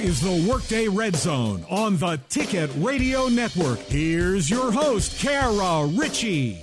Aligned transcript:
Is 0.00 0.20
the 0.20 0.48
Workday 0.48 0.86
Red 0.86 1.16
Zone 1.16 1.64
on 1.68 1.96
the 1.96 2.20
Ticket 2.28 2.70
Radio 2.76 3.26
Network. 3.26 3.80
Here's 3.80 4.48
your 4.48 4.70
host, 4.70 5.18
Kara 5.18 5.86
Richey. 5.86 6.62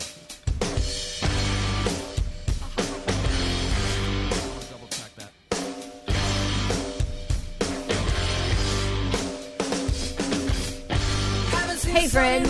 Hey, 11.91 12.07
friends. 12.07 12.49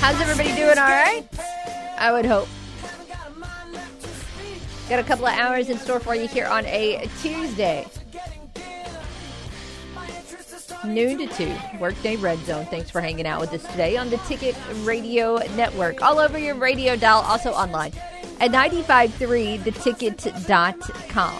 How's 0.00 0.18
everybody 0.18 0.54
doing? 0.54 0.78
All 0.78 0.84
right? 0.84 1.24
I 1.98 2.10
would 2.10 2.24
hope. 2.24 2.48
Got 4.88 4.98
a 4.98 5.04
couple 5.04 5.26
of 5.26 5.34
hours 5.34 5.68
in 5.68 5.76
store 5.78 6.00
for 6.00 6.14
you 6.14 6.26
here 6.26 6.46
on 6.46 6.64
a 6.64 7.06
Tuesday. 7.20 7.86
Noon 10.84 11.18
to 11.18 11.26
2, 11.26 11.54
Workday 11.80 12.16
Red 12.16 12.38
Zone. 12.44 12.66
Thanks 12.66 12.90
for 12.90 13.00
hanging 13.00 13.26
out 13.26 13.40
with 13.40 13.52
us 13.52 13.64
today 13.70 13.96
on 13.96 14.10
the 14.10 14.18
Ticket 14.18 14.54
Radio 14.82 15.38
Network. 15.56 16.02
All 16.02 16.18
over 16.18 16.38
your 16.38 16.54
radio 16.54 16.94
dial, 16.96 17.22
also 17.22 17.52
online 17.52 17.92
at 18.40 18.50
953theticket.com. 18.50 21.38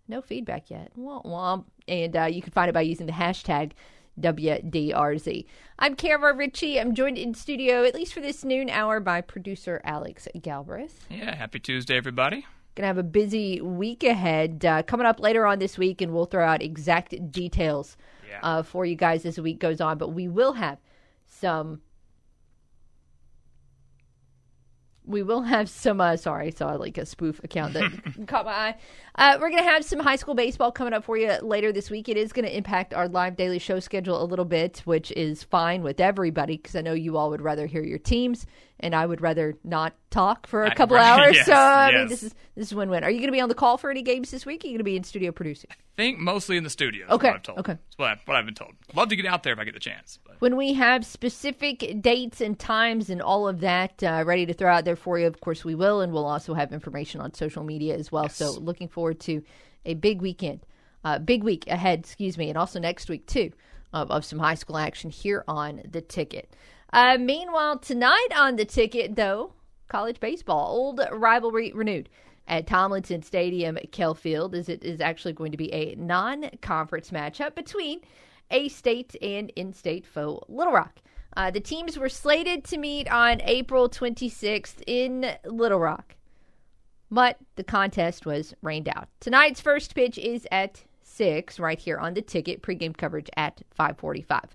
No 0.09 0.21
feedback 0.21 0.71
yet. 0.71 0.91
Womp 0.99 1.25
womp. 1.27 1.67
And 1.87 2.17
uh, 2.17 2.25
you 2.25 2.43
can 2.43 2.53
find 2.53 2.69
it 2.69 2.73
by 2.73 2.81
using 2.81 3.07
the 3.07 3.13
hashtag 3.13 3.73
WDRZ. 4.21 5.45
I'm 5.79 5.95
Kara 5.95 6.35
Richey. 6.35 6.81
I'm 6.81 6.95
joined 6.95 7.19
in 7.19 7.35
studio, 7.35 7.85
at 7.85 7.95
least 7.95 8.13
for 8.13 8.21
this 8.21 8.45
noon 8.45 8.69
hour, 8.69 9.01
by 9.01 9.21
producer 9.21 9.81
Alex 9.85 10.27
Galbraith. 10.41 11.07
Yeah, 11.09 11.35
happy 11.37 11.61
Tuesday, 11.61 11.97
everybody. 11.97 12.47
Gonna 12.79 12.87
have 12.87 12.99
a 12.99 13.03
busy 13.03 13.61
week 13.61 14.05
ahead. 14.05 14.65
Uh, 14.65 14.85
coming 14.85 15.05
up 15.05 15.19
later 15.19 15.45
on 15.45 15.59
this 15.59 15.77
week, 15.77 16.01
and 16.01 16.13
we'll 16.15 16.27
throw 16.27 16.47
out 16.47 16.63
exact 16.63 17.33
details 17.33 17.97
Yeah. 18.31 18.39
uh, 18.45 18.63
for 18.63 18.87
you 18.87 18.95
guys 18.95 19.27
as 19.27 19.35
the 19.35 19.43
week 19.43 19.59
goes 19.59 19.81
on. 19.81 19.99
But 19.99 20.11
we 20.11 20.29
will 20.29 20.53
have 20.53 20.79
some. 21.27 21.81
We 25.09 25.23
will 25.23 25.43
have 25.43 25.69
some. 25.69 26.01
Uh, 26.01 26.17
sorry, 26.17 26.49
I 26.49 26.51
saw 26.51 26.73
like 26.75 26.99
a 26.99 27.07
spoof 27.07 27.41
account 27.43 27.73
that 27.75 27.91
caught 28.27 28.45
my 28.45 28.53
eye. 28.53 28.75
Uh, 29.15 29.39
we're 29.41 29.51
gonna 29.51 29.63
have 29.63 29.85
some 29.85 29.99
high 29.99 30.17
school 30.17 30.35
baseball 30.35 30.71
coming 30.71 30.93
up 30.93 31.03
for 31.05 31.17
you 31.17 31.33
later 31.43 31.73
this 31.73 31.91
week. 31.91 32.09
It 32.09 32.17
is 32.17 32.33
gonna 32.33 32.49
impact 32.49 32.95
our 32.95 33.09
live 33.09 33.35
daily 33.37 33.59
show 33.59 33.81
schedule 33.81 34.23
a 34.23 34.27
little 34.27 34.45
bit, 34.45 34.83
which 34.85 35.11
is 35.13 35.43
fine 35.43 35.83
with 35.83 35.99
everybody 35.99 36.57
because 36.57 36.77
I 36.77 36.83
know 36.83 36.93
you 36.93 37.17
all 37.17 37.31
would 37.31 37.41
rather 37.41 37.67
hear 37.67 37.83
your 37.83 37.99
teams, 37.99 38.47
and 38.81 38.95
I 38.95 39.07
would 39.07 39.21
rather 39.21 39.55
not 39.65 39.95
talk 40.11 40.47
for 40.47 40.65
a 40.65 40.75
couple 40.75 40.97
right, 40.97 41.05
hours. 41.21 41.35
yes, 41.37 41.47
so 41.47 41.55
I 41.55 41.93
mean, 41.93 42.09
this 42.09 42.23
is 42.23 42.35
this 42.55 42.69
is 42.69 42.75
win 42.75 42.91
win. 42.91 43.03
Are 43.03 43.11
you 43.11 43.19
going 43.19 43.29
to 43.29 43.33
be 43.33 43.41
on 43.41 43.49
the 43.49 43.55
call 43.55 43.79
for 43.79 43.91
any 43.91 44.03
games 44.03 44.31
this 44.31 44.45
week? 44.47 44.63
Are 44.63 44.67
you 44.69 44.73
going 44.75 44.79
to 44.79 44.85
be 44.85 44.97
in 44.97 45.05
studio 45.05 45.33
producing? 45.33 45.71
think 45.97 46.19
mostly 46.21 46.57
in 46.57 46.63
the 46.63 46.71
studio. 46.71 47.07
Okay, 47.11 47.27
What 47.27 47.37
I've 47.37 47.43
told. 47.43 47.59
okay. 47.59 47.73
That's 47.73 47.99
what, 47.99 48.09
I, 48.09 48.21
what 48.25 48.37
I've 48.37 48.45
been 48.45 48.55
told. 48.55 48.75
Love 48.95 49.09
to 49.09 49.17
get 49.17 49.27
out 49.27 49.43
there 49.43 49.53
if 49.53 49.59
I 49.59 49.65
get 49.65 49.75
the 49.75 49.81
chance. 49.81 50.21
When 50.39 50.57
we 50.57 50.75
have 50.75 51.05
specific 51.05 52.01
dates 52.01 52.41
and 52.41 52.57
times 52.57 53.11
and 53.11 53.21
all 53.21 53.49
of 53.49 53.61
that 53.61 54.01
uh, 54.05 54.23
ready 54.25 54.47
to 54.47 54.53
throw 54.53 54.73
out 54.73 54.85
there 54.85 54.95
for 54.95 55.19
you, 55.19 55.27
of 55.27 55.41
course 55.41 55.65
we 55.65 55.75
will, 55.75 56.01
and 56.01 56.13
we'll 56.13 56.27
also 56.27 56.55
have 56.55 56.73
information 56.73 57.21
on 57.21 57.35
social 57.35 57.65
media 57.65 57.97
as 57.97 58.13
well. 58.13 58.29
So 58.29 58.53
looking 58.53 58.87
forward 58.87 59.19
to 59.21 59.43
a 59.85 59.95
big 59.95 60.23
weekend, 60.23 60.61
uh, 61.05 61.19
big 61.19 61.43
week 61.43 61.67
ahead, 61.67 62.01
excuse 62.01 62.39
me, 62.39 62.49
and 62.51 62.57
also 62.57 62.79
next 62.79 63.09
week 63.09 63.27
too 63.27 63.51
of, 63.93 64.13
of 64.13 64.25
some 64.25 64.39
high 64.39 64.55
school 64.55 64.77
action 64.79 65.11
here 65.11 65.43
on 65.49 65.83
the 65.91 66.01
ticket. 66.01 66.55
Uh, 66.93 67.19
meanwhile, 67.19 67.79
tonight 67.79 68.29
on 68.37 68.55
the 68.55 68.65
ticket, 68.65 69.17
though, 69.17 69.53
college 69.89 70.21
baseball, 70.21 70.69
old 70.69 71.01
rivalry 71.11 71.73
renewed 71.73 72.09
at 72.47 72.67
Tomlinson 72.67 73.23
Stadium 73.23 73.77
at 73.77 73.91
Kell 73.91 74.15
Field, 74.15 74.55
as 74.55 74.69
it 74.69 74.85
is 74.85 75.01
actually 75.01 75.33
going 75.33 75.51
to 75.51 75.59
be 75.59 75.73
a 75.73 75.97
non-conference 75.97 77.11
matchup 77.11 77.57
between 77.57 78.01
A 78.51 78.69
State 78.69 79.17
and 79.23 79.51
in-state 79.57 80.07
foe 80.07 80.43
Little 80.49 80.73
Rock. 80.73 81.01
Uh, 81.37 81.51
the 81.51 81.61
teams 81.61 81.99
were 81.99 82.09
slated 82.09 82.65
to 82.65 82.79
meet 82.79 83.11
on 83.11 83.41
April 83.43 83.89
26th 83.89 84.83
in 84.87 85.37
Little 85.45 85.79
Rock, 85.79 86.17
but 87.11 87.37
the 87.57 87.65
contest 87.65 88.27
was 88.27 88.55
rained 88.63 88.89
out. 88.89 89.09
Tonight's 89.21 89.61
first 89.61 89.95
pitch 89.95 90.19
is 90.19 90.47
at 90.51 90.83
six, 91.03 91.59
right 91.59 91.79
here 91.79 91.99
on 91.99 92.15
the 92.15 92.23
ticket. 92.23 92.63
Pregame 92.63 92.97
coverage 92.97 93.31
at 93.37 93.63
5:45. 93.79 94.55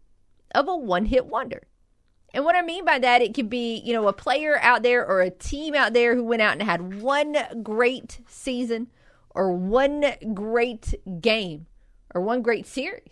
of 0.54 0.68
a 0.68 0.76
one-hit 0.76 1.26
wonder? 1.26 1.64
And 2.34 2.46
what 2.46 2.56
I 2.56 2.62
mean 2.62 2.86
by 2.86 3.00
that, 3.00 3.22
it 3.22 3.34
could 3.34 3.50
be, 3.50 3.78
you 3.78 3.94
know, 3.94 4.08
a 4.08 4.14
player 4.14 4.58
out 4.62 4.84
there 4.84 5.06
or 5.06 5.22
a 5.22 5.30
team 5.30 5.76
out 5.76 5.94
there 5.94 6.16
who 6.16 6.24
went 6.24 6.42
out 6.42 6.54
and 6.54 6.64
had 6.64 7.02
one 7.02 7.36
great 7.62 8.22
season 8.28 8.88
or 9.32 9.54
one 9.54 10.06
great 10.34 10.94
game 11.22 11.66
or 12.14 12.22
one 12.22 12.42
great 12.42 12.66
series. 12.66 13.10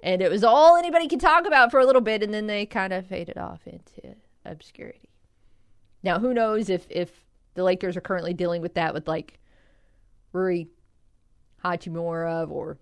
And 0.00 0.20
it 0.20 0.30
was 0.30 0.44
all 0.44 0.76
anybody 0.76 1.08
could 1.08 1.20
talk 1.20 1.46
about 1.46 1.70
for 1.70 1.80
a 1.80 1.86
little 1.86 2.02
bit, 2.02 2.22
and 2.22 2.34
then 2.34 2.46
they 2.46 2.66
kind 2.66 2.92
of 2.92 3.06
faded 3.06 3.38
off 3.38 3.66
into 3.66 4.16
obscurity. 4.44 5.08
Now, 6.02 6.18
who 6.18 6.34
knows 6.34 6.68
if, 6.68 6.86
if 6.90 7.24
the 7.54 7.62
Lakers 7.64 7.96
are 7.96 8.02
currently 8.02 8.34
dealing 8.34 8.60
with 8.60 8.74
that 8.74 8.92
with 8.92 9.08
like 9.08 9.38
Rui 10.32 10.66
Hachimura 11.64 12.50
or 12.50 12.76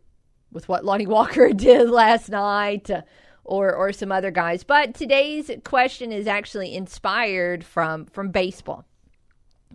with 0.50 0.69
what 0.69 0.84
Lonnie 0.84 1.06
Walker 1.06 1.52
did 1.52 1.88
last 1.90 2.29
night 2.29 2.90
uh, 2.90 3.02
or 3.44 3.75
or 3.75 3.93
some 3.93 4.12
other 4.12 4.31
guys. 4.31 4.65
But 4.65 4.94
today's 4.94 5.50
question 5.65 6.12
is 6.12 6.27
actually 6.27 6.75
inspired 6.75 7.65
from 7.65 8.06
from 8.06 8.31
baseball. 8.31 8.85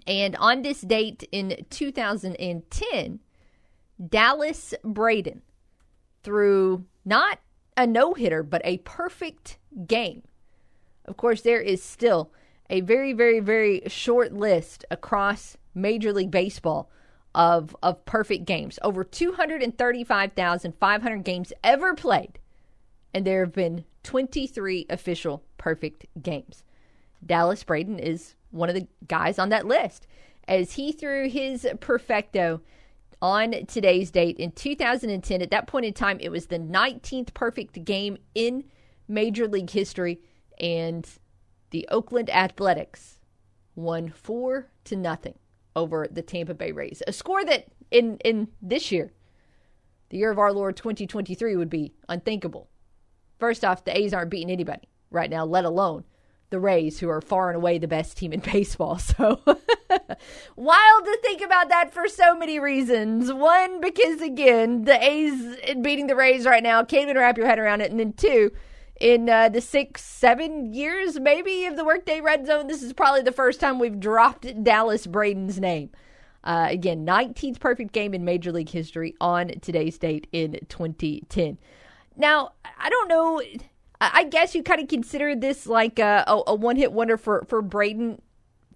And 0.05 0.35
on 0.37 0.61
this 0.61 0.81
date 0.81 1.27
in 1.31 1.65
2010, 1.69 3.19
Dallas 4.09 4.73
Braden 4.83 5.41
threw 6.23 6.85
not 7.03 7.39
a 7.75 7.87
no 7.87 8.13
hitter, 8.13 8.43
but 8.43 8.61
a 8.63 8.77
perfect 8.79 9.57
game. 9.85 10.23
Of 11.05 11.17
course, 11.17 11.41
there 11.41 11.61
is 11.61 11.81
still 11.81 12.31
a 12.69 12.81
very, 12.81 13.13
very, 13.13 13.39
very 13.39 13.83
short 13.87 14.33
list 14.33 14.83
across 14.91 15.55
Major 15.73 16.11
League 16.11 16.31
Baseball 16.31 16.89
of, 17.33 17.75
of 17.81 18.03
perfect 18.05 18.45
games. 18.45 18.77
Over 18.81 19.03
235,500 19.03 21.23
games 21.23 21.53
ever 21.63 21.93
played, 21.93 22.39
and 23.17 23.25
there 23.25 23.43
have 23.43 23.53
been 23.53 23.83
23 24.03 24.85
official 24.91 25.43
perfect 25.57 26.05
games. 26.21 26.61
Dallas 27.25 27.63
Braden 27.63 27.97
is 27.97 28.35
one 28.51 28.69
of 28.69 28.75
the 28.75 28.87
guys 29.07 29.39
on 29.39 29.49
that 29.49 29.65
list 29.65 30.05
as 30.47 30.73
he 30.73 30.91
threw 30.91 31.27
his 31.27 31.67
perfecto 31.79 32.61
on 33.19 33.65
today's 33.65 34.11
date 34.11 34.37
in 34.37 34.51
2010. 34.51 35.41
At 35.41 35.49
that 35.49 35.65
point 35.65 35.87
in 35.87 35.93
time, 35.93 36.19
it 36.19 36.29
was 36.29 36.45
the 36.45 36.59
19th 36.59 37.33
perfect 37.33 37.83
game 37.83 38.19
in 38.35 38.65
Major 39.07 39.47
League 39.47 39.71
history, 39.71 40.21
and 40.59 41.09
the 41.71 41.87
Oakland 41.89 42.29
Athletics 42.29 43.17
won 43.75 44.09
four 44.09 44.69
to 44.83 44.95
nothing 44.95 45.39
over 45.75 46.07
the 46.11 46.21
Tampa 46.21 46.53
Bay 46.53 46.71
Rays. 46.71 47.01
A 47.07 47.13
score 47.13 47.43
that 47.45 47.65
in 47.89 48.17
in 48.17 48.49
this 48.61 48.91
year, 48.91 49.11
the 50.09 50.17
year 50.17 50.29
of 50.29 50.37
our 50.37 50.53
Lord 50.53 50.77
2023, 50.77 51.55
would 51.55 51.71
be 51.71 51.95
unthinkable. 52.07 52.69
First 53.37 53.63
off, 53.63 53.83
the 53.83 53.97
A's 53.97 54.13
aren't 54.13 54.31
beating 54.31 54.51
anybody 54.51 54.87
right 55.11 55.29
now, 55.29 55.45
let 55.45 55.65
alone 55.65 56.03
the 56.49 56.59
Rays, 56.59 56.99
who 56.99 57.09
are 57.09 57.21
far 57.21 57.49
and 57.49 57.57
away 57.57 57.77
the 57.77 57.87
best 57.87 58.17
team 58.17 58.33
in 58.33 58.39
baseball. 58.53 58.97
So 58.97 59.41
wild 60.55 61.05
to 61.05 61.19
think 61.21 61.41
about 61.41 61.69
that 61.69 61.93
for 61.93 62.07
so 62.07 62.35
many 62.35 62.59
reasons. 62.59 63.31
One, 63.31 63.81
because 63.81 64.21
again, 64.21 64.85
the 64.85 65.03
A's 65.03 65.57
beating 65.81 66.07
the 66.07 66.15
Rays 66.15 66.45
right 66.45 66.63
now 66.63 66.83
can't 66.83 67.03
even 67.03 67.17
wrap 67.17 67.37
your 67.37 67.47
head 67.47 67.59
around 67.59 67.81
it. 67.81 67.91
And 67.91 67.99
then 67.99 68.13
two, 68.13 68.51
in 68.99 69.29
uh, 69.29 69.49
the 69.49 69.61
six, 69.61 70.03
seven 70.03 70.73
years 70.73 71.19
maybe 71.19 71.65
of 71.65 71.75
the 71.75 71.85
Workday 71.85 72.21
Red 72.21 72.47
Zone, 72.47 72.67
this 72.67 72.81
is 72.81 72.93
probably 72.93 73.21
the 73.21 73.31
first 73.31 73.59
time 73.59 73.79
we've 73.79 73.99
dropped 73.99 74.63
Dallas 74.63 75.05
Braden's 75.05 75.59
name. 75.59 75.89
Uh, 76.43 76.67
again, 76.69 77.05
19th 77.05 77.59
perfect 77.59 77.91
game 77.91 78.13
in 78.13 78.23
Major 78.23 78.53
League 78.53 78.69
history 78.69 79.13
on 79.19 79.49
today's 79.61 79.97
date 79.97 80.27
in 80.31 80.57
2010. 80.69 81.57
Now, 82.17 82.53
I 82.79 82.89
don't 82.89 83.07
know 83.07 83.41
I 83.99 84.25
guess 84.25 84.53
you 84.53 84.61
kind 84.61 84.81
of 84.81 84.87
consider 84.87 85.35
this 85.35 85.65
like 85.65 85.97
a, 85.97 86.23
a, 86.27 86.53
one 86.53 86.75
hit 86.75 86.91
wonder 86.91 87.17
for, 87.17 87.45
for 87.47 87.61
Braden, 87.61 88.21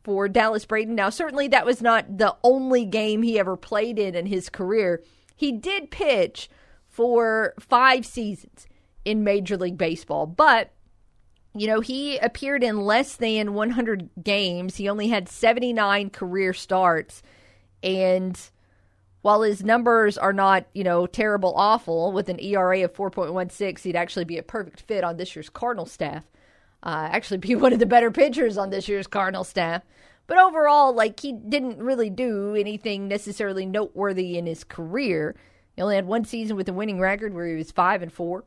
for 0.03 0.27
Dallas 0.27 0.65
Braden. 0.65 0.95
Now, 0.95 1.09
certainly 1.09 1.47
that 1.49 1.65
was 1.65 1.81
not 1.81 2.17
the 2.17 2.35
only 2.43 2.85
game 2.85 3.21
he 3.21 3.37
ever 3.37 3.55
played 3.55 3.99
in 3.99 4.15
in 4.15 4.25
his 4.25 4.49
career. 4.49 5.03
He 5.35 5.51
did 5.51 5.91
pitch 5.91 6.49
for 6.87 7.53
five 7.59 8.05
seasons 8.05 8.67
in 9.05 9.23
Major 9.23 9.57
League 9.57 9.77
Baseball, 9.77 10.25
but 10.25 10.71
you 11.53 11.67
know, 11.67 11.81
he 11.81 12.17
appeared 12.17 12.63
in 12.63 12.81
less 12.81 13.17
than 13.17 13.53
100 13.53 14.09
games. 14.23 14.77
He 14.77 14.87
only 14.87 15.09
had 15.09 15.27
79 15.27 16.09
career 16.09 16.53
starts. 16.53 17.21
And 17.83 18.39
while 19.21 19.41
his 19.41 19.63
numbers 19.63 20.17
are 20.17 20.33
not, 20.33 20.65
you 20.73 20.83
know, 20.83 21.05
terrible 21.05 21.53
awful 21.55 22.11
with 22.11 22.29
an 22.29 22.39
ERA 22.39 22.83
of 22.83 22.93
4.16, 22.93 23.79
he'd 23.79 23.95
actually 23.95 24.25
be 24.25 24.37
a 24.37 24.43
perfect 24.43 24.81
fit 24.81 25.03
on 25.03 25.17
this 25.17 25.35
year's 25.35 25.49
Cardinal 25.49 25.85
staff. 25.85 26.25
Uh, 26.83 27.09
actually 27.11 27.37
be 27.37 27.55
one 27.55 27.73
of 27.73 27.79
the 27.79 27.85
better 27.85 28.11
pitchers 28.11 28.57
on 28.57 28.69
this 28.69 28.87
year's 28.87 29.07
Cardinal 29.07 29.43
staff. 29.43 29.83
But 30.27 30.37
overall, 30.37 30.93
like 30.93 31.19
he 31.19 31.33
didn't 31.33 31.79
really 31.79 32.09
do 32.09 32.55
anything 32.55 33.07
necessarily 33.07 33.65
noteworthy 33.65 34.37
in 34.37 34.45
his 34.45 34.63
career. 34.63 35.35
He 35.75 35.81
only 35.81 35.95
had 35.95 36.07
one 36.07 36.25
season 36.25 36.55
with 36.55 36.69
a 36.69 36.73
winning 36.73 36.99
record 36.99 37.33
where 37.33 37.47
he 37.47 37.55
was 37.55 37.71
five 37.71 38.01
and 38.01 38.11
four, 38.11 38.45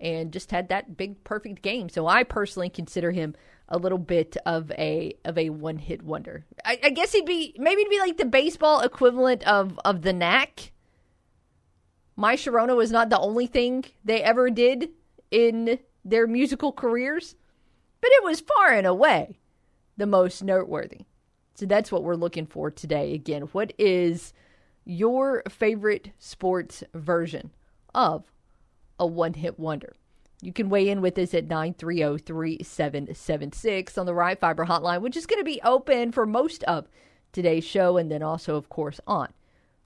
and 0.00 0.32
just 0.32 0.50
had 0.50 0.68
that 0.68 0.96
big 0.96 1.22
perfect 1.24 1.62
game. 1.62 1.88
So 1.88 2.06
I 2.06 2.22
personally 2.22 2.68
consider 2.68 3.10
him 3.10 3.34
a 3.68 3.78
little 3.78 3.98
bit 3.98 4.36
of 4.46 4.70
a 4.72 5.14
of 5.24 5.36
a 5.36 5.50
one 5.50 5.78
hit 5.78 6.02
wonder. 6.02 6.44
I, 6.64 6.78
I, 6.84 6.90
guess 6.90 7.12
he'd 7.12 7.26
be 7.26 7.54
maybe 7.58 7.82
it'd 7.82 7.90
be 7.90 7.98
like 7.98 8.16
the 8.16 8.24
baseball 8.24 8.80
equivalent 8.80 9.46
of 9.46 9.78
of 9.84 10.02
the 10.02 10.12
knack. 10.12 10.72
My 12.14 12.36
Sharona 12.36 12.76
was 12.76 12.90
not 12.90 13.10
the 13.10 13.18
only 13.18 13.46
thing 13.46 13.84
they 14.04 14.22
ever 14.22 14.50
did 14.50 14.90
in 15.30 15.78
their 16.04 16.26
musical 16.26 16.72
careers, 16.72 17.34
but 18.00 18.10
it 18.12 18.24
was 18.24 18.40
far 18.40 18.72
and 18.72 18.86
away 18.86 19.38
the 19.96 20.06
most 20.06 20.42
noteworthy. 20.42 21.00
So 21.54 21.66
that's 21.66 21.90
what 21.90 22.04
we're 22.04 22.14
looking 22.14 22.46
for 22.46 22.70
today. 22.70 23.14
Again, 23.14 23.42
what 23.52 23.72
is 23.78 24.32
your 24.84 25.42
favorite 25.48 26.12
sports 26.18 26.84
version 26.94 27.50
of 27.94 28.24
a 28.98 29.06
one 29.06 29.34
hit 29.34 29.58
wonder? 29.58 29.94
You 30.42 30.52
can 30.52 30.68
weigh 30.68 30.88
in 30.88 31.00
with 31.00 31.18
us 31.18 31.32
at 31.32 31.46
930 31.46 32.18
3776 32.18 33.98
on 33.98 34.06
the 34.06 34.14
Right 34.14 34.38
Fiber 34.38 34.66
Hotline, 34.66 35.00
which 35.00 35.16
is 35.16 35.26
going 35.26 35.40
to 35.40 35.44
be 35.44 35.60
open 35.62 36.12
for 36.12 36.26
most 36.26 36.62
of 36.64 36.88
today's 37.32 37.64
show 37.64 37.96
and 37.96 38.10
then 38.10 38.22
also, 38.22 38.56
of 38.56 38.68
course, 38.68 39.00
on 39.06 39.32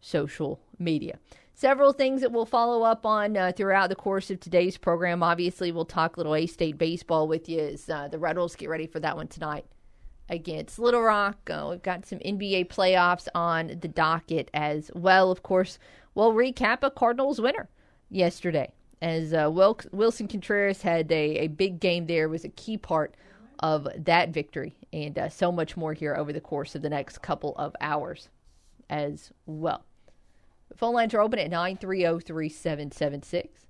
social 0.01 0.61
media. 0.79 1.19
Several 1.55 1.93
things 1.93 2.21
that 2.23 2.33
we'll 2.33 2.47
follow 2.47 2.83
up 2.83 3.07
on 3.07 3.37
uh, 3.37 3.53
throughout 3.55 3.91
the 3.91 3.95
course 3.95 4.31
of 4.31 4.41
today's 4.41 4.77
program. 4.77 5.23
Obviously, 5.23 5.71
we'll 5.71 5.85
talk 5.85 6.17
a 6.17 6.21
little 6.21 6.35
A 6.35 6.47
State 6.47 6.79
baseball 6.79 7.29
with 7.29 7.49
you 7.49 7.61
as 7.61 7.89
uh, 7.89 8.09
the 8.09 8.19
Red 8.19 8.37
Wolves 8.37 8.57
get 8.57 8.71
ready 8.71 8.87
for 8.87 8.99
that 9.01 9.17
one 9.17 9.29
tonight 9.29 9.67
against 10.29 10.79
Little 10.79 11.03
Rock. 11.03 11.49
Uh, 11.49 11.69
we've 11.71 11.83
got 11.83 12.07
some 12.07 12.19
NBA 12.21 12.69
playoffs 12.69 13.29
on 13.35 13.79
the 13.81 13.89
docket 13.89 14.51
as 14.55 14.91
well. 14.95 15.31
Of 15.31 15.43
course, 15.43 15.79
we'll 16.15 16.33
recap 16.33 16.79
a 16.83 16.91
Cardinals 16.91 17.41
winner 17.41 17.69
yesterday 18.09 18.73
as 19.03 19.33
uh, 19.33 19.51
Willson 19.51 20.29
Contreras 20.29 20.83
had 20.83 21.11
a, 21.11 21.39
a 21.39 21.49
big 21.49 21.81
game 21.81 22.07
there, 22.07 22.29
was 22.29 22.45
a 22.45 22.51
key 22.51 22.77
part 22.77 23.15
of 23.61 23.89
that 23.97 24.31
victory, 24.31 24.77
and 24.93 25.19
uh, 25.19 25.29
so 25.29 25.53
much 25.53 25.77
more 25.77 25.93
here 25.93 26.15
over 26.15 26.33
the 26.33 26.41
course 26.41 26.75
of 26.75 26.83
the 26.83 26.91
next 26.91 27.23
couple 27.23 27.55
of 27.57 27.75
hours 27.81 28.29
as 28.89 29.33
well. 29.47 29.85
Phone 30.77 30.95
lines 30.95 31.15
are 31.15 31.21
open 31.21 31.39
at 31.39 31.51
930 31.51 32.25
3776. 32.25 33.67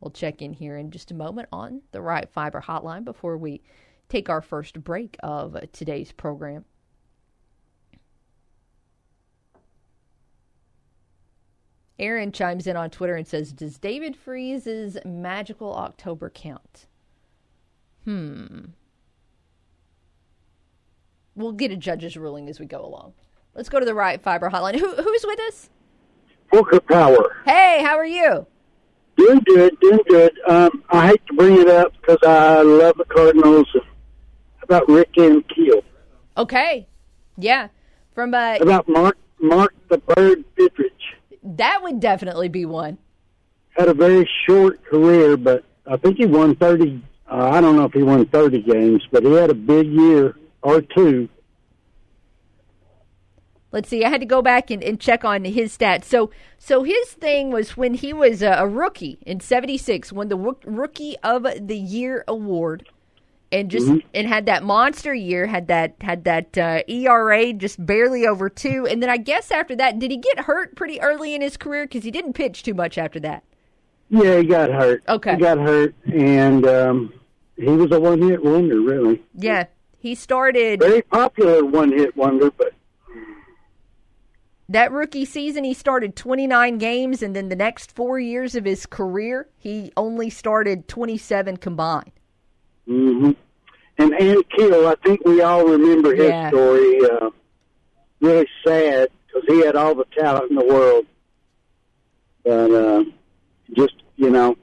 We'll 0.00 0.10
check 0.10 0.42
in 0.42 0.52
here 0.52 0.76
in 0.76 0.90
just 0.90 1.10
a 1.10 1.14
moment 1.14 1.48
on 1.52 1.82
the 1.92 2.00
Right 2.00 2.28
Fiber 2.28 2.60
hotline 2.60 3.04
before 3.04 3.36
we 3.36 3.62
take 4.08 4.28
our 4.28 4.42
first 4.42 4.82
break 4.82 5.16
of 5.22 5.56
today's 5.72 6.12
program. 6.12 6.64
Aaron 11.98 12.32
chimes 12.32 12.66
in 12.66 12.76
on 12.76 12.90
Twitter 12.90 13.14
and 13.14 13.26
says, 13.26 13.52
Does 13.52 13.78
David 13.78 14.16
Freese's 14.16 14.98
magical 15.04 15.74
October 15.74 16.30
count? 16.30 16.86
Hmm. 18.04 18.66
We'll 21.34 21.52
get 21.52 21.70
a 21.70 21.76
judge's 21.76 22.16
ruling 22.16 22.48
as 22.48 22.60
we 22.60 22.66
go 22.66 22.84
along. 22.84 23.14
Let's 23.54 23.68
go 23.68 23.80
to 23.80 23.86
the 23.86 23.94
right 23.94 24.20
fiber 24.20 24.50
hotline. 24.50 24.78
Who, 24.78 24.94
who's 24.94 25.24
with 25.26 25.40
us? 25.40 25.70
Poker 26.52 26.80
Power. 26.80 27.36
Hey, 27.44 27.82
how 27.82 27.96
are 27.96 28.06
you? 28.06 28.46
Doing 29.16 29.40
good, 29.46 29.80
doing 29.80 30.00
good. 30.08 30.32
Um, 30.46 30.84
I 30.90 31.08
hate 31.08 31.26
to 31.26 31.34
bring 31.34 31.58
it 31.58 31.68
up 31.68 31.92
because 32.00 32.18
I 32.22 32.60
love 32.62 32.96
the 32.98 33.04
Cardinals. 33.06 33.66
About 34.62 34.88
Rick 34.88 35.12
Ankiel. 35.14 35.82
Okay. 36.36 36.88
Yeah. 37.38 37.68
From 38.14 38.34
uh, 38.34 38.56
about 38.60 38.88
Mark 38.88 39.16
Mark 39.40 39.74
the 39.88 39.98
Bird 39.98 40.44
Fidrych. 40.56 40.90
That 41.46 41.80
would 41.82 42.00
definitely 42.00 42.48
be 42.48 42.64
one. 42.64 42.98
Had 43.76 43.88
a 43.88 43.94
very 43.94 44.28
short 44.46 44.84
career, 44.84 45.36
but 45.36 45.64
I 45.86 45.96
think 45.96 46.16
he 46.16 46.26
won 46.26 46.56
30. 46.56 47.00
Uh, 47.30 47.50
I 47.52 47.60
don't 47.60 47.76
know 47.76 47.84
if 47.84 47.92
he 47.92 48.02
won 48.02 48.26
30 48.26 48.62
games, 48.62 49.02
but 49.12 49.22
he 49.22 49.32
had 49.32 49.50
a 49.50 49.54
big 49.54 49.86
year 49.86 50.36
or 50.62 50.80
two. 50.80 51.28
Let's 53.70 53.88
see. 53.88 54.04
I 54.04 54.08
had 54.08 54.20
to 54.20 54.26
go 54.26 54.42
back 54.42 54.70
and, 54.70 54.82
and 54.82 54.98
check 54.98 55.24
on 55.24 55.44
his 55.44 55.76
stats. 55.76 56.04
So, 56.04 56.30
so 56.58 56.82
his 56.82 57.10
thing 57.10 57.50
was 57.50 57.76
when 57.76 57.94
he 57.94 58.12
was 58.12 58.42
a, 58.42 58.52
a 58.52 58.66
rookie 58.66 59.18
in 59.26 59.40
'76, 59.40 60.12
won 60.12 60.28
the 60.28 60.36
Rookie 60.36 61.16
of 61.22 61.46
the 61.60 61.76
Year 61.76 62.24
award 62.26 62.88
and 63.56 63.70
just 63.70 63.86
mm-hmm. 63.86 64.06
and 64.12 64.28
had 64.28 64.46
that 64.46 64.62
monster 64.62 65.14
year 65.14 65.46
had 65.46 65.68
that 65.68 65.94
had 66.00 66.24
that 66.24 66.58
uh, 66.58 66.82
ERA 66.88 67.52
just 67.54 67.84
barely 67.84 68.26
over 68.26 68.50
two. 68.50 68.86
And 68.86 69.02
then 69.02 69.08
I 69.08 69.16
guess 69.16 69.50
after 69.50 69.74
that 69.76 69.98
did 69.98 70.10
he 70.10 70.18
get 70.18 70.40
hurt 70.40 70.76
pretty 70.76 71.00
early 71.00 71.34
in 71.34 71.40
his 71.40 71.56
career? 71.56 71.86
Because 71.86 72.04
he 72.04 72.10
didn't 72.10 72.34
pitch 72.34 72.62
too 72.62 72.74
much 72.74 72.98
after 72.98 73.18
that. 73.20 73.44
Yeah 74.10 74.38
he 74.38 74.44
got 74.44 74.70
hurt. 74.70 75.02
Okay. 75.08 75.32
He 75.32 75.40
got 75.40 75.58
hurt 75.58 75.94
and 76.04 76.66
um, 76.66 77.14
he 77.56 77.64
was 77.64 77.90
a 77.92 77.98
one 77.98 78.20
hit 78.20 78.44
wonder 78.44 78.80
really. 78.80 79.22
Yeah. 79.34 79.64
He 79.98 80.14
started 80.14 80.80
very 80.80 81.02
popular 81.02 81.64
one 81.64 81.92
hit 81.92 82.14
wonder 82.14 82.50
but 82.50 82.74
that 84.68 84.92
rookie 84.92 85.24
season 85.24 85.64
he 85.64 85.72
started 85.72 86.14
29 86.14 86.76
games 86.76 87.22
and 87.22 87.34
then 87.34 87.48
the 87.48 87.56
next 87.56 87.94
4 87.94 88.20
years 88.20 88.54
of 88.54 88.66
his 88.66 88.84
career 88.84 89.48
he 89.56 89.92
only 89.96 90.28
started 90.28 90.88
27 90.88 91.56
combined. 91.56 92.12
Hmm 92.86 93.32
And 93.98 94.14
Ann 94.20 94.42
Keel, 94.54 94.86
I 94.88 94.94
think 95.04 95.24
we 95.24 95.40
all 95.42 95.64
remember 95.64 96.14
his 96.14 96.26
Yeah. 96.28 96.48
story. 96.50 97.00
Uh, 97.04 97.30
really 98.20 98.46
sad 98.66 99.08
because 99.26 99.44
he 99.48 99.64
had 99.64 99.76
all 99.76 99.94
the 99.94 100.04
talent 100.18 100.50
in 100.50 100.56
the 100.56 100.64
world, 100.64 101.06
but 102.44 102.70
uh, 102.70 103.04
just 103.74 103.94
you 104.16 104.30
know 104.30 104.56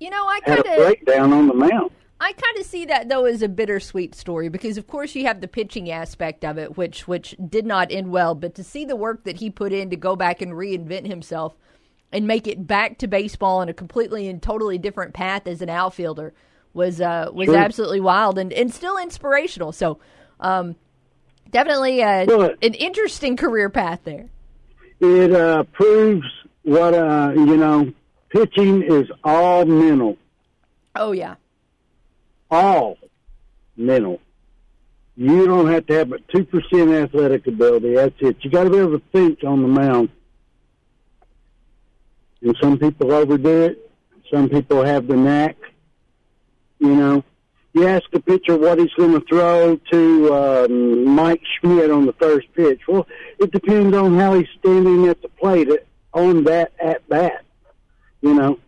You 0.00 0.10
know, 0.10 0.26
I 0.26 0.40
had 0.44 0.64
kind 0.64 0.66
a 0.66 0.76
breakdown 0.76 1.32
on 1.32 1.48
the 1.48 1.54
mound. 1.54 1.90
I 2.20 2.32
kind 2.32 2.58
of 2.58 2.64
see 2.64 2.84
that 2.86 3.08
though 3.08 3.24
as 3.24 3.42
a 3.42 3.48
bittersweet 3.48 4.14
story 4.14 4.48
because 4.48 4.78
of 4.78 4.86
course 4.86 5.14
you 5.14 5.26
have 5.26 5.40
the 5.40 5.48
pitching 5.48 5.90
aspect 5.90 6.44
of 6.44 6.56
it 6.58 6.76
which 6.76 7.06
which 7.06 7.34
did 7.48 7.66
not 7.66 7.90
end 7.92 8.10
well 8.10 8.34
but 8.34 8.54
to 8.54 8.64
see 8.64 8.84
the 8.84 8.96
work 8.96 9.24
that 9.24 9.36
he 9.38 9.50
put 9.50 9.72
in 9.72 9.90
to 9.90 9.96
go 9.96 10.16
back 10.16 10.40
and 10.40 10.52
reinvent 10.52 11.06
himself 11.06 11.54
and 12.12 12.26
make 12.26 12.46
it 12.46 12.66
back 12.66 12.96
to 12.98 13.08
baseball 13.08 13.58
on 13.58 13.68
a 13.68 13.74
completely 13.74 14.28
and 14.28 14.40
totally 14.40 14.78
different 14.78 15.12
path 15.12 15.46
as 15.46 15.60
an 15.60 15.68
outfielder 15.68 16.32
was 16.74 17.00
uh 17.00 17.30
was 17.32 17.46
Sure. 17.46 17.56
absolutely 17.56 18.00
wild 18.00 18.38
and 18.38 18.52
and 18.52 18.72
still 18.74 18.98
inspirational 18.98 19.72
so 19.72 19.98
um 20.40 20.76
definitely 21.50 22.02
uh, 22.02 22.26
Well, 22.26 22.50
an 22.62 22.74
interesting 22.74 23.36
career 23.36 23.70
path 23.70 24.00
there 24.04 24.26
It 25.00 25.32
uh, 25.32 25.62
proves 25.72 26.26
what 26.62 26.92
uh, 26.94 27.32
you 27.34 27.56
know. 27.56 27.92
Pitching 28.30 28.82
is 28.82 29.08
all 29.22 29.64
mental, 29.64 30.16
oh 30.96 31.12
yeah 31.12 31.36
all 32.50 32.98
mental. 33.76 34.20
You 35.16 35.46
don't 35.46 35.70
have 35.70 35.86
to 35.86 35.94
have 35.94 36.10
but 36.10 36.26
two 36.34 36.44
percent 36.44 36.90
athletic 36.90 37.46
ability. 37.46 37.94
That's 37.94 38.16
it. 38.18 38.38
You 38.40 38.50
got 38.50 38.64
to 38.64 38.70
be 38.70 38.78
able 38.78 38.98
to 38.98 39.02
think 39.12 39.44
on 39.44 39.62
the 39.62 39.68
mound. 39.68 40.08
And 42.42 42.56
some 42.60 42.76
people 42.76 43.12
overdo 43.12 43.62
it. 43.62 43.90
Some 44.32 44.48
people 44.48 44.84
have 44.84 45.06
the 45.06 45.16
knack. 45.16 45.56
You 46.84 46.96
know, 46.96 47.24
you 47.72 47.86
ask 47.88 48.04
a 48.12 48.20
pitcher 48.20 48.58
what 48.58 48.78
he's 48.78 48.92
going 48.92 49.18
to 49.18 49.26
throw 49.26 49.76
to 49.90 50.34
um, 50.34 51.04
Mike 51.06 51.40
Schmidt 51.58 51.90
on 51.90 52.04
the 52.04 52.12
first 52.12 52.46
pitch. 52.52 52.82
Well, 52.86 53.06
it 53.38 53.52
depends 53.52 53.96
on 53.96 54.18
how 54.18 54.34
he's 54.34 54.48
standing 54.58 55.08
at 55.08 55.22
the 55.22 55.30
plate 55.30 55.70
at, 55.70 55.86
on 56.12 56.44
that 56.44 56.72
at 56.78 57.08
bat. 57.08 57.42
You 58.20 58.34
know, 58.34 58.58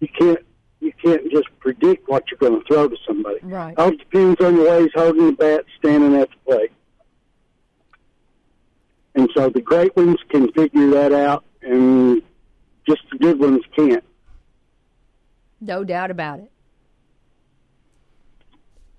you 0.00 0.08
can't 0.08 0.40
you 0.80 0.92
can't 1.00 1.30
just 1.30 1.46
predict 1.60 2.08
what 2.08 2.24
you're 2.28 2.38
going 2.38 2.60
to 2.60 2.66
throw 2.66 2.88
to 2.88 2.96
somebody. 3.06 3.38
Right. 3.42 3.78
All 3.78 3.92
depends 3.92 4.40
on 4.40 4.56
the 4.56 4.62
way 4.62 4.82
he's 4.82 4.92
holding 4.92 5.26
the 5.26 5.32
bat, 5.32 5.64
standing 5.78 6.16
at 6.16 6.28
the 6.28 6.36
plate. 6.50 6.72
And 9.14 9.30
so 9.36 9.50
the 9.50 9.62
great 9.62 9.94
ones 9.96 10.18
can 10.28 10.50
figure 10.50 10.90
that 10.90 11.12
out, 11.12 11.44
and 11.62 12.22
just 12.88 13.02
the 13.12 13.18
good 13.18 13.38
ones 13.38 13.62
can't. 13.76 14.04
No 15.60 15.84
doubt 15.84 16.10
about 16.10 16.40
it. 16.40 16.50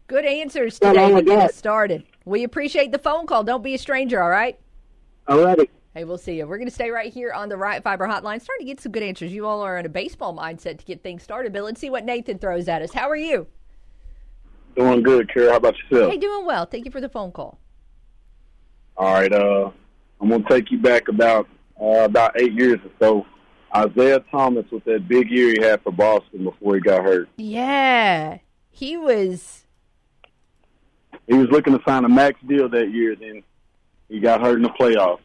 Good 0.07 0.23
answers 0.23 0.79
today 0.79 1.13
to 1.13 1.21
get 1.21 1.39
us 1.39 1.55
started. 1.55 2.05
We 2.23 2.45
appreciate 2.45 2.93
the 2.93 2.97
phone 2.97 3.27
call. 3.27 3.43
Don't 3.43 3.61
be 3.61 3.73
a 3.73 3.77
stranger, 3.77 4.23
all 4.23 4.29
right? 4.29 4.57
Alrighty. 5.27 5.67
Hey, 5.93 6.05
we'll 6.05 6.17
see 6.17 6.37
you. 6.37 6.47
We're 6.47 6.57
going 6.57 6.69
to 6.69 6.73
stay 6.73 6.91
right 6.91 7.11
here 7.11 7.33
on 7.33 7.49
the 7.49 7.57
Right 7.57 7.83
Fiber 7.83 8.07
Hotline. 8.07 8.41
Starting 8.41 8.65
to 8.65 8.71
get 8.71 8.79
some 8.79 8.93
good 8.93 9.03
answers. 9.03 9.33
You 9.33 9.45
all 9.45 9.61
are 9.61 9.77
in 9.77 9.85
a 9.85 9.89
baseball 9.89 10.33
mindset 10.33 10.77
to 10.77 10.85
get 10.85 11.03
things 11.03 11.23
started, 11.23 11.51
but 11.51 11.63
let's 11.63 11.81
see 11.81 11.89
what 11.89 12.05
Nathan 12.05 12.37
throws 12.37 12.69
at 12.69 12.81
us. 12.81 12.93
How 12.93 13.09
are 13.09 13.17
you? 13.17 13.47
Doing 14.77 15.03
good, 15.03 15.29
Kara. 15.33 15.51
How 15.51 15.57
about 15.57 15.75
yourself? 15.77 16.09
Hey, 16.09 16.17
doing 16.17 16.45
well. 16.45 16.65
Thank 16.65 16.85
you 16.85 16.91
for 16.91 17.01
the 17.01 17.09
phone 17.09 17.33
call. 17.33 17.59
All 18.95 19.13
right. 19.13 19.33
Uh, 19.33 19.71
I'm 20.21 20.29
gonna 20.29 20.45
take 20.47 20.71
you 20.71 20.77
back 20.77 21.09
about 21.09 21.49
uh, 21.81 22.05
about 22.05 22.39
eight 22.39 22.53
years 22.53 22.79
or 22.85 22.91
so. 22.99 23.25
Isaiah 23.75 24.23
Thomas 24.31 24.65
with 24.71 24.85
that 24.85 25.07
big 25.09 25.29
year 25.29 25.49
he 25.49 25.61
had 25.61 25.81
for 25.83 25.91
Boston 25.91 26.45
before 26.45 26.75
he 26.75 26.81
got 26.81 27.03
hurt. 27.03 27.27
Yeah, 27.37 28.37
he 28.69 28.95
was. 28.95 29.65
He 31.27 31.33
was 31.35 31.49
looking 31.49 31.77
to 31.77 31.83
sign 31.85 32.05
a 32.05 32.09
max 32.09 32.39
deal 32.47 32.69
that 32.69 32.91
year. 32.91 33.15
Then 33.15 33.43
he 34.09 34.19
got 34.19 34.41
hurt 34.41 34.57
in 34.57 34.63
the 34.63 34.69
playoffs. 34.69 35.19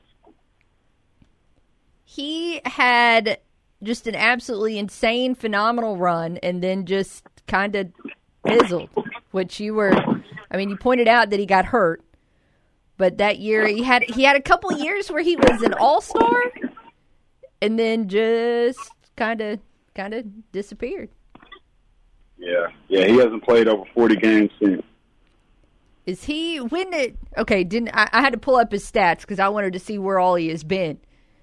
He 2.05 2.61
had 2.65 3.39
just 3.83 4.07
an 4.07 4.15
absolutely 4.15 4.79
insane, 4.79 5.35
phenomenal 5.35 5.97
run, 5.97 6.39
and 6.39 6.63
then 6.63 6.85
just 6.85 7.25
kind 7.47 7.75
of 7.77 7.93
fizzled. 8.47 8.91
Which 9.31 9.61
you 9.61 9.75
were, 9.75 9.95
I 10.51 10.57
mean, 10.57 10.69
you 10.69 10.77
pointed 10.77 11.09
out 11.09 11.31
that 11.31 11.41
he 11.41 11.47
got 11.47 11.65
hurt, 11.65 12.03
but 12.99 13.17
that 13.19 13.39
year 13.39 13.67
he 13.67 13.83
had 13.83 14.03
he 14.03 14.25
had 14.25 14.37
a 14.37 14.43
couple 14.43 14.71
years 14.73 15.11
where 15.11 15.23
he 15.23 15.37
was 15.37 15.63
an 15.63 15.73
all 15.75 16.03
star, 16.03 16.53
and 17.63 17.79
then 17.79 18.09
just 18.09 18.79
kind 19.17 19.41
of 19.41 19.59
kind 19.95 20.13
of 20.13 20.27
disappeared. 20.53 21.09
Yeah, 22.37 22.67
yeah. 22.89 23.07
He 23.07 23.17
hasn't 23.17 23.43
played 23.45 23.69
over 23.69 23.85
40 23.95 24.17
games 24.17 24.51
since. 24.63 24.83
Is 26.05 26.25
he 26.25 26.59
when 26.59 26.91
did 26.91 27.17
okay? 27.39 27.65
Didn't 27.65 27.91
I, 27.95 28.09
I 28.13 28.21
had 28.21 28.33
to 28.33 28.39
pull 28.39 28.57
up 28.57 28.73
his 28.73 28.91
stats 28.91 29.21
because 29.21 29.39
I 29.39 29.49
wanted 29.49 29.73
to 29.75 29.79
see 29.79 29.99
where 29.99 30.19
all 30.19 30.35
he 30.35 30.49
has 30.49 30.65
been 30.65 30.99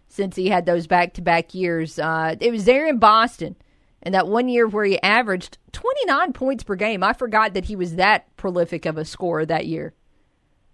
since 0.10 0.36
he 0.36 0.50
had 0.50 0.66
those 0.66 0.88
back 0.88 1.13
to 1.13 1.22
back 1.22 1.54
years. 1.54 1.98
Uh, 1.98 2.36
it 2.39 2.51
was 2.51 2.66
there 2.66 2.88
in 2.88 3.00
Boston, 3.00 3.56
and 4.04 4.13
that 4.13 4.28
one 4.28 4.50
year 4.50 4.68
where 4.68 4.86
he 4.86 5.01
averaged 5.01 5.58
twenty 5.72 6.06
nine 6.06 6.34
points 6.34 6.63
per 6.63 6.75
game. 6.75 7.04
I 7.04 7.13
forgot 7.13 7.54
that 7.54 7.66
he 7.66 7.75
was 7.75 7.96
that 7.96 8.36
prolific 8.36 8.86
of 8.86 8.98
a 8.98 9.06
scorer 9.06 9.46
that 9.46 9.66
year. 9.66 9.94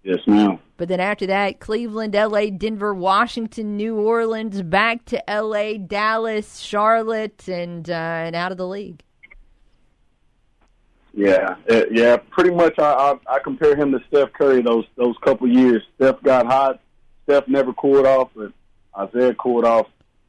Yes, 0.02 0.18
ma'am. 0.26 0.58
But 0.76 0.88
then 0.88 1.00
after 1.00 1.26
that, 1.26 1.58
Cleveland, 1.58 2.14
L.A., 2.14 2.50
Denver, 2.50 2.94
Washington, 2.94 3.76
New 3.76 3.96
Orleans, 3.96 4.62
back 4.62 5.04
to 5.06 5.28
L.A., 5.28 5.78
Dallas, 5.78 6.58
Charlotte, 6.58 7.48
and 7.48 7.88
uh, 7.90 7.92
and 7.92 8.36
out 8.36 8.52
of 8.52 8.58
the 8.58 8.68
league. 8.68 9.02
Yeah, 11.18 11.56
uh, 11.70 11.82
yeah. 11.90 12.18
Pretty 12.30 12.50
much, 12.50 12.78
I, 12.78 12.92
I 13.26 13.36
I 13.36 13.38
compare 13.38 13.74
him 13.74 13.90
to 13.92 14.00
Steph 14.08 14.32
Curry. 14.34 14.60
Those 14.60 14.84
those 14.96 15.16
couple 15.24 15.48
years, 15.48 15.82
Steph 15.96 16.22
got 16.22 16.44
hot. 16.46 16.80
Steph 17.24 17.48
never 17.48 17.72
cooled 17.72 18.06
off, 18.06 18.28
but 18.36 18.52
Isaiah 18.96 19.34
cooled 19.34 19.64
off 19.64 19.86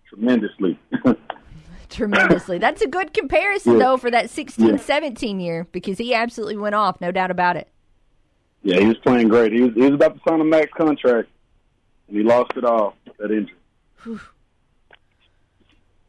tremendously. 0.08 0.80
tremendously. 1.90 2.58
That's 2.58 2.82
a 2.82 2.88
good 2.88 3.14
comparison, 3.14 3.74
Yeah. 3.74 3.80
though, 3.80 3.98
for 3.98 4.10
that 4.12 4.30
16 4.30 4.66
Yeah. 4.66 4.78
17 4.78 5.40
year 5.42 5.68
because 5.74 5.98
he 5.98 6.14
absolutely 6.14 6.56
went 6.58 6.74
off, 6.76 7.00
no 7.02 7.12
doubt 7.12 7.32
about 7.32 7.58
it. 7.58 7.68
yeah, 8.64 8.80
he 8.80 8.86
was 8.88 8.98
playing 9.00 9.28
great. 9.28 9.52
He 9.52 9.62
was 9.64 9.74
he 9.74 9.82
was 9.82 9.94
about 9.94 10.16
to 10.16 10.22
sign 10.28 10.40
a 10.40 10.46
max 10.46 10.72
contract, 10.78 11.28
and 12.08 12.18
he 12.18 12.24
lost 12.24 12.52
it 12.56 12.64
all 12.64 12.96
that 13.20 13.30
injury. 13.30 14.20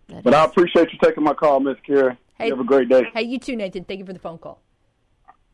That 0.08 0.22
But 0.24 0.34
I 0.34 0.44
appreciate 0.44 0.92
you 0.92 0.98
taking 1.02 1.24
my 1.24 1.34
call, 1.34 1.60
Miss 1.60 1.76
Kara. 1.86 2.16
Hey. 2.38 2.46
You 2.46 2.52
have 2.52 2.60
a 2.60 2.64
great 2.64 2.88
day. 2.88 3.02
Hey, 3.12 3.22
you 3.22 3.38
too, 3.38 3.56
Nathan. 3.56 3.84
Thank 3.84 3.98
you 4.00 4.06
for 4.06 4.12
the 4.12 4.18
phone 4.20 4.38
call. 4.38 4.60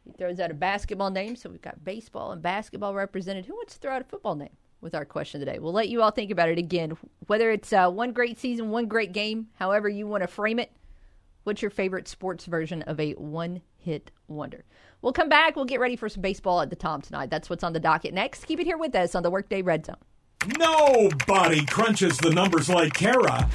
He 0.04 0.12
throws 0.12 0.38
out 0.38 0.50
a 0.50 0.54
basketball 0.54 1.10
name, 1.10 1.34
so 1.34 1.48
we've 1.48 1.62
got 1.62 1.84
baseball 1.84 2.32
and 2.32 2.42
basketball 2.42 2.94
represented. 2.94 3.46
Who 3.46 3.54
wants 3.54 3.74
to 3.74 3.80
throw 3.80 3.92
out 3.92 4.02
a 4.02 4.04
football 4.04 4.34
name 4.34 4.56
with 4.80 4.94
our 4.94 5.04
question 5.04 5.40
today? 5.40 5.58
We'll 5.58 5.72
let 5.72 5.88
you 5.88 6.02
all 6.02 6.10
think 6.10 6.30
about 6.30 6.50
it 6.50 6.58
again. 6.58 6.96
Whether 7.26 7.50
it's 7.50 7.72
uh, 7.72 7.90
one 7.90 8.12
great 8.12 8.38
season, 8.38 8.70
one 8.70 8.86
great 8.86 9.12
game, 9.12 9.48
however 9.54 9.88
you 9.88 10.06
want 10.06 10.22
to 10.22 10.26
frame 10.26 10.58
it, 10.58 10.70
what's 11.44 11.62
your 11.62 11.70
favorite 11.70 12.06
sports 12.06 12.44
version 12.44 12.82
of 12.82 13.00
a 13.00 13.12
one 13.12 13.62
hit 13.78 14.10
wonder? 14.28 14.64
We'll 15.00 15.14
come 15.14 15.28
back. 15.28 15.56
We'll 15.56 15.64
get 15.64 15.80
ready 15.80 15.96
for 15.96 16.08
some 16.08 16.22
baseball 16.22 16.60
at 16.60 16.70
the 16.70 16.76
Tom 16.76 17.00
tonight. 17.00 17.30
That's 17.30 17.48
what's 17.48 17.64
on 17.64 17.72
the 17.72 17.80
docket 17.80 18.12
next. 18.12 18.44
Keep 18.44 18.60
it 18.60 18.66
here 18.66 18.78
with 18.78 18.94
us 18.94 19.14
on 19.14 19.22
the 19.22 19.30
Workday 19.30 19.62
Red 19.62 19.86
Zone. 19.86 19.96
Nobody 20.58 21.64
crunches 21.64 22.18
the 22.18 22.30
numbers 22.30 22.68
like 22.68 22.92
Kara. 22.92 23.48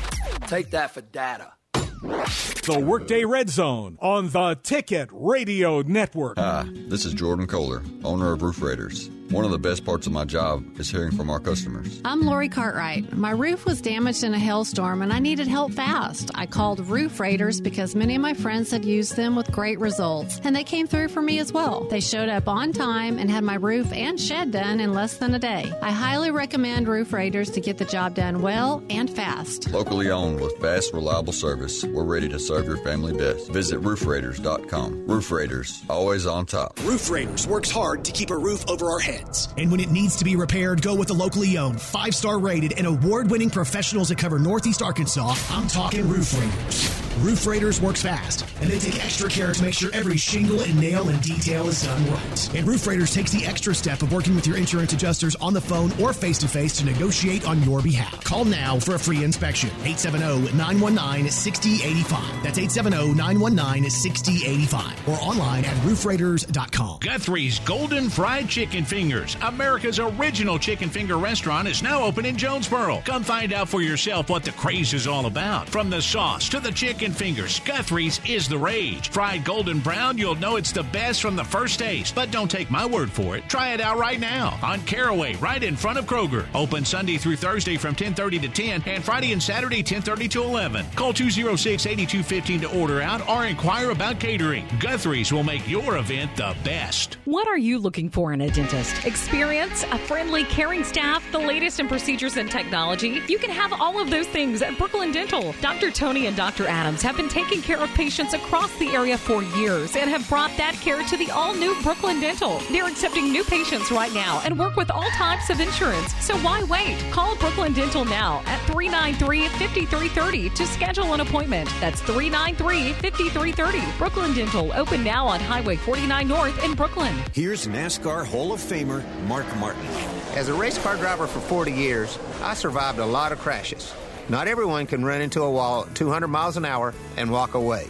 Take 0.48 0.72
that 0.72 0.92
for 0.92 1.02
data. 1.02 1.54
The 2.02 2.80
Workday 2.80 3.26
Red 3.26 3.50
Zone 3.50 3.98
on 4.02 4.30
the 4.30 4.58
Ticket 4.64 5.10
Radio 5.12 5.82
Network. 5.82 6.38
Hi, 6.38 6.66
this 6.88 7.04
is 7.04 7.14
Jordan 7.14 7.46
Kohler, 7.46 7.84
owner 8.04 8.32
of 8.32 8.42
Roof 8.42 8.62
Raiders. 8.62 9.10
One 9.32 9.46
of 9.46 9.52
the 9.52 9.60
best 9.60 9.86
parts 9.86 10.08
of 10.08 10.12
my 10.14 10.26
job 10.26 10.80
is 10.80 10.90
hearing 10.90 11.12
from 11.12 11.30
our 11.30 11.40
customers. 11.40 12.02
I'm 12.04 12.22
Lori 12.22 12.50
Cartwright. 12.50 13.16
My 13.16 13.30
roof 13.30 13.64
was 13.64 13.80
damaged 13.80 14.24
in 14.24 14.34
a 14.34 14.40
hailstorm 14.40 15.04
and 15.04 15.14
I 15.14 15.20
needed 15.20 15.48
help 15.48 15.72
fast. 15.72 16.32
I 16.34 16.48
called 16.48 16.80
Roof 16.88 17.20
Raiders 17.20 17.62
because 17.62 17.94
many 17.94 18.16
of 18.16 18.24
my 18.24 18.34
friends 18.34 18.72
had 18.72 18.84
used 18.84 19.16
them 19.16 19.36
with 19.36 19.52
great 19.52 19.80
results, 19.80 20.42
and 20.44 20.56
they 20.56 20.64
came 20.64 20.88
through 20.88 21.10
for 21.10 21.22
me 21.22 21.38
as 21.38 21.54
well. 21.54 21.82
They 21.92 22.00
showed 22.00 22.28
up 22.28 22.48
on 22.48 22.74
time 22.74 23.20
and 23.20 23.30
had 23.30 23.44
my 23.44 23.54
roof 23.54 23.94
and 23.94 24.20
shed 24.20 24.50
done 24.50 24.80
in 24.80 24.94
less 24.96 25.18
than 25.18 25.36
a 25.36 25.40
day. 25.40 25.72
I 25.80 25.92
highly 25.92 26.32
recommend 26.32 26.88
Roof 26.88 27.14
Raiders 27.14 27.52
to 27.52 27.62
get 27.62 27.78
the 27.78 27.86
job 27.86 28.16
done 28.16 28.42
well 28.42 28.82
and 28.90 29.12
fast. 29.12 29.70
Locally 29.72 30.10
owned 30.10 30.42
with 30.42 30.58
fast, 30.58 30.92
reliable 30.92 31.34
service, 31.34 31.84
we're 31.84 32.04
ready 32.04 32.30
to 32.30 32.40
serve 32.40 32.66
your 32.66 32.78
family 32.78 33.14
best. 33.14 33.52
Visit 33.52 33.80
roofraiders.com. 33.82 35.06
Roof 35.06 35.30
Raiders, 35.30 35.84
always 35.88 36.26
on 36.26 36.48
top. 36.48 36.80
Roof 36.84 37.12
Raiders 37.12 37.46
works 37.46 37.70
hard 37.70 38.04
to 38.06 38.12
keep 38.12 38.32
a 38.32 38.38
roof 38.38 38.68
over 38.68 38.90
our 38.90 39.00
heads. 39.00 39.19
And 39.58 39.72
when 39.72 39.80
it 39.80 39.92
needs 39.92 40.16
to 40.18 40.26
be 40.26 40.36
repaired, 40.36 40.82
go 40.82 40.96
with 40.96 41.08
the 41.08 41.14
locally 41.14 41.58
owned, 41.58 41.82
five 41.82 42.16
star 42.16 42.40
rated, 42.40 42.74
and 42.74 42.88
award 42.88 43.30
winning 43.30 43.50
professionals 43.50 44.10
that 44.10 44.18
cover 44.18 44.40
Northeast 44.40 44.82
Arkansas. 44.82 45.36
I'm 45.50 45.68
talking 45.68 46.08
Roof 46.08 46.34
Raiders. 46.34 47.09
Roof 47.22 47.46
Raiders 47.46 47.82
works 47.82 48.02
fast, 48.02 48.46
and 48.62 48.70
they 48.70 48.80
take 48.80 49.04
extra 49.04 49.30
care 49.30 49.52
to 49.52 49.62
make 49.62 49.74
sure 49.74 49.90
every 49.94 50.16
shingle 50.16 50.62
and 50.62 50.80
nail 50.80 51.10
and 51.10 51.22
detail 51.22 51.68
is 51.68 51.84
done 51.84 52.10
right. 52.12 52.56
And 52.56 52.66
Roof 52.66 52.88
Raiders 52.88 53.14
takes 53.14 53.32
the 53.32 53.46
extra 53.46 53.76
step 53.76 54.02
of 54.02 54.14
working 54.14 54.36
with 54.36 54.48
your 54.48 54.56
insurance 54.56 54.94
adjusters 54.94 55.36
on 55.36 55.54
the 55.54 55.60
phone 55.60 55.92
or 56.02 56.14
face 56.14 56.38
to 56.40 56.48
face 56.48 56.78
to 56.78 56.86
negotiate 56.86 57.46
on 57.46 57.62
your 57.64 57.82
behalf. 57.82 58.24
Call 58.24 58.46
now 58.46 58.80
for 58.80 58.96
a 58.96 59.00
free 59.00 59.24
inspection. 59.26 59.70
870 59.84 60.56
919 60.56 61.30
6085. 61.30 62.44
That's 62.44 62.58
870 62.58 63.14
919 63.16 63.90
6085. 63.90 65.10
Or 65.10 65.16
online 65.16 65.66
at 65.66 65.76
roofraiders.com. 65.84 67.00
Guthrie's 67.02 67.60
Golden 67.60 68.10
Fried 68.10 68.48
Chicken 68.48 68.86
Fingers, 68.86 69.36
America's 69.42 70.00
original 70.00 70.58
chicken 70.58 70.90
finger 70.90 71.18
restaurant, 71.18 71.68
is 71.68 71.84
now 71.84 72.02
open 72.04 72.26
in 72.26 72.38
Jonesboro. 72.38 73.02
Come 73.04 73.24
find 73.24 73.52
out 73.52 73.68
for 73.68 73.82
yourself 73.82 74.30
what 74.30 74.44
the 74.44 74.52
craze 74.54 74.94
is 74.94 75.06
all 75.06 75.26
about. 75.26 75.68
From 75.68 75.90
the 75.90 76.02
sauce 76.02 76.48
to 76.50 76.62
the 76.62 76.72
chicken 76.72 77.09
fingers, 77.12 77.60
Guthrie's 77.60 78.20
is 78.28 78.48
the 78.48 78.58
rage. 78.58 79.10
Fried 79.10 79.44
golden 79.44 79.80
brown, 79.80 80.18
you'll 80.18 80.36
know 80.36 80.56
it's 80.56 80.72
the 80.72 80.84
best 80.84 81.22
from 81.22 81.36
the 81.36 81.44
first 81.44 81.80
taste. 81.80 82.16
But 82.16 82.32
don't 82.32 82.50
take 82.50 82.70
my 82.72 82.86
word 82.86 83.12
for 83.12 83.36
it. 83.36 83.48
Try 83.50 83.74
it 83.74 83.82
out 83.82 83.98
right 83.98 84.20
now 84.20 84.58
on 84.62 84.82
Caraway, 84.82 85.36
right 85.36 85.64
in 85.64 85.76
front 85.76 85.98
of 85.98 86.06
Kroger. 86.06 86.46
Open 86.54 86.86
Sunday 86.86 87.18
through 87.18 87.36
Thursday 87.36 87.78
from 87.78 87.96
10:30 87.96 88.40
to 88.40 88.50
10 88.50 88.84
and 88.86 89.04
Friday 89.04 89.32
and 89.34 89.42
Saturday 89.42 89.84
10:30 89.84 90.28
to 90.30 90.44
11. 90.44 90.86
Call 90.96 91.14
206-8215 91.14 92.62
to 92.62 92.80
order 92.80 93.02
out 93.02 93.28
or 93.28 93.46
inquire 93.46 93.92
about 93.92 94.20
catering. 94.20 94.68
Guthrie's 94.80 95.32
will 95.32 95.44
make 95.44 95.68
your 95.70 95.98
event 95.98 96.36
the 96.36 96.56
best. 96.64 97.18
What 97.26 97.48
are 97.48 97.58
you 97.58 97.80
looking 97.80 98.10
for 98.10 98.34
in 98.34 98.42
a 98.42 98.50
dentist? 98.50 99.06
Experience, 99.06 99.84
a 99.92 99.98
friendly, 99.98 100.44
caring 100.46 100.84
staff, 100.84 101.24
the 101.32 101.40
latest 101.40 101.80
in 101.80 101.88
procedures 101.88 102.38
and 102.38 102.50
technology. 102.50 103.22
You 103.28 103.38
can 103.40 103.52
have 103.52 103.74
all 103.74 104.00
of 104.02 104.10
those 104.10 104.28
things 104.28 104.62
at 104.62 104.78
Brooklyn 104.78 105.12
Dental. 105.12 105.54
Dr. 105.62 105.92
Tony 105.92 106.28
and 106.28 106.36
Dr. 106.36 106.68
Adams 106.90 107.04
have 107.04 107.16
been 107.16 107.30
taking 107.30 107.62
care 107.62 107.78
of 107.78 107.88
patients 107.94 108.34
across 108.34 108.76
the 108.80 108.88
area 108.88 109.16
for 109.16 109.44
years 109.44 109.96
and 109.96 110.10
have 110.10 110.28
brought 110.28 110.50
that 110.58 110.74
care 110.82 111.04
to 111.04 111.18
the 111.18 111.30
all 111.30 111.54
new 111.54 111.80
Brooklyn 111.84 112.20
Dental. 112.20 112.58
They're 112.72 112.88
accepting 112.88 113.32
new 113.32 113.44
patients 113.44 113.92
right 113.92 114.12
now 114.12 114.42
and 114.44 114.58
work 114.58 114.76
with 114.76 114.90
all 114.90 115.08
types 115.12 115.52
of 115.52 115.60
insurance. 115.60 116.16
So 116.16 116.36
why 116.40 116.64
wait? 116.64 116.98
Call 117.12 117.36
Brooklyn 117.36 117.74
Dental 117.74 118.06
now 118.06 118.42
at 118.48 118.58
393 118.62 119.50
5330 119.50 120.50
to 120.50 120.66
schedule 120.66 121.14
an 121.14 121.20
appointment. 121.20 121.70
That's 121.80 122.02
393 122.02 122.94
5330. 122.94 123.98
Brooklyn 124.00 124.34
Dental, 124.34 124.74
open 124.74 125.04
now 125.04 125.28
on 125.28 125.40
Highway 125.40 125.76
49 125.76 126.28
North 126.28 126.64
in 126.64 126.74
Brooklyn. 126.74 127.16
Here's 127.36 127.68
NASCAR 127.68 128.26
Hall 128.26 128.52
of 128.52 128.60
Famer 128.60 129.04
Mark 129.28 129.46
Martin. 129.58 129.86
As 130.34 130.50
a 130.50 130.56
race 130.56 130.80
car 130.80 130.96
driver 130.96 131.28
for 131.28 131.40
40 131.40 131.72
years, 131.72 132.18
I 132.42 132.56
survived 132.56 132.98
a 132.98 133.06
lot 133.06 133.32
of 133.32 133.38
crashes. 133.38 133.94
Not 134.30 134.48
everyone 134.48 134.86
can 134.86 135.04
run 135.04 135.22
into 135.22 135.42
a 135.42 135.52
wall 135.52 135.86
at 135.86 135.96
200 135.96 136.28
miles 136.28 136.56
an 136.56 136.64
hour 136.64 136.94
and 137.18 137.32
walk 137.32 137.56
away. 137.56 137.88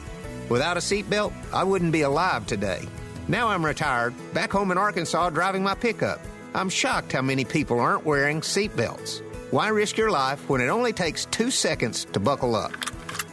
Without 0.48 0.77
a 0.77 0.79
seatbelt, 0.79 1.34
I 1.51 1.63
wouldn't 1.63 1.91
be 1.91 2.01
alive 2.01 2.48
today. 2.48 2.88
Now 3.27 3.50
I'm 3.50 3.65
retired, 3.65 4.13
back 4.34 4.51
home 4.51 4.72
in 4.72 4.77
Arkansas 4.77 5.31
driving 5.31 5.63
my 5.63 5.75
pickup. 5.75 6.22
I'm 6.53 6.69
shocked 6.69 7.12
how 7.12 7.22
many 7.22 7.43
people 7.43 7.79
aren't 7.79 8.05
wearing 8.05 8.39
seatbelts. 8.39 9.22
Why 9.51 9.67
risk 9.67 9.98
your 9.98 10.12
life 10.12 10.48
when 10.50 10.62
it 10.62 10.69
only 10.69 10.93
takes 10.93 11.25
two 11.25 11.51
seconds 11.51 12.05
to 12.05 12.19
buckle 12.19 12.55
up? 12.55 12.72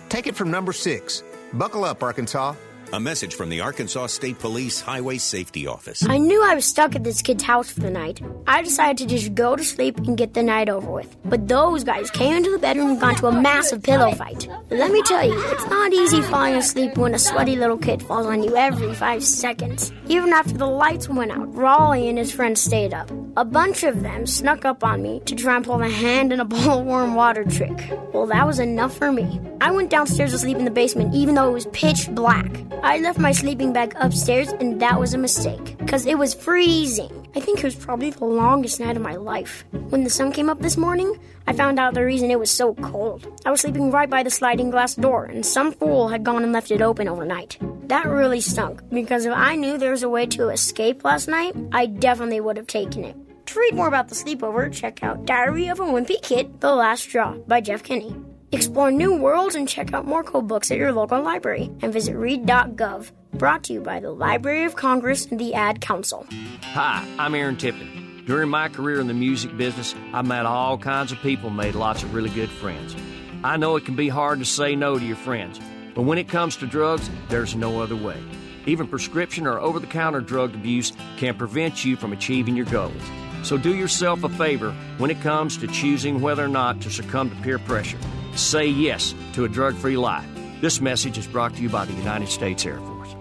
Take 0.09 0.27
it 0.27 0.35
from 0.35 0.51
number 0.51 0.73
six. 0.73 1.23
Buckle 1.53 1.85
up, 1.85 2.03
Arkansas. 2.03 2.55
A 2.93 3.01
message 3.01 3.35
from 3.35 3.49
the 3.49 3.61
Arkansas 3.61 4.07
State 4.07 4.39
Police 4.39 4.81
Highway 4.81 5.19
Safety 5.19 5.67
Office. 5.67 6.07
I 6.09 6.19
knew 6.19 6.43
I 6.43 6.55
was 6.55 6.65
stuck 6.65 6.95
at 6.95 7.03
this 7.03 7.21
kid's 7.21 7.43
house 7.43 7.69
for 7.69 7.81
the 7.81 7.91
night. 7.91 8.21
I 8.47 8.63
decided 8.63 8.97
to 8.99 9.07
just 9.07 9.35
go 9.35 9.57
to 9.57 9.65
sleep 9.65 9.99
and 9.99 10.17
get 10.17 10.35
the 10.35 10.43
night 10.43 10.69
over 10.69 10.89
with. 10.91 11.17
But 11.25 11.49
those 11.49 11.83
guys 11.83 12.11
came 12.13 12.37
into 12.37 12.51
the 12.53 12.59
bedroom 12.59 12.91
and 12.91 13.01
got 13.01 13.15
into 13.17 13.27
a 13.27 13.33
massive 13.43 13.83
pillow 13.83 14.13
fight. 14.13 14.49
Let 14.71 14.93
me 14.93 15.03
tell 15.03 15.27
you, 15.27 15.35
it's 15.37 15.67
not 15.67 15.93
easy 15.93 16.23
falling 16.23 16.55
asleep 16.55 16.97
when 16.97 17.13
a 17.15 17.19
sweaty 17.19 17.57
little 17.57 17.77
kid 17.77 18.03
falls 18.05 18.27
on 18.27 18.45
you 18.45 18.57
every 18.57 18.95
five 18.95 19.25
seconds. 19.25 19.93
Even 20.07 20.33
after 20.33 20.55
the 20.57 20.67
lights 20.67 21.09
went 21.09 21.33
out, 21.33 21.53
Raleigh 21.55 22.09
and 22.09 22.19
his 22.19 22.31
friends 22.31 22.61
stayed 22.61 22.95
up. 22.95 23.11
A 23.37 23.45
bunch 23.45 23.83
of 23.83 24.03
them 24.03 24.27
snuck 24.27 24.65
up 24.65 24.85
on 24.85 25.03
me 25.03 25.21
to 25.27 25.35
try 25.35 25.57
and 25.57 25.65
pull 25.65 25.83
a 25.83 25.89
hand 25.89 26.33
in 26.33 26.39
a 26.41 26.45
bowl 26.47 26.79
of 26.79 26.87
warm 26.87 27.15
water 27.17 27.45
trick. 27.45 27.77
Well, 28.15 28.27
that 28.27 28.47
was 28.47 28.61
enough 28.61 28.97
for 28.97 29.11
me. 29.11 29.41
I 29.61 29.73
went 29.73 29.91
downstairs 29.91 30.31
to 30.33 30.39
sleep 30.39 30.57
in 30.57 30.65
the 30.65 30.71
basement 30.71 31.15
even 31.15 31.35
though 31.35 31.49
it 31.51 31.53
was 31.53 31.67
pitch 31.73 32.09
black. 32.11 32.47
I 32.83 32.99
left 32.99 33.19
my 33.19 33.33
sleeping 33.33 33.73
bag 33.73 33.95
upstairs, 33.97 34.53
and 34.53 34.81
that 34.81 34.99
was 34.99 35.15
a 35.15 35.19
mistake, 35.19 35.77
because 35.79 36.07
it 36.07 36.19
was 36.19 36.35
freezing. 36.35 37.29
I 37.35 37.41
think 37.41 37.59
it 37.59 37.65
was 37.65 37.75
probably 37.75 38.11
the 38.11 38.25
longest 38.25 38.81
night 38.81 38.97
of 38.97 39.03
my 39.03 39.17
life. 39.17 39.65
When 39.91 40.05
the 40.05 40.11
sun 40.11 40.33
came 40.33 40.49
up 40.49 40.61
this 40.61 40.77
morning, 40.77 41.19
I 41.47 41.53
found 41.53 41.79
out 41.79 41.95
the 41.95 42.05
reason 42.05 42.31
it 42.31 42.39
was 42.39 42.51
so 42.51 42.75
cold. 42.75 43.27
I 43.45 43.51
was 43.51 43.61
sleeping 43.61 43.91
right 43.91 44.09
by 44.09 44.23
the 44.23 44.31
sliding 44.31 44.71
glass 44.71 44.95
door, 44.95 45.25
and 45.25 45.45
some 45.45 45.73
fool 45.73 46.09
had 46.09 46.25
gone 46.25 46.43
and 46.43 46.53
left 46.53 46.71
it 46.71 46.83
open 46.83 47.09
overnight. 47.09 47.59
That 47.89 48.07
really 48.07 48.41
stunk, 48.41 48.83
because 48.91 49.27
if 49.27 49.33
I 49.33 49.57
knew 49.57 49.79
there 49.79 49.93
was 49.93 50.03
a 50.03 50.09
way 50.09 50.27
to 50.27 50.49
escape 50.49 51.05
last 51.05 51.29
night, 51.29 51.55
I 51.73 51.87
definitely 51.87 52.41
would 52.41 52.57
have 52.57 52.67
taken 52.67 53.05
it. 53.05 53.17
To 53.47 53.61
read 53.61 53.75
more 53.75 53.87
about 53.87 54.09
the 54.09 54.17
sleepover, 54.17 54.73
check 54.73 55.05
out 55.05 55.25
Diary 55.25 55.69
of 55.69 55.79
a 55.79 55.85
Wimpy 55.85 56.21
Kid, 56.21 56.61
The 56.61 56.75
Last 56.75 57.03
Straw 57.03 57.35
by 57.47 57.61
Jeff 57.61 57.85
Kinney. 57.85 58.15
Explore 58.53 58.93
new 58.93 59.17
worlds 59.17 59.57
and 59.57 59.69
check 59.69 59.93
out 59.93 60.07
more 60.07 60.23
cool 60.23 60.43
books 60.43 60.71
at 60.71 60.79
your 60.79 60.93
local 60.93 61.21
library 61.21 61.71
and 61.83 61.93
visit 61.93 62.15
read.gov. 62.15 63.11
Brought 63.35 63.65
to 63.65 63.73
you 63.73 63.81
by 63.81 63.99
the 63.99 64.11
Library 64.11 64.65
of 64.65 64.77
Congress 64.77 65.27
and 65.27 65.39
the 65.39 65.53
Ad 65.53 65.81
Council. 65.81 66.27
Hi, 66.63 67.07
I'm 67.19 67.35
Aaron 67.35 67.57
Tippin. 67.57 68.23
During 68.25 68.49
my 68.49 68.69
career 68.69 69.01
in 69.01 69.09
the 69.09 69.15
music 69.15 69.57
business, 69.57 69.95
I 70.13 70.23
met 70.23 70.47
all 70.47 70.79
kinds 70.79 71.11
of 71.11 71.19
people 71.19 71.51
made 71.51 71.75
lots 71.75 72.05
of 72.05 72.15
really 72.15 72.31
good 72.31 72.49
friends. 72.49 72.95
I 73.43 73.57
know 73.57 73.75
it 73.77 73.85
can 73.85 73.97
be 73.97 74.09
hard 74.09 74.39
to 74.39 74.45
say 74.45 74.77
no 74.77 74.97
to 74.97 75.05
your 75.05 75.17
friends, 75.17 75.61
but 75.95 76.03
when 76.03 76.19
it 76.19 76.29
comes 76.29 76.57
to 76.59 76.67
drugs, 76.67 77.11
there's 77.29 77.57
no 77.57 77.81
other 77.81 77.97
way. 77.97 78.21
Even 78.65 78.87
prescription 78.87 79.47
or 79.47 79.59
over 79.59 79.81
the 79.81 79.87
counter 79.87 80.21
drug 80.21 80.55
abuse 80.55 80.93
can 81.17 81.37
prevent 81.37 81.85
you 81.85 81.97
from 81.97 82.13
achieving 82.13 82.57
your 82.57 82.67
goals. 82.67 83.03
So 83.43 83.57
do 83.57 83.75
yourself 83.75 84.25
a 84.25 84.29
favor 84.29 84.73
when 84.99 85.11
it 85.11 85.21
comes 85.21 85.57
to 85.59 85.67
choosing 85.69 86.21
whether 86.21 86.45
or 86.45 86.49
not 86.49 86.81
to 86.83 86.91
succumb 86.91 87.31
to 87.31 87.37
peer 87.43 87.59
pressure. 87.61 87.99
Say 88.37 88.67
yes 88.67 89.15
to 89.33 89.45
a 89.45 89.49
drug 89.49 89.75
free 89.75 89.97
life. 89.97 90.29
This 90.61 90.81
message 90.81 91.19
is 91.19 91.27
brought 91.27 91.55
to 91.57 91.63
you 91.63 91.69
by 91.69 91.85
the 91.85 91.95
United 91.95 92.29
States 92.29 92.65
Air 92.67 92.79
Force. 92.79 93.15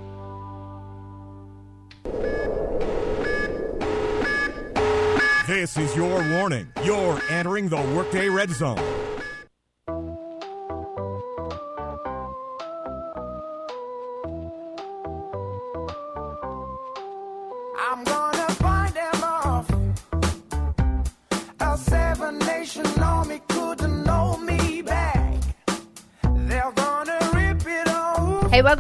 This 5.47 5.77
is 5.77 5.95
your 5.95 6.27
warning. 6.31 6.67
You're 6.83 7.21
entering 7.29 7.69
the 7.69 7.77
Workday 7.95 8.29
Red 8.29 8.49
Zone. 8.49 9.04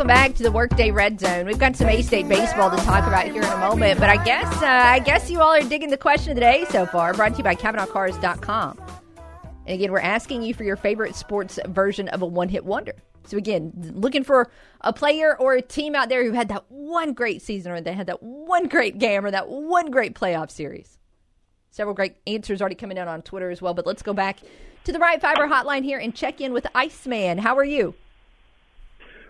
Welcome 0.05 0.23
back 0.23 0.35
to 0.37 0.43
the 0.43 0.51
Workday 0.51 0.91
Red 0.91 1.19
Zone. 1.19 1.47
We've 1.47 1.57
got 1.57 1.75
some 1.75 1.89
A 1.89 2.03
State 2.03 2.29
baseball 2.29 2.69
to 2.69 2.77
talk 2.77 3.07
about 3.07 3.25
here 3.25 3.41
in 3.41 3.49
a 3.49 3.57
moment, 3.57 3.99
but 3.99 4.07
I 4.07 4.23
guess 4.23 4.61
uh, 4.61 4.67
I 4.67 4.99
guess 4.99 5.31
you 5.31 5.41
all 5.41 5.51
are 5.51 5.63
digging 5.63 5.89
the 5.89 5.97
question 5.97 6.29
of 6.29 6.35
the 6.35 6.41
day 6.41 6.63
so 6.69 6.85
far. 6.85 7.11
Brought 7.13 7.31
to 7.31 7.37
you 7.39 7.43
by 7.43 7.55
CavenaughCars.com. 7.55 8.79
And 9.65 9.73
again, 9.73 9.91
we're 9.91 9.99
asking 9.99 10.43
you 10.43 10.53
for 10.53 10.63
your 10.63 10.75
favorite 10.75 11.15
sports 11.15 11.57
version 11.65 12.07
of 12.09 12.21
a 12.21 12.25
one-hit 12.27 12.63
wonder. 12.65 12.93
So 13.25 13.37
again, 13.37 13.73
looking 13.95 14.23
for 14.23 14.51
a 14.81 14.93
player 14.93 15.35
or 15.39 15.55
a 15.55 15.61
team 15.63 15.95
out 15.95 16.09
there 16.09 16.23
who 16.23 16.33
had 16.33 16.49
that 16.49 16.65
one 16.69 17.13
great 17.13 17.41
season, 17.41 17.71
or 17.71 17.81
they 17.81 17.93
had 17.93 18.05
that 18.05 18.21
one 18.21 18.67
great 18.67 18.99
game, 18.99 19.25
or 19.25 19.31
that 19.31 19.49
one 19.49 19.89
great 19.89 20.13
playoff 20.13 20.51
series. 20.51 20.99
Several 21.71 21.95
great 21.95 22.17
answers 22.27 22.61
already 22.61 22.75
coming 22.75 22.99
out 22.99 23.07
on 23.07 23.23
Twitter 23.23 23.49
as 23.49 23.59
well. 23.59 23.73
But 23.73 23.87
let's 23.87 24.03
go 24.03 24.13
back 24.13 24.37
to 24.83 24.91
the 24.91 24.99
Right 24.99 25.19
Fiber 25.19 25.47
hotline 25.47 25.83
here 25.83 25.97
and 25.97 26.13
check 26.13 26.41
in 26.41 26.53
with 26.53 26.67
Iceman. 26.75 27.39
How 27.39 27.57
are 27.57 27.65
you? 27.65 27.95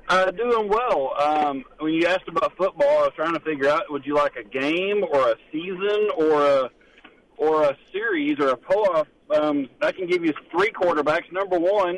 Uh, 0.08 0.30
doing 0.32 0.70
well. 0.70 1.14
Um, 1.20 1.64
when 1.80 1.94
you 1.94 2.06
asked 2.06 2.28
about 2.28 2.56
football, 2.58 2.88
I 2.88 3.02
was 3.02 3.14
trying 3.16 3.34
to 3.34 3.40
figure 3.40 3.68
out 3.70 3.84
would 3.90 4.06
you 4.06 4.16
like 4.16 4.36
a 4.36 4.44
game 4.44 5.04
or 5.12 5.30
a 5.32 5.36
season 5.52 6.10
or 6.18 6.46
a 6.46 6.70
or 7.38 7.64
a 7.64 7.78
series 7.92 8.40
or 8.40 8.50
a 8.50 8.58
playoff. 8.58 9.08
Um, 9.36 9.68
I 9.82 9.92
can 9.92 10.08
give 10.08 10.24
you 10.24 10.32
three 10.52 10.72
quarterbacks. 10.72 11.32
Number 11.32 11.60
one 11.60 11.98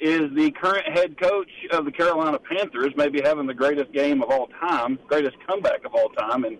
is 0.00 0.22
the 0.34 0.50
current 0.50 0.86
head 0.92 1.18
coach 1.18 1.48
of 1.70 1.84
the 1.84 1.92
Carolina 1.92 2.38
Panthers, 2.38 2.92
maybe 2.96 3.20
having 3.22 3.46
the 3.46 3.54
greatest 3.54 3.92
game 3.92 4.22
of 4.22 4.30
all 4.30 4.48
time, 4.60 4.98
greatest 5.06 5.36
comeback 5.46 5.84
of 5.86 5.94
all 5.94 6.08
time, 6.10 6.44
and 6.44 6.58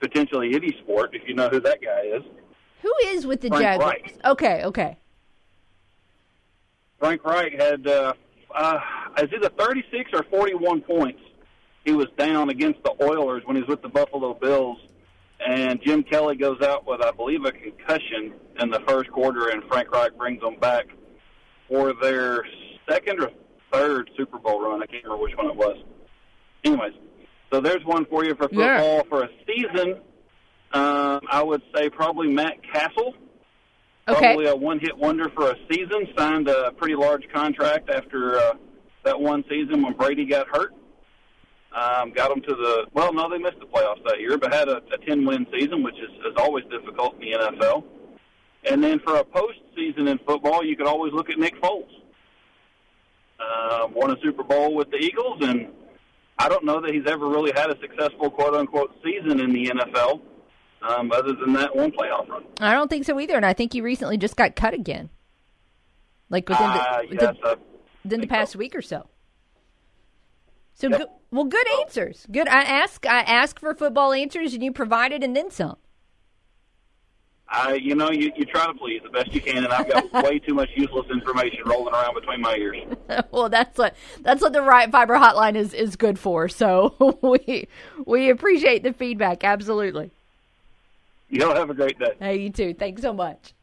potentially 0.00 0.54
any 0.54 0.76
sport. 0.82 1.14
If 1.14 1.26
you 1.26 1.34
know 1.34 1.48
who 1.48 1.60
that 1.60 1.80
guy 1.80 2.02
is, 2.16 2.22
Who 2.82 2.92
is 3.06 3.24
with 3.26 3.40
the 3.40 3.48
Frank 3.48 3.62
Jaguars? 3.62 3.92
Reich. 4.02 4.14
Okay, 4.26 4.64
okay. 4.64 4.98
Frank 6.98 7.24
Reich 7.24 7.52
had 7.58 7.86
uh, 7.86 8.12
uh, 8.54 8.78
is 9.18 9.28
either 9.34 9.50
36 9.58 10.10
or 10.14 10.22
41 10.30 10.82
points. 10.82 11.20
He 11.84 11.92
was 11.92 12.06
down 12.16 12.48
against 12.50 12.82
the 12.82 12.92
Oilers 13.02 13.42
when 13.44 13.56
he 13.56 13.62
was 13.62 13.68
with 13.68 13.82
the 13.82 13.88
Buffalo 13.88 14.32
Bills, 14.34 14.78
and 15.46 15.80
Jim 15.82 16.02
Kelly 16.02 16.36
goes 16.36 16.60
out 16.62 16.86
with, 16.86 17.02
I 17.02 17.10
believe, 17.10 17.44
a 17.44 17.52
concussion 17.52 18.32
in 18.60 18.70
the 18.70 18.80
first 18.86 19.10
quarter, 19.10 19.48
and 19.48 19.62
Frank 19.64 19.90
Reich 19.92 20.16
brings 20.16 20.40
them 20.40 20.56
back 20.60 20.86
for 21.68 21.92
their 22.00 22.44
second 22.88 23.20
or 23.20 23.30
third 23.72 24.10
Super 24.16 24.38
Bowl 24.38 24.62
run. 24.62 24.82
I 24.82 24.86
can't 24.86 25.04
remember 25.04 25.22
which 25.24 25.36
one 25.36 25.46
it 25.48 25.56
was. 25.56 25.76
Anyways, 26.64 26.92
so 27.52 27.60
there's 27.60 27.84
one 27.84 28.06
for 28.06 28.24
you 28.24 28.34
for 28.34 28.44
football 28.48 28.96
Yeah. 28.96 29.02
for 29.08 29.24
a 29.24 29.28
season. 29.46 30.00
Um, 30.72 31.20
I 31.30 31.42
would 31.42 31.62
say 31.74 31.90
probably 31.90 32.28
Matt 32.32 32.54
Cassel. 32.72 33.14
Okay. 34.06 34.18
Probably 34.18 34.46
a 34.46 34.56
one-hit 34.56 34.96
wonder 34.96 35.30
for 35.30 35.50
a 35.50 35.56
season. 35.70 36.08
Signed 36.16 36.48
a 36.48 36.72
pretty 36.72 36.94
large 36.94 37.26
contract 37.32 37.88
after 37.88 38.38
uh, 38.38 38.52
that 39.04 39.18
one 39.18 39.44
season 39.48 39.82
when 39.82 39.94
Brady 39.94 40.26
got 40.26 40.46
hurt. 40.48 40.74
Um, 41.72 42.12
got 42.12 42.28
them 42.28 42.40
to 42.42 42.54
the 42.54 42.86
well, 42.92 43.12
no, 43.12 43.28
they 43.28 43.38
missed 43.38 43.58
the 43.58 43.66
playoffs 43.66 44.04
that 44.06 44.20
year, 44.20 44.38
but 44.38 44.52
had 44.52 44.68
a, 44.68 44.76
a 44.92 44.98
ten-win 45.06 45.46
season, 45.52 45.82
which 45.82 45.96
is, 45.96 46.10
is 46.24 46.34
always 46.36 46.64
difficult 46.70 47.14
in 47.14 47.32
the 47.32 47.38
NFL. 47.38 47.84
And 48.70 48.82
then 48.82 49.00
for 49.00 49.16
a 49.16 49.24
postseason 49.24 50.08
in 50.08 50.18
football, 50.18 50.64
you 50.64 50.76
could 50.76 50.86
always 50.86 51.12
look 51.12 51.30
at 51.30 51.38
Nick 51.38 51.60
Foles. 51.60 51.88
Uh, 53.40 53.88
won 53.92 54.10
a 54.10 54.20
Super 54.22 54.44
Bowl 54.44 54.74
with 54.74 54.90
the 54.90 54.98
Eagles, 54.98 55.38
and 55.42 55.68
I 56.38 56.48
don't 56.48 56.64
know 56.64 56.80
that 56.80 56.94
he's 56.94 57.06
ever 57.06 57.26
really 57.28 57.52
had 57.54 57.70
a 57.70 57.78
successful 57.80 58.30
quote-unquote 58.30 58.94
season 59.02 59.40
in 59.40 59.52
the 59.52 59.66
NFL, 59.66 60.20
um, 60.86 61.10
other 61.12 61.32
than 61.32 61.52
that 61.54 61.74
one 61.74 61.90
playoff 61.90 62.28
run. 62.28 62.44
I 62.60 62.72
don't 62.72 62.88
think 62.88 63.04
so 63.04 63.18
either, 63.18 63.36
and 63.36 63.46
I 63.46 63.52
think 63.52 63.72
he 63.72 63.80
recently 63.80 64.16
just 64.16 64.36
got 64.36 64.56
cut 64.56 64.74
again, 64.74 65.10
like 66.30 66.48
within 66.48 66.66
the, 66.66 66.80
Uh, 66.80 67.02
yes, 67.10 67.36
within 68.02 68.20
the 68.20 68.26
past 68.26 68.56
week 68.56 68.74
or 68.74 68.82
so. 68.82 69.08
So, 70.74 70.88
good, 70.88 71.06
well, 71.30 71.44
good 71.44 71.66
answers. 71.80 72.26
Good. 72.30 72.48
I 72.48 72.62
ask, 72.62 73.06
I 73.06 73.20
ask 73.20 73.60
for 73.60 73.74
football 73.74 74.12
answers, 74.12 74.54
and 74.54 74.62
you 74.62 74.72
provided, 74.72 75.22
and 75.22 75.36
then 75.36 75.50
some. 75.50 75.76
I, 77.48 77.74
you 77.74 77.94
know, 77.94 78.10
you, 78.10 78.32
you 78.36 78.44
try 78.46 78.66
to 78.66 78.74
please 78.74 79.00
the 79.04 79.10
best 79.10 79.32
you 79.32 79.40
can, 79.40 79.58
and 79.58 79.68
I've 79.68 79.88
got 79.88 80.24
way 80.24 80.38
too 80.40 80.54
much 80.54 80.70
useless 80.74 81.06
information 81.12 81.60
rolling 81.66 81.94
around 81.94 82.14
between 82.14 82.40
my 82.40 82.56
ears. 82.56 82.78
well, 83.30 83.48
that's 83.48 83.78
what 83.78 83.94
that's 84.22 84.42
what 84.42 84.52
the 84.52 84.62
right 84.62 84.90
fiber 84.90 85.14
hotline 85.14 85.54
is 85.54 85.72
is 85.74 85.94
good 85.94 86.18
for. 86.18 86.48
So 86.48 87.18
we 87.22 87.68
we 88.06 88.30
appreciate 88.30 88.82
the 88.82 88.92
feedback. 88.92 89.44
Absolutely. 89.44 90.10
Y'all 91.34 91.54
have 91.56 91.68
a 91.68 91.74
great 91.74 91.98
day. 91.98 92.14
Hey, 92.20 92.38
you 92.38 92.50
too. 92.50 92.72
Thanks 92.74 93.02
so 93.02 93.12
much. 93.12 93.54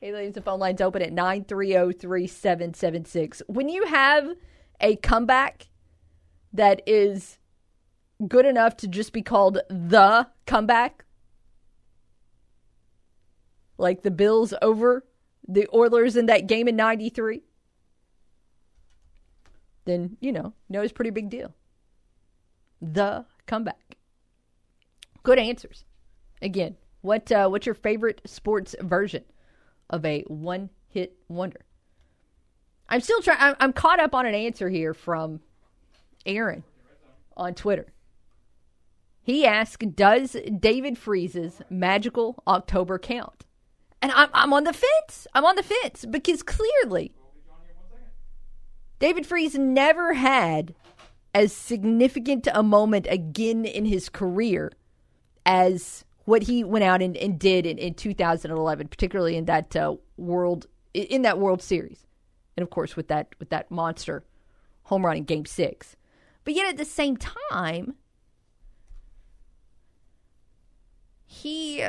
Hey, 0.00 0.12
ladies, 0.12 0.32
the 0.32 0.40
phone 0.40 0.58
line's 0.58 0.80
open 0.80 1.02
at 1.02 1.12
930-3776. 1.12 3.42
When 3.48 3.68
you 3.68 3.84
have 3.84 4.30
a 4.80 4.96
comeback 4.96 5.68
that 6.54 6.80
is 6.86 7.36
good 8.26 8.46
enough 8.46 8.78
to 8.78 8.88
just 8.88 9.12
be 9.12 9.20
called 9.20 9.58
the 9.68 10.26
comeback, 10.46 11.04
like 13.76 14.02
the 14.02 14.10
Bills 14.10 14.54
over 14.62 15.04
the 15.46 15.68
Oilers 15.74 16.16
in 16.16 16.24
that 16.26 16.46
game 16.46 16.66
in 16.66 16.76
93, 16.76 17.42
then, 19.84 20.16
you 20.20 20.32
know, 20.32 20.54
know 20.70 20.80
it's 20.80 20.94
pretty 20.94 21.10
big 21.10 21.28
deal. 21.28 21.52
The 22.80 23.26
comeback. 23.46 23.98
Good 25.22 25.38
answers. 25.38 25.84
Again, 26.40 26.76
what 27.06 27.30
uh, 27.30 27.48
what's 27.48 27.66
your 27.66 27.74
favorite 27.74 28.20
sports 28.26 28.74
version 28.80 29.24
of 29.88 30.04
a 30.04 30.22
one 30.22 30.70
hit 30.88 31.16
wonder? 31.28 31.60
I'm 32.88 33.00
still 33.00 33.22
trying. 33.22 33.38
I'm, 33.40 33.54
I'm 33.60 33.72
caught 33.72 34.00
up 34.00 34.14
on 34.14 34.26
an 34.26 34.34
answer 34.34 34.68
here 34.68 34.92
from 34.92 35.40
Aaron 36.26 36.64
on 37.36 37.54
Twitter. 37.54 37.86
He 39.22 39.46
asked, 39.46 39.94
"Does 39.94 40.36
David 40.58 40.98
Freese's 40.98 41.62
magical 41.70 42.42
October 42.46 42.98
count?" 42.98 43.44
And 44.02 44.10
I'm 44.12 44.28
I'm 44.34 44.52
on 44.52 44.64
the 44.64 44.72
fence. 44.72 45.28
I'm 45.32 45.44
on 45.44 45.54
the 45.54 45.62
fence 45.62 46.04
because 46.04 46.42
clearly 46.42 47.12
David 48.98 49.26
Freese 49.26 49.54
never 49.54 50.14
had 50.14 50.74
as 51.32 51.52
significant 51.52 52.48
a 52.52 52.64
moment 52.64 53.06
again 53.08 53.64
in 53.64 53.84
his 53.84 54.08
career 54.08 54.72
as 55.44 56.05
what 56.26 56.42
he 56.42 56.62
went 56.62 56.84
out 56.84 57.00
and, 57.00 57.16
and 57.16 57.38
did 57.38 57.64
in, 57.64 57.78
in 57.78 57.94
2011, 57.94 58.88
particularly 58.88 59.36
in 59.36 59.46
that 59.46 59.74
uh, 59.74 59.94
world 60.18 60.66
in 60.92 61.22
that 61.22 61.38
World 61.38 61.62
Series, 61.62 62.06
and 62.56 62.62
of 62.62 62.70
course 62.70 62.96
with 62.96 63.08
that 63.08 63.34
with 63.38 63.48
that 63.50 63.70
monster 63.70 64.24
home 64.84 65.06
run 65.06 65.16
in 65.16 65.24
Game 65.24 65.46
Six. 65.46 65.96
But 66.44 66.54
yet 66.54 66.68
at 66.68 66.76
the 66.76 66.84
same 66.84 67.16
time, 67.16 67.94
he 71.24 71.86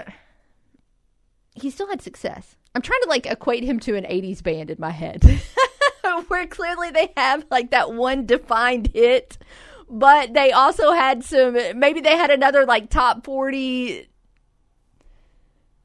he 1.55 1.69
still 1.69 1.87
had 1.87 2.01
success. 2.01 2.55
I'm 2.75 2.81
trying 2.81 3.01
to 3.03 3.09
like 3.09 3.25
equate 3.25 3.63
him 3.63 3.79
to 3.81 3.95
an 3.95 4.03
80s 4.03 4.43
band 4.43 4.69
in 4.69 4.77
my 4.79 4.91
head. 4.91 5.23
Where 6.27 6.47
clearly 6.47 6.91
they 6.91 7.11
have 7.17 7.45
like 7.49 7.71
that 7.71 7.93
one 7.93 8.25
defined 8.25 8.91
hit, 8.93 9.37
but 9.89 10.33
they 10.33 10.51
also 10.51 10.91
had 10.91 11.23
some 11.23 11.57
maybe 11.79 12.01
they 12.01 12.17
had 12.17 12.29
another 12.29 12.65
like 12.65 12.89
top 12.89 13.25
40 13.25 14.07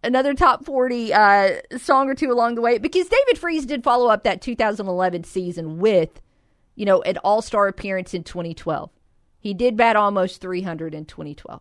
another 0.02 0.34
top 0.34 0.64
40 0.64 1.12
uh, 1.12 1.50
song 1.76 2.08
or 2.08 2.14
two 2.14 2.30
along 2.30 2.54
the 2.54 2.60
way 2.60 2.78
because 2.78 3.08
David 3.08 3.38
Freese 3.38 3.66
did 3.66 3.84
follow 3.84 4.08
up 4.08 4.24
that 4.24 4.42
2011 4.42 5.24
season 5.24 5.78
with 5.78 6.20
you 6.74 6.84
know 6.84 7.02
an 7.02 7.18
all-star 7.18 7.68
appearance 7.68 8.14
in 8.14 8.24
2012. 8.24 8.90
He 9.38 9.54
did 9.54 9.76
bat 9.76 9.96
almost 9.96 10.40
300 10.40 10.94
in 10.94 11.04
2012 11.04 11.60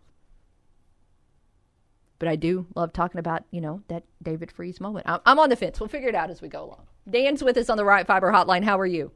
but 2.22 2.28
I 2.28 2.36
do 2.36 2.68
love 2.76 2.94
talking 2.94 3.18
about, 3.18 3.46
you 3.50 3.62
know, 3.62 3.82
that 3.88 4.04
David 4.22 4.52
Freese 4.52 4.80
moment. 4.80 5.08
I'm, 5.10 5.22
I'm 5.26 5.40
on 5.40 5.50
the 5.50 5.56
fence. 5.56 5.80
We'll 5.80 5.90
figure 5.90 6.08
it 6.08 6.14
out 6.14 6.30
as 6.30 6.40
we 6.40 6.50
go 6.50 6.66
along. 6.66 6.84
Dan's 7.10 7.44
with 7.44 7.58
us 7.58 7.68
on 7.68 7.78
the 7.78 7.84
Right 7.84 8.06
Fiber 8.06 8.32
Hotline. 8.32 8.64
How 8.64 8.80
are 8.80 8.86
you? 8.86 9.12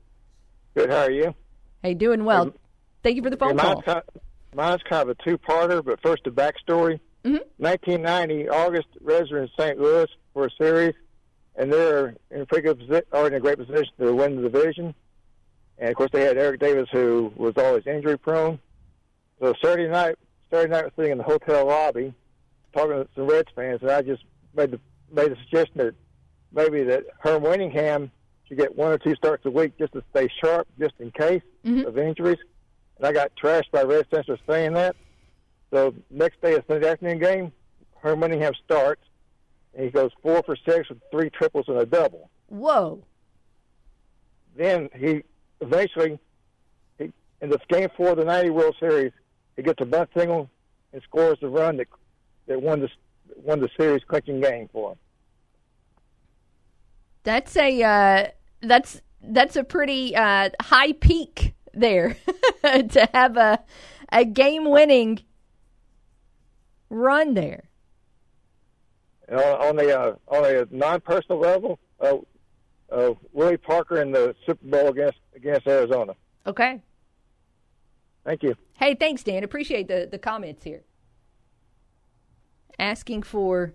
Good. 0.76 0.90
How 0.90 1.02
are 1.02 1.12
you? 1.12 1.36
Hey, 1.84 1.94
doing 1.94 2.26
well. 2.26 2.52
Thank 3.04 3.18
you 3.18 3.22
for 3.22 3.30
the 3.30 3.38
phone 3.38 3.60
Hey, 3.60 3.64
call. 3.64 3.74
mine's, 3.76 3.86
kind 3.86 4.02
mine's 4.56 4.82
kind 4.90 5.08
of 5.08 5.10
a 5.10 5.24
two-parter, 5.24 5.86
but 5.86 6.02
first 6.02 6.24
the 6.24 6.32
backstory. 6.32 7.00
Mm-hmm. 7.26 7.38
1990, 7.58 8.50
August, 8.50 8.88
Razor 9.02 9.42
in 9.42 9.50
St. 9.58 9.80
Louis 9.80 10.08
for 10.34 10.46
a 10.46 10.52
series, 10.52 10.94
and 11.56 11.74
they're 11.74 12.16
in 12.30 12.42
a 12.42 12.46
pretty 12.46 12.68
good 12.68 12.78
position, 12.78 13.04
or 13.12 13.28
in 13.28 13.34
a 13.34 13.40
great 13.40 13.58
position 13.58 13.92
to 14.00 14.14
win 14.14 14.36
the 14.36 14.50
division. 14.50 14.94
And 15.80 15.90
of 15.90 15.96
course, 15.96 16.12
they 16.12 16.22
had 16.22 16.38
Eric 16.38 16.60
Davis, 16.60 16.88
who 16.92 17.34
was 17.36 17.54
always 17.58 17.88
injury-prone. 17.88 18.60
So 19.40 19.54
Saturday 19.62 19.90
night, 19.90 20.18
Saturday 20.52 20.72
night, 20.72 20.82
I 20.82 20.84
was 20.84 20.94
sitting 20.96 21.12
in 21.14 21.18
the 21.18 21.24
hotel 21.24 21.66
lobby, 21.66 22.14
talking 22.74 22.92
to 22.92 23.08
some 23.16 23.26
Reds 23.26 23.50
fans, 23.56 23.82
and 23.82 23.90
I 23.90 24.02
just 24.04 24.24
made 24.54 24.72
the 24.72 24.80
made 25.12 25.32
the 25.32 25.38
suggestion 25.38 25.78
that 25.78 25.96
maybe 26.52 26.84
that 26.84 27.06
Herm 27.20 27.44
Winningham 27.44 28.12
should 28.48 28.58
get 28.58 28.76
one 28.76 28.92
or 28.92 28.98
two 28.98 29.16
starts 29.16 29.46
a 29.46 29.52
week 29.52 29.78
just 29.78 29.94
to 29.94 30.04
stay 30.12 30.30
sharp, 30.42 30.68
just 30.80 30.94
in 31.00 31.12
case 31.12 31.42
of 31.86 31.98
injuries. 31.98 32.38
And 32.98 33.08
I 33.08 33.12
got 33.12 33.32
trashed 33.36 33.72
by 33.72 33.84
Red 33.84 34.08
fans 34.12 34.26
for 34.28 34.38
saying 34.48 34.74
that. 34.74 34.96
So 35.76 35.94
next 36.10 36.42
day, 36.42 36.54
a 36.54 36.64
Sunday 36.70 36.90
afternoon 36.90 37.20
game, 37.20 37.52
Herm 37.98 38.22
Winningham 38.22 38.54
starts, 38.64 39.02
and 39.74 39.84
he 39.84 39.92
goes 39.92 40.10
four 40.22 40.42
for 40.44 40.56
six 40.56 40.88
with 40.88 41.00
three 41.12 41.30
triples 41.30 41.66
and 41.68 41.78
a 41.78 41.86
double. 41.86 42.30
Whoa. 42.48 43.04
Then 44.56 44.88
he 44.96 45.24
eventually, 45.60 46.18
he, 46.98 47.12
in 47.42 47.50
this 47.50 47.60
game 47.68 47.90
four 47.98 48.12
of 48.12 48.18
the 48.18 48.24
'90 48.24 48.52
World 48.52 48.78
Series, 48.80 49.12
he 49.58 49.64
gets 49.64 49.82
a 49.82 49.86
bunt 49.86 50.10
single 50.16 50.50
and 50.94 51.02
scores 51.04 51.40
the 51.42 51.50
run 51.50 51.76
that 51.76 51.88
that 52.48 52.62
won 52.62 52.80
the 52.80 52.90
won 53.44 53.60
the 53.60 53.70
series 53.76 54.02
clinching 54.08 54.40
game 54.40 54.70
for 54.72 54.94
him. 54.94 54.98
That's 57.24 57.58
a 57.58 57.84
uh, 57.84 58.28
that's 58.62 59.02
that's 59.22 59.58
a 59.58 59.64
pretty 59.66 60.16
uh, 60.16 60.52
high 60.62 60.94
peak 60.94 61.54
there 61.74 62.16
to 62.64 63.10
have 63.14 63.36
a 63.36 63.62
a 64.14 64.24
game 64.24 64.70
winning 64.70 65.20
run 66.90 67.34
there. 67.34 67.70
And 69.28 69.40
on, 69.40 69.76
the 69.76 70.00
uh, 70.00 70.16
on 70.28 70.46
a 70.46 70.68
non-personal 70.70 71.40
level, 71.40 71.80
uh, 72.00 72.18
uh, 72.92 73.14
Willie 73.34 73.58
Parker 73.58 74.02
in 74.02 74.12
the 74.12 74.36
Super 74.46 74.66
Bowl 74.68 74.90
against 74.90 75.18
against 75.36 75.68
Arizona. 75.68 76.14
Okay. 76.46 76.82
Thank 78.24 78.44
you. 78.44 78.56
Hey, 78.78 78.96
thanks, 78.96 79.24
Dan. 79.24 79.44
Appreciate 79.44 79.88
the, 79.88 80.08
the 80.10 80.18
comments 80.18 80.64
here. 80.64 80.84
Asking 82.78 83.24
for 83.24 83.74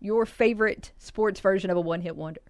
your 0.00 0.26
favorite 0.26 0.92
sports 0.98 1.40
version 1.40 1.70
of 1.70 1.76
a 1.76 1.80
one 1.80 2.00
hit 2.00 2.16
wonder. 2.16 2.40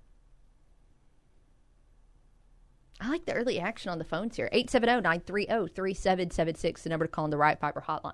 I 3.01 3.09
like 3.09 3.27
the 3.27 3.35
early 3.35 3.59
action 3.59 3.91
on 3.91 3.99
the 3.99 4.05
phones 4.05 4.37
here. 4.37 4.49
870 4.53 5.03
930 5.03 5.73
3776, 5.75 6.83
the 6.83 6.91
number 6.91 7.07
to 7.07 7.11
call 7.11 7.25
on 7.25 7.31
the 7.31 7.37
Right 7.37 7.59
Fiber 7.59 7.85
hotline 7.87 8.13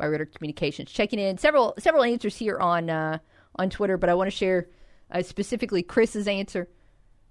by 0.00 0.06
Ritter 0.06 0.26
Communications. 0.26 0.90
Checking 0.90 1.18
in 1.18 1.38
several 1.38 1.74
several 1.78 2.02
answers 2.02 2.36
here 2.36 2.58
on 2.58 2.90
uh, 2.90 3.18
on 3.56 3.70
Twitter, 3.70 3.96
but 3.96 4.08
I 4.08 4.14
want 4.14 4.28
to 4.28 4.36
share 4.36 4.68
uh, 5.12 5.22
specifically 5.22 5.82
Chris's 5.82 6.26
answer, 6.26 6.68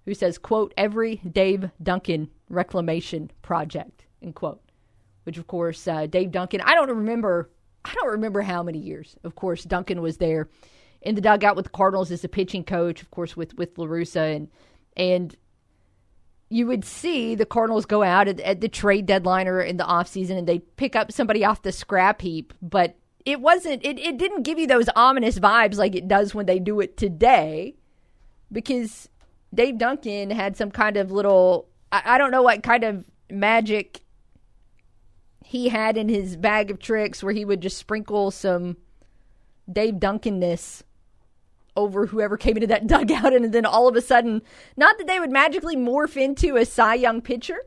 who 0.06 0.14
says, 0.14 0.38
quote, 0.38 0.74
every 0.78 1.18
Dave 1.18 1.70
Duncan 1.82 2.30
reclamation 2.50 3.32
project, 3.42 4.06
end 4.22 4.36
quote. 4.36 4.62
Which, 5.24 5.38
of 5.38 5.48
course, 5.48 5.88
uh, 5.88 6.06
Dave 6.08 6.32
Duncan, 6.32 6.62
I 6.62 6.76
don't 6.76 6.90
remember, 6.90 7.52
I 7.86 7.94
don't 7.94 8.10
remember 8.10 8.42
how 8.42 8.64
many 8.64 8.80
years. 8.80 9.16
Of 9.24 9.36
course, 9.36 9.64
Duncan 9.64 10.02
was 10.02 10.18
there 10.18 10.50
in 11.02 11.16
the 11.16 11.22
dugout 11.22 11.56
with 11.56 11.66
the 11.66 11.72
Cardinals 11.72 12.12
as 12.12 12.24
a 12.24 12.30
pitching 12.30 12.64
coach, 12.64 13.02
of 13.02 13.12
course, 13.12 13.36
with 13.36 13.56
with 13.56 13.78
La 13.78 13.86
Russa 13.86 14.36
and 14.36 14.48
and 14.96 15.36
you 16.50 16.66
would 16.66 16.84
see 16.84 17.36
the 17.36 17.46
Cardinals 17.46 17.86
go 17.86 18.04
out 18.04 18.28
at, 18.28 18.40
at 18.40 18.62
the 18.62 18.68
trade 18.68 19.06
deadline 19.06 19.48
or 19.48 19.62
in 19.62 19.78
the 19.78 19.84
offseason 19.84 20.38
and 20.38 20.48
they 20.48 20.60
pick 20.60 20.96
up 20.96 21.12
somebody 21.12 21.46
off 21.46 21.62
the 21.62 21.72
scrap 21.72 22.22
heap, 22.22 22.54
but 22.62 22.96
it 23.26 23.40
wasn't 23.40 23.86
it, 23.86 24.00
it 24.00 24.18
didn't 24.18 24.44
give 24.44 24.58
you 24.58 24.66
those 24.66 24.90
ominous 24.96 25.38
vibes 25.38 25.78
like 25.78 25.96
it 25.96 26.08
does 26.08 26.34
when 26.34 26.48
they 26.48 26.60
do 26.60 26.80
it 26.80 26.98
today 26.98 27.76
because 28.52 29.10
Dave 29.54 29.78
Duncan 29.78 30.32
had 30.32 30.58
some 30.58 30.72
kind 30.72 30.98
of 30.98 31.12
little 31.12 31.68
I, 31.92 32.02
I 32.06 32.18
don't 32.18 32.32
know 32.32 32.42
what 32.42 32.64
kind 32.64 32.84
of 32.84 33.06
magic 33.30 34.02
he 35.44 35.70
had 35.70 35.98
in 35.98 36.10
his 36.10 36.36
bag 36.36 36.72
of 36.72 36.80
tricks 36.80 37.22
where 37.22 37.34
he 37.34 37.46
would 37.46 37.62
just 37.62 37.78
sprinkle 37.78 38.32
some 38.32 38.78
Dave 39.72 39.96
Duncanness 39.96 40.84
over 41.80 42.06
whoever 42.06 42.38
came 42.38 42.56
into 42.58 42.68
that 42.68 42.88
dugout 42.88 43.34
and 43.34 43.54
then 43.54 43.66
all 43.66 43.88
of 43.88 43.96
a 43.96 44.02
sudden 44.02 44.42
not 44.78 44.98
that 44.98 45.08
they 45.08 45.20
would 45.20 45.32
magically 45.32 45.76
morph 45.76 46.16
into 46.16 46.56
a 46.56 46.66
Cy 46.66 46.96
Young 46.96 47.22
pitcher 47.22 47.60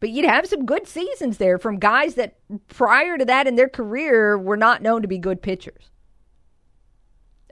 but 0.00 0.10
you'd 0.10 0.26
have 0.26 0.46
some 0.46 0.66
good 0.66 0.86
seasons 0.86 1.38
there 1.38 1.58
from 1.58 1.78
guys 1.78 2.14
that 2.16 2.36
prior 2.68 3.16
to 3.16 3.24
that 3.24 3.46
in 3.46 3.56
their 3.56 3.68
career 3.68 4.36
were 4.36 4.56
not 4.56 4.82
known 4.82 5.02
to 5.02 5.08
be 5.08 5.18
good 5.18 5.40
pitchers. 5.40 5.90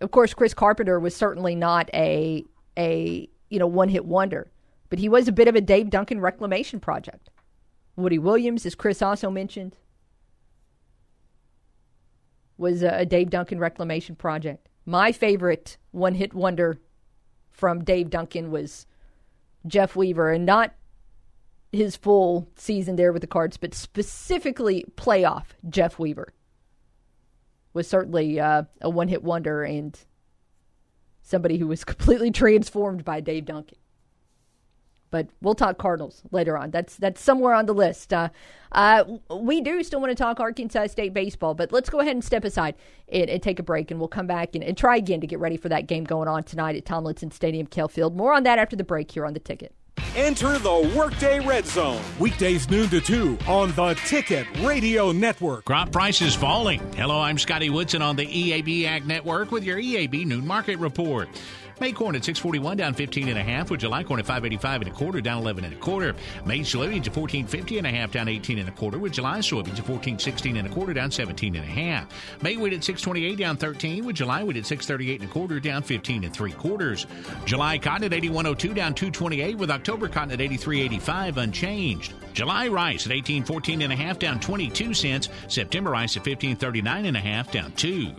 Of 0.01 0.11
course, 0.11 0.35
Chris 0.35 0.53
Carpenter 0.53 1.01
was 1.01 1.17
certainly 1.17 1.55
not 1.55 1.89
a 1.95 2.45
a 2.77 3.29
you 3.49 3.59
know 3.59 3.67
one 3.67 3.89
hit 3.89 4.05
wonder, 4.05 4.51
but 4.91 4.99
he 4.99 5.09
was 5.09 5.27
a 5.27 5.33
bit 5.33 5.49
of 5.49 5.55
a 5.55 5.61
Dave 5.61 5.91
Duncan 5.91 6.21
reclamation 6.21 6.81
project. 6.81 7.31
Woody 7.97 8.19
Williams, 8.19 8.67
as 8.67 8.75
Chris 8.75 9.01
also 9.01 9.31
mentioned, 9.31 9.77
was 12.59 12.83
a 12.83 13.07
Dave 13.07 13.31
Duncan 13.31 13.59
reclamation 13.59 14.17
project. 14.17 14.69
My 14.87 15.13
favorite 15.13 15.79
one 15.93 16.15
hit 16.15 16.35
wonder 16.35 16.79
from 17.51 17.85
Dave 17.85 18.11
Duncan 18.11 18.51
was 18.51 18.87
Jeff 19.67 19.97
Weaver, 19.97 20.31
and 20.31 20.45
not 20.45 20.75
his 21.73 21.97
full 21.97 22.49
season 22.57 22.97
there 22.97 23.13
with 23.13 23.23
the 23.23 23.29
Cards, 23.29 23.57
but 23.57 23.75
specifically 23.75 24.85
playoff 24.97 25.47
Jeff 25.69 25.99
Weaver 25.99 26.33
was 27.73 27.89
certainly 27.89 28.39
uh, 28.39 28.65
a 28.81 28.89
one 28.89 29.09
hit 29.09 29.23
wonder 29.23 29.65
and 29.65 29.99
somebody 31.23 31.59
who 31.59 31.67
was 31.67 31.85
completely 31.85 32.31
transformed 32.31 33.05
by 33.05 33.21
Dave 33.21 33.47
Duncan. 33.47 33.79
But 35.15 35.29
we'll 35.41 35.55
talk 35.55 35.79
Cardinals 35.79 36.23
later 36.33 36.59
on. 36.59 36.73
That's 36.73 36.97
that's 36.97 37.21
somewhere 37.21 37.55
on 37.55 37.67
the 37.67 37.73
list. 37.73 38.13
Uh, 38.13 38.31
uh, 38.73 39.05
we 39.31 39.61
do 39.61 39.81
still 39.85 40.01
want 40.01 40.11
to 40.11 40.17
talk 40.17 40.41
Arkansas 40.41 40.89
State 40.89 41.15
baseball, 41.15 41.55
but 41.55 41.71
let's 41.71 41.89
go 41.89 42.01
ahead 42.01 42.17
and 42.17 42.25
step 42.25 42.45
aside 42.45 42.75
and, 43.09 43.31
and 43.31 43.41
take 43.41 43.61
a 43.61 43.63
break, 43.63 43.93
and 43.93 44.01
we'll 44.01 44.09
come 44.09 44.27
back 44.27 44.57
and, 44.57 44.65
and 44.65 44.77
try 44.77 44.97
again 44.97 45.21
to 45.21 45.29
get 45.29 45.39
ready 45.39 45.57
for 45.57 45.69
that 45.69 45.87
game 45.87 46.03
going 46.03 46.27
on 46.27 46.43
tonight 46.43 46.75
at 46.75 46.85
Tomlinson 46.85 47.31
Stadium, 47.31 47.69
Kell 47.69 47.87
Field. 47.87 48.17
More 48.17 48.35
on 48.35 48.43
that 48.43 48.59
after 48.59 48.75
the 48.75 48.83
break 48.83 49.09
here 49.13 49.25
on 49.25 49.35
the 49.35 49.39
ticket. 49.39 49.73
Enter 50.17 50.59
the 50.59 50.93
Workday 50.97 51.39
Red 51.39 51.67
Zone. 51.67 52.03
Weekdays 52.19 52.69
noon 52.69 52.89
to 52.89 53.01
2 53.01 53.39
on 53.47 53.71
the 53.73 53.95
Ticket 54.07 54.49
Radio 54.63 55.13
Network. 55.13 55.65
Crop 55.65 55.93
prices 55.93 56.35
falling. 56.35 56.81
Hello, 56.97 57.21
I'm 57.21 57.39
Scotty 57.39 57.71
Woodson 57.71 58.03
on 58.03 58.17
the 58.17 58.27
EAB 58.27 58.85
Ag 58.85 59.07
Network 59.07 59.53
with 59.53 59.63
your 59.63 59.79
EAB 59.79 60.27
Noon 60.27 60.45
Market 60.45 60.79
Report. 60.79 61.29
May 61.81 61.93
corn 61.93 62.15
at 62.15 62.25
641 62.25 62.77
down 62.77 62.95
15 62.95 63.29
and 63.29 63.39
a 63.39 63.43
half, 63.43 63.71
with 63.71 63.81
July 63.81 64.05
corn 64.05 64.21
at 64.21 64.27
585 64.27 64.83
and 64.83 64.91
a 64.91 64.95
quarter 64.95 65.21
down 65.21 65.43
11 65.43 65.65
and 65.65 65.75
a 65.75 65.77
quarter. 65.77 66.15
May 66.47 66.61
soybeans 66.61 67.07
at 67.07 67.17
1450 67.17 67.79
and 67.79 67.87
a 67.87 67.91
half 67.91 68.13
down 68.13 68.29
18 68.29 68.59
and 68.59 68.69
a 68.69 68.73
quarter, 68.73 68.99
with 68.99 69.13
July 69.13 69.39
soybeans 69.39 69.79
at 69.79 69.89
1416 69.89 70.57
and 70.57 70.69
a 70.69 70.71
quarter 70.71 70.95
down 70.95 71.11
17 71.11 71.57
and 71.57 71.65
a 71.65 71.69
half. 71.69 72.43
May 72.43 72.57
wheat 72.57 72.73
at 72.73 72.85
628 72.85 73.37
down 73.37 73.57
13, 73.57 74.05
with 74.05 74.17
July 74.17 74.45
wheat 74.45 74.57
at 74.57 74.67
638 74.67 75.21
and 75.21 75.31
a 75.31 75.33
quarter 75.33 75.61
down 75.61 75.83
15 75.83 76.25
and 76.25 76.33
three 76.33 76.53
quarters. 76.53 77.07
July 77.45 77.79
cotton 77.79 78.05
at 78.05 78.13
8102 78.13 78.75
down 78.75 78.95
228, 78.95 79.57
with 79.59 79.71
October 79.71 80.09
cotton 80.09 80.33
at 80.33 80.41
8385 80.41 81.39
unchanged. 81.39 82.15
July 82.35 82.69
rice 82.69 83.07
at 83.07 83.13
1814 83.13 83.83
and 83.83 83.93
a 83.93 83.97
half 83.97 84.19
down 84.19 84.41
22 84.41 84.95
cents. 84.95 85.29
September 85.49 85.91
rice 85.91 86.17
at 86.17 86.27
1539 86.27 87.07
and 87.07 87.17
a 87.17 87.21
half 87.21 87.51
down 87.53 87.73
2. 87.73 88.13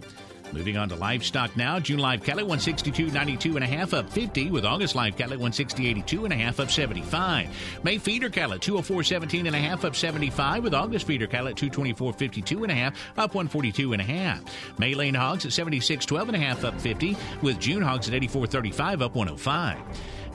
Moving 0.52 0.78
on 0.78 0.90
to 0.90 0.96
livestock 0.96 1.56
now. 1.58 1.80
June 1.80 2.00
live 2.00 2.24
cattle 2.24 2.48
162.92 2.48 3.56
and 3.56 3.64
a 3.64 3.68
half 3.68 3.94
up 3.94 4.10
50 4.10 4.52
with 4.52 4.66
August 4.66 4.96
live 4.96 5.18
cattle 5.18 5.38
160.82 5.38 6.24
and 6.24 6.34
a 6.34 6.36
half 6.36 6.60
up 6.60 6.72
75. 6.72 7.50
May 7.84 7.98
feeder 7.98 8.30
cattle 8.30 8.58
204.17 8.58 9.48
and 9.48 9.56
a 9.56 9.60
half 9.60 9.84
up 9.86 9.96
75 9.96 10.64
with 10.64 10.74
August 10.74 11.08
feeder 11.08 11.28
cattle 11.28 11.48
at 11.48 11.56
224.52 11.56 12.64
and 12.64 12.72
a 12.72 12.76
half 12.76 12.94
up 13.18 13.36
142 13.36 13.94
and 13.94 14.02
a 14.02 14.06
half. 14.06 14.44
May 14.80 14.94
lane 14.94 15.16
hogs 15.16 15.46
at 15.46 15.52
76.12 15.52 16.28
and 16.28 16.36
a 16.36 16.40
half 16.40 16.64
up 16.64 16.80
50 16.80 17.18
with 17.42 17.60
June 17.60 17.82
hogs 17.82 18.08
at 18.08 18.14
84.35 18.22 19.02
up 19.02 19.16
105. 19.16 19.78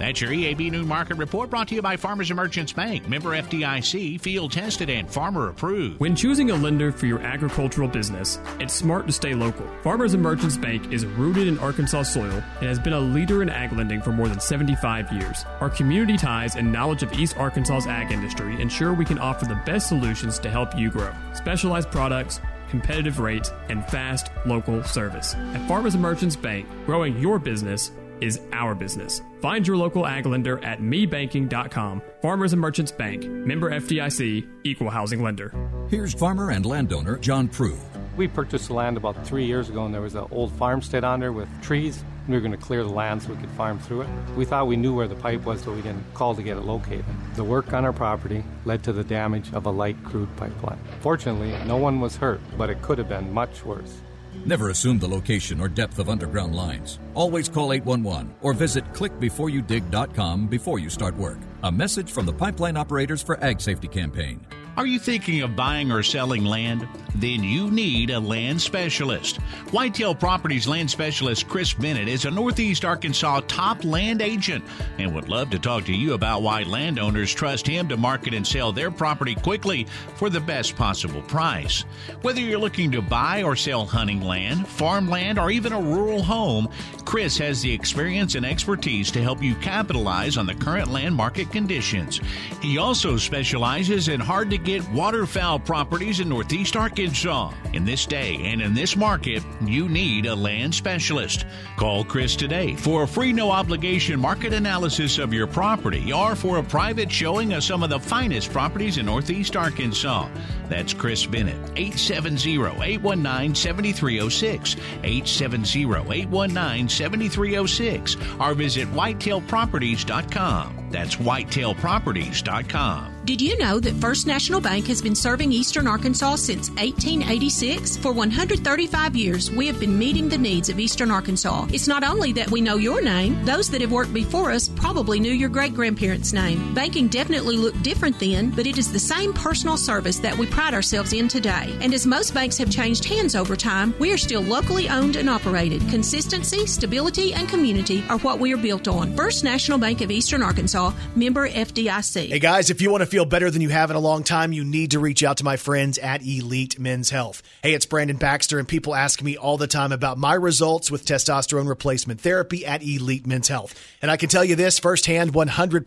That's 0.01 0.19
your 0.19 0.31
EAB 0.31 0.73
New 0.73 0.85
Market 0.85 1.19
Report 1.19 1.51
brought 1.51 1.69
to 1.69 1.75
you 1.75 1.83
by 1.83 1.99
Farmers 1.99 2.33
Merchants 2.33 2.73
Bank, 2.73 3.07
member 3.07 3.37
FDIC, 3.37 4.19
field 4.19 4.51
tested 4.51 4.89
and 4.89 5.07
farmer 5.07 5.51
approved. 5.51 6.01
When 6.01 6.17
choosing 6.17 6.51
a 6.51 6.55
lender 6.55 6.91
for 6.91 7.05
your 7.05 7.21
agricultural 7.21 7.87
business, 7.87 8.41
it's 8.59 8.73
smart 8.73 9.07
to 9.09 9.13
stay 9.13 9.35
local. 9.35 9.69
Farmers 9.83 10.17
Merchants 10.17 10.57
Bank 10.57 10.91
is 10.91 11.05
rooted 11.05 11.49
in 11.49 11.59
Arkansas 11.59 12.05
soil 12.05 12.33
and 12.33 12.67
has 12.67 12.79
been 12.79 12.95
a 12.95 12.99
leader 12.99 13.43
in 13.43 13.51
ag 13.51 13.75
lending 13.75 14.01
for 14.01 14.11
more 14.11 14.27
than 14.27 14.41
75 14.41 15.13
years. 15.13 15.45
Our 15.61 15.69
community 15.69 16.17
ties 16.17 16.57
and 16.57 16.73
knowledge 16.73 17.03
of 17.03 17.13
East 17.13 17.37
Arkansas's 17.37 17.87
ag 17.87 18.11
industry 18.11 18.59
ensure 18.59 18.95
we 18.95 19.05
can 19.05 19.19
offer 19.19 19.45
the 19.45 19.61
best 19.67 19.87
solutions 19.87 20.39
to 20.39 20.51
help 20.51 20.75
you 20.75 20.91
grow. 20.91 21.13
Specialized 21.35 21.91
products, 21.91 22.41
competitive 22.71 23.19
rates, 23.19 23.53
and 23.69 23.85
fast 23.91 24.31
local 24.47 24.83
service. 24.83 25.35
At 25.35 25.69
Farmers 25.69 25.99
Merchants 25.99 26.37
Bank, 26.37 26.67
growing 26.87 27.19
your 27.19 27.39
business 27.39 27.93
is 28.21 28.41
our 28.53 28.75
business. 28.75 29.23
Find 29.41 29.67
your 29.67 29.77
local 29.77 30.07
ag 30.07 30.27
lender 30.27 30.63
at 30.65 30.81
mebanking.com. 30.81 32.03
Farmers 32.23 32.53
and 32.53 32.61
Merchants 32.61 32.93
Bank, 32.93 33.25
member 33.25 33.71
FDIC, 33.71 34.47
equal 34.65 34.91
housing 34.91 35.23
lender. 35.23 35.53
Here's 35.89 36.13
farmer 36.13 36.51
and 36.51 36.67
landowner 36.67 37.17
John 37.19 37.49
Prue. 37.49 37.79
We 38.17 38.29
purchased 38.29 38.69
the 38.69 38.75
land 38.75 38.97
about 38.97 39.27
three 39.27 39.47
years 39.47 39.71
ago, 39.71 39.85
and 39.85 39.95
there 39.95 40.03
was 40.03 40.15
an 40.15 40.27
old 40.31 40.53
farmstead 40.53 41.05
on 41.05 41.21
there 41.21 41.33
with 41.33 41.49
trees. 41.63 42.05
We 42.29 42.35
were 42.35 42.41
going 42.41 42.53
to 42.53 42.59
clear 42.59 42.83
the 42.83 42.91
land 42.91 43.23
so 43.23 43.31
we 43.31 43.37
could 43.37 43.51
farm 43.51 43.79
through 43.79 44.03
it. 44.03 44.09
We 44.37 44.45
thought 44.45 44.67
we 44.67 44.77
knew 44.77 44.95
where 44.95 45.09
the 45.09 45.15
pipe 45.15 45.45
was, 45.45 45.63
so 45.63 45.73
we 45.73 45.81
didn't 45.81 46.05
call 46.13 46.35
to 46.35 46.43
get 46.43 46.57
it 46.57 46.65
located. 46.65 47.05
The 47.35 47.45
work 47.45 47.73
on 47.73 47.85
our 47.85 47.93
property 47.93 48.45
led 48.65 48.83
to 48.85 48.93
the 48.93 49.05
damage 49.05 49.53
of 49.53 49.67
a 49.67 49.71
light 49.71 49.97
crude 50.05 50.29
pipeline. 50.37 50.79
Fortunately, 51.01 51.57
no 51.67 51.77
one 51.77 52.01
was 52.01 52.17
hurt, 52.17 52.41
but 52.59 52.69
it 52.69 52.83
could 52.83 52.99
have 52.99 53.09
been 53.09 53.33
much 53.33 53.65
worse. 53.65 54.01
Never 54.47 54.71
assume 54.71 54.99
the 54.99 55.09
location 55.09 55.61
or 55.61 55.69
depth 55.69 55.99
of 55.99 56.09
underground 56.09 56.55
lines. 56.55 56.99
Always 57.15 57.49
call 57.49 57.73
811 57.73 58.35
or 58.41 58.53
visit 58.53 58.85
clickbeforeyoudig.com 58.93 60.47
before 60.47 60.79
you 60.79 60.89
start 60.89 61.17
work. 61.17 61.39
A 61.63 61.71
message 61.71 62.11
from 62.11 62.27
the 62.27 62.33
Pipeline 62.33 62.77
Operators 62.77 63.23
for 63.23 63.43
Ag 63.45 63.61
Safety 63.61 63.89
campaign. 63.89 64.41
Are 64.77 64.87
you 64.87 64.99
thinking 64.99 65.43
of 65.43 65.57
buying 65.57 65.91
or 65.91 66.03
selling 66.03 66.45
land? 66.45 66.87
Then 67.17 67.43
you 67.43 67.71
need 67.73 68.11
a 68.11 68.21
land 68.21 68.63
specialist. 68.63 69.39
Whitetail 69.73 70.15
Properties 70.15 70.69
land 70.69 70.91
specialist 70.91 71.49
Chris 71.49 71.75
Bennett 71.75 72.07
is 72.07 72.25
a 72.25 72.31
Northeast 72.31 72.85
Arkansas 72.85 73.41
top 73.49 73.85
land 73.85 74.23
agent 74.23 74.65
and 74.99 75.13
would 75.15 75.29
love 75.29 75.51
to 75.51 75.59
talk 75.59 75.85
to 75.87 75.93
you 75.93 76.15
about 76.15 76.43
why 76.43 76.63
landowners 76.63 77.35
trust 77.35 77.67
him 77.67 77.89
to 77.89 77.97
market 77.97 78.33
and 78.33 78.47
sell 78.47 78.73
their 78.73 78.93
property 78.93 79.35
quickly 79.35 79.89
for 80.15 80.31
the 80.31 80.41
best 80.41 80.77
possible 80.77 81.23
price. 81.23 81.85
Whether 82.23 82.41
you're 82.41 82.61
looking 82.61 82.93
to 82.93 83.03
buy 83.03 83.43
or 83.43 83.57
sell 83.57 83.85
hunting 83.85 84.23
land, 84.23 84.69
farmland, 84.69 85.39
or 85.39 85.51
even 85.51 85.73
a 85.73 85.81
rural 85.81 86.23
home, 86.23 86.69
Chris 87.05 87.37
has 87.39 87.61
the 87.61 87.73
experience 87.73 88.37
and 88.37 88.47
expertise 88.47 89.11
to 89.11 89.21
help 89.23 89.43
you 89.43 89.57
capitalize 89.57 90.37
on 90.37 90.47
the 90.47 90.55
current 90.55 90.93
land 90.93 91.17
market 91.17 91.51
conditions. 91.51 92.21
He 92.63 92.79
also 92.79 93.17
specializes 93.17 94.07
in 94.07 94.21
hard 94.21 94.49
to 94.51 94.59
get 94.59 94.70
waterfowl 94.93 95.59
properties 95.59 96.21
in 96.21 96.29
Northeast 96.29 96.77
Arkansas. 96.77 97.53
In 97.73 97.85
this 97.85 98.07
day 98.07 98.37
and 98.45 98.63
in 98.63 98.73
this 98.73 98.97
market, 98.97 99.43
you 99.63 99.89
need 99.89 100.27
a 100.27 100.35
land 100.35 100.75
specialist. 100.75 101.45
Call 101.77 102.05
Chris 102.05 102.37
today 102.37 102.77
for 102.77 103.03
a 103.03 103.09
free 103.09 103.33
no 103.33 103.51
obligation 103.51 104.21
market 104.21 104.53
analysis 104.53 105.19
of 105.19 105.35
your 105.35 105.49
property 105.49 106.13
or 106.13 106.37
for 106.37 106.59
a 106.59 106.63
private 106.63 107.11
showing 107.11 107.53
of 107.53 107.65
some 107.65 107.83
of 107.83 107.91
the 107.91 107.99
finest 107.99 108.53
properties 108.53 108.99
in 108.99 109.07
Northeast 109.07 109.57
Arkansas. 109.57 110.29
That's 110.71 110.95
Chris 110.95 111.27
Bennett, 111.27 111.59
870 111.77 112.63
819 112.63 113.55
7306, 113.55 114.77
870 115.03 115.83
819 115.83 116.89
7306, 116.89 118.17
or 118.39 118.55
visit 118.55 118.89
whitetailproperties.com. 118.93 120.81
That's 120.91 121.17
whitetailproperties.com. 121.17 123.21
Did 123.25 123.43
you 123.43 123.59
know 123.59 123.79
that 123.79 123.95
First 123.97 124.27
National 124.27 124.61
Bank 124.61 124.87
has 124.87 125.03
been 125.03 125.15
serving 125.15 125.53
Eastern 125.53 125.87
Arkansas 125.87 126.37
since 126.37 126.71
1886? 126.71 127.99
For 127.99 128.13
135 128.13 129.15
years, 129.15 129.51
we 129.51 129.67
have 129.67 129.79
been 129.79 129.97
meeting 129.97 130.29
the 130.29 130.39
needs 130.39 130.69
of 130.69 130.81
Eastern 130.81 131.11
Arkansas. 131.11 131.67
It's 131.71 131.87
not 131.87 132.03
only 132.03 132.33
that 132.33 132.51
we 132.51 132.61
know 132.61 132.77
your 132.77 133.03
name, 133.03 133.45
those 133.45 133.71
that 133.71 133.83
have 133.83 133.93
worked 133.93 134.15
before 134.15 134.51
us 134.51 134.69
probably 134.69 135.21
knew 135.21 135.33
your 135.33 135.51
great 135.51 135.75
grandparents' 135.75 136.33
name. 136.33 136.75
Banking 136.75 137.09
definitely 137.09 137.57
looked 137.57 137.83
different 137.83 138.19
then, 138.19 138.51
but 138.51 138.67
it 138.67 138.79
is 138.79 138.91
the 138.91 138.99
same 138.99 139.33
personal 139.33 139.77
service 139.77 140.19
that 140.19 140.37
we 140.37 140.47
pride 140.61 140.75
ourselves 140.75 141.15
in 141.15 141.27
today. 141.27 141.75
And 141.81 141.95
as 141.95 142.07
most 142.07 142.35
banks 142.35 142.59
have 142.59 142.71
changed 142.71 143.07
hands 143.07 143.35
over 143.35 143.57
time, 143.57 143.95
we 143.99 144.13
are 144.13 144.19
still 144.19 144.43
locally 144.43 144.91
owned 144.91 145.17
and 145.17 145.31
operated. 145.31 145.81
Consistency, 145.89 146.67
stability, 146.67 147.33
and 147.33 147.49
community 147.49 148.05
are 148.11 148.19
what 148.19 148.39
we 148.39 148.53
are 148.53 148.59
built 148.59 148.87
on. 148.87 149.17
First 149.17 149.43
National 149.43 149.79
Bank 149.79 150.03
of 150.03 150.11
Eastern 150.11 150.43
Arkansas 150.43 150.93
member 151.17 151.49
FDIC. 151.49 152.29
Hey 152.29 152.39
guys, 152.39 152.69
if 152.69 152.83
you 152.83 152.91
want 152.91 153.01
to 153.01 153.07
feel 153.07 153.25
better 153.25 153.51
than 153.51 153.63
you 153.63 153.71
have 153.71 153.89
in 153.89 153.97
a 153.97 154.01
long 154.01 154.23
time, 154.23 154.53
you 154.53 154.63
need 154.63 154.91
to 154.91 154.99
reach 154.99 155.25
out 155.25 155.39
to 155.39 155.45
my 155.45 155.57
friends 155.57 155.97
at 155.97 156.21
Elite 156.27 156.79
Men's 156.79 157.09
Health. 157.09 157.43
Hey, 157.63 157.73
it's 157.73 157.87
Brandon 157.87 158.19
Baxter, 158.19 158.59
and 158.59 158.69
people 158.69 158.95
ask 158.95 159.23
me 159.23 159.39
all 159.39 159.57
the 159.57 159.67
time 159.67 159.93
about 159.93 160.19
my 160.19 160.35
results 160.35 160.91
with 160.91 161.07
testosterone 161.07 161.69
replacement 161.69 162.21
therapy 162.21 162.67
at 162.67 162.83
Elite 162.83 163.27
Men's 163.27 163.49
Health. 163.49 163.75
And 164.03 164.11
I 164.11 164.19
can 164.19 164.29
tell 164.29 164.45
you 164.45 164.57
this 164.57 164.79
firsthand 164.79 165.33
100% 165.33 165.85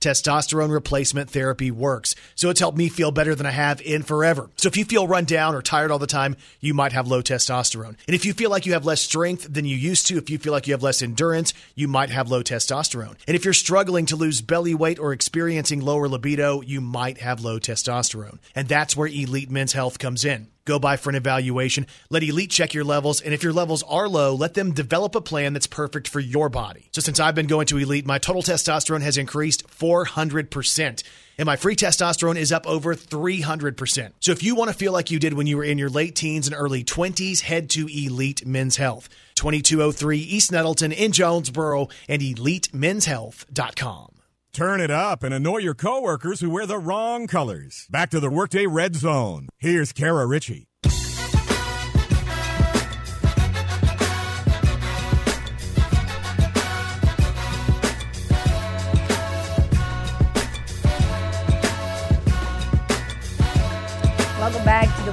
testosterone 0.00 0.72
replacement 0.72 1.30
therapy 1.30 1.70
works. 1.70 2.16
So 2.34 2.50
it's 2.50 2.58
helped 2.58 2.76
me 2.76 2.88
feel 2.88 3.12
better 3.12 3.36
than 3.36 3.46
I 3.46 3.52
have 3.52 3.80
in 3.80 3.99
forever. 4.02 4.50
So 4.56 4.68
if 4.68 4.76
you 4.76 4.84
feel 4.84 5.08
run 5.08 5.24
down 5.24 5.54
or 5.54 5.62
tired 5.62 5.90
all 5.90 5.98
the 5.98 6.06
time, 6.06 6.36
you 6.60 6.74
might 6.74 6.92
have 6.92 7.08
low 7.08 7.22
testosterone. 7.22 7.96
And 8.06 8.14
if 8.14 8.24
you 8.24 8.32
feel 8.32 8.50
like 8.50 8.66
you 8.66 8.72
have 8.72 8.84
less 8.84 9.00
strength 9.00 9.52
than 9.52 9.64
you 9.64 9.76
used 9.76 10.06
to, 10.08 10.18
if 10.18 10.30
you 10.30 10.38
feel 10.38 10.52
like 10.52 10.66
you 10.66 10.74
have 10.74 10.82
less 10.82 11.02
endurance, 11.02 11.52
you 11.74 11.88
might 11.88 12.10
have 12.10 12.30
low 12.30 12.42
testosterone. 12.42 13.16
And 13.26 13.36
if 13.36 13.44
you're 13.44 13.54
struggling 13.54 14.06
to 14.06 14.16
lose 14.16 14.40
belly 14.40 14.74
weight 14.74 14.98
or 14.98 15.12
experiencing 15.12 15.80
lower 15.80 16.08
libido, 16.08 16.60
you 16.60 16.80
might 16.80 17.18
have 17.18 17.42
low 17.42 17.58
testosterone. 17.58 18.38
And 18.54 18.68
that's 18.68 18.96
where 18.96 19.08
Elite 19.08 19.50
Men's 19.50 19.72
Health 19.72 19.98
comes 19.98 20.24
in. 20.24 20.48
Go 20.66 20.78
by 20.78 20.96
for 20.96 21.10
an 21.10 21.16
evaluation. 21.16 21.86
Let 22.10 22.22
Elite 22.22 22.50
check 22.50 22.74
your 22.74 22.84
levels. 22.84 23.20
And 23.20 23.34
if 23.34 23.42
your 23.42 23.52
levels 23.52 23.82
are 23.82 24.08
low, 24.08 24.34
let 24.34 24.54
them 24.54 24.72
develop 24.72 25.14
a 25.14 25.20
plan 25.20 25.52
that's 25.52 25.66
perfect 25.66 26.06
for 26.06 26.20
your 26.20 26.48
body. 26.48 26.88
So 26.92 27.00
since 27.00 27.18
I've 27.18 27.34
been 27.34 27.46
going 27.46 27.66
to 27.66 27.78
Elite, 27.78 28.06
my 28.06 28.18
total 28.18 28.42
testosterone 28.42 29.02
has 29.02 29.18
increased 29.18 29.66
400%. 29.68 31.02
And 31.40 31.46
my 31.46 31.56
free 31.56 31.74
testosterone 31.74 32.36
is 32.36 32.52
up 32.52 32.66
over 32.66 32.94
300%. 32.94 34.12
So 34.20 34.30
if 34.30 34.42
you 34.42 34.54
want 34.54 34.70
to 34.70 34.76
feel 34.76 34.92
like 34.92 35.10
you 35.10 35.18
did 35.18 35.32
when 35.32 35.46
you 35.46 35.56
were 35.56 35.64
in 35.64 35.78
your 35.78 35.88
late 35.88 36.14
teens 36.14 36.46
and 36.46 36.54
early 36.54 36.84
20s, 36.84 37.40
head 37.40 37.70
to 37.70 37.86
Elite 37.86 38.44
Men's 38.44 38.76
Health. 38.76 39.08
2203 39.36 40.18
East 40.18 40.52
Nettleton 40.52 40.92
in 40.92 41.12
Jonesboro 41.12 41.88
and 42.10 42.20
EliteMen'sHealth.com. 42.20 44.16
Turn 44.52 44.82
it 44.82 44.90
up 44.90 45.22
and 45.22 45.32
annoy 45.32 45.58
your 45.58 45.74
coworkers 45.74 46.40
who 46.40 46.50
wear 46.50 46.66
the 46.66 46.76
wrong 46.76 47.26
colors. 47.26 47.86
Back 47.88 48.10
to 48.10 48.20
the 48.20 48.28
Workday 48.28 48.66
Red 48.66 48.94
Zone. 48.94 49.48
Here's 49.56 49.92
Kara 49.94 50.26
Richey. 50.26 50.69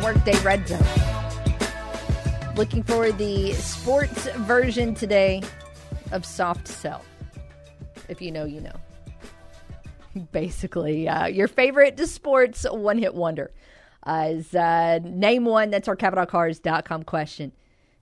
Workday 0.08 0.40
Red 0.40 0.66
Zone. 0.66 0.80
Looking 2.56 2.82
for 2.82 3.12
the 3.12 3.52
sports 3.52 4.30
version 4.38 4.96
today 4.96 5.42
of 6.14 6.26
Soft 6.26 6.66
Cell. 6.66 7.04
If 8.08 8.22
you 8.22 8.32
know, 8.32 8.46
you 8.46 8.62
know. 8.62 8.76
Basically, 10.32 11.10
uh, 11.10 11.26
your 11.26 11.50
favorite 11.50 12.00
sports 12.08 12.66
one 12.72 13.00
hit 13.00 13.16
wonder 13.16 13.52
uh, 14.04 14.28
is 14.30 14.56
uh, 14.56 15.00
name 15.04 15.44
one. 15.44 15.72
That's 15.72 15.90
our 15.90 15.98
CavenaughCars.com 15.98 17.04
question. 17.04 17.52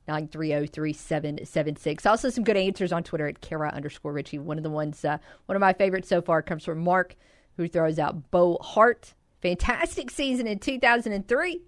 9303776. 0.07 2.05
Also, 2.05 2.29
some 2.29 2.43
good 2.43 2.55
answers 2.55 2.91
on 2.91 3.01
Twitter 3.01 3.27
at 3.27 3.41
Kara 3.41 3.71
underscore 3.73 4.13
Richey. 4.13 4.37
One 4.37 4.57
of 4.57 4.63
the 4.63 4.69
ones, 4.69 5.03
uh, 5.03 5.17
one 5.47 5.55
of 5.55 5.59
my 5.59 5.73
favorites 5.73 6.07
so 6.07 6.21
far 6.21 6.43
comes 6.43 6.65
from 6.65 6.83
Mark, 6.83 7.15
who 7.57 7.67
throws 7.67 7.97
out 7.97 8.29
Bo 8.29 8.59
Hart. 8.61 9.15
Fantastic 9.41 10.11
season 10.11 10.45
in 10.45 10.59
2003 10.59 11.63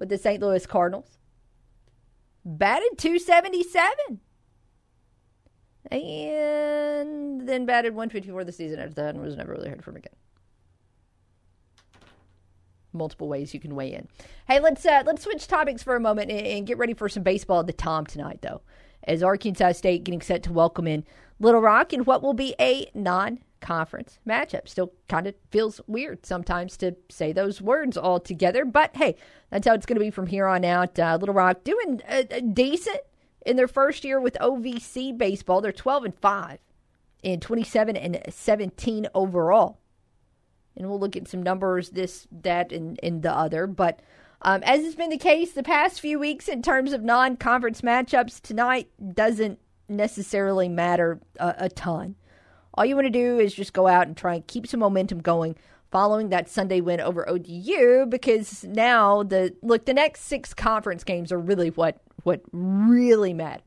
with 0.00 0.08
the 0.08 0.18
St. 0.18 0.42
Louis 0.42 0.66
Cardinals. 0.66 1.18
Batted 2.44 2.98
277. 2.98 4.20
And 5.92 7.48
then 7.48 7.66
batted 7.66 7.94
154 7.94 8.44
the 8.44 8.52
season 8.52 8.80
after 8.80 8.94
that 8.94 9.14
and 9.14 9.22
was 9.22 9.36
never 9.36 9.52
really 9.52 9.68
heard 9.68 9.84
from 9.84 9.96
again. 9.96 10.14
Multiple 12.92 13.28
ways 13.28 13.54
you 13.54 13.60
can 13.60 13.76
weigh 13.76 13.92
in. 13.92 14.08
Hey, 14.48 14.58
let's 14.58 14.84
uh, 14.84 15.04
let's 15.06 15.22
switch 15.22 15.46
topics 15.46 15.82
for 15.82 15.94
a 15.94 16.00
moment 16.00 16.30
and, 16.30 16.66
get 16.66 16.76
ready 16.76 16.94
for 16.94 17.08
some 17.08 17.22
baseball 17.22 17.60
at 17.60 17.68
the 17.68 17.72
Tom 17.72 18.04
tonight, 18.04 18.40
though, 18.42 18.62
as 19.04 19.22
Arkansas 19.22 19.72
State 19.72 20.02
getting 20.02 20.20
set 20.20 20.42
to 20.42 20.52
welcome 20.52 20.88
in 20.88 21.04
Little 21.38 21.60
Rock 21.60 21.92
in 21.92 22.04
what 22.04 22.20
will 22.20 22.34
be 22.34 22.56
a 22.58 22.90
non-conference 23.60 24.18
matchup. 24.26 24.68
Still, 24.68 24.92
kind 25.08 25.26
of 25.26 25.34
feels 25.50 25.80
weird 25.86 26.24
sometimes 26.26 26.76
to 26.78 26.96
say 27.08 27.32
those 27.32 27.60
words 27.60 27.96
all 27.96 28.20
together, 28.20 28.64
but 28.64 28.96
hey, 28.96 29.16
that's 29.50 29.66
how 29.66 29.74
it's 29.74 29.86
going 29.86 29.98
to 29.98 30.04
be 30.04 30.10
from 30.10 30.26
here 30.26 30.46
on 30.46 30.64
out. 30.64 30.98
Uh, 30.98 31.16
Little 31.18 31.34
Rock 31.34 31.64
doing 31.64 32.00
uh, 32.08 32.22
decent 32.52 33.00
in 33.46 33.56
their 33.56 33.68
first 33.68 34.04
year 34.04 34.20
with 34.20 34.36
OVC 34.40 35.16
baseball. 35.16 35.60
They're 35.60 35.72
12 35.72 36.04
and 36.04 36.14
5 36.14 36.58
and 37.24 37.42
27 37.42 37.96
and 37.96 38.20
17 38.28 39.08
overall. 39.14 39.78
And 40.76 40.88
we'll 40.88 41.00
look 41.00 41.16
at 41.16 41.28
some 41.28 41.42
numbers, 41.42 41.90
this, 41.90 42.26
that, 42.30 42.72
and, 42.72 42.98
and 43.02 43.22
the 43.22 43.32
other. 43.32 43.66
But 43.66 44.00
um, 44.42 44.62
as 44.62 44.82
has 44.82 44.94
been 44.94 45.10
the 45.10 45.18
case 45.18 45.52
the 45.52 45.62
past 45.62 46.00
few 46.00 46.18
weeks 46.18 46.48
in 46.48 46.62
terms 46.62 46.92
of 46.92 47.02
non 47.02 47.36
conference 47.36 47.82
matchups, 47.82 48.40
tonight 48.40 48.88
doesn't 49.14 49.58
necessarily 49.88 50.68
matter 50.68 51.20
a, 51.38 51.54
a 51.58 51.68
ton. 51.68 52.14
All 52.74 52.84
you 52.84 52.94
want 52.94 53.06
to 53.06 53.10
do 53.10 53.38
is 53.38 53.54
just 53.54 53.72
go 53.72 53.86
out 53.86 54.06
and 54.06 54.16
try 54.16 54.34
and 54.34 54.46
keep 54.46 54.66
some 54.66 54.80
momentum 54.80 55.20
going 55.20 55.56
following 55.90 56.28
that 56.28 56.48
Sunday 56.48 56.80
win 56.80 57.00
over 57.00 57.28
ODU 57.28 58.06
because 58.06 58.64
now 58.64 59.22
the 59.22 59.54
look 59.62 59.86
the 59.86 59.94
next 59.94 60.22
six 60.22 60.54
conference 60.54 61.04
games 61.04 61.32
are 61.32 61.38
really 61.38 61.70
what 61.70 62.00
what 62.22 62.42
really 62.52 63.34
matter. 63.34 63.62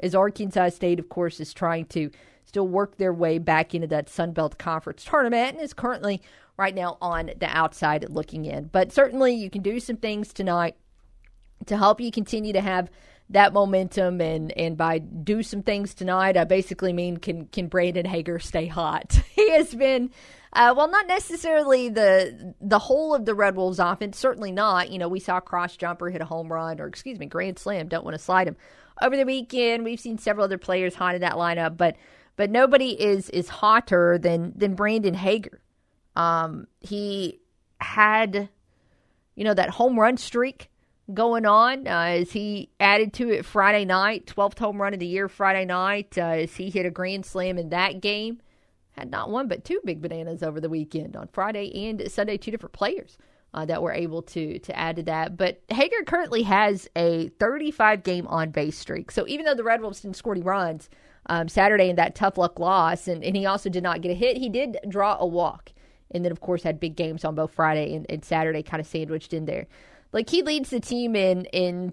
As 0.00 0.14
Arkansas 0.14 0.70
State, 0.70 0.98
of 0.98 1.08
course, 1.08 1.38
is 1.38 1.54
trying 1.54 1.86
to 1.86 2.10
still 2.44 2.66
work 2.66 2.98
their 2.98 3.12
way 3.12 3.38
back 3.38 3.74
into 3.74 3.86
that 3.86 4.08
Sun 4.08 4.32
Belt 4.32 4.58
Conference 4.58 5.04
tournament 5.04 5.54
and 5.54 5.62
is 5.62 5.72
currently 5.72 6.20
right 6.58 6.74
now 6.74 6.98
on 7.00 7.30
the 7.38 7.46
outside 7.46 8.04
looking 8.10 8.44
in. 8.44 8.64
But 8.64 8.92
certainly 8.92 9.32
you 9.32 9.48
can 9.48 9.62
do 9.62 9.80
some 9.80 9.96
things 9.96 10.32
tonight 10.32 10.76
to 11.66 11.76
help 11.76 12.00
you 12.00 12.10
continue 12.10 12.52
to 12.52 12.60
have 12.60 12.90
that 13.32 13.52
momentum 13.52 14.20
and 14.20 14.52
and 14.52 14.76
by 14.76 14.98
do 14.98 15.42
some 15.42 15.62
things 15.62 15.94
tonight, 15.94 16.36
I 16.36 16.44
basically 16.44 16.92
mean 16.92 17.16
can 17.16 17.46
can 17.46 17.68
Brandon 17.68 18.06
Hager 18.06 18.38
stay 18.38 18.66
hot? 18.66 19.12
he 19.34 19.50
has 19.50 19.74
been 19.74 20.10
uh, 20.54 20.74
well, 20.76 20.88
not 20.88 21.06
necessarily 21.06 21.88
the 21.88 22.54
the 22.60 22.78
whole 22.78 23.14
of 23.14 23.24
the 23.24 23.34
Red 23.34 23.56
Wolves 23.56 23.78
offense. 23.78 24.18
Certainly 24.18 24.52
not. 24.52 24.90
You 24.90 24.98
know, 24.98 25.08
we 25.08 25.20
saw 25.20 25.40
Cross 25.40 25.76
Jumper 25.76 26.10
hit 26.10 26.20
a 26.20 26.26
home 26.26 26.52
run, 26.52 26.78
or 26.78 26.86
excuse 26.86 27.18
me, 27.18 27.26
grand 27.26 27.58
slam. 27.58 27.88
Don't 27.88 28.04
want 28.04 28.14
to 28.14 28.22
slide 28.22 28.48
him 28.48 28.56
over 29.00 29.16
the 29.16 29.24
weekend. 29.24 29.84
We've 29.84 30.00
seen 30.00 30.18
several 30.18 30.44
other 30.44 30.58
players 30.58 30.94
hot 30.94 31.14
in 31.14 31.22
that 31.22 31.34
lineup, 31.34 31.78
but 31.78 31.96
but 32.36 32.50
nobody 32.50 32.90
is 32.90 33.30
is 33.30 33.48
hotter 33.48 34.18
than 34.18 34.52
than 34.54 34.74
Brandon 34.74 35.14
Hager. 35.14 35.62
Um, 36.16 36.66
he 36.80 37.40
had, 37.80 38.50
you 39.34 39.44
know, 39.44 39.54
that 39.54 39.70
home 39.70 39.98
run 39.98 40.18
streak 40.18 40.68
going 41.14 41.46
on 41.46 41.86
uh, 41.86 42.18
as 42.20 42.32
he 42.32 42.70
added 42.80 43.12
to 43.14 43.30
it 43.30 43.44
Friday 43.44 43.84
night, 43.84 44.26
12th 44.26 44.58
home 44.58 44.80
run 44.80 44.94
of 44.94 45.00
the 45.00 45.06
year 45.06 45.28
Friday 45.28 45.64
night, 45.64 46.16
uh, 46.18 46.22
as 46.22 46.56
he 46.56 46.70
hit 46.70 46.86
a 46.86 46.90
grand 46.90 47.26
slam 47.26 47.58
in 47.58 47.70
that 47.70 48.00
game. 48.00 48.40
Had 48.92 49.10
not 49.10 49.30
one 49.30 49.48
but 49.48 49.64
two 49.64 49.80
big 49.84 50.02
bananas 50.02 50.42
over 50.42 50.60
the 50.60 50.68
weekend 50.68 51.16
on 51.16 51.28
Friday 51.28 51.88
and 51.88 52.10
Sunday, 52.10 52.36
two 52.36 52.50
different 52.50 52.74
players. 52.74 53.18
Uh, 53.54 53.66
that 53.66 53.82
were 53.82 53.92
able 53.92 54.22
to 54.22 54.58
to 54.60 54.74
add 54.74 54.96
to 54.96 55.02
that. 55.02 55.36
But 55.36 55.60
Hager 55.68 56.02
currently 56.06 56.42
has 56.44 56.88
a 56.96 57.28
35 57.38 58.02
game 58.02 58.26
on 58.26 58.50
base 58.50 58.78
streak. 58.78 59.10
So 59.10 59.28
even 59.28 59.44
though 59.44 59.54
the 59.54 59.62
Red 59.62 59.82
Wolves 59.82 60.00
didn't 60.00 60.16
score 60.16 60.32
any 60.32 60.40
runs 60.40 60.88
um, 61.26 61.48
Saturday 61.48 61.90
in 61.90 61.96
that 61.96 62.14
tough 62.14 62.38
luck 62.38 62.58
loss, 62.58 63.08
and, 63.08 63.22
and 63.22 63.36
he 63.36 63.44
also 63.44 63.68
did 63.68 63.82
not 63.82 64.00
get 64.00 64.10
a 64.10 64.14
hit, 64.14 64.38
he 64.38 64.48
did 64.48 64.78
draw 64.88 65.18
a 65.20 65.26
walk. 65.26 65.72
And 66.12 66.24
then, 66.24 66.32
of 66.32 66.40
course, 66.40 66.62
had 66.62 66.80
big 66.80 66.96
games 66.96 67.24
on 67.24 67.34
both 67.34 67.52
Friday 67.52 67.94
and, 67.94 68.06
and 68.08 68.24
Saturday, 68.24 68.62
kind 68.62 68.80
of 68.80 68.86
sandwiched 68.86 69.32
in 69.32 69.46
there. 69.46 69.66
Like 70.12 70.30
he 70.30 70.42
leads 70.42 70.70
the 70.70 70.80
team 70.80 71.16
in 71.16 71.46
in 71.46 71.92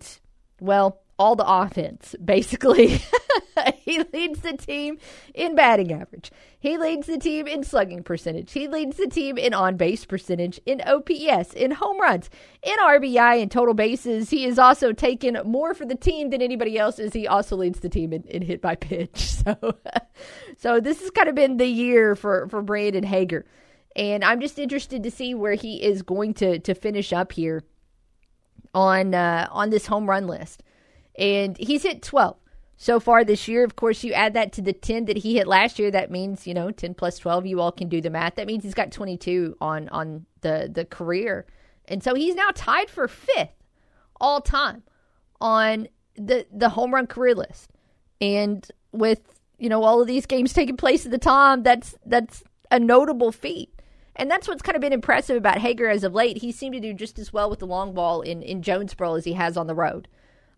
well 0.60 1.02
all 1.18 1.36
the 1.36 1.46
offense 1.48 2.16
basically. 2.26 3.02
he 3.78 4.02
leads 4.14 4.40
the 4.40 4.54
team 4.54 4.98
in 5.34 5.56
batting 5.56 5.92
average. 5.92 6.32
He 6.60 6.78
leads 6.78 7.08
the 7.08 7.18
team 7.18 7.48
in 7.48 7.64
slugging 7.64 8.04
percentage. 8.04 8.52
He 8.52 8.68
leads 8.68 8.98
the 8.98 9.08
team 9.08 9.38
in 9.38 9.54
on 9.54 9.78
base 9.78 10.06
percentage, 10.06 10.60
in 10.66 10.82
OPS, 10.82 11.54
in 11.54 11.72
home 11.72 12.00
runs, 12.00 12.30
in 12.64 12.78
RBI, 12.78 13.42
and 13.42 13.52
total 13.52 13.74
bases. 13.74 14.30
He 14.30 14.46
is 14.46 14.60
also 14.60 14.92
taken 14.94 15.38
more 15.46 15.74
for 15.74 15.86
the 15.86 15.96
team 15.96 16.30
than 16.30 16.42
anybody 16.42 16.78
else, 16.78 17.00
as 17.00 17.14
he 17.14 17.28
also 17.28 17.56
leads 17.56 17.80
the 17.80 17.90
team 17.90 18.14
in, 18.14 18.24
in 18.24 18.42
hit 18.42 18.62
by 18.62 18.76
pitch. 18.76 19.28
So, 19.40 19.78
so 20.58 20.80
this 20.82 21.00
has 21.00 21.12
kind 21.12 21.30
of 21.30 21.34
been 21.34 21.58
the 21.58 21.66
year 21.66 22.14
for 22.14 22.50
for 22.50 22.62
Brandon 22.62 23.06
Hager, 23.06 23.46
and 23.96 24.22
I'm 24.24 24.42
just 24.42 24.60
interested 24.60 25.02
to 25.04 25.12
see 25.12 25.34
where 25.34 25.54
he 25.54 25.82
is 25.82 26.02
going 26.02 26.34
to 26.36 26.60
to 26.60 26.76
finish 26.76 27.14
up 27.14 27.32
here 27.32 27.64
on 28.74 29.14
uh, 29.14 29.48
on 29.52 29.70
this 29.70 29.88
home 29.88 30.10
run 30.10 30.28
list. 30.28 30.64
And 31.18 31.58
he's 31.58 31.84
hit 31.84 32.02
12 32.02 32.38
so 32.78 33.00
far 33.00 33.24
this 33.24 33.48
year. 33.48 33.64
Of 33.64 33.76
course, 33.76 34.04
you 34.04 34.14
add 34.14 34.34
that 34.36 34.54
to 34.54 34.62
the 34.62 34.74
10 34.74 35.06
that 35.06 35.18
he 35.18 35.36
hit 35.36 35.48
last 35.48 35.80
year. 35.80 35.92
That 35.92 36.12
means, 36.12 36.48
you 36.48 36.54
know, 36.54 36.72
10 36.72 36.94
plus 36.94 37.20
12. 37.20 37.46
You 37.46 37.60
all 37.60 37.72
can 37.72 37.90
do 37.90 38.00
the 38.02 38.10
math. 38.10 38.36
That 38.36 38.48
means 38.48 38.64
he's 38.64 38.74
got 38.74 38.92
22 38.92 39.58
on 39.60 39.90
on 39.90 40.26
the 40.42 40.70
the 40.72 40.86
career. 40.86 41.46
And 41.86 42.04
so 42.04 42.16
he's 42.16 42.36
now 42.36 42.50
tied 42.54 42.90
for 42.90 43.08
fifth 43.08 43.50
all 44.22 44.42
time 44.42 44.84
on 45.42 45.88
the 46.16 46.46
the 46.52 46.70
home 46.70 46.94
run 46.94 47.08
career 47.08 47.36
list. 47.36 47.72
And 48.22 48.66
with, 48.92 49.40
you 49.58 49.70
know, 49.70 49.84
all 49.84 50.02
of 50.02 50.08
these 50.08 50.26
games 50.26 50.54
taking 50.54 50.78
place 50.78 51.06
at 51.06 51.12
the 51.12 51.18
time, 51.18 51.64
that's 51.64 51.96
that's 52.06 52.44
a 52.72 52.80
notable 52.80 53.32
feat. 53.32 53.74
And 54.20 54.30
that's 54.30 54.48
what's 54.48 54.62
kind 54.62 54.76
of 54.76 54.82
been 54.82 54.94
impressive 54.94 55.38
about 55.38 55.60
Hager 55.60 55.88
as 55.90 56.04
of 56.04 56.14
late. 56.14 56.38
He 56.38 56.52
seemed 56.52 56.74
to 56.74 56.80
do 56.80 56.94
just 56.94 57.18
as 57.18 57.32
well 57.32 57.50
with 57.50 57.60
the 57.60 57.68
long 57.68 57.94
ball 57.94 58.22
in, 58.22 58.44
in 58.44 58.62
Jonesboro 58.62 59.16
as 59.16 59.24
he 59.24 59.34
has 59.34 59.56
on 59.58 59.68
the 59.68 59.74
road. 59.74 60.08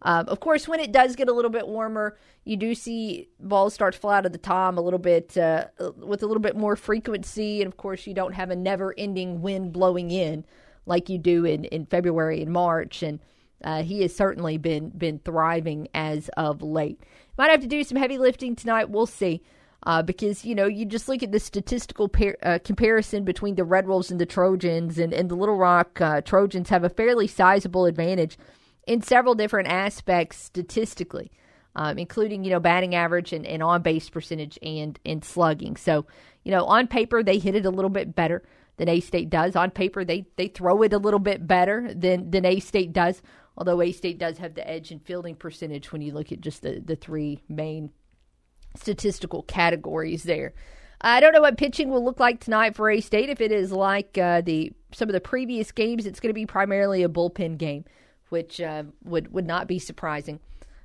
Um, 0.02 0.28
of 0.28 0.40
course, 0.40 0.68
when 0.68 0.80
it 0.80 0.92
does 0.92 1.16
get 1.16 1.30
a 1.30 1.34
little 1.34 1.52
bit 1.52 1.68
warmer, 1.68 2.18
you 2.44 2.58
do 2.58 2.74
see 2.74 3.30
balls 3.40 3.76
start 3.76 3.94
to 3.94 4.00
fly 4.00 4.18
out 4.18 4.26
of 4.26 4.32
the 4.32 4.40
tom 4.40 4.78
a 4.78 4.82
little 4.82 5.00
bit 5.00 5.38
uh, 5.38 5.66
with 5.98 6.24
a 6.24 6.26
little 6.26 6.42
bit 6.42 6.56
more 6.56 6.76
frequency. 6.76 7.62
And 7.62 7.68
of 7.72 7.78
course, 7.78 8.08
you 8.08 8.16
don't 8.16 8.34
have 8.34 8.50
a 8.50 8.56
never 8.56 8.96
ending 8.98 9.42
wind 9.42 9.74
blowing 9.74 10.10
in 10.10 10.44
like 10.88 11.08
you 11.08 11.20
do 11.20 11.46
in, 11.46 11.66
in 11.66 11.86
February 11.86 12.42
and 12.42 12.52
March. 12.52 13.04
And 13.04 13.20
uh, 13.64 13.84
he 13.84 14.02
has 14.02 14.16
certainly 14.16 14.58
been 14.58 14.90
been 14.90 15.20
thriving 15.20 15.88
as 15.94 16.30
of 16.30 16.64
late. 16.64 17.00
Might 17.38 17.52
have 17.52 17.62
to 17.62 17.68
do 17.68 17.84
some 17.84 17.98
heavy 17.98 18.18
lifting 18.18 18.56
tonight. 18.56 18.90
We'll 18.90 19.06
see. 19.06 19.44
Uh, 19.84 20.04
because 20.04 20.46
you 20.46 20.54
know 20.54 20.68
you 20.68 20.86
just 20.86 21.10
look 21.10 21.24
at 21.24 21.32
the 21.32 21.40
statistical 21.40 22.08
par- 22.08 22.38
uh, 22.44 22.60
comparison 22.64 23.24
between 23.24 23.56
the 23.56 23.64
Red 23.64 23.88
Wolves 23.88 24.12
and 24.12 24.22
the 24.22 24.28
Trojans, 24.28 25.00
and, 25.00 25.12
and 25.12 25.30
the 25.30 25.36
Little 25.36 25.58
Rock 25.58 26.00
uh, 26.00 26.22
Trojans 26.22 26.70
have 26.70 26.84
a 26.84 26.90
fairly 26.90 27.26
sizable 27.26 27.86
advantage 27.86 28.38
in 28.86 29.02
several 29.02 29.36
different 29.36 29.70
aspects 29.70 30.38
statistically, 30.38 31.32
um, 31.76 31.98
including 31.98 32.44
you 32.44 32.52
know 32.52 32.60
batting 32.60 32.94
average 32.94 33.34
and, 33.34 33.46
and 33.46 33.64
on 33.64 33.82
base 33.82 34.08
percentage 34.10 34.60
and 34.62 35.00
and 35.04 35.26
slugging. 35.26 35.76
So 35.76 36.06
you 36.44 36.52
know 36.52 36.66
on 36.66 36.88
paper 36.88 37.24
they 37.24 37.40
hit 37.40 37.56
it 37.56 37.66
a 37.66 37.72
little 37.72 37.90
bit 37.90 38.16
better 38.16 38.44
than 38.78 38.88
A 38.88 39.00
State 39.00 39.32
does. 39.32 39.56
On 39.56 39.72
paper 39.72 40.06
they 40.06 40.28
they 40.36 40.48
throw 40.48 40.84
it 40.84 40.94
a 40.94 41.00
little 41.00 41.20
bit 41.20 41.48
better 41.48 41.92
than 41.94 42.30
than 42.30 42.46
A 42.46 42.60
State 42.60 42.94
does. 42.94 43.24
Although 43.58 43.82
A 43.82 43.92
State 43.92 44.20
does 44.20 44.38
have 44.38 44.54
the 44.54 44.70
edge 44.70 44.92
in 44.92 45.00
fielding 45.00 45.36
percentage 45.36 45.92
when 45.92 46.02
you 46.02 46.14
look 46.14 46.32
at 46.32 46.42
just 46.42 46.62
the 46.62 46.82
the 46.86 46.96
three 46.96 47.42
main 47.50 47.92
statistical 48.76 49.44
categories 49.44 50.24
there. 50.24 50.54
I 51.02 51.20
don't 51.20 51.34
know 51.34 51.42
what 51.42 51.58
pitching 51.58 51.90
will 51.90 52.06
look 52.06 52.20
like 52.20 52.40
tonight 52.40 52.76
for 52.76 52.90
A 52.90 53.02
State. 53.02 53.30
If 53.30 53.42
it 53.42 53.52
is 53.52 53.72
like 53.72 54.18
uh, 54.18 54.42
the 54.42 54.72
some 54.94 55.10
of 55.10 55.14
the 55.14 55.22
previous 55.22 55.72
games, 55.72 56.06
it's 56.06 56.20
going 56.20 56.30
to 56.30 56.34
be 56.34 56.46
primarily 56.46 57.02
a 57.02 57.10
bullpen 57.10 57.58
game, 57.58 57.86
which 58.30 58.62
uh, 58.62 58.84
would 59.04 59.34
would 59.34 59.48
not 59.48 59.68
be 59.68 59.80
surprising. 59.80 60.40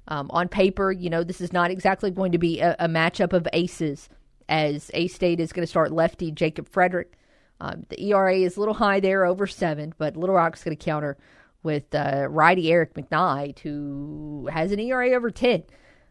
Um, 0.08 0.30
on 0.30 0.48
paper, 0.48 0.92
you 0.92 1.10
know, 1.10 1.24
this 1.24 1.40
is 1.40 1.52
not 1.52 1.70
exactly 1.70 2.10
going 2.10 2.32
to 2.32 2.38
be 2.38 2.60
a, 2.60 2.76
a 2.78 2.88
matchup 2.88 3.32
of 3.32 3.46
aces, 3.52 4.08
as 4.48 4.90
A 4.94 5.08
State 5.08 5.40
is 5.40 5.52
going 5.52 5.64
to 5.64 5.70
start 5.70 5.92
lefty 5.92 6.30
Jacob 6.30 6.68
Frederick. 6.68 7.12
Um, 7.60 7.84
the 7.88 8.00
ERA 8.10 8.36
is 8.36 8.56
a 8.56 8.60
little 8.60 8.74
high 8.74 9.00
there, 9.00 9.24
over 9.24 9.46
seven, 9.46 9.94
but 9.98 10.16
Little 10.16 10.34
Rock's 10.34 10.62
going 10.62 10.76
to 10.76 10.84
counter 10.84 11.16
with 11.62 11.94
uh, 11.94 12.28
righty 12.30 12.70
Eric 12.70 12.94
McKnight, 12.94 13.58
who 13.58 14.48
has 14.52 14.72
an 14.72 14.78
ERA 14.80 15.10
over 15.10 15.30
ten. 15.30 15.64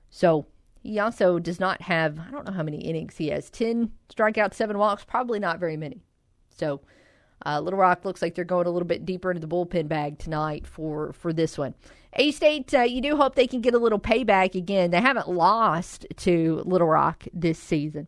So 0.09 0.45
he 0.85 0.99
also 0.99 1.39
does 1.39 1.59
not 1.59 1.81
have, 1.81 2.19
I 2.19 2.29
don't 2.29 2.45
know 2.45 2.53
how 2.53 2.61
many 2.61 2.77
innings 2.77 3.17
he 3.17 3.29
has 3.29 3.49
10 3.49 3.91
strikeouts, 4.15 4.53
seven 4.53 4.77
walks, 4.77 5.03
probably 5.03 5.39
not 5.39 5.59
very 5.59 5.77
many. 5.77 6.03
So 6.49 6.81
uh, 7.43 7.59
Little 7.59 7.79
Rock 7.79 8.05
looks 8.05 8.21
like 8.21 8.35
they're 8.35 8.45
going 8.45 8.67
a 8.67 8.69
little 8.69 8.87
bit 8.87 9.03
deeper 9.03 9.31
into 9.31 9.45
the 9.45 9.53
bullpen 9.53 9.87
bag 9.87 10.19
tonight 10.19 10.67
for, 10.67 11.11
for 11.13 11.33
this 11.33 11.57
one. 11.57 11.73
A 12.13 12.31
State, 12.31 12.73
uh, 12.73 12.81
you 12.81 13.01
do 13.01 13.17
hope 13.17 13.33
they 13.33 13.47
can 13.47 13.61
get 13.61 13.73
a 13.73 13.79
little 13.79 13.99
payback 13.99 14.53
again. 14.53 14.91
They 14.91 15.01
haven't 15.01 15.27
lost 15.27 16.05
to 16.17 16.61
Little 16.65 16.87
Rock 16.87 17.25
this 17.33 17.57
season. 17.57 18.07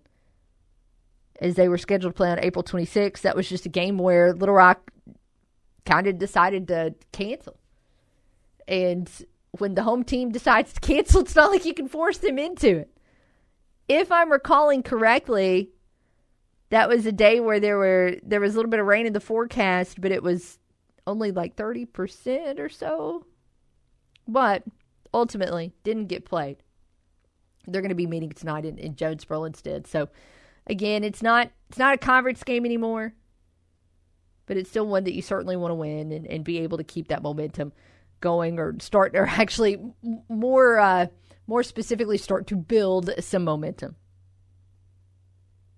As 1.42 1.56
they 1.56 1.68
were 1.68 1.78
scheduled 1.80 2.14
to 2.14 2.18
play 2.18 2.30
on 2.30 2.40
April 2.40 2.64
26th, 2.64 3.22
that 3.22 3.36
was 3.36 3.50
just 3.50 3.66
a 3.66 3.70
game 3.70 3.98
where 3.98 4.34
Little 4.34 4.56
Rock 4.56 4.92
kind 5.86 6.06
of 6.06 6.20
decided 6.20 6.68
to 6.68 6.94
cancel. 7.12 7.58
And 8.68 9.10
when 9.60 9.76
the 9.76 9.84
home 9.84 10.04
team 10.04 10.32
decides 10.32 10.74
to 10.74 10.80
cancel, 10.80 11.22
it's 11.22 11.36
not 11.36 11.52
like 11.52 11.66
you 11.66 11.74
can 11.74 11.88
force 11.88 12.18
them 12.18 12.40
into 12.40 12.78
it. 12.78 12.92
If 13.88 14.12
I'm 14.12 14.32
recalling 14.32 14.84
correctly, 14.84 15.72
that 16.70 16.90
was 16.90 17.06
a 17.06 17.12
day 17.12 17.40
where 17.40 17.60
there 17.60 17.78
were 17.78 18.16
there 18.24 18.42
was 18.42 18.54
a 18.54 18.58
little 18.58 18.70
bit 18.70 18.80
of 18.80 18.86
rain 18.86 19.06
in 19.06 19.14
the 19.14 19.20
forecast, 19.20 20.02
but 20.02 20.12
it 20.12 20.24
was 20.24 20.60
only 21.06 21.32
like 21.32 21.56
30% 21.56 22.60
or 22.60 22.70
so. 22.70 23.26
But 24.28 24.64
ultimately 25.14 25.74
didn't 25.84 26.08
get 26.08 26.26
played. 26.26 26.58
They're 27.66 27.82
going 27.82 27.90
to 27.90 27.96
be 27.96 28.08
meeting 28.08 28.32
tonight 28.32 28.66
in, 28.66 28.78
in 28.78 28.96
Jonesboro 28.96 29.46
instead. 29.46 29.88
So 29.88 30.10
again, 30.68 31.04
it's 31.04 31.22
not 31.22 31.52
it's 31.70 31.78
not 31.78 31.94
a 31.94 31.98
conference 31.98 32.44
game 32.44 32.66
anymore, 32.66 33.14
but 34.46 34.58
it's 34.58 34.70
still 34.70 34.88
one 34.88 35.06
that 35.06 35.14
you 35.14 35.22
certainly 35.22 35.56
want 35.56 35.72
to 35.72 35.76
win 35.76 36.12
and, 36.12 36.28
and 36.28 36.44
be 36.44 36.60
able 36.60 36.78
to 36.78 36.84
keep 36.84 37.08
that 37.08 37.24
momentum 37.24 37.72
going 38.20 38.60
or 38.60 38.76
start 38.80 39.16
or 39.16 39.26
actually 39.28 39.78
more 40.30 40.80
uh, 40.80 41.08
more 41.48 41.64
specifically 41.64 42.18
start 42.18 42.48
to 42.48 42.56
build 42.56 43.10
some 43.20 43.44
momentum 43.44 43.96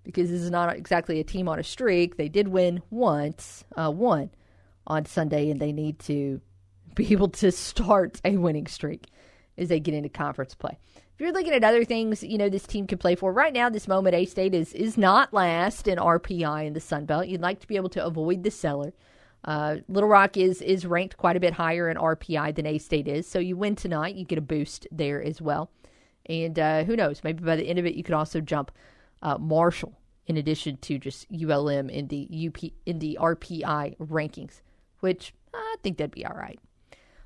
because 0.03 0.29
this 0.31 0.41
is 0.41 0.49
not 0.49 0.75
exactly 0.75 1.19
a 1.19 1.23
team 1.23 1.47
on 1.47 1.59
a 1.59 1.63
streak. 1.63 2.17
They 2.17 2.29
did 2.29 2.47
win 2.47 2.81
once, 2.89 3.63
uh, 3.75 3.91
one 3.91 4.31
on 4.87 5.05
Sunday, 5.05 5.51
and 5.51 5.59
they 5.59 5.71
need 5.71 5.99
to 5.99 6.41
be 6.95 7.11
able 7.11 7.29
to 7.29 7.51
start 7.51 8.19
a 8.25 8.37
winning 8.37 8.67
streak 8.67 9.07
as 9.57 9.69
they 9.69 9.79
get 9.79 9.93
into 9.93 10.09
conference 10.09 10.55
play. 10.55 10.77
If 10.95 11.21
you're 11.21 11.33
looking 11.33 11.53
at 11.53 11.63
other 11.63 11.83
things, 11.83 12.23
you 12.23 12.37
know 12.37 12.49
this 12.49 12.65
team 12.65 12.87
can 12.87 12.97
play 12.97 13.15
for 13.15 13.31
right 13.33 13.53
now. 13.53 13.69
This 13.69 13.87
moment, 13.87 14.15
A 14.15 14.25
State 14.25 14.55
is 14.55 14.73
is 14.73 14.97
not 14.97 15.33
last 15.33 15.87
in 15.87 15.97
RPI 15.97 16.65
in 16.65 16.73
the 16.73 16.79
Sun 16.79 17.05
Belt. 17.05 17.27
You'd 17.27 17.41
like 17.41 17.59
to 17.59 17.67
be 17.67 17.75
able 17.75 17.89
to 17.89 18.05
avoid 18.05 18.43
the 18.43 18.51
cellar. 18.51 18.93
Uh, 19.45 19.77
Little 19.87 20.09
Rock 20.09 20.37
is 20.37 20.61
is 20.61 20.85
ranked 20.85 21.17
quite 21.17 21.35
a 21.35 21.39
bit 21.39 21.53
higher 21.53 21.89
in 21.89 21.97
RPI 21.97 22.55
than 22.55 22.65
A 22.65 22.77
State 22.77 23.07
is, 23.07 23.27
so 23.27 23.39
you 23.39 23.55
win 23.55 23.75
tonight, 23.75 24.15
you 24.15 24.25
get 24.25 24.37
a 24.37 24.41
boost 24.41 24.87
there 24.91 25.23
as 25.23 25.41
well. 25.41 25.71
And 26.25 26.59
uh, 26.59 26.83
who 26.83 26.95
knows? 26.95 27.23
Maybe 27.23 27.43
by 27.43 27.55
the 27.55 27.67
end 27.67 27.79
of 27.79 27.85
it, 27.85 27.95
you 27.95 28.03
could 28.03 28.13
also 28.13 28.41
jump 28.41 28.71
uh, 29.21 29.37
Marshall 29.37 29.97
in 30.27 30.37
addition 30.37 30.77
to 30.77 30.99
just 30.99 31.25
ULM 31.31 31.89
in 31.89 32.07
the 32.07 32.47
UP 32.47 32.71
in 32.85 32.99
the 32.99 33.17
RPI 33.19 33.97
rankings, 33.97 34.61
which 34.99 35.33
I 35.53 35.75
think 35.81 35.97
that'd 35.97 36.11
be 36.11 36.25
all 36.25 36.35
right. 36.35 36.59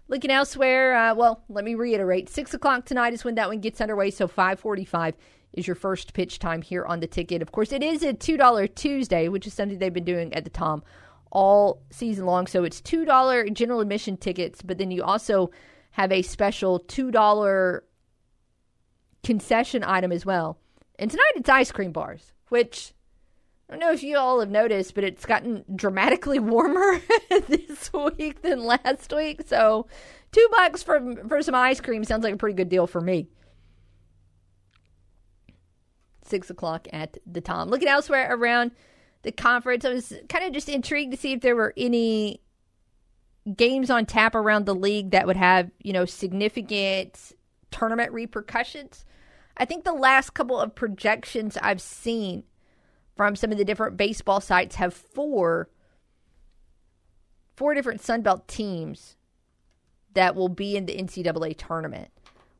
Looking 0.07 0.31
elsewhere, 0.31 0.95
uh, 0.95 1.15
well, 1.15 1.43
let 1.49 1.65
me 1.65 1.75
reiterate: 1.75 2.29
six 2.29 2.53
o'clock 2.53 2.85
tonight 2.85 3.13
is 3.13 3.23
when 3.23 3.35
that 3.35 3.49
one 3.49 3.59
gets 3.59 3.81
underway. 3.81 4.11
So 4.11 4.27
five 4.27 4.59
forty-five 4.59 5.15
is 5.53 5.67
your 5.67 5.75
first 5.75 6.13
pitch 6.13 6.39
time 6.39 6.61
here 6.61 6.85
on 6.85 6.99
the 6.99 7.07
ticket. 7.07 7.41
Of 7.41 7.51
course, 7.51 7.71
it 7.71 7.81
is 7.81 8.03
a 8.03 8.13
two 8.13 8.37
dollar 8.37 8.67
Tuesday, 8.67 9.27
which 9.27 9.47
is 9.47 9.53
something 9.53 9.79
they've 9.79 9.91
been 9.91 10.03
doing 10.03 10.33
at 10.33 10.43
the 10.43 10.49
Tom 10.49 10.83
all 11.33 11.81
season 11.89 12.25
long. 12.25 12.47
So 12.47 12.63
it's 12.63 12.79
$2 12.79 13.53
general 13.53 13.81
admission 13.81 14.15
tickets, 14.15 14.61
but 14.61 14.77
then 14.77 14.91
you 14.91 15.03
also 15.03 15.51
have 15.91 16.11
a 16.11 16.21
special 16.21 16.79
$2 16.79 17.81
concession 19.23 19.83
item 19.83 20.11
as 20.11 20.25
well. 20.25 20.57
And 20.97 21.11
tonight 21.11 21.33
it's 21.35 21.49
ice 21.49 21.71
cream 21.71 21.91
bars, 21.91 22.31
which 22.49 22.93
I 23.67 23.73
don't 23.73 23.79
know 23.79 23.91
if 23.91 24.03
you 24.03 24.17
all 24.17 24.39
have 24.39 24.51
noticed, 24.51 24.93
but 24.93 25.03
it's 25.03 25.25
gotten 25.25 25.65
dramatically 25.75 26.37
warmer 26.39 27.01
this 27.47 27.91
week 27.91 28.43
than 28.43 28.63
last 28.63 29.11
week. 29.11 29.41
So, 29.47 29.87
two 30.31 30.47
bucks 30.51 30.83
for 30.83 31.15
for 31.27 31.41
some 31.41 31.55
ice 31.55 31.81
cream 31.81 32.03
sounds 32.03 32.23
like 32.23 32.35
a 32.35 32.37
pretty 32.37 32.55
good 32.55 32.69
deal 32.69 32.85
for 32.85 33.01
me. 33.01 33.29
Six 36.23 36.51
o'clock 36.51 36.87
at 36.93 37.17
the 37.25 37.41
Tom. 37.41 37.69
Looking 37.69 37.87
elsewhere 37.87 38.27
around 38.29 38.71
the 39.23 39.31
conference. 39.31 39.83
I 39.83 39.89
was 39.89 40.13
kind 40.29 40.45
of 40.45 40.53
just 40.53 40.69
intrigued 40.69 41.11
to 41.11 41.17
see 41.17 41.33
if 41.33 41.41
there 41.41 41.55
were 41.55 41.73
any 41.75 42.41
games 43.55 43.89
on 43.89 44.05
tap 44.05 44.35
around 44.35 44.65
the 44.65 44.75
league 44.75 45.11
that 45.11 45.27
would 45.27 45.35
have, 45.35 45.71
you 45.81 45.91
know, 45.91 46.05
significant 46.05 47.33
tournament 47.71 48.11
repercussions. 48.11 49.03
I 49.57 49.65
think 49.65 49.83
the 49.83 49.93
last 49.93 50.33
couple 50.33 50.59
of 50.59 50.75
projections 50.75 51.57
I've 51.61 51.81
seen 51.81 52.43
from 53.15 53.35
some 53.35 53.51
of 53.51 53.57
the 53.57 53.65
different 53.65 53.97
baseball 53.97 54.41
sites 54.41 54.75
have 54.75 54.93
four 54.93 55.69
four 57.55 57.73
different 57.75 58.01
Sunbelt 58.01 58.47
teams 58.47 59.15
that 60.13 60.35
will 60.35 60.49
be 60.49 60.75
in 60.75 60.85
the 60.85 60.95
NCAA 60.95 61.55
tournament. 61.55 62.09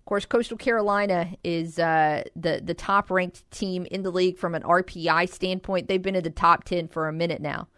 Of 0.03 0.05
course, 0.05 0.25
Coastal 0.25 0.57
Carolina 0.57 1.29
is 1.45 1.79
uh, 1.79 2.23
the 2.35 2.59
the 2.61 2.73
top 2.73 3.09
ranked 3.09 3.49
team 3.51 3.85
in 3.89 4.03
the 4.03 4.11
league 4.11 4.37
from 4.37 4.53
an 4.53 4.61
RPI 4.63 5.29
standpoint. 5.29 5.87
They've 5.87 6.01
been 6.01 6.17
in 6.17 6.25
the 6.25 6.29
top 6.29 6.65
ten 6.65 6.89
for 6.89 7.07
a 7.07 7.13
minute 7.13 7.41
now. 7.41 7.69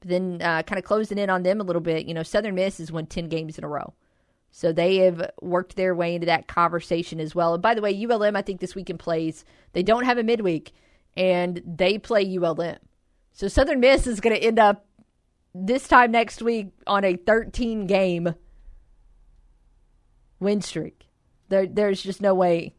But 0.00 0.08
then, 0.08 0.42
uh, 0.42 0.64
kind 0.64 0.80
of 0.80 0.84
closing 0.84 1.18
in 1.18 1.30
on 1.30 1.44
them 1.44 1.60
a 1.60 1.64
little 1.64 1.80
bit, 1.80 2.06
you 2.06 2.14
know, 2.14 2.24
Southern 2.24 2.56
Miss 2.56 2.78
has 2.78 2.90
won 2.90 3.06
ten 3.06 3.28
games 3.28 3.58
in 3.58 3.62
a 3.62 3.68
row, 3.68 3.94
so 4.50 4.72
they 4.72 4.96
have 4.96 5.30
worked 5.40 5.76
their 5.76 5.94
way 5.94 6.16
into 6.16 6.26
that 6.26 6.48
conversation 6.48 7.20
as 7.20 7.32
well. 7.32 7.54
And 7.54 7.62
by 7.62 7.74
the 7.74 7.80
way, 7.80 8.04
ULM 8.04 8.34
I 8.34 8.42
think 8.42 8.58
this 8.58 8.74
weekend 8.74 8.98
plays. 8.98 9.44
They 9.72 9.84
don't 9.84 10.04
have 10.04 10.18
a 10.18 10.24
midweek, 10.24 10.72
and 11.16 11.62
they 11.64 11.96
play 11.96 12.24
ULM. 12.36 12.78
So 13.32 13.46
Southern 13.46 13.78
Miss 13.78 14.08
is 14.08 14.18
going 14.18 14.34
to 14.34 14.42
end 14.42 14.58
up 14.58 14.84
this 15.54 15.86
time 15.86 16.10
next 16.10 16.42
week 16.42 16.72
on 16.88 17.04
a 17.04 17.14
13 17.14 17.86
game 17.86 18.34
win 20.40 20.60
streak. 20.60 21.07
There, 21.48 21.66
there's 21.66 22.02
just 22.02 22.20
no 22.20 22.34
way. 22.34 22.74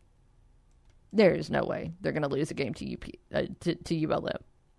There 1.12 1.34
is 1.34 1.50
no 1.50 1.64
way 1.64 1.92
they're 2.02 2.12
going 2.12 2.24
to 2.24 2.30
lose 2.30 2.52
a 2.52 2.54
game 2.56 2.74
to 2.76 2.94
UP 2.94 3.06
uh, 3.34 3.44
to, 3.62 3.76
to 3.76 4.06
ULM. 4.06 4.38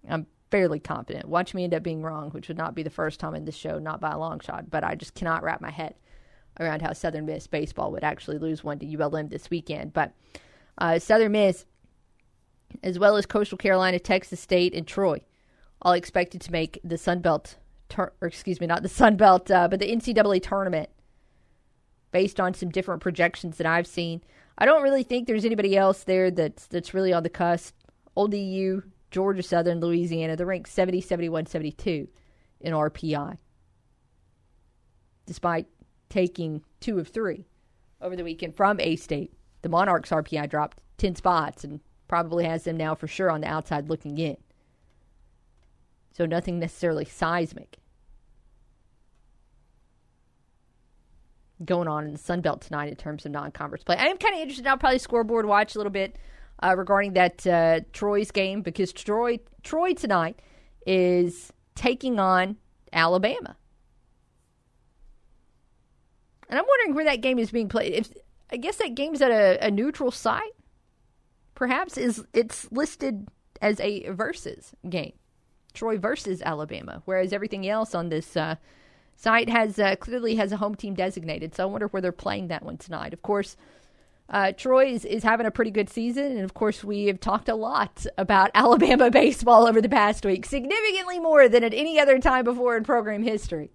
I'm 0.09 0.27
fairly 0.51 0.79
confident. 0.79 1.29
Watch 1.29 1.55
me 1.55 1.65
end 1.65 1.75
up 1.75 1.83
being 1.83 2.03
wrong, 2.03 2.31
which 2.31 2.49
would 2.49 2.59
not 2.59 2.75
be 2.75 2.83
the 2.83 2.91
first 2.91 3.19
time 3.21 3.35
in 3.35 3.45
this 3.45 3.57
show, 3.57 3.79
not 3.79 4.01
by 4.01 4.13
a 4.13 4.19
long 4.19 4.41
shot. 4.41 4.71
But 4.71 4.85
I 4.85 4.95
just 4.95 5.15
cannot 5.15 5.43
wrap 5.43 5.61
my 5.61 5.71
head 5.71 5.95
around 6.59 6.83
how 6.83 6.93
Southern 6.93 7.27
Miss 7.27 7.47
baseball 7.47 7.91
would 7.93 8.05
actually 8.05 8.39
lose 8.39 8.63
one 8.63 8.79
to 8.79 8.97
ULM 8.97 9.29
this 9.29 9.51
weekend. 9.51 9.93
But 9.93 10.13
uh, 10.79 10.99
Southern 10.99 11.33
Miss, 11.33 11.67
as 12.83 12.99
well 12.99 13.17
as 13.17 13.27
Coastal 13.27 13.59
Carolina, 13.59 13.99
Texas 13.99 14.41
State, 14.41 14.75
and 14.75 14.87
Troy, 14.87 15.21
all 15.83 15.93
expected 15.93 16.41
to 16.43 16.53
make 16.53 16.79
the 16.85 16.99
Sun 16.99 17.21
Belt, 17.21 17.57
tur- 17.89 18.13
or 18.21 18.29
excuse 18.29 18.61
me, 18.61 18.67
not 18.67 18.83
the 18.83 18.89
Sun 18.89 19.17
Belt, 19.17 19.51
uh, 19.51 19.69
but 19.69 19.81
the 19.81 19.91
NCAA 19.91 20.43
tournament 20.43 20.91
based 22.13 22.41
on 22.41 22.55
some 22.55 22.71
different 22.71 23.01
projections 23.01 23.57
that 23.59 23.67
I've 23.67 23.87
seen. 23.87 24.23
I 24.59 24.65
don't 24.67 24.83
really 24.83 25.03
think 25.03 25.27
there's 25.27 25.45
anybody 25.45 25.77
else 25.77 26.05
there 26.05 26.31
that's 26.31 26.67
that's 26.67 26.95
really 26.95 27.13
on 27.13 27.23
the 27.23 27.31
cusp. 27.31 27.75
ODU, 28.17 28.83
Georgia 29.11 29.43
Southern, 29.43 29.81
Louisiana, 29.81 30.37
they're 30.37 30.47
ranked 30.47 30.69
70, 30.69 31.01
71, 31.01 31.47
72 31.47 32.09
in 32.61 32.73
RPI. 32.73 33.39
Despite 35.27 35.67
taking 36.11 36.63
two 36.81 36.99
of 36.99 37.09
three 37.09 37.47
over 38.01 38.17
the 38.17 38.25
weekend 38.25 38.55
from 38.55 38.81
A 38.81 38.97
State. 38.97 39.33
The 39.63 39.69
Monarchs 39.69 40.11
RPI 40.11 40.51
dropped 40.51 40.79
10 40.99 41.15
spots 41.17 41.65
and 41.65 41.81
probably 42.09 42.45
has 42.45 42.65
them 42.65 42.77
now 42.77 42.95
for 42.95 43.07
sure 43.07 43.31
on 43.31 43.41
the 43.41 43.47
outside 43.47 43.89
looking 43.89 44.19
in. 44.19 44.37
So 46.13 46.27
nothing 46.27 46.59
necessarily 46.59 47.05
seismic 47.05 47.79
going 51.65 51.89
on 51.89 52.07
in 52.07 52.13
the 52.13 52.19
Sun 52.19 52.41
Belt 52.41 52.61
tonight 52.61 52.89
in 52.89 52.97
terms 52.97 53.27
of 53.27 53.33
non-conference 53.33 53.85
play. 53.85 53.97
I 53.97 54.07
am 54.07 54.17
kind 54.17 54.35
of 54.35 54.41
interested. 54.41 54.67
I'll 54.67 54.79
probably 54.79 54.99
scoreboard 54.99 55.47
watch 55.47 55.75
a 55.75 55.79
little 55.79 55.93
bit 55.93 56.17
uh, 56.63 56.75
regarding 56.77 57.15
that 57.15 57.47
uh, 57.47 57.81
Troy's 57.93 58.31
game 58.31 58.63
because 58.63 58.93
Troy 58.93 59.41
Troy 59.63 59.95
tonight 59.95 60.41
is 60.87 61.53
taking 61.75 62.19
on 62.19 62.57
Alabama, 62.93 63.57
and 66.49 66.59
I'm 66.59 66.65
wondering 66.67 66.95
where 66.95 67.05
that 67.05 67.21
game 67.21 67.39
is 67.39 67.51
being 67.51 67.69
played. 67.69 67.95
If 67.95 68.13
I 68.51 68.57
guess 68.57 68.77
that 68.77 68.95
game's 68.95 69.23
at 69.23 69.31
a, 69.31 69.59
a 69.67 69.71
neutral 69.71 70.11
site, 70.11 70.53
perhaps 71.55 71.97
is 71.97 72.25
it's 72.33 72.71
listed 72.73 73.29
as 73.61 73.81
a 73.81 74.09
versus 74.11 74.73
game. 74.89 75.13
Troy 75.73 75.99
versus 75.99 76.43
Alabama, 76.43 77.03
whereas 77.05 77.33
everything 77.33 77.69
else 77.69 77.95
on 77.95 78.09
this 78.09 78.37
uh, 78.37 78.57
site 79.21 79.51
has 79.51 79.79
uh, 79.79 79.97
clearly 79.97 80.37
has 80.37 80.51
a 80.51 80.57
home 80.57 80.75
team 80.75 80.95
designated. 80.95 81.55
So 81.55 81.65
I 81.65 81.67
wonder 81.67 81.89
where 81.89 82.01
they're 82.01 82.13
playing 82.13 82.49
that 82.49 82.65
one 82.65 82.79
tonight. 82.79 83.13
Of 83.13 83.23
course, 83.23 83.57
uh, 84.31 84.53
Troy 84.53 84.87
is, 84.87 85.05
is 85.05 85.23
having 85.23 85.47
a 85.47 85.51
pretty 85.51 85.71
good 85.71 85.91
season, 85.91 86.25
and 86.25 86.41
of 86.41 86.55
course, 86.55 86.83
we 86.83 87.07
have 87.07 87.21
talked 87.21 87.49
a 87.49 87.55
lot 87.55 88.07
about 88.17 88.51
Alabama 88.55 89.11
baseball 89.11 89.67
over 89.69 89.83
the 89.83 89.89
past 89.89 90.25
week, 90.25 90.47
significantly 90.47 91.19
more 91.19 91.49
than 91.49 91.65
at 91.65 91.75
any 91.75 91.99
other 92.01 92.19
time 92.19 92.45
before 92.45 92.77
in 92.77 92.85
program 92.85 93.23
history. 93.23 93.71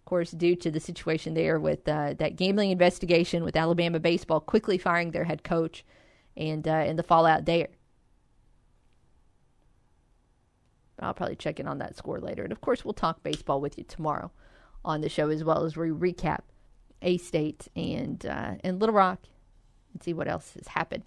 Of 0.00 0.04
course, 0.04 0.30
due 0.30 0.54
to 0.56 0.70
the 0.70 0.78
situation 0.78 1.34
there 1.34 1.58
with 1.58 1.88
uh, 1.88 2.14
that 2.18 2.36
gambling 2.36 2.70
investigation 2.70 3.42
with 3.42 3.56
Alabama 3.56 3.98
baseball 3.98 4.38
quickly 4.38 4.78
firing 4.78 5.10
their 5.10 5.24
head 5.24 5.42
coach, 5.42 5.84
and 6.36 6.66
uh, 6.68 6.70
and 6.70 6.96
the 6.96 7.02
fallout 7.02 7.44
there. 7.44 7.68
I'll 11.00 11.12
probably 11.12 11.36
check 11.36 11.58
in 11.58 11.66
on 11.66 11.78
that 11.78 11.96
score 11.96 12.20
later. 12.20 12.44
And 12.44 12.52
of 12.52 12.60
course, 12.60 12.84
we'll 12.84 12.94
talk 12.94 13.22
baseball 13.22 13.60
with 13.60 13.76
you 13.76 13.84
tomorrow 13.84 14.30
on 14.86 15.02
the 15.02 15.08
show 15.08 15.28
as 15.28 15.44
well 15.44 15.64
as 15.64 15.76
we 15.76 15.88
recap 15.88 16.40
A 17.02 17.18
State 17.18 17.68
and 17.76 18.24
uh, 18.24 18.54
and 18.60 18.80
Little 18.80 18.94
Rock 18.94 19.20
and 19.92 20.02
see 20.02 20.14
what 20.14 20.28
else 20.28 20.54
has 20.54 20.68
happened 20.68 21.04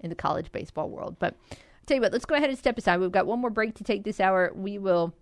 in 0.00 0.10
the 0.10 0.16
college 0.16 0.50
baseball 0.50 0.88
world. 0.88 1.16
But 1.18 1.36
I'll 1.52 1.58
tell 1.86 1.96
you 1.96 2.00
what, 2.00 2.12
let's 2.12 2.24
go 2.24 2.34
ahead 2.34 2.48
and 2.48 2.58
step 2.58 2.78
aside. 2.78 2.98
We've 2.98 3.12
got 3.12 3.26
one 3.26 3.40
more 3.40 3.50
break 3.50 3.74
to 3.76 3.84
take 3.84 4.04
this 4.04 4.18
hour. 4.20 4.50
We 4.54 4.78
will 4.78 5.14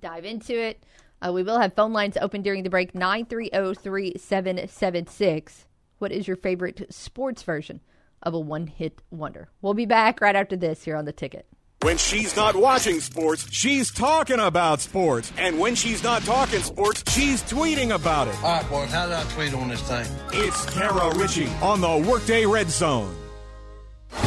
dive 0.00 0.24
into 0.24 0.60
it. 0.60 0.84
Uh, 1.22 1.32
we 1.32 1.42
will 1.42 1.58
have 1.58 1.74
phone 1.74 1.94
lines 1.94 2.18
open 2.20 2.42
during 2.42 2.62
the 2.62 2.70
break 2.70 2.94
930 2.94 3.74
3776. 3.74 5.66
What 5.98 6.12
is 6.12 6.28
your 6.28 6.36
favorite 6.36 6.92
sports 6.92 7.42
version 7.42 7.80
of 8.22 8.34
a 8.34 8.40
one 8.40 8.66
hit 8.66 9.00
wonder? 9.10 9.48
We'll 9.62 9.74
be 9.74 9.86
back 9.86 10.20
right 10.20 10.36
after 10.36 10.56
this 10.56 10.84
here 10.84 10.96
on 10.96 11.06
the 11.06 11.12
ticket. 11.12 11.46
When 11.86 11.98
she's 11.98 12.34
not 12.34 12.56
watching 12.56 12.98
sports, 12.98 13.46
she's 13.52 13.92
talking 13.92 14.40
about 14.40 14.80
sports. 14.80 15.30
And 15.38 15.60
when 15.60 15.76
she's 15.76 16.02
not 16.02 16.22
talking 16.22 16.58
sports, 16.58 17.04
she's 17.12 17.44
tweeting 17.44 17.94
about 17.94 18.26
it. 18.26 18.34
All 18.42 18.56
right, 18.56 18.68
boys, 18.68 18.90
how 18.90 19.06
did 19.06 19.14
I 19.14 19.22
tweet 19.30 19.54
on 19.54 19.68
this 19.68 19.82
thing? 19.82 20.04
It's 20.32 20.66
Kara 20.74 21.16
Richey 21.16 21.46
on 21.62 21.80
the 21.80 22.10
Workday 22.10 22.44
Red 22.44 22.70
Zone. 22.70 23.14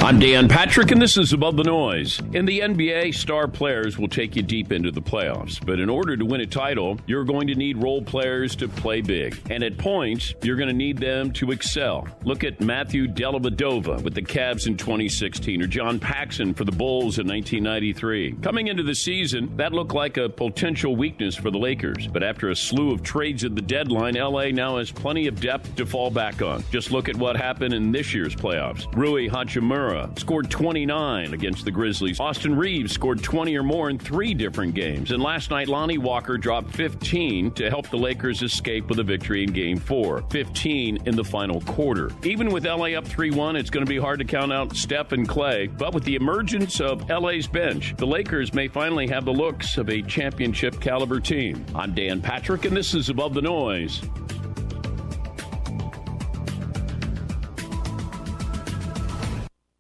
I'm 0.09 0.17
Dan 0.17 0.47
Patrick, 0.47 0.89
and 0.89 0.99
this 0.99 1.17
is 1.17 1.34
Above 1.34 1.55
the 1.55 1.63
Noise. 1.63 2.19
In 2.34 2.45
the 2.45 2.61
NBA, 2.61 3.13
star 3.13 3.47
players 3.47 3.99
will 3.99 4.07
take 4.07 4.36
you 4.36 4.41
deep 4.41 4.71
into 4.71 4.89
the 4.89 5.01
playoffs, 5.01 5.63
but 5.63 5.80
in 5.80 5.88
order 5.88 6.17
to 6.17 6.25
win 6.25 6.41
a 6.41 6.47
title, 6.47 6.97
you're 7.05 7.23
going 7.23 7.45
to 7.45 7.53
need 7.53 7.84
role 7.84 8.01
players 8.01 8.55
to 8.55 8.67
play 8.67 9.01
big. 9.01 9.39
And 9.51 9.63
at 9.63 9.77
points, 9.77 10.34
you're 10.41 10.55
going 10.55 10.69
to 10.69 10.73
need 10.73 10.97
them 10.97 11.32
to 11.34 11.51
excel. 11.51 12.07
Look 12.23 12.43
at 12.43 12.59
Matthew 12.59 13.07
Dellavedova 13.07 14.01
with 14.01 14.15
the 14.15 14.23
Cavs 14.23 14.65
in 14.65 14.77
2016, 14.77 15.61
or 15.61 15.67
John 15.67 15.99
Paxson 15.99 16.55
for 16.55 16.63
the 16.63 16.71
Bulls 16.71 17.19
in 17.19 17.27
1993. 17.27 18.38
Coming 18.41 18.67
into 18.67 18.82
the 18.82 18.95
season, 18.95 19.55
that 19.57 19.73
looked 19.73 19.93
like 19.93 20.17
a 20.17 20.27
potential 20.27 20.95
weakness 20.95 21.36
for 21.36 21.51
the 21.51 21.59
Lakers, 21.59 22.07
but 22.07 22.23
after 22.23 22.49
a 22.49 22.55
slew 22.55 22.93
of 22.93 23.03
trades 23.03 23.43
at 23.43 23.53
the 23.53 23.61
deadline, 23.61 24.15
LA 24.15 24.49
now 24.49 24.77
has 24.77 24.91
plenty 24.91 25.27
of 25.27 25.39
depth 25.39 25.75
to 25.75 25.86
fall 25.86 26.09
back 26.09 26.41
on. 26.41 26.63
Just 26.71 26.91
look 26.91 27.09
at 27.09 27.15
what 27.15 27.38
happened 27.38 27.75
in 27.75 27.91
this 27.91 28.11
year's 28.11 28.36
playoffs. 28.36 28.91
Rui 28.95 29.27
Hachimura 29.27 29.68
scored 30.15 30.49
29 30.49 31.34
against 31.34 31.65
the 31.65 31.72
Grizzlies. 31.72 32.20
Austin 32.20 32.55
Reaves 32.55 32.91
scored 32.91 33.22
20 33.24 33.55
or 33.55 33.63
more 33.63 33.89
in 33.89 33.99
three 33.99 34.34
different 34.34 34.74
games. 34.74 35.11
And 35.11 35.22
last 35.22 35.51
night, 35.51 35.67
Lonnie 35.67 35.97
Walker 35.97 36.38
dropped 36.38 36.76
15 36.76 37.51
to 37.51 37.70
help 37.70 37.89
the 37.89 37.97
Lakers 37.97 38.41
escape 38.41 38.89
with 38.89 38.99
a 38.99 39.03
victory 39.03 39.43
in 39.43 39.51
game 39.51 39.78
four, 39.78 40.24
15 40.32 40.99
in 41.05 41.15
the 41.15 41.24
final 41.24 41.61
quarter. 41.61 42.11
Even 42.24 42.49
with 42.49 42.65
LA 42.65 42.97
up 42.97 43.07
3 43.07 43.32
1, 43.32 43.55
it's 43.55 43.70
going 43.70 43.86
to 43.86 43.89
be 43.89 43.99
hard 43.99 44.20
to 44.20 44.26
count 44.26 44.51
out 44.51 44.76
Steph 44.76 45.11
and 45.11 45.28
Clay. 45.28 45.67
But 45.67 45.93
with 45.93 46.03
the 46.03 46.15
emergence 46.15 46.82
of 46.82 47.07
LA's 47.09 47.47
bench, 47.47 47.95
the 47.97 48.07
Lakers 48.07 48.53
may 48.53 48.67
finally 48.67 49.07
have 49.07 49.26
the 49.26 49.34
looks 49.34 49.78
of 49.78 49.89
a 49.89 50.01
championship 50.01 50.82
caliber 50.82 51.20
team. 51.20 51.65
I'm 51.76 51.93
Dan 51.93 52.22
Patrick, 52.22 52.65
and 52.65 52.76
this 52.76 52.93
is 52.93 53.09
Above 53.09 53.34
the 53.34 53.41
Noise. 53.41 54.01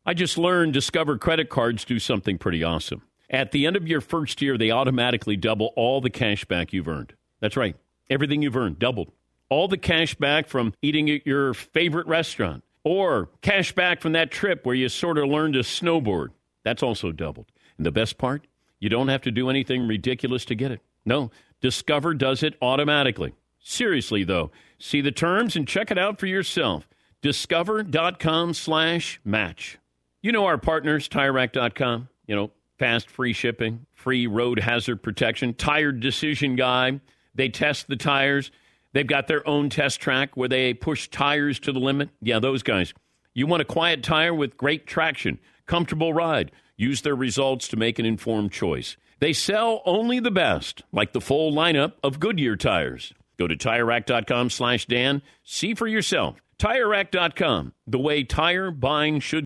I 0.09 0.15
just 0.15 0.39
learned 0.39 0.73
Discover 0.73 1.19
credit 1.19 1.49
cards 1.49 1.85
do 1.85 1.99
something 1.99 2.39
pretty 2.39 2.63
awesome. 2.63 3.03
At 3.29 3.51
the 3.51 3.67
end 3.67 3.75
of 3.75 3.87
your 3.87 4.01
first 4.01 4.41
year, 4.41 4.57
they 4.57 4.71
automatically 4.71 5.37
double 5.37 5.71
all 5.75 6.01
the 6.01 6.09
cash 6.09 6.45
back 6.45 6.73
you've 6.73 6.87
earned. 6.87 7.13
That's 7.41 7.55
right. 7.55 7.75
Everything 8.09 8.41
you've 8.41 8.55
earned 8.55 8.79
doubled. 8.79 9.11
All 9.49 9.67
the 9.67 9.77
cash 9.77 10.15
back 10.15 10.47
from 10.47 10.73
eating 10.81 11.11
at 11.11 11.27
your 11.27 11.53
favorite 11.53 12.07
restaurant 12.07 12.63
or 12.83 13.29
cash 13.43 13.71
back 13.73 14.01
from 14.01 14.13
that 14.13 14.31
trip 14.31 14.65
where 14.65 14.73
you 14.73 14.89
sort 14.89 15.19
of 15.19 15.29
learned 15.29 15.53
to 15.53 15.59
snowboard. 15.59 16.29
That's 16.63 16.81
also 16.81 17.11
doubled. 17.11 17.45
And 17.77 17.85
the 17.85 17.91
best 17.91 18.17
part, 18.17 18.47
you 18.79 18.89
don't 18.89 19.09
have 19.09 19.21
to 19.21 19.31
do 19.31 19.47
anything 19.47 19.87
ridiculous 19.87 20.43
to 20.45 20.55
get 20.55 20.71
it. 20.71 20.81
No, 21.05 21.29
Discover 21.61 22.15
does 22.15 22.41
it 22.41 22.55
automatically. 22.63 23.35
Seriously, 23.59 24.23
though, 24.23 24.49
see 24.79 25.01
the 25.01 25.11
terms 25.11 25.55
and 25.55 25.67
check 25.67 25.91
it 25.91 25.99
out 25.99 26.19
for 26.19 26.25
yourself. 26.25 26.89
Discover.com 27.21 28.55
slash 28.55 29.21
match. 29.23 29.77
You 30.21 30.33
know 30.33 30.45
our 30.45 30.57
partners, 30.57 31.07
TireRack.com. 31.07 32.09
You 32.27 32.35
know, 32.35 32.51
fast, 32.77 33.09
free 33.09 33.33
shipping, 33.33 33.85
free 33.93 34.27
road 34.27 34.59
hazard 34.59 35.01
protection, 35.01 35.53
tire 35.53 35.91
decision 35.91 36.55
guide. 36.55 36.99
They 37.35 37.49
test 37.49 37.87
the 37.87 37.95
tires. 37.95 38.51
They've 38.91 39.07
got 39.07 39.27
their 39.27 39.47
own 39.47 39.69
test 39.69 40.01
track 40.01 40.35
where 40.35 40.49
they 40.49 40.73
push 40.73 41.07
tires 41.09 41.59
to 41.61 41.71
the 41.71 41.79
limit. 41.79 42.09
Yeah, 42.21 42.39
those 42.39 42.63
guys. 42.63 42.93
You 43.33 43.47
want 43.47 43.61
a 43.61 43.65
quiet 43.65 44.03
tire 44.03 44.33
with 44.33 44.57
great 44.57 44.87
traction, 44.87 45.39
comfortable 45.67 46.13
ride. 46.13 46.51
Use 46.75 47.01
their 47.01 47.15
results 47.15 47.67
to 47.69 47.77
make 47.77 47.99
an 47.99 48.05
informed 48.05 48.51
choice. 48.51 48.97
They 49.19 49.33
sell 49.33 49.81
only 49.85 50.19
the 50.19 50.31
best, 50.31 50.83
like 50.91 51.13
the 51.13 51.21
full 51.21 51.53
lineup 51.53 51.93
of 52.03 52.19
Goodyear 52.19 52.55
tires. 52.55 53.13
Go 53.37 53.47
to 53.47 53.55
TireRack.com 53.55 54.49
slash 54.49 54.85
Dan. 54.85 55.21
See 55.43 55.75
for 55.75 55.87
yourself. 55.87 56.41
TireRack.com, 56.57 57.73
the 57.87 57.99
way 57.99 58.23
tire 58.23 58.71
buying 58.71 59.21
should 59.21 59.45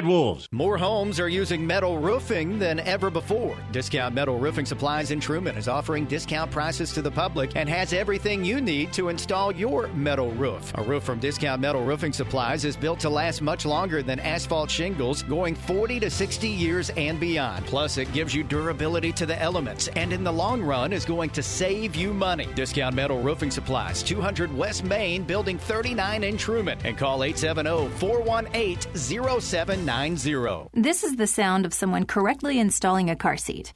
Wolves. 0.05 0.47
More 0.51 0.77
homes 0.77 1.19
are 1.19 1.29
using 1.29 1.65
metal 1.65 1.97
roofing 1.97 2.57
than 2.57 2.79
ever 2.79 3.09
before. 3.09 3.55
Discount 3.71 4.15
Metal 4.15 4.39
Roofing 4.39 4.65
Supplies 4.65 5.11
in 5.11 5.19
Truman 5.19 5.57
is 5.57 5.67
offering 5.67 6.05
discount 6.05 6.49
prices 6.49 6.91
to 6.93 7.01
the 7.01 7.11
public 7.11 7.55
and 7.55 7.69
has 7.69 7.93
everything 7.93 8.43
you 8.43 8.61
need 8.61 8.91
to 8.93 9.09
install 9.09 9.51
your 9.51 9.87
metal 9.89 10.31
roof. 10.31 10.71
A 10.75 10.83
roof 10.83 11.03
from 11.03 11.19
Discount 11.19 11.61
Metal 11.61 11.83
Roofing 11.83 12.13
Supplies 12.13 12.65
is 12.65 12.75
built 12.75 12.99
to 13.01 13.09
last 13.09 13.41
much 13.41 13.65
longer 13.65 14.01
than 14.01 14.19
asphalt 14.19 14.71
shingles, 14.71 15.23
going 15.23 15.55
40 15.55 15.99
to 15.99 16.09
60 16.09 16.47
years 16.47 16.89
and 16.97 17.19
beyond. 17.19 17.65
Plus, 17.65 17.97
it 17.97 18.11
gives 18.13 18.33
you 18.33 18.43
durability 18.43 19.11
to 19.11 19.25
the 19.25 19.39
elements 19.41 19.87
and 19.95 20.11
in 20.11 20.23
the 20.23 20.33
long 20.33 20.61
run 20.61 20.93
is 20.93 21.05
going 21.05 21.29
to 21.29 21.43
save 21.43 21.95
you 21.95 22.13
money. 22.13 22.47
Discount 22.55 22.95
Metal 22.95 23.21
Roofing 23.21 23.51
Supplies, 23.51 24.03
200 24.03 24.55
West 24.55 24.83
Main, 24.83 25.23
Building 25.23 25.57
39 25.57 26.23
in 26.23 26.37
Truman, 26.37 26.79
and 26.83 26.97
call 26.97 27.23
870 27.23 27.89
418 27.97 29.90
0790. 29.91 30.69
This 30.73 31.03
is 31.03 31.17
the 31.17 31.27
sound 31.27 31.65
of 31.65 31.73
someone 31.73 32.05
correctly 32.05 32.59
installing 32.59 33.09
a 33.09 33.15
car 33.15 33.35
seat. 33.35 33.73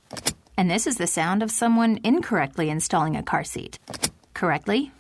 And 0.58 0.72
this 0.72 0.88
is 0.88 0.98
the 0.98 1.08
sound 1.08 1.44
of 1.44 1.52
someone 1.52 2.00
incorrectly 2.04 2.70
installing 2.70 3.18
a 3.18 3.24
car 3.24 3.44
seat. 3.44 3.80
Correctly, 4.34 4.92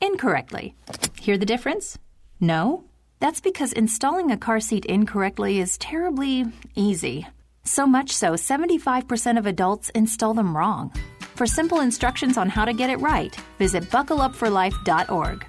incorrectly. 0.00 0.74
Hear 1.20 1.36
the 1.36 1.46
difference? 1.46 1.98
No? 2.38 2.84
That's 3.18 3.40
because 3.40 3.72
installing 3.72 4.30
a 4.30 4.36
car 4.36 4.60
seat 4.60 4.84
incorrectly 4.84 5.58
is 5.58 5.78
terribly 5.78 6.46
easy. 6.76 7.26
So 7.64 7.86
much 7.86 8.10
so, 8.12 8.32
75% 8.32 9.38
of 9.38 9.46
adults 9.46 9.90
install 9.90 10.34
them 10.34 10.56
wrong. 10.56 10.92
For 11.34 11.46
simple 11.46 11.80
instructions 11.80 12.36
on 12.36 12.48
how 12.48 12.64
to 12.64 12.72
get 12.72 12.90
it 12.90 13.00
right, 13.00 13.34
visit 13.58 13.84
buckleupforlife.org. 13.84 15.44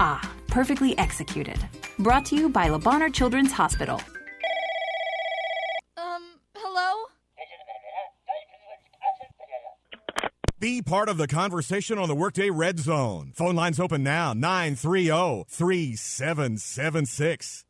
Ah, 0.00 0.32
perfectly 0.48 0.96
executed. 0.98 1.58
Brought 1.98 2.24
to 2.26 2.36
you 2.36 2.48
by 2.48 2.68
Le 2.68 2.78
Bonheur 2.78 3.10
Children's 3.10 3.52
Hospital. 3.52 4.00
Um, 5.96 6.22
hello? 6.56 7.06
Be 10.64 10.80
part 10.80 11.10
of 11.10 11.18
the 11.18 11.26
conversation 11.26 11.98
on 11.98 12.08
the 12.08 12.14
Workday 12.14 12.48
Red 12.48 12.78
Zone. 12.78 13.32
Phone 13.34 13.54
lines 13.54 13.78
open 13.78 14.02
now 14.02 14.32
930 14.32 15.44
3776. 15.46 17.66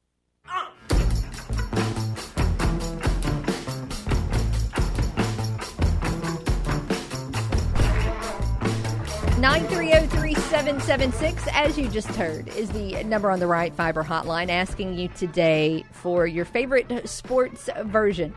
Nine 9.40 9.66
three 9.66 9.92
oh, 9.92 9.98
zero 9.98 10.04
oh, 10.04 10.06
three 10.06 10.36
seven 10.36 10.80
seven 10.80 11.10
six, 11.10 11.48
as 11.52 11.76
you 11.76 11.88
just 11.88 12.06
heard, 12.10 12.46
is 12.50 12.70
the 12.70 13.02
number 13.02 13.28
on 13.28 13.40
the 13.40 13.48
Ritter 13.48 13.74
Fiber 13.74 14.04
hotline 14.04 14.50
asking 14.50 14.96
you 14.96 15.08
today 15.08 15.84
for 15.90 16.28
your 16.28 16.44
favorite 16.44 17.08
sports 17.08 17.68
version 17.86 18.32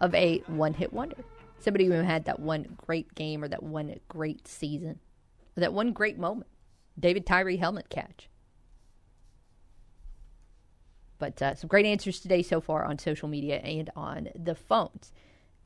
of 0.00 0.14
a 0.14 0.38
one 0.46 0.72
hit 0.72 0.94
wonder. 0.94 1.22
Somebody 1.60 1.86
who 1.86 1.92
had 1.92 2.24
that 2.26 2.40
one 2.40 2.76
great 2.76 3.14
game 3.14 3.42
or 3.42 3.48
that 3.48 3.62
one 3.62 3.94
great 4.08 4.46
season 4.46 5.00
that 5.60 5.72
one 5.72 5.92
great 5.92 6.18
moment. 6.18 6.50
David 6.98 7.26
Tyree 7.26 7.56
helmet 7.56 7.88
catch. 7.90 8.28
But 11.18 11.40
uh, 11.42 11.54
some 11.54 11.68
great 11.68 11.86
answers 11.86 12.20
today 12.20 12.42
so 12.42 12.60
far 12.60 12.84
on 12.84 12.98
social 12.98 13.28
media 13.28 13.58
and 13.58 13.90
on 13.96 14.28
the 14.36 14.54
phones 14.54 15.12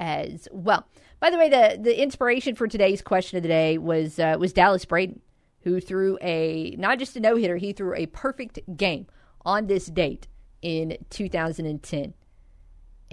as 0.01 0.49
well. 0.51 0.87
By 1.21 1.31
the 1.31 1.37
way, 1.37 1.49
the 1.49 1.79
the 1.81 2.03
inspiration 2.03 2.55
for 2.55 2.67
today's 2.67 3.03
question 3.03 3.37
of 3.37 3.43
the 3.43 3.49
day 3.49 3.77
was 3.77 4.19
uh, 4.19 4.37
was 4.39 4.53
Dallas 4.53 4.85
Braden, 4.85 5.21
who 5.61 5.79
threw 5.79 6.19
a 6.23 6.75
not 6.79 6.99
just 6.99 7.17
a 7.17 7.21
no 7.21 7.37
hitter, 7.37 7.59
he 7.59 7.73
threw 7.73 7.95
a 7.95 8.07
perfect 8.07 8.61
game 8.77 9.07
on 9.45 9.67
this 9.67 9.87
date 9.87 10.27
in 10.63 10.97
2010. 11.11 12.15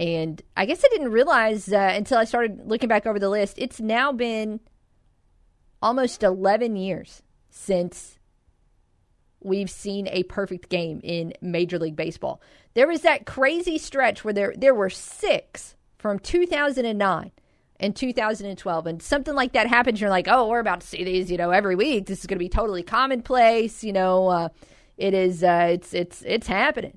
And 0.00 0.40
I 0.56 0.64
guess 0.64 0.82
I 0.82 0.88
didn't 0.88 1.12
realize 1.12 1.70
uh, 1.70 1.92
until 1.94 2.16
I 2.16 2.24
started 2.24 2.62
looking 2.66 2.88
back 2.88 3.04
over 3.04 3.18
the 3.18 3.28
list. 3.28 3.56
It's 3.58 3.80
now 3.80 4.12
been 4.12 4.60
almost 5.82 6.22
11 6.22 6.74
years 6.76 7.22
since 7.50 8.18
we've 9.40 9.70
seen 9.70 10.08
a 10.08 10.22
perfect 10.22 10.70
game 10.70 11.02
in 11.04 11.34
Major 11.42 11.78
League 11.78 11.96
Baseball. 11.96 12.40
There 12.72 12.88
was 12.88 13.02
that 13.02 13.26
crazy 13.26 13.76
stretch 13.76 14.24
where 14.24 14.32
there 14.32 14.54
there 14.56 14.74
were 14.74 14.88
six 14.88 15.76
from 15.98 16.18
2009 16.18 17.30
and 17.78 17.96
2012 17.96 18.86
and 18.86 19.02
something 19.02 19.34
like 19.34 19.52
that 19.52 19.66
happens 19.66 20.00
you're 20.00 20.10
like 20.10 20.28
oh 20.28 20.48
we're 20.48 20.60
about 20.60 20.80
to 20.80 20.86
see 20.86 21.02
these 21.02 21.30
you 21.30 21.36
know 21.36 21.50
every 21.50 21.74
week 21.74 22.06
this 22.06 22.20
is 22.20 22.26
going 22.26 22.36
to 22.38 22.44
be 22.44 22.48
totally 22.48 22.82
commonplace 22.82 23.82
you 23.82 23.92
know 23.92 24.28
uh, 24.28 24.48
it 24.96 25.14
is 25.14 25.42
uh, 25.42 25.68
it's 25.70 25.92
it's 25.92 26.22
it's 26.26 26.46
happening 26.46 26.96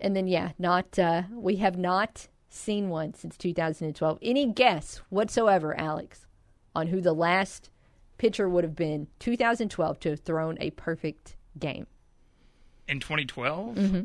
and 0.00 0.14
then 0.16 0.26
yeah 0.26 0.50
not 0.58 0.98
uh, 0.98 1.22
we 1.32 1.56
have 1.56 1.76
not 1.78 2.28
seen 2.48 2.88
one 2.88 3.12
since 3.14 3.36
2012 3.36 4.18
any 4.22 4.46
guess 4.46 5.00
whatsoever 5.10 5.78
alex 5.78 6.26
on 6.74 6.88
who 6.88 7.00
the 7.00 7.12
last 7.12 7.70
pitcher 8.18 8.48
would 8.48 8.64
have 8.64 8.76
been 8.76 9.06
2012 9.18 10.00
to 10.00 10.10
have 10.10 10.20
thrown 10.20 10.56
a 10.60 10.70
perfect 10.70 11.36
game 11.58 11.86
In 12.88 13.00
2012? 13.00 13.74
mm-hmm. 13.76 14.00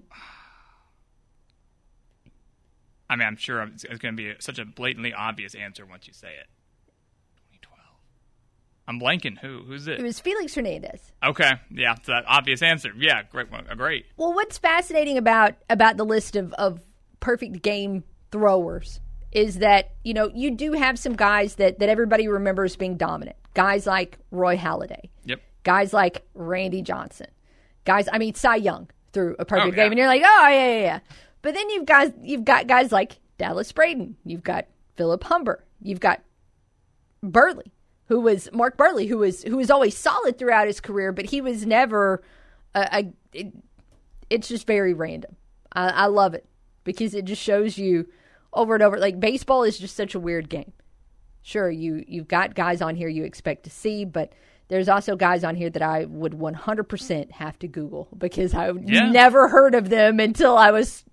I 3.10 3.18
mean, 3.18 3.28
I'm 3.28 3.36
sure 3.36 3.62
it's, 3.64 3.84
it's 3.84 4.00
going 4.00 4.16
to 4.16 4.24
be 4.24 4.34
such 4.40 4.58
a 4.58 4.64
blatantly 4.64 5.14
obvious 5.14 5.54
answer 5.54 5.86
once 5.86 6.08
you 6.08 6.14
say 6.14 6.30
it. 6.30 6.48
2012. 8.92 8.96
I'm 8.96 9.00
blanking. 9.00 9.38
Who? 9.40 9.64
Who's 9.66 9.88
it? 9.88 10.00
it 10.00 10.04
was 10.04 10.20
felix 10.20 10.54
hernandez 10.56 11.12
Okay, 11.24 11.52
yeah, 11.72 11.94
it's 11.98 12.08
that 12.08 12.24
obvious 12.28 12.62
answer. 12.62 12.92
Yeah, 12.98 13.24
great 13.32 13.52
one. 13.52 13.66
Great. 13.78 14.06
Well, 14.18 14.34
what's 14.34 14.58
fascinating 14.58 15.18
about 15.18 15.54
about 15.70 15.98
the 15.98 16.04
list 16.06 16.36
of, 16.36 16.54
of 16.54 16.80
perfect 17.20 17.62
game 17.62 18.04
throwers 18.32 19.00
is 19.32 19.60
that 19.60 19.92
you 20.04 20.14
know 20.14 20.30
you 20.34 20.52
do 20.52 20.74
have 20.74 20.98
some 21.00 21.16
guys 21.16 21.56
that 21.56 21.80
that 21.80 21.90
everybody 21.90 22.28
remembers 22.28 22.76
being 22.76 22.98
dominant. 22.98 23.38
Guys 23.54 23.86
like 23.86 24.18
Roy 24.32 24.58
Halladay. 24.58 25.10
Yep. 25.26 25.42
Guys 25.64 25.94
like 25.94 26.24
Randy 26.34 26.82
Johnson. 26.82 27.28
Guys, 27.86 28.08
I 28.12 28.18
mean 28.18 28.34
Cy 28.36 28.56
Young 28.58 28.90
threw 29.14 29.36
a 29.40 29.46
perfect 29.46 29.66
Oh, 29.66 29.70
yeah. 29.70 29.76
game, 29.84 29.92
and 29.92 29.98
you're 30.00 30.08
like, 30.08 30.22
oh 30.26 30.48
yeah, 30.50 30.68
yeah, 30.74 30.80
yeah. 30.82 31.00
But 31.42 31.54
then 31.54 31.70
you've 31.70 31.86
got 31.86 32.14
you've 32.24 32.46
got 32.46 32.68
guys 32.68 32.92
like 32.92 33.20
Dallas 33.38 33.72
Braden. 33.72 34.16
You've 34.26 34.44
got 34.44 34.66
Philip 34.96 35.24
Humber. 35.24 35.64
You've 35.82 36.00
got 36.00 36.22
Buehrle, 37.26 37.64
who 38.12 38.20
was 38.20 38.50
Mark 38.52 38.76
Buehrle, 38.76 39.08
who 39.08 39.20
was 39.20 39.42
who 39.44 39.56
was 39.56 39.72
always 39.72 39.98
solid 39.98 40.38
throughout 40.38 40.68
his 40.68 40.82
career, 40.82 41.14
but 41.14 41.28
he 41.28 41.40
was 41.40 41.66
never 41.66 42.22
a. 42.76 43.06
it, 43.32 43.54
it's 44.30 44.50
just 44.50 44.68
very 44.68 44.94
random. 44.94 45.38
I, 45.72 45.88
I 45.88 46.06
love 46.08 46.34
it 46.34 46.46
because 46.84 47.14
it 47.14 47.24
just 47.24 47.42
shows 47.42 47.78
you 47.78 48.10
over 48.52 48.74
and 48.74 48.84
over. 48.84 48.98
Like 48.98 49.18
baseball 49.22 49.64
is 49.64 49.80
just 49.80 49.96
such 49.96 50.14
a 50.14 50.20
weird 50.20 50.50
game. 50.50 50.74
Sure, 51.42 51.72
you 51.72 52.04
you've 52.06 52.28
got 52.28 52.54
guys 52.54 52.82
on 52.82 52.98
here 52.98 53.08
you 53.08 53.24
expect 53.24 53.64
to 53.64 53.70
see, 53.70 54.04
but 54.04 54.34
there's 54.68 54.90
also 54.90 55.16
guys 55.16 55.46
on 55.46 55.56
here 55.56 55.70
that 55.70 55.82
I 55.82 56.04
would 56.04 56.34
100% 56.34 57.32
have 57.32 57.58
to 57.60 57.68
Google 57.70 58.10
because 58.18 58.54
I 58.54 58.72
Yeah. 58.72 59.10
never 59.10 59.48
heard 59.48 59.74
of 59.74 59.88
them 59.88 60.20
until 60.20 60.58
I 60.58 60.72
was 60.72 61.06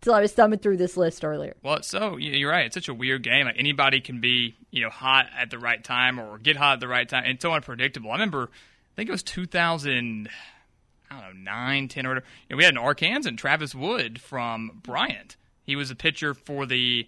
until 0.00 0.14
I 0.14 0.20
was 0.20 0.32
thumbing 0.32 0.60
through 0.60 0.78
this 0.78 0.96
list 0.96 1.24
earlier. 1.24 1.54
Well, 1.62 1.82
so 1.82 2.16
you're 2.16 2.50
right. 2.50 2.66
It's 2.66 2.74
such 2.74 2.88
a 2.88 2.94
weird 2.94 3.22
game. 3.22 3.46
Like 3.46 3.58
anybody 3.58 4.00
can 4.00 4.20
be, 4.20 4.56
you 4.70 4.82
know, 4.82 4.88
hot 4.88 5.26
at 5.36 5.50
the 5.50 5.58
right 5.58 5.82
time 5.82 6.18
or 6.18 6.38
get 6.38 6.56
hot 6.56 6.74
at 6.74 6.80
the 6.80 6.88
right 6.88 7.08
time. 7.08 7.24
It's 7.26 7.42
so 7.42 7.52
unpredictable. 7.52 8.10
I 8.10 8.14
remember, 8.14 8.44
I 8.44 8.96
think 8.96 9.10
it 9.10 9.12
was 9.12 9.22
2000, 9.22 10.30
I 11.10 11.20
don't 11.20 11.22
know, 11.22 11.50
nine, 11.50 11.88
ten, 11.88 12.06
or 12.06 12.10
whatever. 12.10 12.26
You 12.48 12.54
know, 12.54 12.56
we 12.56 12.64
had 12.64 12.74
an 12.74 12.78
Arkansas, 12.78 13.30
Travis 13.36 13.74
Wood 13.74 14.20
from 14.20 14.80
Bryant. 14.82 15.36
He 15.64 15.76
was 15.76 15.90
a 15.90 15.94
pitcher 15.94 16.32
for 16.32 16.64
the, 16.64 17.06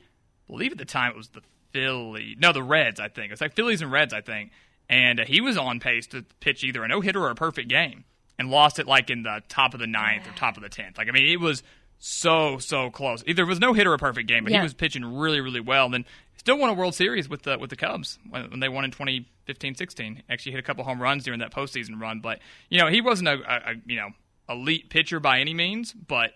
I 0.48 0.52
believe 0.52 0.72
at 0.72 0.78
the 0.78 0.84
time 0.84 1.12
it 1.12 1.16
was 1.16 1.28
the 1.28 1.40
Philly, 1.72 2.36
no, 2.38 2.52
the 2.52 2.62
Reds. 2.62 3.00
I 3.00 3.08
think 3.08 3.32
it's 3.32 3.40
like 3.40 3.54
Phillies 3.54 3.80
and 3.80 3.90
Reds. 3.90 4.12
I 4.12 4.20
think, 4.20 4.50
and 4.88 5.20
uh, 5.20 5.24
he 5.24 5.40
was 5.40 5.56
on 5.56 5.80
pace 5.80 6.06
to 6.08 6.24
pitch 6.40 6.62
either 6.64 6.84
a 6.84 6.88
no 6.88 7.00
hitter 7.00 7.22
or 7.22 7.30
a 7.30 7.34
perfect 7.34 7.68
game, 7.68 8.04
and 8.38 8.50
lost 8.50 8.78
it 8.78 8.86
like 8.86 9.08
in 9.08 9.22
the 9.22 9.42
top 9.48 9.72
of 9.72 9.80
the 9.80 9.86
ninth 9.86 10.28
or 10.28 10.32
top 10.32 10.58
of 10.58 10.62
the 10.62 10.68
tenth. 10.68 10.98
Like 10.98 11.08
I 11.08 11.12
mean, 11.12 11.32
it 11.32 11.40
was 11.40 11.62
so 12.04 12.58
so 12.58 12.90
close. 12.90 13.22
Either 13.28 13.44
it 13.44 13.46
was 13.46 13.60
no 13.60 13.72
hitter 13.72 13.92
or 13.92 13.94
a 13.94 13.98
perfect 13.98 14.28
game, 14.28 14.42
but 14.42 14.52
Yeah. 14.52 14.58
he 14.58 14.62
was 14.64 14.74
pitching 14.74 15.04
really 15.04 15.40
really 15.40 15.60
well. 15.60 15.84
And 15.84 15.94
then 15.94 16.04
still 16.36 16.58
won 16.58 16.68
a 16.68 16.74
World 16.74 16.96
Series 16.96 17.28
with 17.28 17.42
the 17.42 17.56
with 17.58 17.70
the 17.70 17.76
Cubs 17.76 18.18
when, 18.28 18.50
when 18.50 18.60
they 18.60 18.68
won 18.68 18.84
in 18.84 18.90
2015-16. 18.90 20.22
Actually 20.28 20.52
hit 20.52 20.58
a 20.58 20.62
couple 20.62 20.82
home 20.84 21.00
runs 21.00 21.22
during 21.22 21.38
that 21.40 21.52
postseason 21.52 22.00
run. 22.00 22.18
But 22.20 22.40
you 22.68 22.78
know 22.80 22.88
he 22.88 23.00
wasn't 23.00 23.28
a, 23.28 23.34
a, 23.34 23.72
a 23.72 23.74
you 23.86 23.96
know 23.96 24.08
elite 24.48 24.90
pitcher 24.90 25.20
by 25.20 25.38
any 25.38 25.54
means, 25.54 25.92
but 25.92 26.32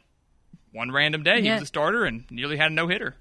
one 0.73 0.93
random 0.93 1.25
day 1.25 1.43
he 1.43 1.51
was 1.51 1.63
a 1.63 1.67
starter 1.67 2.05
and 2.05 2.25
nearly 2.31 2.57
had 2.57 2.71
a 2.71 2.75
no 2.75 2.87
hitter. 2.87 3.17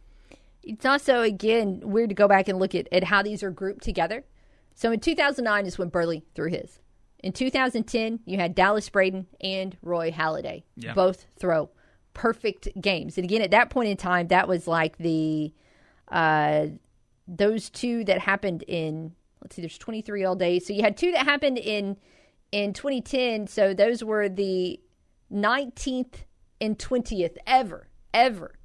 It's 0.63 0.85
also 0.85 1.21
again 1.21 1.81
weird 1.83 2.09
to 2.09 2.15
go 2.15 2.27
back 2.27 2.47
and 2.47 2.59
look 2.59 2.75
at, 2.75 2.87
at 2.91 3.05
how 3.05 3.23
these 3.23 3.41
are 3.41 3.51
grouped 3.51 3.83
together. 3.83 4.23
So 4.75 4.91
in 4.91 4.99
2009 4.99 5.65
is 5.65 5.77
when 5.79 5.89
Buehrle 5.89 6.21
threw 6.35 6.49
his. 6.51 6.79
In 7.19 7.31
2010, 7.33 8.19
you 8.25 8.37
had 8.37 8.53
Dallas 8.53 8.87
Braden 8.89 9.25
and 9.41 9.75
Roy 9.81 10.11
Halladay 10.11 10.63
Yeah. 10.75 10.93
both 10.93 11.25
throw 11.39 11.69
perfect 12.15 12.67
games. 12.81 13.17
And 13.19 13.25
again, 13.25 13.43
at 13.43 13.51
that 13.51 13.69
point 13.69 13.89
in 13.89 13.97
time, 13.97 14.29
that 14.29 14.47
was 14.47 14.67
like 14.67 14.97
the 14.97 15.53
uh, 16.07 16.67
those 17.27 17.69
two 17.69 18.03
that 18.05 18.19
happened 18.19 18.63
in 18.67 19.13
let's 19.43 19.55
see, 19.55 19.61
there's 19.61 19.77
23 19.77 20.23
all 20.25 20.35
day. 20.35 20.57
So 20.57 20.73
you 20.73 20.81
had 20.81 20.97
two 20.97 21.11
that 21.11 21.25
happened 21.25 21.59
in 21.59 21.97
in 22.51 22.73
2010. 22.73 23.45
So 23.45 23.75
those 23.75 24.03
were 24.03 24.27
the 24.27 24.79
19th 25.31 26.23
and 26.59 26.79
20th 26.79 27.35
ever, 27.45 27.89
ever 28.13 28.55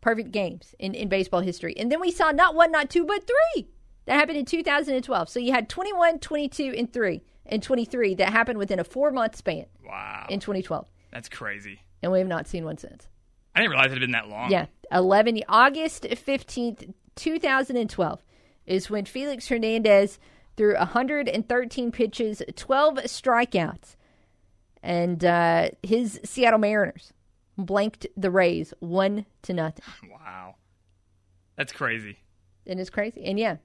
perfect 0.00 0.30
games 0.30 0.74
in, 0.78 0.94
in 0.94 1.08
baseball 1.08 1.40
history. 1.40 1.76
And 1.76 1.90
then 1.90 2.00
we 2.00 2.12
saw 2.12 2.30
not 2.30 2.54
one, 2.54 2.70
not 2.70 2.90
two, 2.90 3.04
but 3.04 3.26
three 3.26 3.68
that 4.04 4.14
happened 4.14 4.38
in 4.38 4.44
2012. 4.44 5.28
So 5.28 5.40
you 5.40 5.52
had 5.52 5.68
21, 5.68 6.20
22, 6.20 6.74
and 6.76 6.92
3, 6.92 7.22
and 7.46 7.62
23 7.62 8.14
that 8.16 8.30
happened 8.30 8.58
within 8.58 8.78
a 8.78 8.84
four 8.84 9.10
month 9.10 9.34
span 9.36 9.66
Wow. 9.84 10.26
in 10.28 10.38
2012. 10.38 10.88
That's 11.10 11.28
crazy. 11.28 11.80
And 12.02 12.12
we 12.12 12.18
have 12.18 12.28
not 12.28 12.46
seen 12.46 12.64
one 12.64 12.78
since. 12.78 13.08
I 13.54 13.60
didn't 13.60 13.70
realize 13.70 13.86
it 13.86 13.94
had 13.94 14.00
been 14.00 14.10
that 14.12 14.28
long. 14.28 14.50
Yeah. 14.50 14.66
11, 14.92 15.42
August 15.48 16.04
15th, 16.04 16.92
2012 17.16 18.22
is 18.66 18.90
when 18.90 19.04
Felix 19.04 19.48
Hernandez 19.48 20.18
threw 20.56 20.74
113 20.74 21.92
pitches, 21.92 22.42
12 22.54 22.94
strikeouts. 22.98 23.96
And 24.82 25.24
uh, 25.24 25.70
his 25.82 26.20
Seattle 26.24 26.58
Mariners 26.58 27.12
blanked 27.56 28.06
the 28.16 28.30
Rays 28.30 28.72
one 28.80 29.26
to 29.42 29.52
nothing. 29.52 29.84
Wow. 30.10 30.56
That's 31.56 31.72
crazy. 31.72 32.18
And 32.66 32.78
it's 32.80 32.90
crazy. 32.90 33.24
And 33.24 33.38
yeah, 33.38 33.56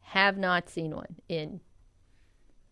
have 0.00 0.36
not 0.36 0.68
seen 0.68 0.96
one 0.96 1.16
in 1.28 1.60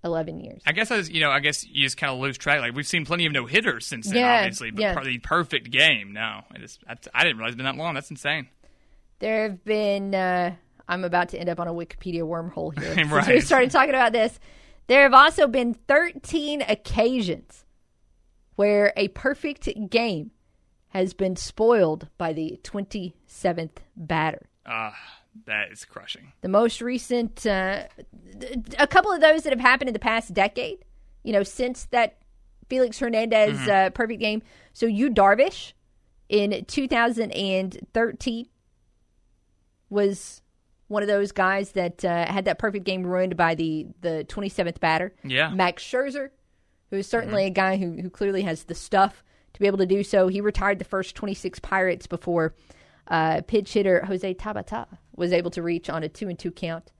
11 0.05 0.41
years. 0.41 0.63
I 0.67 0.73
guess 0.73 0.91
I 0.91 0.97
was, 0.97 1.11
you 1.11 1.21
know, 1.21 1.31
I 1.31 1.41
guess 1.41 1.67
you 1.67 1.85
just 1.85 1.97
kind 1.97 2.13
of 2.13 2.19
lose 2.21 2.39
track. 2.39 2.61
Like 2.61 2.75
we've 2.75 2.87
seen 2.87 3.05
plenty 3.05 3.27
of 3.27 3.33
no 3.33 3.47
hitters 3.47 3.87
since 3.87 4.07
then, 4.09 4.17
Yeah, 4.19 4.37
obviously, 4.39 4.71
but 4.71 4.81
yeah. 4.81 5.01
the 5.03 5.19
perfect 5.19 5.71
game. 5.71 6.13
No, 6.13 6.43
I 6.55 6.59
just 6.59 6.81
I, 6.89 6.95
I 7.15 7.25
didn't 7.25 7.39
realize 7.39 7.53
it's 7.53 7.57
been 7.57 7.65
that 7.67 7.77
long. 7.77 7.95
That's 7.95 8.11
insane. 8.11 8.49
There 9.19 9.49
have 9.49 9.65
been, 9.65 10.15
uh, 10.15 10.55
I'm 10.89 11.05
about 11.05 11.31
to 11.31 11.39
end 11.39 11.49
up 11.49 11.59
on 11.59 11.67
a 11.67 11.73
Wikipedia 11.73 12.23
wormhole 12.23 12.79
here. 12.79 12.95
Since 13.23 13.29
we 13.29 13.41
started 13.41 13.71
talking 13.73 13.91
about 13.91 14.13
this. 14.13 14.39
There 14.87 15.03
have 15.03 15.13
also 15.15 15.47
been 15.49 15.75
13 15.75 16.63
occasions 16.63 17.65
where 18.57 18.93
a 18.97 19.09
perfect 19.09 19.69
game 19.91 20.31
has 20.89 21.13
been 21.13 21.37
spoiled 21.37 22.09
by 22.17 22.33
the 22.33 22.59
27th 22.63 23.79
batter. 23.97 24.49
Ah, 24.65 24.95
that 25.47 25.71
is 25.71 25.85
crushing. 25.85 26.33
The 26.41 26.49
most 26.49 26.81
recent, 26.81 27.47
uh, 27.47 27.85
a 28.79 28.87
couple 28.87 29.13
of 29.13 29.21
those 29.21 29.43
that 29.45 29.53
have 29.53 29.61
happened 29.61 29.89
in 29.89 29.93
the 29.93 29.99
past 30.01 30.35
decade, 30.35 30.85
you 31.23 31.33
know, 31.33 31.43
since 31.43 31.85
that 31.87 32.17
Felix 32.69 32.99
Hernandez 32.99 33.59
Mhm. 33.59 33.69
uh, 33.69 33.91
perfect 33.91 34.21
game. 34.21 34.43
So 34.73 34.87
Yu 34.87 35.11
Darvish 35.11 35.73
in 36.29 36.65
2013 36.67 38.47
was 39.91 40.43
one 40.89 41.03
of 41.03 41.09
those 41.09 41.33
guys 41.33 41.73
that 41.73 42.05
uh, 42.05 42.27
had 42.27 42.45
that 42.47 42.59
perfect 42.59 42.85
game 42.85 43.07
ruined 43.07 43.37
by 43.37 43.55
the 43.55 43.87
the 44.01 44.25
27th 44.29 44.81
batter. 44.81 45.15
Yeah. 45.25 45.51
Max 45.51 45.83
Scherzer, 45.83 46.31
who 46.91 46.97
is 46.99 47.07
certainly 47.07 47.45
a 47.47 47.51
guy 47.51 47.77
who 47.77 47.93
who 48.01 48.11
clearly 48.11 48.43
has 48.43 48.65
the 48.65 48.75
stuff 48.75 49.23
to 49.55 49.61
be 49.61 49.67
able 49.67 49.79
to 49.79 49.87
do 49.87 50.03
so. 50.03 50.29
He 50.29 50.41
retired 50.41 50.79
the 50.79 50.85
first 50.85 51.15
26 51.15 51.59
Pirates 51.61 52.07
before 52.07 52.55
uh, 53.09 53.41
pitch 53.47 53.73
hitter 53.73 54.05
Jose 54.05 54.35
Tabata 54.35 54.87
was 55.19 55.33
able 55.33 55.51
to 55.51 55.63
reach 55.63 55.91
on 55.91 56.03
a 56.03 56.09
two 56.09 56.29
and 56.29 56.39
two 56.39 56.51
count. 56.51 56.93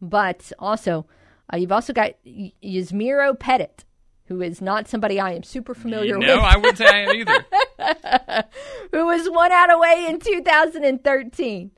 But 0.00 0.52
also, 0.58 1.06
uh, 1.52 1.56
you've 1.56 1.72
also 1.72 1.92
got 1.92 2.12
Y- 2.24 2.52
Yusmeiro 2.62 3.38
Petit, 3.38 3.84
who 4.26 4.42
is 4.42 4.60
not 4.60 4.88
somebody 4.88 5.18
I 5.18 5.32
am 5.32 5.42
super 5.42 5.74
familiar 5.74 6.18
with. 6.18 6.26
No, 6.26 6.38
I 6.38 6.56
wouldn't 6.56 6.78
say 6.78 6.86
I 6.86 6.98
am 7.00 7.14
either. 7.16 8.44
who 8.92 9.06
was 9.06 9.28
one 9.28 9.52
out 9.52 9.72
away 9.72 10.06
in 10.08 10.18
2013. 10.18 11.70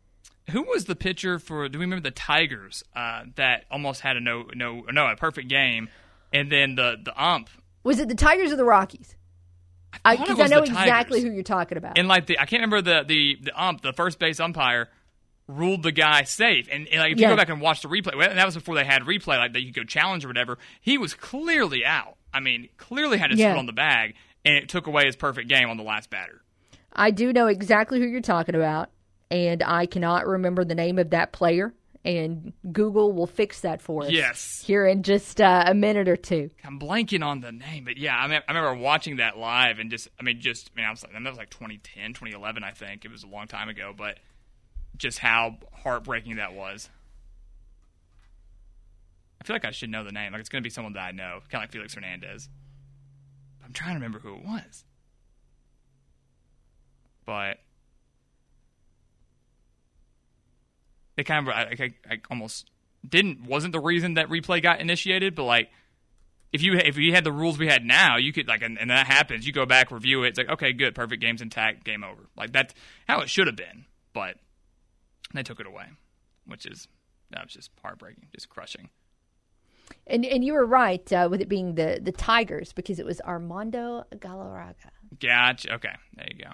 Who 0.50 0.62
was 0.62 0.84
the 0.84 0.96
pitcher 0.96 1.38
for? 1.38 1.68
Do 1.68 1.78
we 1.78 1.84
remember 1.84 2.02
the 2.02 2.10
Tigers 2.10 2.84
uh, 2.94 3.24
that 3.36 3.64
almost 3.70 4.02
had 4.02 4.16
a 4.16 4.20
no, 4.20 4.44
no, 4.54 4.84
no, 4.90 5.06
a 5.06 5.16
perfect 5.16 5.48
game, 5.48 5.88
and 6.32 6.52
then 6.52 6.74
the 6.74 6.96
the 7.02 7.22
ump 7.22 7.48
Was 7.82 7.98
it 7.98 8.08
the 8.08 8.14
Tigers 8.14 8.52
or 8.52 8.56
the 8.56 8.64
Rockies? 8.64 9.16
Because 9.92 10.38
I, 10.40 10.42
was 10.42 10.50
know 10.50 10.62
exactly 10.62 11.22
who 11.22 11.30
you're 11.30 11.44
talking 11.44 11.78
about. 11.78 11.96
and 11.96 12.08
like 12.08 12.26
the 12.26 12.38
I 12.38 12.46
can't 12.46 12.60
remember 12.60 12.82
the 12.82 13.04
the 13.06 13.38
the 13.40 13.62
ump, 13.62 13.80
the 13.80 13.92
first 13.92 14.18
base 14.18 14.38
umpire 14.40 14.90
ruled 15.46 15.82
the 15.82 15.92
guy 15.92 16.22
safe. 16.24 16.68
And, 16.72 16.88
and 16.88 17.00
like 17.00 17.12
if 17.12 17.18
you 17.18 17.22
Yeah. 17.22 17.30
go 17.30 17.36
back 17.36 17.48
and 17.50 17.60
watch 17.60 17.82
the 17.82 17.88
replay, 17.88 18.16
well, 18.16 18.28
and 18.30 18.38
that 18.38 18.46
was 18.46 18.54
before 18.54 18.74
they 18.74 18.84
had 18.84 19.02
replay, 19.02 19.36
like 19.38 19.52
that 19.52 19.60
you 19.60 19.72
could 19.72 19.82
go 19.82 19.84
challenge 19.84 20.24
or 20.24 20.28
whatever. 20.28 20.58
He 20.80 20.96
was 20.98 21.14
clearly 21.14 21.84
out. 21.84 22.16
I 22.32 22.40
mean, 22.40 22.68
clearly 22.78 23.18
had 23.18 23.30
his 23.30 23.38
Yeah. 23.40 23.52
foot 23.52 23.58
on 23.58 23.66
the 23.66 23.72
bag, 23.72 24.14
and 24.44 24.54
it 24.56 24.68
took 24.68 24.86
away 24.86 25.04
his 25.06 25.16
perfect 25.16 25.48
game 25.48 25.68
on 25.68 25.76
the 25.76 25.82
last 25.84 26.10
batter. 26.10 26.42
I 26.92 27.10
do 27.10 27.32
know 27.32 27.46
exactly 27.46 28.00
who 28.00 28.06
you're 28.06 28.20
talking 28.20 28.54
about, 28.54 28.90
and 29.30 29.62
I 29.62 29.86
cannot 29.86 30.26
remember 30.26 30.64
the 30.64 30.74
name 30.74 30.98
of 30.98 31.10
that 31.10 31.32
player. 31.32 31.74
And 32.06 32.52
Google 32.70 33.12
will 33.12 33.26
fix 33.26 33.62
that 33.62 33.80
for 33.80 34.02
us. 34.04 34.10
Yes. 34.10 34.62
Here 34.66 34.86
in 34.86 35.02
just 35.04 35.40
uh, 35.40 35.64
a 35.66 35.72
minute 35.72 36.06
or 36.06 36.16
two. 36.16 36.50
I'm 36.62 36.78
blanking 36.78 37.24
on 37.24 37.40
the 37.40 37.50
name, 37.50 37.84
but 37.84 37.96
yeah, 37.96 38.14
I, 38.14 38.26
mean, 38.28 38.40
I 38.46 38.52
remember 38.52 38.78
watching 38.78 39.16
that 39.16 39.38
live 39.38 39.78
and 39.78 39.90
just, 39.90 40.08
I 40.20 40.22
mean, 40.22 40.38
just, 40.38 40.70
I 40.76 40.80
mean, 40.80 40.86
I 40.86 40.90
was 40.90 41.02
like, 41.02 41.14
that 41.14 41.22
was 41.22 41.38
like 41.38 41.48
2010, 41.48 42.12
2011, 42.12 42.62
I 42.62 42.72
think. 42.72 43.06
It 43.06 43.10
was 43.10 43.22
a 43.22 43.26
long 43.26 43.46
time 43.46 43.70
ago, 43.70 43.94
but 43.96 44.18
just 44.96 45.18
how 45.18 45.58
heartbreaking 45.82 46.36
that 46.36 46.54
was. 46.54 46.88
I 49.40 49.44
feel 49.44 49.54
like 49.54 49.64
I 49.64 49.72
should 49.72 49.90
know 49.90 50.04
the 50.04 50.12
name. 50.12 50.32
Like 50.32 50.40
it's 50.40 50.48
going 50.48 50.62
to 50.62 50.66
be 50.66 50.70
someone 50.70 50.94
that 50.94 51.00
I 51.00 51.10
know, 51.10 51.40
kind 51.50 51.62
of 51.62 51.68
like 51.68 51.72
Felix 51.72 51.94
Hernandez. 51.94 52.48
I'm 53.64 53.72
trying 53.72 53.90
to 53.90 53.94
remember 53.96 54.18
who 54.18 54.34
it 54.36 54.44
was. 54.44 54.84
But 57.26 57.58
it 61.16 61.24
kind 61.24 61.46
of, 61.46 61.54
I, 61.54 61.76
I, 61.78 61.94
I 62.10 62.20
almost 62.30 62.70
didn't, 63.06 63.44
wasn't 63.44 63.72
the 63.72 63.80
reason 63.80 64.14
that 64.14 64.28
replay 64.28 64.62
got 64.62 64.80
initiated, 64.80 65.34
but 65.34 65.44
like, 65.44 65.70
if 66.52 66.62
you 66.62 66.74
if 66.74 66.96
you 66.96 67.12
had 67.12 67.24
the 67.24 67.32
rules 67.32 67.58
we 67.58 67.66
had 67.66 67.84
now, 67.84 68.16
you 68.16 68.32
could 68.32 68.46
like, 68.46 68.62
and, 68.62 68.78
and 68.78 68.88
that 68.88 69.08
happens, 69.08 69.44
you 69.44 69.52
go 69.52 69.66
back, 69.66 69.90
review 69.90 70.22
it. 70.22 70.28
It's 70.28 70.38
like, 70.38 70.50
okay, 70.50 70.72
good, 70.72 70.94
perfect, 70.94 71.20
game's 71.20 71.42
intact, 71.42 71.82
game 71.82 72.04
over. 72.04 72.28
Like 72.36 72.52
that's 72.52 72.72
how 73.08 73.22
it 73.22 73.28
should 73.28 73.48
have 73.48 73.56
been, 73.56 73.86
but 74.12 74.36
they 75.38 75.42
took 75.42 75.60
it 75.60 75.66
away, 75.66 75.86
which 76.46 76.66
is 76.66 76.88
that 77.30 77.44
was 77.44 77.52
just 77.52 77.70
heartbreaking, 77.82 78.28
just 78.34 78.48
crushing. 78.48 78.90
And 80.06 80.24
and 80.24 80.44
you 80.44 80.52
were 80.54 80.66
right 80.66 81.12
uh, 81.12 81.28
with 81.30 81.40
it 81.40 81.48
being 81.48 81.74
the 81.74 81.98
the 82.00 82.12
Tigers 82.12 82.72
because 82.72 82.98
it 82.98 83.06
was 83.06 83.20
Armando 83.20 84.04
Galarraga. 84.16 84.90
Gotcha. 85.20 85.74
Okay, 85.74 85.94
there 86.16 86.26
you 86.30 86.44
go. 86.44 86.50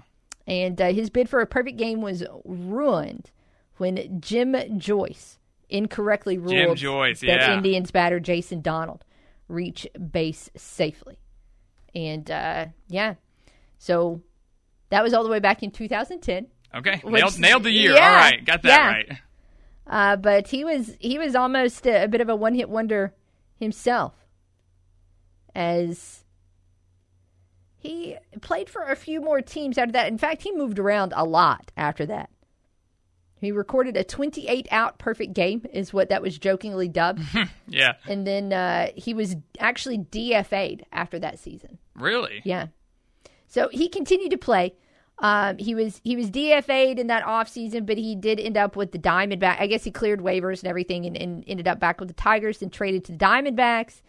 And 0.46 0.80
uh, 0.80 0.92
his 0.92 1.10
bid 1.10 1.28
for 1.28 1.40
a 1.40 1.46
perfect 1.46 1.78
game 1.78 2.00
was 2.00 2.24
ruined 2.44 3.30
when 3.76 4.20
Jim 4.20 4.56
Joyce 4.78 5.38
incorrectly 5.68 6.38
ruled 6.38 6.76
Joyce, 6.76 7.20
that 7.20 7.26
yeah. 7.26 7.56
Indians 7.56 7.90
batter 7.90 8.20
Jason 8.20 8.60
Donald 8.60 9.04
reach 9.48 9.86
base 10.10 10.50
safely. 10.56 11.18
And 11.94 12.30
uh, 12.30 12.66
yeah, 12.88 13.14
so 13.78 14.22
that 14.90 15.02
was 15.02 15.14
all 15.14 15.24
the 15.24 15.30
way 15.30 15.40
back 15.40 15.62
in 15.62 15.70
2010. 15.70 16.46
Okay, 16.74 17.00
Which- 17.02 17.20
nailed 17.20 17.38
nailed 17.38 17.64
the 17.64 17.70
year. 17.70 17.92
yeah, 17.94 18.08
All 18.08 18.14
right, 18.16 18.44
got 18.44 18.62
that 18.62 18.68
yeah. 18.68 18.86
right. 18.86 19.12
Uh, 19.86 20.16
but 20.16 20.48
he 20.48 20.64
was 20.64 20.96
he 21.00 21.18
was 21.18 21.34
almost 21.34 21.86
a, 21.86 22.04
a 22.04 22.08
bit 22.08 22.20
of 22.20 22.28
a 22.28 22.36
one 22.36 22.54
hit 22.54 22.68
wonder 22.70 23.12
himself, 23.58 24.14
as 25.54 26.24
he 27.76 28.16
played 28.40 28.68
for 28.68 28.82
a 28.82 28.96
few 28.96 29.20
more 29.20 29.40
teams 29.40 29.78
after 29.78 29.92
that. 29.92 30.08
In 30.08 30.18
fact, 30.18 30.42
he 30.42 30.52
moved 30.52 30.78
around 30.78 31.12
a 31.16 31.24
lot 31.24 31.72
after 31.76 32.06
that. 32.06 32.30
He 33.40 33.52
recorded 33.52 33.96
a 33.96 34.04
28 34.04 34.68
out 34.70 34.98
perfect 34.98 35.32
game, 35.32 35.64
is 35.72 35.92
what 35.94 36.10
that 36.10 36.20
was 36.20 36.38
jokingly 36.38 36.88
dubbed. 36.88 37.22
Yeah, 37.66 37.94
and 38.06 38.26
then 38.26 38.52
uh, 38.52 38.88
he 38.96 39.14
was 39.14 39.36
actually 39.60 39.98
DFA'd 39.98 40.84
after 40.92 41.18
that 41.20 41.38
season. 41.38 41.78
really. 41.94 42.42
Yeah. 42.44 42.66
So 43.46 43.68
he 43.72 43.88
continued 43.88 44.30
to 44.32 44.38
play. 44.38 44.74
Um, 45.20 45.58
he 45.58 45.74
was 45.74 46.00
he 46.02 46.16
was 46.16 46.30
DFA'd 46.30 46.98
in 46.98 47.08
that 47.08 47.24
offseason, 47.24 47.84
but 47.84 47.98
he 47.98 48.14
did 48.16 48.40
end 48.40 48.56
up 48.56 48.74
with 48.74 48.92
the 48.92 48.98
Diamondback. 48.98 49.60
I 49.60 49.66
guess 49.66 49.84
he 49.84 49.90
cleared 49.90 50.20
waivers 50.20 50.62
and 50.62 50.68
everything 50.68 51.04
and, 51.04 51.16
and 51.16 51.44
ended 51.46 51.68
up 51.68 51.78
back 51.78 52.00
with 52.00 52.08
the 52.08 52.14
Tigers, 52.14 52.58
then 52.58 52.70
traded 52.70 53.04
to 53.04 53.12
the 53.12 53.18
Diamondbacks. 53.18 54.00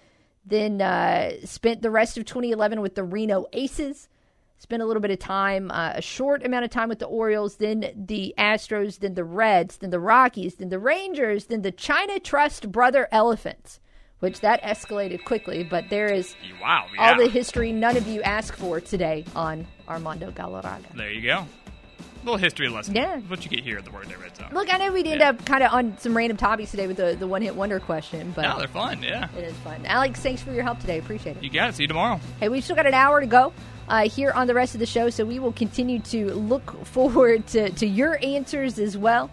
Then 0.46 0.82
uh, 0.82 1.34
spent 1.44 1.82
the 1.82 1.92
rest 1.92 2.18
of 2.18 2.26
2011 2.26 2.82
with 2.82 2.96
the 2.96 3.04
Reno 3.04 3.46
Aces. 3.54 4.08
Spent 4.58 4.82
a 4.82 4.86
little 4.86 5.02
bit 5.02 5.12
of 5.12 5.18
time, 5.18 5.72
uh, 5.72 5.94
a 5.96 6.02
short 6.02 6.46
amount 6.46 6.64
of 6.64 6.70
time 6.70 6.88
with 6.88 7.00
the 7.00 7.08
Orioles, 7.08 7.56
then 7.56 7.92
the 7.96 8.34
Astros, 8.38 9.00
then 9.00 9.16
the 9.16 9.24
Reds, 9.24 9.78
then 9.78 9.90
the 9.90 10.00
Rockies, 10.00 10.56
then 10.56 10.70
the 10.70 10.78
Rangers, 10.78 11.46
then 11.46 11.64
the 11.64 11.72
China 11.72 12.20
Trust 12.20 12.72
Brother 12.72 13.08
Elephants, 13.12 13.80
which 14.22 14.40
that 14.40 14.62
escalated 14.64 15.24
quickly. 15.26 15.64
But 15.64 15.90
there 15.90 16.08
is 16.08 16.36
Wow. 16.62 16.86
Yeah. 16.96 17.12
all 17.12 17.18
the 17.18 17.28
history 17.28 17.72
none 17.74 17.98
of 17.98 18.08
you 18.08 18.22
asked 18.22 18.56
for 18.58 18.80
today 18.80 19.26
on 19.36 19.68
Armando 19.90 20.32
Galarraga. 20.32 20.96
there 20.96 21.12
you 21.12 21.22
go. 21.22 21.46
little 22.24 22.38
history 22.38 22.70
lesson. 22.70 22.96
Yeah. 22.96 23.20
What 23.22 23.44
you 23.44 23.50
get 23.50 23.62
here 23.64 23.78
at 23.80 23.84
the 23.86 23.90
Workday 23.92 24.16
Red 24.16 24.36
Zone. 24.38 24.50
Look, 24.54 24.72
I 24.72 24.78
know 24.78 24.92
we'd 24.94 25.08
end 25.08 25.24
up 25.24 25.44
kind 25.46 25.64
of 25.64 25.74
on 25.74 25.98
some 25.98 26.16
random 26.16 26.38
topics 26.38 26.70
today 26.72 26.86
with 26.88 26.98
the, 26.98 27.16
the 27.20 27.26
one 27.28 27.42
hit 27.42 27.56
wonder 27.56 27.80
question, 27.80 28.32
but 28.36 28.44
No, 28.44 28.60
they're 28.60 28.68
fun. 28.68 29.02
Yeah. 29.02 29.28
it 29.38 29.44
is 29.44 29.56
fun. 29.58 29.84
Alex, 29.88 30.20
thanks 30.20 30.42
for 30.42 30.52
your 30.52 30.64
help 30.64 30.80
today. 30.80 31.00
Appreciate 31.00 31.38
it. 31.38 31.44
You 31.44 31.50
got 31.50 31.70
it. 31.70 31.76
See 31.76 31.84
you 31.84 31.88
tomorrow. 31.88 32.20
Hey, 32.40 32.48
we've 32.50 32.64
still 32.64 32.76
got 32.76 32.86
an 32.86 32.94
hour 32.94 33.20
to 33.22 33.26
go 33.28 33.52
uh, 33.90 34.08
here 34.08 34.32
on 34.34 34.46
the 34.46 34.54
rest 34.54 34.76
of 34.76 34.80
the 34.80 34.86
show, 34.86 35.10
so 35.10 35.26
we 35.26 35.40
will 35.40 35.52
continue 35.52 35.98
to 36.00 36.32
look 36.36 36.86
forward 36.86 37.48
to, 37.48 37.72
to 37.72 37.88
your 37.88 38.20
answers 38.24 38.78
as 38.78 38.96
well 38.96 39.32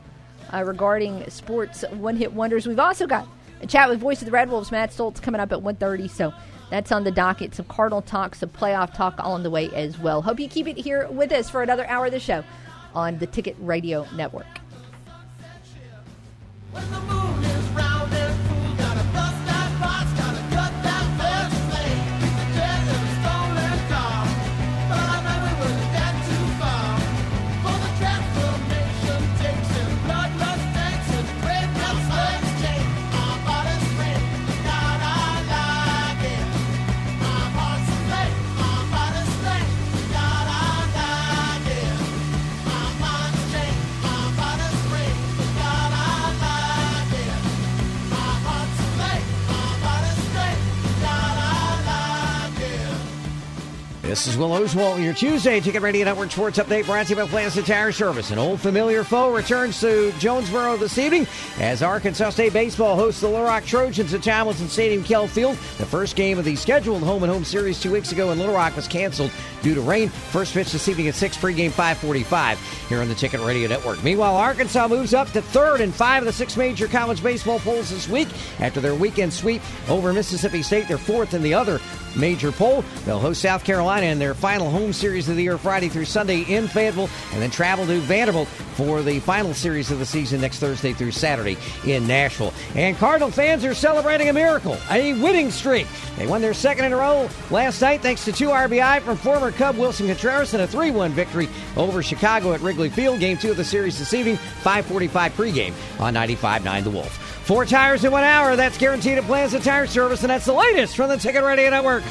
uh, 0.50 0.64
regarding 0.64 1.28
sports 1.28 1.84
one 1.90 2.16
hit 2.16 2.32
wonders. 2.32 2.66
We've 2.66 2.78
also 2.80 3.06
got 3.06 3.28
a 3.60 3.66
chat 3.66 3.88
with 3.88 4.00
Voice 4.00 4.20
of 4.20 4.26
the 4.26 4.32
Red 4.32 4.50
Wolves, 4.50 4.70
Matt 4.70 4.90
Stolz, 4.90 5.20
coming 5.20 5.40
up 5.40 5.52
at 5.52 5.58
1.30, 5.58 6.10
so 6.10 6.32
that's 6.70 6.92
on 6.92 7.04
the 7.04 7.10
docket. 7.10 7.54
Some 7.54 7.66
Cardinal 7.66 8.02
talk, 8.02 8.34
some 8.34 8.50
playoff 8.50 8.94
talk 8.94 9.14
all 9.18 9.32
on 9.32 9.42
the 9.42 9.50
way 9.50 9.70
as 9.74 9.98
well. 9.98 10.22
Hope 10.22 10.38
you 10.40 10.48
keep 10.48 10.66
it 10.66 10.76
here 10.76 11.08
with 11.08 11.32
us 11.32 11.48
for 11.50 11.62
another 11.62 11.86
hour 11.86 12.06
of 12.06 12.12
the 12.12 12.20
show 12.20 12.44
on 12.94 13.18
the 13.18 13.26
Ticket 13.26 13.56
Radio 13.60 14.06
Network. 14.14 14.46
This 54.08 54.26
is 54.26 54.38
Will 54.38 54.54
Oswald, 54.54 55.00
your 55.00 55.12
Tuesday 55.12 55.60
Ticket 55.60 55.82
Radio 55.82 56.06
Network 56.06 56.30
Sports 56.30 56.58
Update 56.58 56.86
brought 56.86 57.04
to 57.08 57.10
you 57.10 57.16
by 57.16 57.28
Plaza 57.28 57.62
Tire 57.62 57.92
Service. 57.92 58.30
An 58.30 58.38
old 58.38 58.58
familiar 58.58 59.04
foe 59.04 59.30
returns 59.30 59.78
to 59.82 60.12
Jonesboro 60.12 60.78
this 60.78 60.96
evening 60.96 61.26
as 61.60 61.82
Arkansas 61.82 62.30
State 62.30 62.54
Baseball 62.54 62.96
hosts 62.96 63.20
the 63.20 63.28
Little 63.28 63.44
Rock 63.44 63.66
Trojans 63.66 64.14
at 64.14 64.22
Tomlinson 64.22 64.68
Stadium, 64.68 65.04
Kell 65.04 65.26
Field. 65.26 65.56
The 65.76 65.84
first 65.84 66.16
game 66.16 66.38
of 66.38 66.46
the 66.46 66.56
scheduled 66.56 67.02
home 67.02 67.22
and 67.22 67.30
home 67.30 67.44
series 67.44 67.82
two 67.82 67.92
weeks 67.92 68.10
ago 68.10 68.30
in 68.30 68.38
Little 68.38 68.54
Rock 68.54 68.76
was 68.76 68.88
canceled 68.88 69.30
due 69.60 69.74
to 69.74 69.82
rain. 69.82 70.08
First 70.08 70.54
pitch 70.54 70.72
this 70.72 70.88
evening 70.88 71.08
at 71.08 71.14
6, 71.14 71.36
pregame 71.36 71.70
545 71.70 72.86
here 72.88 73.02
on 73.02 73.08
the 73.08 73.14
Ticket 73.14 73.40
Radio 73.40 73.68
Network. 73.68 74.02
Meanwhile, 74.02 74.36
Arkansas 74.36 74.88
moves 74.88 75.12
up 75.12 75.30
to 75.32 75.42
third 75.42 75.82
in 75.82 75.92
five 75.92 76.22
of 76.22 76.26
the 76.26 76.32
six 76.32 76.56
major 76.56 76.88
college 76.88 77.22
baseball 77.22 77.58
polls 77.58 77.90
this 77.90 78.08
week 78.08 78.28
after 78.58 78.80
their 78.80 78.94
weekend 78.94 79.34
sweep 79.34 79.60
over 79.90 80.14
Mississippi 80.14 80.62
State. 80.62 80.88
They're 80.88 80.96
fourth 80.96 81.34
in 81.34 81.42
the 81.42 81.52
other 81.52 81.78
major 82.16 82.50
poll. 82.52 82.82
They'll 83.04 83.18
host 83.18 83.42
South 83.42 83.64
Carolina 83.64 83.97
in 84.02 84.18
their 84.18 84.34
final 84.34 84.70
home 84.70 84.92
series 84.92 85.28
of 85.28 85.36
the 85.36 85.42
year 85.42 85.58
Friday 85.58 85.88
through 85.88 86.04
Sunday 86.04 86.42
in 86.42 86.68
Fayetteville 86.68 87.08
and 87.32 87.42
then 87.42 87.50
travel 87.50 87.86
to 87.86 87.98
Vanderbilt 88.00 88.48
for 88.48 89.02
the 89.02 89.20
final 89.20 89.54
series 89.54 89.90
of 89.90 89.98
the 89.98 90.06
season 90.06 90.40
next 90.40 90.58
Thursday 90.58 90.92
through 90.92 91.10
Saturday 91.10 91.56
in 91.86 92.06
Nashville. 92.06 92.52
And 92.74 92.96
Cardinal 92.96 93.30
fans 93.30 93.64
are 93.64 93.74
celebrating 93.74 94.28
a 94.28 94.32
miracle, 94.32 94.76
a 94.90 95.14
winning 95.14 95.50
streak. 95.50 95.86
They 96.16 96.26
won 96.26 96.40
their 96.40 96.54
second 96.54 96.84
in 96.84 96.92
a 96.92 96.96
row 96.96 97.28
last 97.50 97.80
night 97.80 98.00
thanks 98.02 98.24
to 98.24 98.32
two 98.32 98.48
RBI 98.48 99.02
from 99.02 99.16
former 99.16 99.50
Cub 99.50 99.76
Willson 99.76 100.06
Contreras 100.06 100.54
and 100.54 100.62
a 100.62 100.66
3-1 100.66 101.10
victory 101.10 101.48
over 101.76 102.02
Chicago 102.02 102.52
at 102.52 102.60
Wrigley 102.60 102.90
Field. 102.90 103.20
Game 103.20 103.38
two 103.38 103.50
of 103.50 103.56
the 103.56 103.64
series 103.64 103.98
this 103.98 104.14
evening, 104.14 104.36
545 104.36 105.32
pregame 105.32 105.72
on 106.00 106.14
95.9 106.14 106.84
The 106.84 106.90
Wolf. 106.90 107.12
Four 107.44 107.64
tires 107.64 108.04
in 108.04 108.12
one 108.12 108.24
hour. 108.24 108.56
That's 108.56 108.76
guaranteed 108.76 109.16
at 109.16 109.24
Plaza 109.24 109.58
Tire 109.58 109.86
Service, 109.86 110.20
and 110.20 110.28
that's 110.28 110.44
the 110.44 110.52
latest 110.52 110.94
from 110.96 111.08
the 111.08 111.16
Ticket 111.16 111.42
Radio 111.42 111.70
Network. 111.70 112.02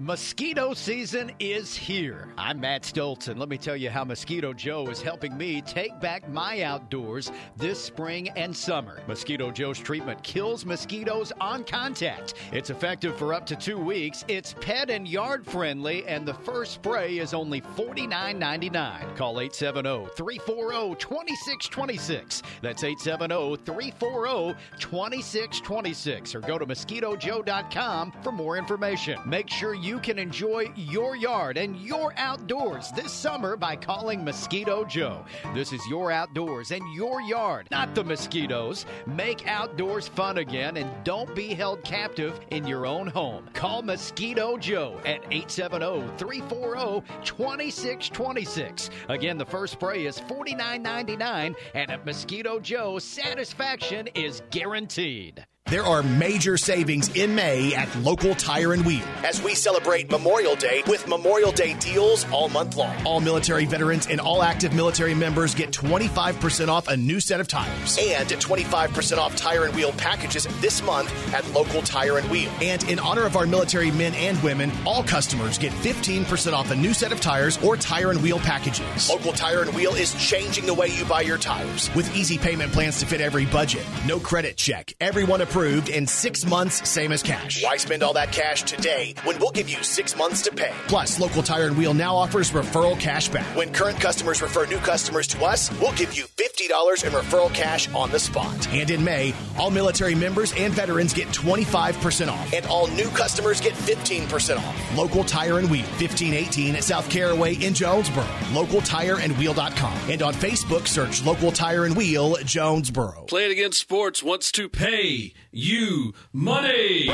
Mosquito 0.00 0.74
season 0.74 1.32
is 1.40 1.74
here. 1.74 2.28
I'm 2.38 2.60
Matt 2.60 2.82
Stolz, 2.82 3.26
and 3.26 3.40
let 3.40 3.48
me 3.48 3.58
tell 3.58 3.74
you 3.74 3.90
how 3.90 4.04
Mosquito 4.04 4.52
Joe 4.52 4.86
is 4.86 5.02
helping 5.02 5.36
me 5.36 5.60
take 5.60 5.98
back 5.98 6.28
my 6.28 6.62
outdoors 6.62 7.32
this 7.56 7.82
spring 7.82 8.28
and 8.36 8.56
summer. 8.56 9.02
Mosquito 9.08 9.50
Joe's 9.50 9.80
treatment 9.80 10.22
kills 10.22 10.64
mosquitoes 10.64 11.32
on 11.40 11.64
contact. 11.64 12.34
It's 12.52 12.70
effective 12.70 13.18
for 13.18 13.34
up 13.34 13.44
to 13.46 13.56
two 13.56 13.76
weeks. 13.76 14.24
It's 14.28 14.54
pet 14.60 14.88
and 14.88 15.08
yard 15.08 15.44
friendly, 15.44 16.06
and 16.06 16.24
the 16.24 16.34
first 16.34 16.74
spray 16.74 17.18
is 17.18 17.34
only 17.34 17.60
$49.99. 17.60 19.16
Call 19.16 19.40
870 19.40 20.10
340 20.14 20.94
2626. 20.94 22.42
That's 22.62 22.84
870 22.84 23.56
340 23.64 24.54
2626. 24.78 26.34
Or 26.36 26.40
go 26.40 26.56
to 26.56 26.66
mosquitojoe.com 26.66 28.12
for 28.22 28.30
more 28.30 28.56
information. 28.56 29.18
Make 29.26 29.50
sure 29.50 29.74
you 29.74 29.87
you 29.88 29.98
can 29.98 30.18
enjoy 30.18 30.70
your 30.76 31.16
yard 31.16 31.56
and 31.56 31.74
your 31.78 32.12
outdoors 32.18 32.92
this 32.92 33.10
summer 33.10 33.56
by 33.56 33.74
calling 33.74 34.22
Mosquito 34.22 34.84
Joe. 34.84 35.24
This 35.54 35.72
is 35.72 35.80
your 35.88 36.12
outdoors 36.12 36.72
and 36.72 36.82
your 36.94 37.22
yard, 37.22 37.68
not 37.70 37.94
the 37.94 38.04
mosquitoes. 38.04 38.84
Make 39.06 39.48
outdoors 39.48 40.06
fun 40.06 40.36
again 40.38 40.76
and 40.76 40.90
don't 41.04 41.34
be 41.34 41.54
held 41.54 41.82
captive 41.84 42.38
in 42.50 42.66
your 42.66 42.84
own 42.84 43.06
home. 43.06 43.48
Call 43.54 43.80
Mosquito 43.80 44.58
Joe 44.58 45.00
at 45.06 45.24
870 45.30 46.06
340 46.18 47.08
2626. 47.24 48.90
Again, 49.08 49.38
the 49.38 49.46
first 49.46 49.72
spray 49.72 50.04
is 50.04 50.20
$49.99, 50.20 51.54
and 51.74 51.90
at 51.90 52.04
Mosquito 52.04 52.60
Joe, 52.60 52.98
satisfaction 52.98 54.06
is 54.08 54.42
guaranteed. 54.50 55.46
There 55.70 55.84
are 55.84 56.02
major 56.02 56.56
savings 56.56 57.14
in 57.14 57.34
May 57.34 57.74
at 57.74 57.94
Local 57.96 58.34
Tire 58.34 58.72
and 58.72 58.86
Wheel 58.86 59.04
as 59.22 59.42
we 59.42 59.54
celebrate 59.54 60.10
Memorial 60.10 60.56
Day 60.56 60.82
with 60.86 61.06
Memorial 61.06 61.52
Day 61.52 61.74
deals 61.74 62.24
all 62.32 62.48
month 62.48 62.78
long. 62.78 62.96
All 63.04 63.20
military 63.20 63.66
veterans 63.66 64.06
and 64.06 64.18
all 64.18 64.42
active 64.42 64.72
military 64.72 65.14
members 65.14 65.54
get 65.54 65.70
25% 65.70 66.68
off 66.68 66.88
a 66.88 66.96
new 66.96 67.20
set 67.20 67.38
of 67.38 67.48
tires 67.48 67.98
and 67.98 68.30
25% 68.30 69.18
off 69.18 69.36
tire 69.36 69.64
and 69.64 69.74
wheel 69.74 69.92
packages 69.92 70.48
this 70.62 70.82
month 70.82 71.12
at 71.34 71.46
Local 71.52 71.82
Tire 71.82 72.16
and 72.16 72.30
Wheel. 72.30 72.50
And 72.62 72.82
in 72.84 72.98
honor 72.98 73.26
of 73.26 73.36
our 73.36 73.46
military 73.46 73.90
men 73.90 74.14
and 74.14 74.42
women, 74.42 74.72
all 74.86 75.02
customers 75.02 75.58
get 75.58 75.72
15% 75.72 76.54
off 76.54 76.70
a 76.70 76.76
new 76.76 76.94
set 76.94 77.12
of 77.12 77.20
tires 77.20 77.62
or 77.62 77.76
tire 77.76 78.10
and 78.10 78.22
wheel 78.22 78.38
packages. 78.38 79.10
Local 79.10 79.34
Tire 79.34 79.64
and 79.64 79.74
Wheel 79.74 79.94
is 79.94 80.14
changing 80.14 80.64
the 80.64 80.72
way 80.72 80.86
you 80.86 81.04
buy 81.04 81.20
your 81.20 81.36
tires 81.36 81.94
with 81.94 82.16
easy 82.16 82.38
payment 82.38 82.72
plans 82.72 83.00
to 83.00 83.06
fit 83.06 83.20
every 83.20 83.44
budget. 83.44 83.84
No 84.06 84.18
credit 84.18 84.56
check. 84.56 84.94
Everyone 84.98 85.42
approved 85.42 85.57
in 85.66 86.06
six 86.06 86.46
months, 86.46 86.88
same 86.88 87.10
as 87.10 87.22
cash. 87.22 87.64
Why 87.64 87.76
spend 87.78 88.04
all 88.04 88.12
that 88.12 88.30
cash 88.30 88.62
today 88.62 89.14
when 89.24 89.38
we'll 89.40 89.50
give 89.50 89.68
you 89.68 89.82
six 89.82 90.16
months 90.16 90.40
to 90.42 90.52
pay? 90.52 90.72
Plus, 90.86 91.18
Local 91.18 91.42
Tire 91.42 91.66
and 91.66 91.76
Wheel 91.76 91.94
now 91.94 92.16
offers 92.16 92.52
referral 92.52 92.98
cash 92.98 93.28
back. 93.28 93.56
When 93.56 93.72
current 93.72 94.00
customers 94.00 94.40
refer 94.40 94.66
new 94.66 94.78
customers 94.78 95.26
to 95.28 95.44
us, 95.44 95.72
we'll 95.80 95.92
give 95.94 96.14
you 96.14 96.26
$50 96.36 97.04
in 97.04 97.12
referral 97.12 97.52
cash 97.52 97.92
on 97.92 98.10
the 98.10 98.20
spot. 98.20 98.68
And 98.72 98.88
in 98.90 99.02
May, 99.02 99.34
all 99.58 99.70
military 99.70 100.14
members 100.14 100.52
and 100.56 100.72
veterans 100.72 101.12
get 101.12 101.28
25% 101.28 102.28
off. 102.28 102.52
And 102.52 102.64
all 102.66 102.86
new 102.86 103.08
customers 103.08 103.60
get 103.60 103.72
15% 103.74 104.58
off. 104.58 104.96
Local 104.96 105.24
Tire 105.24 105.58
and 105.58 105.68
Wheel, 105.70 105.86
1518 105.98 106.76
at 106.76 106.84
South 106.84 107.10
Caraway 107.10 107.54
in 107.54 107.74
Jonesboro. 107.74 108.24
LocalTireandWheel.com. 108.52 110.10
And 110.10 110.22
on 110.22 110.34
Facebook, 110.34 110.86
search 110.86 111.24
Local 111.24 111.50
Tire 111.50 111.84
and 111.84 111.96
Wheel, 111.96 112.36
Jonesboro. 112.44 113.24
Play 113.26 113.46
It 113.46 113.52
Again 113.52 113.72
Sports 113.72 114.22
wants 114.22 114.52
to 114.52 114.68
pay 114.68 115.32
you 115.58 116.14
money. 116.32 117.10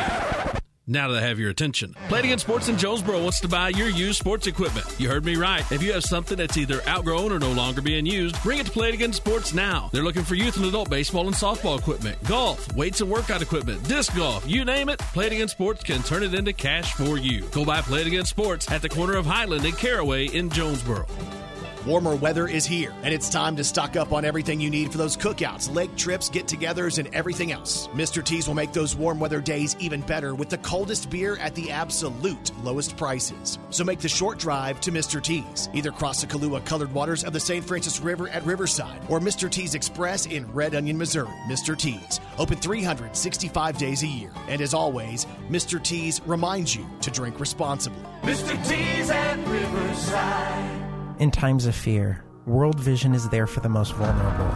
Now 0.87 1.09
that 1.09 1.23
I 1.23 1.27
have 1.27 1.39
your 1.39 1.49
attention, 1.49 1.97
Play 2.09 2.19
It 2.19 2.25
Again 2.27 2.39
Sports 2.39 2.69
in 2.69 2.77
Jonesboro 2.77 3.23
wants 3.23 3.41
to 3.41 3.49
buy 3.49 3.71
your 3.71 3.89
used 3.89 4.19
sports 4.19 4.47
equipment. 4.47 4.85
You 4.99 5.09
heard 5.09 5.25
me 5.25 5.37
right. 5.37 5.65
If 5.73 5.83
you 5.83 5.95
have 5.95 6.05
something 6.05 6.37
that's 6.37 6.59
either 6.59 6.83
outgrown 6.87 7.33
or 7.33 7.39
no 7.39 7.53
longer 7.53 7.81
being 7.81 8.05
used, 8.05 8.41
bring 8.43 8.59
it 8.59 8.67
to 8.67 8.73
Play 8.73 8.91
It 8.91 8.95
Again 8.97 9.15
Sports 9.15 9.55
now. 9.55 9.89
They're 9.95 10.03
looking 10.03 10.25
for 10.25 10.35
youth 10.35 10.59
and 10.59 10.67
adult 10.67 10.91
baseball 10.91 11.27
and 11.27 11.35
softball 11.35 11.79
equipment, 11.79 12.23
golf, 12.25 12.71
weights 12.75 13.01
and 13.01 13.11
workout 13.11 13.41
equipment, 13.41 13.83
disc 13.89 14.15
golf, 14.15 14.47
you 14.47 14.67
name 14.67 14.91
it. 14.91 14.99
Play 14.99 15.29
It 15.29 15.33
Again 15.33 15.49
Sports 15.49 15.83
can 15.83 16.03
turn 16.03 16.23
it 16.23 16.35
into 16.35 16.53
cash 16.53 16.93
for 16.93 17.17
you. 17.17 17.41
Go 17.45 17.65
buy 17.65 17.81
Play 17.81 18.03
It 18.03 18.09
Again 18.09 18.27
Sports 18.27 18.71
at 18.71 18.83
the 18.83 18.91
corner 18.91 19.17
of 19.17 19.25
Highland 19.25 19.65
and 19.65 19.79
Caraway 19.79 20.27
in 20.27 20.51
Jonesboro. 20.51 21.07
Warmer 21.87 22.17
weather 22.17 22.49
is 22.49 22.65
here, 22.65 22.95
and 23.03 23.13
it's 23.13 23.29
time 23.29 23.57
to 23.57 23.65
stock 23.65 23.95
up 23.95 24.11
on 24.15 24.25
everything 24.25 24.59
you 24.59 24.71
need 24.71 24.91
for 24.91 24.97
those 24.97 25.19
cookouts, 25.19 25.73
lake 25.75 25.95
trips, 25.97 26.31
get 26.31 26.47
togethers, 26.47 26.99
and 26.99 27.15
everything 27.15 27.53
else. 27.53 27.89
Mr. 27.89 28.25
T's 28.25 28.49
will 28.49 28.55
make 28.55 28.73
those 28.73 28.97
warm 28.97 29.21
weather 29.21 29.43
days 29.43 29.77
even 29.79 30.01
better 30.01 30.35
with 30.35 30.49
the 30.49 30.57
coldest 30.59 31.11
beer 31.11 31.37
at 31.37 31.55
the 31.55 31.71
absolute 31.71 32.57
lowest 32.63 32.97
prices. 32.97 33.59
So 33.69 33.85
make 33.85 33.99
the 33.99 34.09
short 34.09 34.39
drive 34.39 34.81
to 34.81 34.93
Mr. 34.93 35.23
T's. 35.23 35.69
Either 35.75 35.91
cross 35.93 36.23
the 36.23 36.27
Kahlua 36.27 36.65
colored 36.65 36.91
waters 36.95 37.23
of 37.23 37.35
the 37.35 37.41
St. 37.41 37.63
Francis 37.63 38.01
River 38.01 38.31
at 38.31 38.47
Riverside 38.47 39.03
or 39.11 39.21
Mr. 39.21 39.51
T's 39.51 39.75
Express 39.75 40.25
in 40.25 40.51
Red 40.55 40.75
Onion, 40.75 40.97
Missouri. 40.97 41.29
Mr. 41.49 41.77
T's, 41.77 42.19
open 42.39 42.57
365 42.57 43.77
days 43.77 44.03
a 44.03 44.07
year. 44.07 44.33
And 44.49 44.63
as 44.63 44.73
always, 44.73 45.27
Mr. 45.51 45.83
T's 45.83 46.23
reminds 46.25 46.75
you 46.75 46.87
to 47.03 47.11
drink 47.11 47.39
responsibly. 47.39 48.01
Mr. 48.23 48.57
T's 48.67 49.11
at 49.11 49.37
Riverside. 49.47 50.84
In 51.21 51.31
times 51.31 51.67
of 51.67 51.77
fear, 51.77 52.25
World 52.45 52.81
Vision 52.81 53.15
is 53.15 53.29
there 53.29 53.47
for 53.47 53.61
the 53.61 53.69
most 53.69 53.95
vulnerable. 53.95 54.53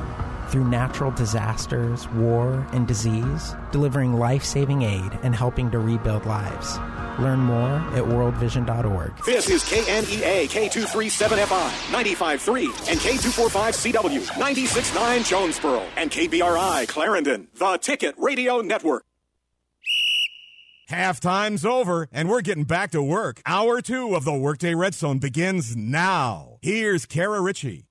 Through 0.49 0.69
natural 0.69 1.13
disasters, 1.13 2.09
war, 2.09 2.67
and 2.73 2.87
disease, 2.87 3.55
delivering 3.71 4.15
life 4.15 4.43
saving 4.43 4.83
aid 4.83 5.19
and 5.23 5.37
helping 5.37 5.71
to 5.71 5.79
rebuild 5.79 6.27
lives. 6.27 6.79
Learn 7.21 7.39
more 7.39 7.77
at 7.95 8.03
worldvision.org. 8.03 9.25
This 9.25 9.49
is 9.49 9.63
KNEA 9.65 10.49
K237FI 10.49 11.71
95.3 11.93 12.91
and 12.91 13.01
K245CW 13.01 14.27
96.9 14.27 15.29
Jonesboro 15.29 15.83
and 15.97 16.11
KBRI 16.11 16.89
Clarendon, 16.89 17.49
the 17.55 17.77
Ticket 17.77 18.17
Radio 18.19 18.61
Network. 18.63 19.05
Halftime's 20.91 21.67
over, 21.67 22.09
and 22.11 22.31
we're 22.31 22.41
getting 22.41 22.65
back 22.65 22.91
to 22.93 23.03
work. 23.03 23.43
Hour 23.45 23.83
two 23.83 24.15
of 24.15 24.25
the 24.25 24.33
Workday 24.33 24.75
Red 24.75 24.95
Zone 24.95 25.19
begins 25.19 25.77
now. 25.77 26.59
Here's 26.63 27.05
Kara 27.05 27.41
Richey. 27.43 27.88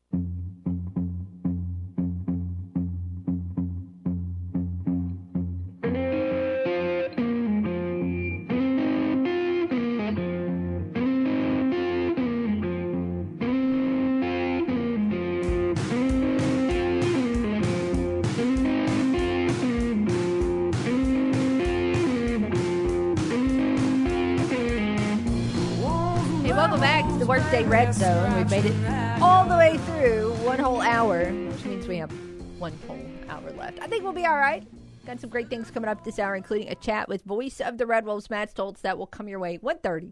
Back 27.47 27.59
to 27.59 27.63
the 27.63 27.69
Workday 27.69 27.69
Red 27.69 27.93
Zone. 27.93 28.35
We've 28.35 28.49
made 28.49 28.65
it 28.65 29.21
all 29.21 29.45
the 29.47 29.55
way 29.55 29.77
through 29.77 30.33
one 30.45 30.59
whole 30.59 30.81
hour, 30.81 31.31
which 31.31 31.63
means 31.63 31.87
we 31.87 31.95
have 31.97 32.11
one 32.59 32.77
whole 32.87 32.99
hour 33.29 33.51
left. 33.51 33.79
I 33.79 33.87
think 33.87 34.03
we'll 34.03 34.11
be 34.11 34.25
all 34.25 34.35
right. 34.35 34.67
Got 35.05 35.21
some 35.21 35.29
great 35.29 35.49
things 35.49 35.71
coming 35.71 35.89
up 35.89 36.03
this 36.03 36.19
hour, 36.19 36.35
including 36.35 36.67
a 36.67 36.75
chat 36.75 37.07
with 37.07 37.23
voice 37.23 37.61
of 37.61 37.77
the 37.77 37.85
Red 37.85 38.05
Wolves, 38.05 38.29
Matt 38.29 38.53
Stolz. 38.53 38.81
That 38.81 38.97
will 38.97 39.07
come 39.07 39.29
your 39.29 39.39
way 39.39 39.57
1.30 39.59 40.11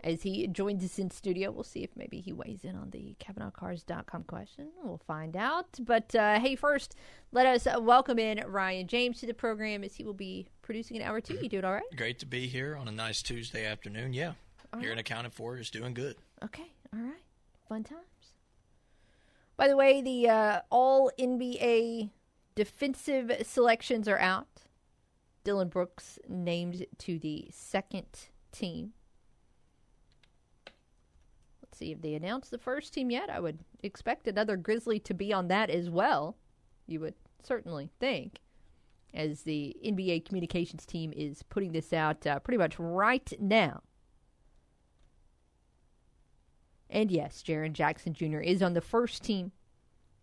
as 0.00 0.22
he 0.22 0.46
joins 0.46 0.84
us 0.84 0.98
in 0.98 1.10
studio. 1.10 1.50
We'll 1.50 1.64
see 1.64 1.82
if 1.84 1.90
maybe 1.96 2.20
he 2.20 2.34
weighs 2.34 2.64
in 2.64 2.76
on 2.76 2.90
the 2.90 3.16
CavenaughCars.com 3.18 4.24
question. 4.24 4.68
We'll 4.82 5.00
find 5.06 5.36
out. 5.38 5.68
But 5.80 6.14
uh, 6.14 6.38
hey, 6.38 6.54
first, 6.54 6.96
let 7.32 7.46
us 7.46 7.66
welcome 7.80 8.18
in 8.18 8.44
Ryan 8.46 8.86
James 8.88 9.20
to 9.20 9.26
the 9.26 9.32
program 9.34 9.84
as 9.84 9.94
he 9.94 10.04
will 10.04 10.12
be 10.12 10.48
producing 10.60 10.98
an 10.98 11.02
hour 11.04 11.22
two. 11.22 11.38
You 11.40 11.48
doing 11.48 11.64
all 11.64 11.72
right? 11.72 11.96
Great 11.96 12.18
to 12.18 12.26
be 12.26 12.46
here 12.46 12.76
on 12.76 12.88
a 12.88 12.92
nice 12.92 13.22
Tuesday 13.22 13.64
afternoon. 13.64 14.12
Yeah, 14.12 14.32
All 14.74 14.80
here 14.80 14.90
right. 14.90 14.98
and 14.98 15.00
accounted 15.00 15.32
for 15.32 15.56
is 15.56 15.70
doing 15.70 15.94
good. 15.94 16.16
Okay, 16.42 16.72
all 16.92 17.00
right. 17.00 17.22
Fun 17.68 17.84
times. 17.84 18.00
By 19.56 19.68
the 19.68 19.76
way, 19.76 20.02
the 20.02 20.28
uh, 20.28 20.60
all 20.70 21.10
NBA 21.18 22.10
defensive 22.54 23.32
selections 23.42 24.08
are 24.08 24.18
out. 24.18 24.48
Dillon 25.44 25.68
Brooks 25.68 26.18
named 26.28 26.86
to 26.98 27.18
the 27.18 27.48
second 27.52 28.28
team. 28.50 28.92
Let's 31.62 31.78
see 31.78 31.92
if 31.92 32.00
they 32.00 32.14
announced 32.14 32.50
the 32.50 32.58
first 32.58 32.94
team 32.94 33.10
yet. 33.10 33.28
I 33.30 33.40
would 33.40 33.58
expect 33.82 34.26
another 34.26 34.56
Grizzly 34.56 34.98
to 35.00 35.14
be 35.14 35.32
on 35.32 35.48
that 35.48 35.70
as 35.70 35.90
well. 35.90 36.36
You 36.86 37.00
would 37.00 37.14
certainly 37.42 37.90
think, 38.00 38.38
as 39.12 39.42
the 39.42 39.76
NBA 39.84 40.24
communications 40.24 40.86
team 40.86 41.12
is 41.14 41.42
putting 41.42 41.72
this 41.72 41.92
out 41.92 42.26
uh, 42.26 42.38
pretty 42.40 42.58
much 42.58 42.78
right 42.78 43.32
now. 43.38 43.82
And 46.94 47.10
yes, 47.10 47.42
Jaren 47.42 47.72
Jackson 47.72 48.14
Jr. 48.14 48.38
is 48.38 48.62
on 48.62 48.72
the 48.72 48.80
first 48.80 49.24
team. 49.24 49.50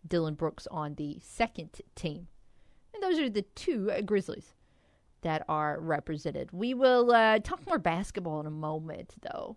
Dillon 0.08 0.34
Brooks 0.34 0.66
on 0.70 0.94
the 0.94 1.18
second 1.22 1.80
team. 1.94 2.26
And 2.94 3.02
those 3.02 3.20
are 3.20 3.28
the 3.28 3.42
two 3.42 3.90
uh, 3.92 4.00
Grizzlies 4.00 4.54
that 5.20 5.44
are 5.48 5.78
represented. 5.78 6.50
We 6.50 6.74
will 6.74 7.12
uh, 7.12 7.38
talk 7.40 7.64
more 7.66 7.78
basketball 7.78 8.40
in 8.40 8.46
a 8.46 8.50
moment, 8.50 9.14
though, 9.20 9.56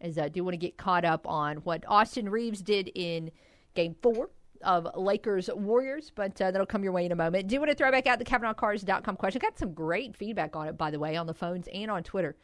as 0.00 0.16
I 0.16 0.28
do 0.28 0.44
want 0.44 0.54
to 0.54 0.58
get 0.58 0.78
caught 0.78 1.04
up 1.04 1.26
on 1.26 1.56
what 1.58 1.84
Austin 1.88 2.28
Reaves 2.30 2.62
did 2.62 2.90
in 2.94 3.30
game 3.74 3.96
four 4.00 4.30
of 4.62 4.88
Lakers 4.94 5.50
Warriors, 5.52 6.12
but 6.14 6.40
uh, 6.40 6.52
that'll 6.52 6.66
come 6.66 6.84
your 6.84 6.92
way 6.92 7.04
in 7.04 7.12
a 7.12 7.16
moment. 7.16 7.48
Do 7.48 7.58
want 7.58 7.70
to 7.70 7.76
throw 7.76 7.90
back 7.90 8.06
out 8.06 8.18
the 8.18 8.24
CavenaughCars.com 8.24 9.16
question. 9.16 9.40
Got 9.40 9.58
some 9.58 9.74
great 9.74 10.16
feedback 10.16 10.56
on 10.56 10.68
it, 10.68 10.78
by 10.78 10.90
the 10.90 11.00
way, 11.00 11.16
on 11.16 11.26
the 11.26 11.34
phones 11.34 11.68
and 11.74 11.90
on 11.90 12.04
Twitter 12.04 12.36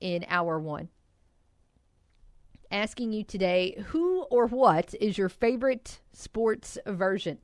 in 0.00 0.24
hour 0.28 0.58
one 0.58 0.88
asking 2.70 3.12
you 3.12 3.24
today 3.24 3.82
who 3.88 4.22
or 4.24 4.46
what 4.46 4.94
is 5.00 5.18
your 5.18 5.28
favorite 5.28 6.00
sports 6.12 6.78
version 6.86 7.38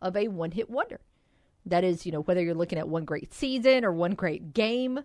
of 0.00 0.16
a 0.16 0.28
one 0.28 0.52
hit 0.52 0.70
wonder? 0.70 1.00
That 1.66 1.84
is, 1.84 2.04
you 2.04 2.12
know, 2.12 2.20
whether 2.22 2.42
you're 2.42 2.54
looking 2.54 2.78
at 2.78 2.88
one 2.88 3.04
great 3.04 3.32
season 3.32 3.84
or 3.84 3.92
one 3.92 4.14
great 4.14 4.52
game. 4.52 5.00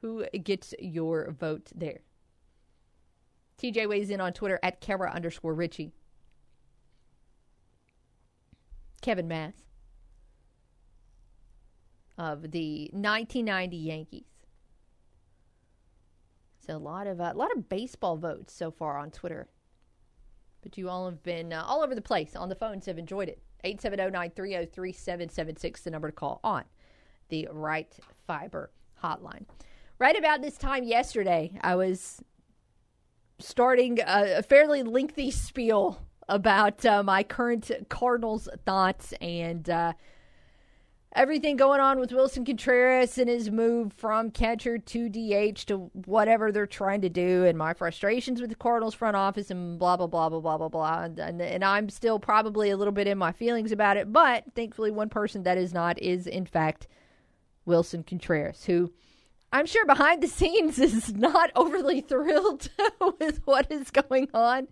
Who 0.00 0.26
gets 0.42 0.74
your 0.78 1.30
vote 1.32 1.70
there? 1.74 2.00
TJ 3.58 3.88
weighs 3.88 4.10
in 4.10 4.20
on 4.20 4.32
Twitter 4.32 4.60
at 4.62 4.80
Kara 4.80 5.10
underscore 5.10 5.54
Richey. 5.54 5.92
Kevin 9.00 9.28
Maas 9.28 9.54
of 12.16 12.50
the 12.50 12.90
1990 12.92 13.76
Yankees. 13.76 14.33
So 16.64 16.76
a 16.76 16.78
lot 16.78 17.06
of 17.06 17.20
uh, 17.20 17.32
a 17.34 17.36
lot 17.36 17.54
of 17.56 17.68
baseball 17.68 18.16
votes 18.16 18.54
so 18.54 18.70
far 18.70 18.96
on 18.98 19.10
Twitter. 19.10 19.48
But 20.62 20.78
you 20.78 20.88
all 20.88 21.04
have 21.04 21.22
been 21.22 21.52
uh, 21.52 21.62
all 21.66 21.82
over 21.82 21.94
the 21.94 22.00
place 22.00 22.34
on 22.34 22.48
the 22.48 22.54
phones. 22.54 22.86
Have 22.86 22.96
enjoyed 22.98 23.28
it. 23.28 23.42
870-930-3776, 23.64 25.82
the 25.82 25.90
number 25.90 26.10
to 26.10 26.14
call 26.14 26.40
on 26.44 26.64
the 27.30 27.48
Ritter 27.50 28.02
Fiber 28.26 28.70
hotline. 29.02 29.46
Right 29.98 30.18
about 30.18 30.42
this 30.42 30.58
time 30.58 30.84
yesterday, 30.84 31.58
I 31.62 31.76
was 31.76 32.22
starting 33.38 34.00
a, 34.00 34.38
a 34.38 34.42
fairly 34.42 34.82
lengthy 34.82 35.30
spiel 35.30 35.98
about 36.28 36.84
uh, 36.84 37.02
my 37.02 37.22
current 37.22 37.70
Cardinals 37.88 38.50
thoughts 38.66 39.14
and 39.20 39.70
uh, 39.70 39.94
everything 41.14 41.56
going 41.56 41.80
on 41.80 41.98
with 41.98 42.10
Willson 42.10 42.44
Contreras 42.44 43.18
and 43.18 43.28
his 43.28 43.50
move 43.50 43.92
from 43.92 44.30
catcher 44.30 44.78
to 44.78 45.08
DH 45.08 45.66
to 45.66 45.90
whatever 46.06 46.50
they're 46.50 46.66
trying 46.66 47.00
to 47.02 47.08
do, 47.08 47.44
and 47.44 47.56
my 47.56 47.72
frustrations 47.72 48.40
with 48.40 48.50
the 48.50 48.56
Cardinals 48.56 48.94
front 48.94 49.16
office 49.16 49.50
and 49.50 49.78
blah 49.78 49.96
blah 49.96 50.06
blah 50.06 50.28
blah 50.28 50.40
blah 50.40 50.58
blah 50.58 50.68
blah. 50.68 51.02
And, 51.04 51.18
and, 51.18 51.40
and 51.40 51.64
I'm 51.64 51.88
still 51.88 52.18
probably 52.18 52.70
a 52.70 52.76
little 52.76 52.92
bit 52.92 53.06
in 53.06 53.18
my 53.18 53.32
feelings 53.32 53.72
about 53.72 53.96
it, 53.96 54.12
but 54.12 54.44
thankfully, 54.54 54.90
one 54.90 55.08
person 55.08 55.44
that 55.44 55.58
is 55.58 55.72
not 55.72 56.00
is 56.00 56.26
in 56.26 56.46
fact 56.46 56.88
Willson 57.66 58.06
Contreras, 58.06 58.64
who. 58.64 58.92
I'm 59.52 59.66
sure 59.66 59.86
behind 59.86 60.20
the 60.20 60.26
scenes 60.26 60.78
is 60.80 61.14
not 61.14 61.52
overly 61.54 62.00
thrilled 62.00 62.70
with 63.20 63.40
what 63.44 63.70
is 63.70 63.92
going 63.92 64.28
on 64.34 64.66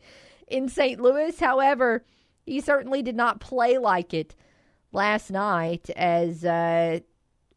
in 0.49 0.69
St. 0.69 1.01
Louis. 1.01 1.39
However, 1.39 2.05
he 2.47 2.61
certainly 2.61 3.01
did 3.01 3.15
not 3.15 3.39
play 3.39 3.79
like 3.79 4.13
it 4.13 4.35
last 4.93 5.31
night 5.31 5.91
as 5.97 6.45
uh, 6.45 7.01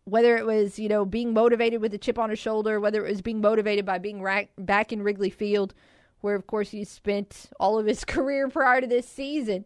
whether 0.05 0.37
it 0.37 0.45
was 0.45 0.79
you 0.79 0.87
know 0.87 1.05
being 1.05 1.33
motivated 1.33 1.81
with 1.81 1.93
a 1.93 1.97
chip 1.97 2.17
on 2.17 2.29
his 2.29 2.39
shoulder 2.39 2.79
whether 2.79 3.05
it 3.05 3.09
was 3.09 3.21
being 3.21 3.41
motivated 3.41 3.85
by 3.85 3.97
being 3.97 4.21
rack- 4.21 4.51
back 4.57 4.93
in 4.93 5.03
wrigley 5.03 5.29
field 5.29 5.73
where 6.21 6.35
of 6.35 6.47
course 6.47 6.69
he 6.71 6.83
spent 6.83 7.51
all 7.59 7.77
of 7.77 7.85
his 7.85 8.03
career 8.05 8.49
prior 8.49 8.81
to 8.81 8.87
this 8.87 9.07
season. 9.07 9.65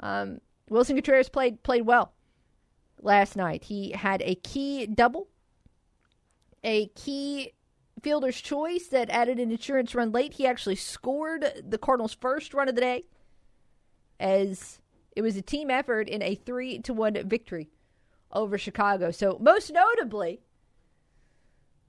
Um, 0.00 0.40
willson 0.70 0.96
contreras 0.96 1.28
played 1.28 1.62
played 1.62 1.86
well 1.86 2.12
last 3.02 3.36
night. 3.36 3.64
He 3.64 3.90
had 3.92 4.22
a 4.22 4.36
key 4.36 4.86
double 4.86 5.28
a 6.62 6.86
key 6.88 7.52
fielder's 8.02 8.40
choice 8.40 8.86
that 8.88 9.10
added 9.10 9.38
an 9.38 9.50
insurance 9.50 9.94
run 9.94 10.12
late. 10.12 10.34
He 10.34 10.46
actually 10.46 10.76
scored 10.76 11.52
the 11.68 11.78
cardinals 11.78 12.14
first 12.14 12.54
run 12.54 12.68
of 12.68 12.74
the 12.74 12.80
day 12.80 13.04
as 14.20 14.80
it 15.18 15.22
was 15.22 15.36
a 15.36 15.42
team 15.42 15.68
effort 15.68 16.08
in 16.08 16.22
a 16.22 16.36
three 16.36 16.78
to 16.78 16.94
one 16.94 17.14
victory 17.28 17.68
over 18.30 18.56
Chicago. 18.56 19.10
So 19.10 19.36
most 19.40 19.72
notably, 19.72 20.38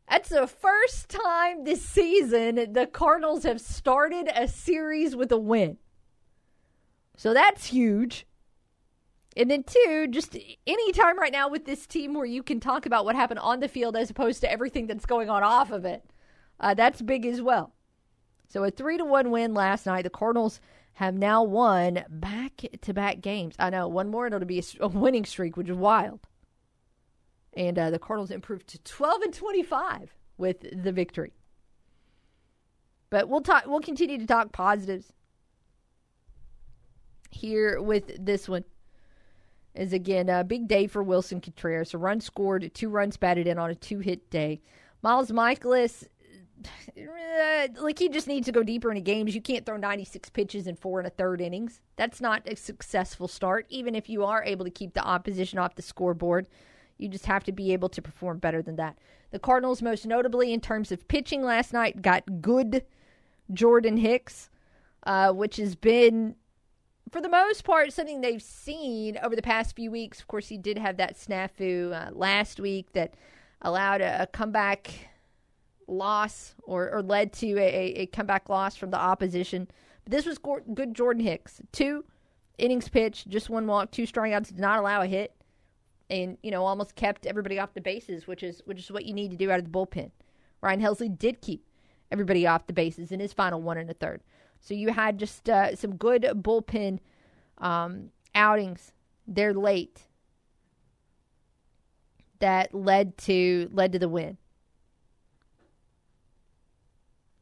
that's 0.09 0.29
the 0.29 0.47
first 0.47 1.09
time 1.09 1.63
this 1.63 1.85
season 1.85 2.73
the 2.73 2.87
Cardinals 2.87 3.43
have 3.43 3.61
started 3.61 4.31
a 4.33 4.47
series 4.47 5.15
with 5.15 5.31
a 5.31 5.37
win. 5.37 5.77
So 7.17 7.35
that's 7.35 7.67
huge. 7.67 8.25
And 9.37 9.51
then 9.51 9.61
two, 9.61 10.07
just 10.09 10.35
any 10.65 10.91
time 10.91 11.19
right 11.19 11.31
now 11.31 11.49
with 11.49 11.65
this 11.65 11.85
team 11.85 12.15
where 12.15 12.25
you 12.25 12.41
can 12.41 12.59
talk 12.59 12.87
about 12.87 13.05
what 13.05 13.15
happened 13.15 13.41
on 13.41 13.59
the 13.59 13.67
field 13.67 13.95
as 13.95 14.09
opposed 14.09 14.41
to 14.41 14.51
everything 14.51 14.87
that's 14.87 15.05
going 15.05 15.29
on 15.29 15.43
off 15.43 15.69
of 15.69 15.85
it. 15.85 16.03
Uh, 16.59 16.73
that's 16.73 16.99
big 16.99 17.27
as 17.27 17.43
well. 17.43 17.73
So 18.47 18.63
a 18.63 18.71
three 18.71 18.97
to 18.97 19.05
one 19.05 19.29
win 19.29 19.53
last 19.53 19.85
night. 19.85 20.01
The 20.01 20.09
Cardinals 20.09 20.59
have 20.99 21.15
now 21.15 21.41
won 21.41 22.03
back 22.09 22.61
to 22.81 22.93
back 22.93 23.21
games. 23.21 23.55
I 23.57 23.69
know 23.69 23.87
one 23.87 24.09
more 24.09 24.25
and 24.25 24.35
it'll 24.35 24.45
be 24.45 24.61
a, 24.81 24.87
winning 24.89 25.23
streak, 25.23 25.55
which 25.55 25.69
is 25.69 25.77
wild. 25.77 26.19
And 27.53 27.79
uh, 27.79 27.89
the 27.89 27.99
Cardinals 27.99 28.31
improved 28.31 28.67
to 28.67 28.79
twelve 28.79 29.21
and 29.21 29.33
twenty 29.33 29.63
five 29.63 30.13
with 30.37 30.57
the 30.59 30.91
victory. 30.91 31.31
But 33.09 33.29
we'll 33.29 33.39
talk. 33.39 33.63
We'll 33.65 33.79
continue 33.79 34.17
to 34.17 34.27
talk 34.27 34.51
positives 34.51 35.13
here 37.31 37.81
with 37.81 38.11
this 38.19 38.49
one. 38.49 38.65
Is 39.75 39.93
again 39.93 40.27
a 40.27 40.43
big 40.43 40.67
day 40.67 40.87
for 40.87 41.01
Willson 41.01 41.41
Contreras. 41.41 41.93
A 41.93 41.97
run 41.97 42.19
scored, 42.19 42.69
two 42.73 42.89
runs 42.89 43.15
batted 43.15 43.47
in 43.47 43.57
on 43.57 43.69
a 43.69 43.75
two 43.75 43.99
hit 43.99 44.29
day. 44.29 44.59
Miles 45.01 45.31
uh, 45.31 46.05
like 47.79 47.99
he 47.99 48.09
just 48.09 48.27
needs 48.27 48.45
to 48.45 48.51
go 48.51 48.63
deeper 48.63 48.89
into 48.89 49.01
games. 49.01 49.35
You 49.35 49.41
can't 49.41 49.65
throw 49.65 49.77
96 49.77 50.29
pitches 50.29 50.67
in 50.67 50.75
four 50.75 50.99
and 50.99 51.07
a 51.07 51.11
third 51.11 51.41
innings. 51.41 51.81
That's 51.95 52.21
not 52.21 52.41
a 52.45 52.55
successful 52.55 53.27
start. 53.27 53.65
Even 53.69 53.95
if 53.95 54.09
you 54.09 54.23
are 54.23 54.43
able 54.43 54.65
to 54.65 54.71
keep 54.71 54.93
the 54.93 55.03
opposition 55.03 55.59
off 55.59 55.75
the 55.75 55.81
scoreboard, 55.81 56.47
you 56.97 57.07
just 57.07 57.25
have 57.25 57.43
to 57.45 57.51
be 57.51 57.73
able 57.73 57.89
to 57.89 58.01
perform 58.01 58.39
better 58.39 58.61
than 58.61 58.75
that. 58.75 58.97
The 59.31 59.39
Cardinals, 59.39 59.81
most 59.81 60.05
notably 60.05 60.53
in 60.53 60.59
terms 60.59 60.91
of 60.91 61.07
pitching 61.07 61.43
last 61.43 61.71
night, 61.71 62.01
got 62.01 62.41
good 62.41 62.83
Jordan 63.53 63.97
Hicks, 63.97 64.49
uh, 65.03 65.31
which 65.31 65.57
has 65.57 65.75
been, 65.75 66.35
for 67.11 67.21
the 67.21 67.29
most 67.29 67.63
part, 67.63 67.93
something 67.93 68.21
they've 68.21 68.41
seen 68.41 69.17
over 69.23 69.35
the 69.35 69.41
past 69.41 69.75
few 69.75 69.91
weeks. 69.91 70.19
Of 70.19 70.27
course, 70.27 70.49
he 70.49 70.57
did 70.57 70.77
have 70.77 70.97
that 70.97 71.15
snafu 71.15 71.93
uh, 71.93 72.11
last 72.11 72.59
week 72.59 72.91
that 72.93 73.13
allowed 73.61 74.01
a, 74.01 74.23
a 74.23 74.27
comeback 74.27 75.09
loss 75.89 76.55
or, 76.63 76.89
or 76.91 77.01
led 77.01 77.33
to 77.33 77.57
a, 77.57 77.93
a 78.01 78.05
comeback 78.07 78.49
loss 78.49 78.75
from 78.75 78.91
the 78.91 78.99
opposition. 78.99 79.67
But 80.03 80.11
this 80.11 80.25
was 80.25 80.37
good 80.73 80.93
Jordan 80.93 81.23
Hicks. 81.23 81.61
Two 81.71 82.05
innings 82.57 82.89
pitched, 82.89 83.29
just 83.29 83.49
one 83.49 83.67
walk, 83.67 83.91
two 83.91 84.03
strikeouts, 84.03 84.47
did 84.47 84.59
not 84.59 84.79
allow 84.79 85.01
a 85.01 85.07
hit, 85.07 85.33
and 86.09 86.37
you 86.43 86.51
know 86.51 86.65
almost 86.65 86.95
kept 86.95 87.25
everybody 87.25 87.59
off 87.59 87.73
the 87.73 87.81
bases, 87.81 88.27
which 88.27 88.43
is 88.43 88.61
which 88.65 88.79
is 88.79 88.91
what 88.91 89.05
you 89.05 89.13
need 89.13 89.31
to 89.31 89.37
do 89.37 89.51
out 89.51 89.59
of 89.59 89.65
the 89.65 89.71
bullpen. 89.71 90.11
Ryan 90.61 90.81
Helsley 90.81 91.17
did 91.17 91.41
keep 91.41 91.65
everybody 92.11 92.45
off 92.45 92.67
the 92.67 92.73
bases 92.73 93.11
in 93.11 93.19
his 93.19 93.33
final 93.33 93.61
one 93.61 93.77
and 93.77 93.89
a 93.89 93.93
third. 93.93 94.21
So 94.59 94.73
you 94.73 94.91
had 94.91 95.17
just 95.17 95.49
uh, 95.49 95.75
some 95.75 95.95
good 95.95 96.23
bullpen 96.33 96.99
um, 97.59 98.09
outings 98.35 98.91
there 99.27 99.53
late 99.53 100.05
that 102.39 102.73
led 102.73 103.17
to 103.17 103.69
led 103.71 103.91
to 103.93 103.99
the 103.99 104.09
win 104.09 104.37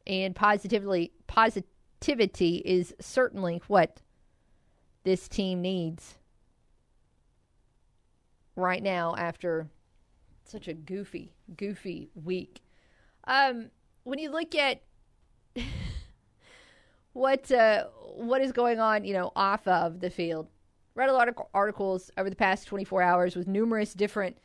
and 0.08 0.34
positively 0.34 1.12
positivity 1.26 2.62
is 2.64 2.94
certainly 3.00 3.60
what 3.66 4.00
this 5.04 5.28
team 5.28 5.60
needs 5.60 6.16
right 8.56 8.82
now 8.82 9.14
after 9.16 9.68
such 10.44 10.66
a 10.68 10.74
goofy 10.74 11.32
goofy 11.56 12.10
week. 12.14 12.60
Um 13.26 13.70
when 14.04 14.18
you 14.18 14.30
look 14.30 14.54
at 14.54 14.80
what 17.12 17.50
uh, 17.50 17.84
what 18.14 18.40
is 18.40 18.52
going 18.52 18.80
on 18.80 19.04
you 19.04 19.12
know 19.12 19.32
off 19.36 19.66
of 19.66 20.00
the 20.00 20.10
field 20.10 20.48
read 20.94 21.08
a 21.08 21.12
lot 21.12 21.28
of 21.28 21.36
articles 21.52 22.10
over 22.16 22.30
the 22.30 22.36
past 22.36 22.66
24 22.66 23.02
hours 23.02 23.36
with 23.36 23.46
numerous 23.46 23.92
different 23.92 24.36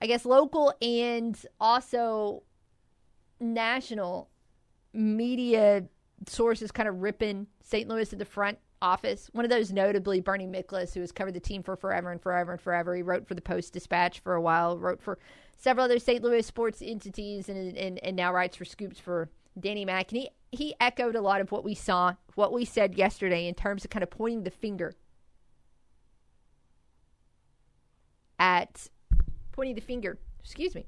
i 0.00 0.06
guess 0.06 0.24
local 0.24 0.72
and 0.80 1.44
also 1.60 2.42
national 3.40 4.28
media 4.92 5.84
sources 6.26 6.72
kind 6.72 6.88
of 6.88 7.00
ripping 7.00 7.46
St. 7.62 7.88
Louis 7.88 8.12
at 8.12 8.18
the 8.18 8.24
front 8.24 8.58
office. 8.80 9.28
One 9.32 9.44
of 9.44 9.50
those, 9.50 9.72
notably 9.72 10.20
Bernie 10.20 10.46
Miklasz, 10.46 10.94
who 10.94 11.00
has 11.00 11.12
covered 11.12 11.34
the 11.34 11.40
team 11.40 11.62
for 11.62 11.76
forever 11.76 12.10
and 12.10 12.20
forever 12.20 12.52
and 12.52 12.60
forever. 12.60 12.94
He 12.94 13.02
wrote 13.02 13.26
for 13.26 13.34
the 13.34 13.40
Post 13.40 13.72
Dispatch 13.72 14.20
for 14.20 14.34
a 14.34 14.40
while, 14.40 14.78
wrote 14.78 15.00
for 15.00 15.18
several 15.56 15.84
other 15.84 15.98
St. 15.98 16.22
Louis 16.22 16.46
sports 16.46 16.82
entities, 16.84 17.48
and, 17.48 17.76
and, 17.76 17.98
and 17.98 18.16
now 18.16 18.32
writes 18.32 18.56
for 18.56 18.64
Scoops 18.64 18.98
for 18.98 19.28
Danny 19.58 19.84
Mac. 19.84 20.12
And 20.12 20.22
he, 20.22 20.30
he 20.50 20.74
echoed 20.80 21.16
a 21.16 21.20
lot 21.20 21.40
of 21.40 21.50
what 21.50 21.64
we 21.64 21.74
saw, 21.74 22.14
what 22.34 22.52
we 22.52 22.64
said 22.64 22.94
yesterday 22.94 23.48
in 23.48 23.54
terms 23.54 23.84
of 23.84 23.90
kind 23.90 24.02
of 24.02 24.10
pointing 24.10 24.44
the 24.44 24.50
finger 24.50 24.94
at 28.38 28.88
pointing 29.52 29.74
the 29.74 29.80
finger, 29.80 30.16
excuse 30.40 30.74
me, 30.74 30.86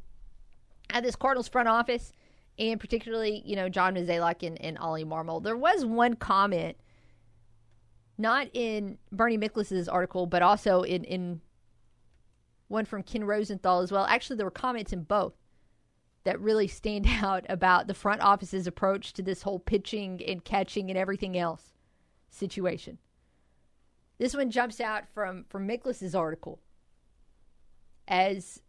at 0.90 1.02
this 1.02 1.16
Cardinals 1.16 1.48
front 1.48 1.68
office 1.68 2.12
and 2.58 2.78
particularly, 2.78 3.42
you 3.44 3.56
know, 3.56 3.68
John 3.68 3.94
Mozeliak 3.94 4.46
and, 4.46 4.60
and 4.60 4.78
Oli 4.78 5.04
Marmol. 5.04 5.42
There 5.42 5.56
was 5.56 5.84
one 5.84 6.14
comment, 6.14 6.76
not 8.18 8.48
in 8.52 8.98
Bernie 9.10 9.38
Miklasz's 9.38 9.88
article, 9.88 10.26
but 10.26 10.42
also 10.42 10.82
in, 10.82 11.04
in 11.04 11.40
one 12.68 12.84
from 12.84 13.02
Ken 13.02 13.24
Rosenthal 13.24 13.80
as 13.80 13.90
well. 13.90 14.04
Actually, 14.06 14.36
there 14.36 14.46
were 14.46 14.50
comments 14.50 14.92
in 14.92 15.02
both 15.02 15.34
that 16.24 16.40
really 16.40 16.68
stand 16.68 17.06
out 17.22 17.44
about 17.48 17.86
the 17.86 17.94
front 17.94 18.20
office's 18.20 18.66
approach 18.66 19.12
to 19.14 19.22
this 19.22 19.42
whole 19.42 19.58
pitching 19.58 20.20
and 20.26 20.44
catching 20.44 20.90
and 20.90 20.98
everything 20.98 21.36
else 21.36 21.72
situation. 22.28 22.98
This 24.18 24.34
one 24.34 24.50
jumps 24.50 24.80
out 24.80 25.08
from 25.14 25.46
from 25.48 25.66
Miklasz's 25.66 26.14
article 26.14 26.60
as 28.06 28.60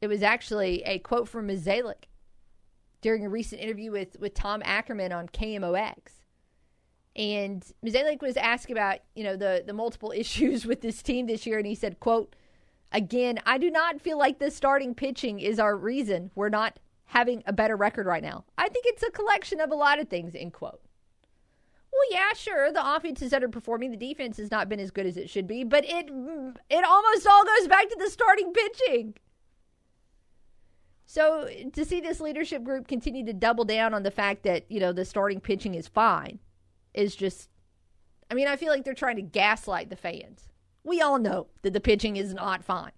it 0.00 0.08
was 0.08 0.22
actually 0.22 0.82
a 0.82 0.98
quote 0.98 1.28
from 1.28 1.46
Mozeliak 1.46 2.08
during 3.04 3.26
a 3.26 3.28
recent 3.28 3.60
interview 3.60 3.90
with, 3.90 4.18
with 4.18 4.32
Tom 4.32 4.62
Ackerman 4.64 5.12
on 5.12 5.28
KMOX. 5.28 5.94
And 7.14 7.62
Mozeliak 7.84 8.22
was 8.22 8.38
asked 8.38 8.70
about, 8.70 9.00
you 9.14 9.22
know, 9.22 9.36
the, 9.36 9.62
the 9.64 9.74
multiple 9.74 10.10
issues 10.16 10.64
with 10.64 10.80
this 10.80 11.02
team 11.02 11.26
this 11.26 11.44
year, 11.46 11.58
and 11.58 11.66
he 11.66 11.74
said, 11.74 12.00
quote, 12.00 12.34
again, 12.92 13.40
I 13.44 13.58
do 13.58 13.70
not 13.70 14.00
feel 14.00 14.16
like 14.18 14.38
the 14.38 14.50
starting 14.50 14.94
pitching 14.94 15.38
is 15.38 15.58
our 15.58 15.76
reason 15.76 16.30
we're 16.34 16.48
not 16.48 16.80
having 17.04 17.42
a 17.44 17.52
better 17.52 17.76
record 17.76 18.06
right 18.06 18.22
now. 18.22 18.46
I 18.56 18.70
think 18.70 18.86
it's 18.88 19.02
a 19.02 19.10
collection 19.10 19.60
of 19.60 19.70
a 19.70 19.74
lot 19.76 20.00
of 20.00 20.08
things, 20.08 20.34
end 20.34 20.54
quote. 20.54 20.80
Well, 21.92 22.10
yeah, 22.10 22.32
sure, 22.34 22.72
the 22.72 22.96
offense 22.96 23.20
is 23.20 23.32
underperforming. 23.32 23.90
The 23.90 23.98
defense 23.98 24.38
has 24.38 24.50
not 24.50 24.70
been 24.70 24.80
as 24.80 24.90
good 24.90 25.04
as 25.04 25.18
it 25.18 25.28
should 25.28 25.46
be, 25.46 25.62
but 25.62 25.84
it 25.84 26.08
it 26.70 26.84
almost 26.84 27.26
all 27.26 27.44
goes 27.44 27.68
back 27.68 27.86
to 27.90 27.96
the 28.00 28.08
starting 28.08 28.50
pitching. 28.52 29.14
So 31.14 31.48
to 31.74 31.84
see 31.84 32.00
this 32.00 32.18
leadership 32.18 32.64
group 32.64 32.88
continue 32.88 33.24
to 33.26 33.32
double 33.32 33.64
down 33.64 33.94
on 33.94 34.02
the 34.02 34.10
fact 34.10 34.42
that, 34.42 34.64
you 34.68 34.80
know, 34.80 34.92
the 34.92 35.04
starting 35.04 35.38
pitching 35.38 35.76
is 35.76 35.86
fine 35.86 36.40
is 36.92 37.14
just 37.14 37.50
I 38.28 38.34
mean, 38.34 38.48
I 38.48 38.56
feel 38.56 38.70
like 38.70 38.82
they're 38.82 38.94
trying 38.94 39.14
to 39.14 39.22
gaslight 39.22 39.90
the 39.90 39.96
fans. 39.96 40.48
We 40.82 41.00
all 41.00 41.20
know 41.20 41.46
that 41.62 41.72
the 41.72 41.78
pitching 41.78 42.16
is 42.16 42.34
not 42.34 42.64
fine. 42.64 42.90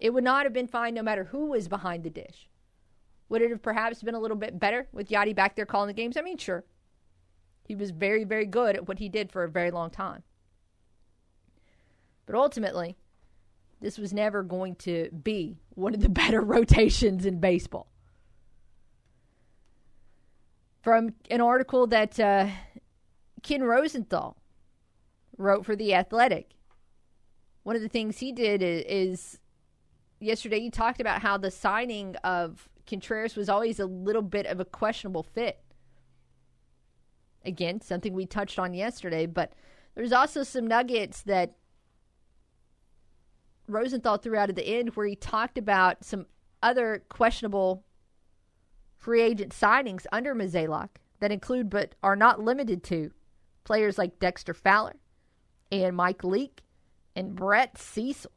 It 0.00 0.12
would 0.12 0.24
not 0.24 0.42
have 0.42 0.52
been 0.52 0.66
fine 0.66 0.94
no 0.94 1.02
matter 1.04 1.22
who 1.22 1.46
was 1.46 1.68
behind 1.68 2.02
the 2.02 2.10
dish. 2.10 2.48
Would 3.28 3.42
it 3.42 3.50
have 3.50 3.62
perhaps 3.62 4.02
been 4.02 4.16
a 4.16 4.20
little 4.20 4.36
bit 4.36 4.58
better 4.58 4.88
with 4.90 5.10
Yadi 5.10 5.36
back 5.36 5.54
there 5.54 5.64
calling 5.64 5.86
the 5.86 5.92
games? 5.92 6.16
I 6.16 6.22
mean, 6.22 6.38
sure. 6.38 6.64
He 7.68 7.76
was 7.76 7.92
very, 7.92 8.24
very 8.24 8.46
good 8.46 8.74
at 8.74 8.88
what 8.88 8.98
he 8.98 9.08
did 9.08 9.30
for 9.30 9.44
a 9.44 9.48
very 9.48 9.70
long 9.70 9.90
time. 9.90 10.24
But 12.26 12.34
ultimately, 12.34 12.96
this 13.82 13.98
was 13.98 14.12
never 14.12 14.42
going 14.42 14.76
to 14.76 15.10
be 15.10 15.58
one 15.70 15.92
of 15.92 16.00
the 16.00 16.08
better 16.22 16.40
rotations 16.40 17.26
in 17.26 17.40
baseball. 17.40 17.88
From 20.82 21.14
an 21.30 21.40
article 21.40 21.86
that 21.88 22.18
uh, 22.18 22.48
Ken 23.42 23.62
Rosenthal 23.62 24.36
wrote 25.36 25.66
for 25.66 25.76
The 25.76 25.94
Athletic, 25.94 26.54
one 27.62 27.76
of 27.76 27.82
the 27.82 27.88
things 27.88 28.18
he 28.18 28.32
did 28.32 28.62
is, 28.62 28.84
is 28.88 29.40
yesterday 30.20 30.60
he 30.60 30.70
talked 30.70 31.00
about 31.00 31.22
how 31.22 31.36
the 31.36 31.50
signing 31.50 32.16
of 32.24 32.68
Contreras 32.86 33.36
was 33.36 33.48
always 33.48 33.78
a 33.78 33.86
little 33.86 34.22
bit 34.22 34.46
of 34.46 34.58
a 34.58 34.64
questionable 34.64 35.22
fit. 35.22 35.58
Again, 37.44 37.80
something 37.80 38.12
we 38.12 38.26
touched 38.26 38.58
on 38.58 38.74
yesterday, 38.74 39.26
but 39.26 39.52
there's 39.94 40.12
also 40.12 40.42
some 40.42 40.66
nuggets 40.66 41.22
that 41.22 41.54
Rosenthal 43.68 44.18
threw 44.18 44.36
out 44.36 44.48
at 44.48 44.56
the 44.56 44.66
end 44.66 44.90
where 44.90 45.06
he 45.06 45.16
talked 45.16 45.58
about 45.58 46.04
some 46.04 46.26
other 46.62 47.04
questionable 47.08 47.84
free 48.96 49.22
agent 49.22 49.52
signings 49.52 50.06
under 50.12 50.34
Mozeliak 50.34 50.88
that 51.20 51.32
include 51.32 51.70
but 51.70 51.94
are 52.02 52.16
not 52.16 52.40
limited 52.40 52.82
to 52.84 53.10
players 53.64 53.98
like 53.98 54.18
Dexter 54.18 54.54
Fowler 54.54 54.96
and 55.70 55.96
Mike 55.96 56.24
Leake 56.24 56.62
and 57.16 57.34
Brett 57.34 57.78
Cecil. 57.78 58.30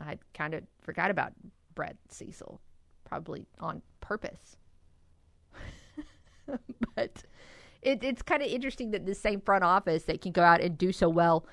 I 0.00 0.18
kind 0.34 0.54
of 0.54 0.64
forgot 0.82 1.10
about 1.10 1.32
Brett 1.74 1.96
Cecil, 2.10 2.60
probably 3.04 3.46
on 3.58 3.82
purpose. 4.00 4.56
but 6.94 7.22
it, 7.84 8.02
it's 8.02 8.22
kind 8.22 8.42
of 8.42 8.48
interesting 8.48 8.90
that 8.92 9.06
the 9.06 9.14
same 9.14 9.40
front 9.40 9.64
office 9.64 10.04
that 10.04 10.20
can 10.20 10.32
go 10.32 10.42
out 10.42 10.60
and 10.60 10.76
do 10.76 10.92
so 10.92 11.08
well 11.08 11.46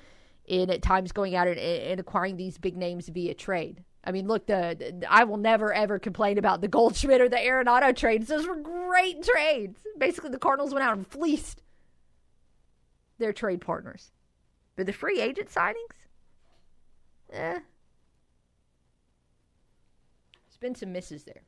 in 0.46 0.70
at 0.70 0.82
times 0.82 1.12
going 1.12 1.34
out 1.36 1.46
and, 1.46 1.58
and 1.58 2.00
acquiring 2.00 2.36
these 2.36 2.58
big 2.58 2.76
names 2.76 3.08
via 3.08 3.34
trade. 3.34 3.84
I 4.04 4.10
mean, 4.10 4.26
look, 4.26 4.46
the, 4.46 4.76
the, 4.78 5.06
I 5.12 5.24
will 5.24 5.36
never 5.36 5.72
ever 5.72 5.98
complain 5.98 6.38
about 6.38 6.60
the 6.60 6.68
Goldschmidt 6.68 7.20
or 7.20 7.28
the 7.28 7.36
Arenado 7.36 7.94
trades. 7.94 8.26
Those 8.26 8.46
were 8.46 8.56
great 8.56 9.22
trades. 9.22 9.78
Basically, 9.98 10.30
the 10.30 10.38
Cardinals 10.38 10.74
went 10.74 10.84
out 10.84 10.96
and 10.96 11.06
fleeced 11.06 11.62
their 13.18 13.32
trade 13.32 13.60
partners. 13.60 14.10
But 14.74 14.86
the 14.86 14.92
free 14.92 15.20
agent 15.20 15.50
signings, 15.50 16.08
eh, 17.32 17.60
there's 20.44 20.56
been 20.58 20.74
some 20.74 20.92
misses 20.92 21.24
there. 21.24 21.42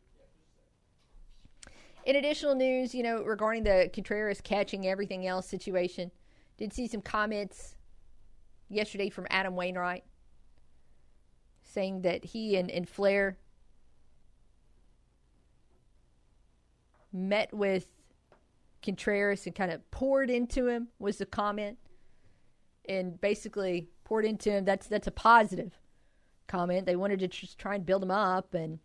In 2.05 2.17
additional 2.17 2.55
news, 2.55 2.95
you 2.95 3.03
know, 3.03 3.23
regarding 3.23 3.65
the 3.65 3.91
Contreras 3.93 4.41
catching 4.41 4.87
everything 4.87 5.27
else 5.27 5.49
situation, 5.49 6.11
did 6.59 6.73
see 6.73 6.87
some 6.87 7.01
comments 7.01 7.77
yesterday 8.69 9.09
from 9.09 9.27
Adam 9.31 9.57
Wainwright 9.57 10.05
saying 11.63 12.03
that 12.03 12.25
he 12.25 12.57
and, 12.57 12.71
and 12.71 12.89
Flair 12.89 13.39
met 17.13 17.53
with 17.55 17.87
Contreras 18.83 19.47
and 19.47 19.55
kind 19.55 19.73
of 19.73 19.91
poured 19.91 20.29
into 20.29 20.67
him 20.67 20.89
was 20.99 21.19
the 21.19 21.27
comment. 21.27 21.79
And 22.87 23.19
basically 23.19 23.89
poured 24.05 24.27
into 24.27 24.51
him. 24.51 24.67
That's 24.67 24.87
that's 24.87 25.07
a 25.07 25.11
positive 25.11 25.73
comment. 26.47 26.85
They 26.85 26.97
wanted 26.97 27.21
to 27.21 27.29
just 27.29 27.59
try 27.59 27.77
and 27.77 27.87
build 27.87 28.03
him 28.03 28.11
up 28.11 28.53
and 28.53 28.79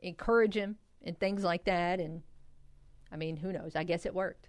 encourage 0.00 0.56
him 0.56 0.76
and 1.04 1.18
things 1.18 1.42
like 1.42 1.64
that. 1.64 2.00
And 2.00 2.22
I 3.10 3.16
mean, 3.16 3.36
who 3.36 3.52
knows? 3.52 3.76
I 3.76 3.84
guess 3.84 4.06
it 4.06 4.14
worked. 4.14 4.48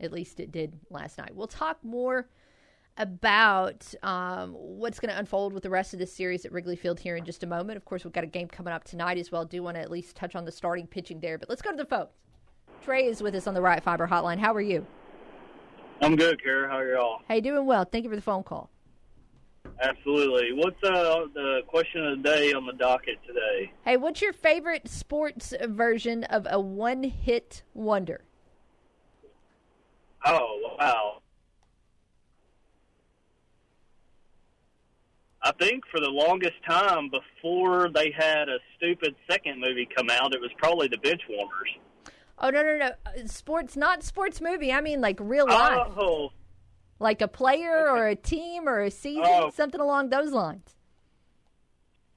At 0.00 0.12
least 0.12 0.40
it 0.40 0.52
did 0.52 0.78
last 0.90 1.18
night. 1.18 1.34
We'll 1.34 1.48
talk 1.48 1.78
more 1.82 2.28
about 2.96 3.94
um, 4.02 4.52
what's 4.52 4.98
going 4.98 5.12
to 5.12 5.18
unfold 5.18 5.52
with 5.52 5.62
the 5.62 5.70
rest 5.70 5.92
of 5.92 6.00
this 6.00 6.12
series 6.12 6.44
at 6.44 6.52
Wrigley 6.52 6.76
Field 6.76 6.98
here 6.98 7.16
in 7.16 7.24
just 7.24 7.44
a 7.44 7.46
moment. 7.46 7.76
Of 7.76 7.84
course, 7.84 8.04
we've 8.04 8.12
got 8.12 8.24
a 8.24 8.28
game 8.28 8.48
coming 8.48 8.72
up 8.72 8.84
tonight 8.84 9.18
as 9.18 9.30
well. 9.30 9.44
Do 9.44 9.62
want 9.62 9.76
to 9.76 9.80
at 9.80 9.90
least 9.90 10.16
touch 10.16 10.34
on 10.34 10.44
the 10.44 10.52
starting 10.52 10.86
pitching 10.86 11.20
there, 11.20 11.38
but 11.38 11.48
let's 11.48 11.62
go 11.62 11.70
to 11.70 11.76
the 11.76 11.84
phones. 11.84 12.10
Trey 12.82 13.06
is 13.06 13.22
with 13.22 13.34
us 13.34 13.46
on 13.46 13.54
the 13.54 13.62
Ritter 13.62 13.80
Fiber 13.80 14.06
Hotline. 14.06 14.38
How 14.38 14.54
are 14.54 14.60
you? 14.60 14.86
I'm 16.00 16.16
good, 16.16 16.42
Kara. 16.42 16.68
How 16.68 16.78
are 16.78 16.92
y'all? 16.92 17.20
Hey, 17.26 17.40
doing 17.40 17.66
well. 17.66 17.84
Thank 17.84 18.04
you 18.04 18.10
for 18.10 18.16
the 18.16 18.22
phone 18.22 18.42
call. 18.42 18.70
Absolutely. 19.80 20.52
What's 20.52 20.82
uh, 20.82 21.26
the 21.34 21.60
question 21.66 22.04
of 22.04 22.22
the 22.22 22.28
day 22.28 22.52
on 22.52 22.66
the 22.66 22.72
docket 22.72 23.18
today? 23.26 23.72
Hey, 23.84 23.96
what's 23.96 24.20
your 24.20 24.32
favorite 24.32 24.88
sports 24.88 25.54
version 25.62 26.24
of 26.24 26.46
a 26.50 26.58
one-hit 26.60 27.62
wonder? 27.74 28.22
Oh 30.24 30.76
wow! 30.78 31.22
I 35.42 35.52
think 35.52 35.84
for 35.92 36.00
the 36.00 36.08
longest 36.10 36.56
time 36.68 37.08
before 37.08 37.88
they 37.94 38.10
had 38.10 38.48
a 38.48 38.58
stupid 38.76 39.14
second 39.30 39.60
movie 39.60 39.88
come 39.96 40.10
out, 40.10 40.34
it 40.34 40.40
was 40.40 40.50
probably 40.58 40.88
the 40.88 40.96
Benchwarmers. 40.96 41.78
Oh 42.40 42.50
no 42.50 42.62
no 42.62 42.76
no! 42.76 43.26
Sports, 43.26 43.76
not 43.76 44.02
sports 44.02 44.40
movie. 44.40 44.72
I 44.72 44.80
mean 44.80 45.00
like 45.00 45.18
real 45.20 45.46
life, 45.46 45.92
Oh, 45.96 46.30
like 46.98 47.20
a 47.22 47.28
player 47.28 47.88
or 47.88 48.08
a 48.08 48.16
team 48.16 48.68
or 48.68 48.80
a 48.80 48.90
season, 48.90 49.22
Oh. 49.26 49.50
something 49.50 49.80
along 49.80 50.10
those 50.10 50.32
lines. 50.32 50.74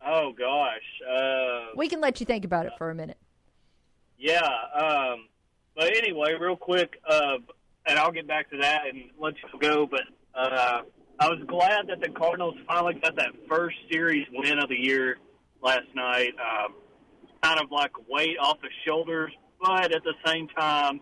oh 0.05 0.31
gosh. 0.33 1.01
Uh, 1.07 1.73
We 1.75 1.87
can 1.87 2.01
let 2.01 2.19
you 2.19 2.25
think 2.25 2.43
about 2.45 2.65
it 2.65 2.73
for 2.77 2.89
a 2.89 2.95
minute. 2.95 3.17
Yeah. 4.17 4.41
Um, 4.75 5.27
but 5.75 5.95
anyway, 5.95 6.33
real 6.39 6.55
quick, 6.55 6.99
uh, 7.07 7.37
and 7.85 7.99
I'll 7.99 8.11
get 8.11 8.27
back 8.27 8.49
to 8.51 8.57
that 8.57 8.87
and 8.87 9.03
let 9.19 9.35
you 9.41 9.59
go. 9.59 9.85
But 9.87 10.01
uh, 10.35 10.81
I 11.19 11.29
was 11.29 11.39
glad 11.47 11.87
that 11.87 11.99
the 12.01 12.09
Cardinals 12.09 12.55
finally 12.67 12.95
got 12.95 13.15
that 13.15 13.31
first 13.47 13.77
series 13.91 14.27
win 14.31 14.59
of 14.59 14.69
the 14.69 14.75
year 14.79 15.17
last 15.63 15.87
night. 15.95 16.33
Um, 16.39 16.73
kind 17.43 17.59
of 17.59 17.71
like 17.71 17.91
weight 18.09 18.37
off 18.39 18.59
the 18.61 18.69
shoulders, 18.85 19.31
but 19.63 19.93
at 19.93 20.03
the 20.03 20.13
same 20.25 20.47
time, 20.49 20.99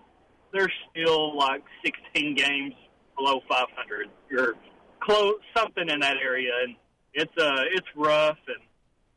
they're 0.53 0.71
still 0.91 1.37
like 1.37 1.63
16 1.85 2.35
games 2.35 2.73
below 3.19 3.41
500 3.49 4.07
or 4.39 4.55
close 4.99 5.35
something 5.55 5.89
in 5.89 5.99
that 5.99 6.17
area, 6.23 6.51
and 6.63 6.75
it's 7.13 7.37
uh 7.37 7.63
it's 7.73 7.87
rough 7.95 8.37
and. 8.47 8.63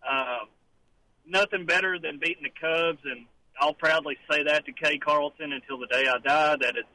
Um, 0.04 0.48
nothing 1.26 1.66
better 1.66 1.98
than 1.98 2.18
beating 2.18 2.42
the 2.42 2.50
Cubs, 2.50 3.00
and 3.04 3.26
I'll 3.60 3.74
proudly 3.74 4.16
say 4.30 4.42
that 4.44 4.64
to 4.66 4.72
Kay 4.72 4.98
Carlson 4.98 5.52
until 5.52 5.78
the 5.78 5.86
day 5.86 6.06
I 6.08 6.18
die. 6.18 6.56
That 6.60 6.76
it's 6.76 6.88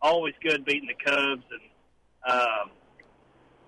always 0.00 0.34
good 0.42 0.64
beating 0.64 0.88
the 0.88 1.04
Cubs, 1.04 1.44
and 1.50 2.32
um, 2.32 2.70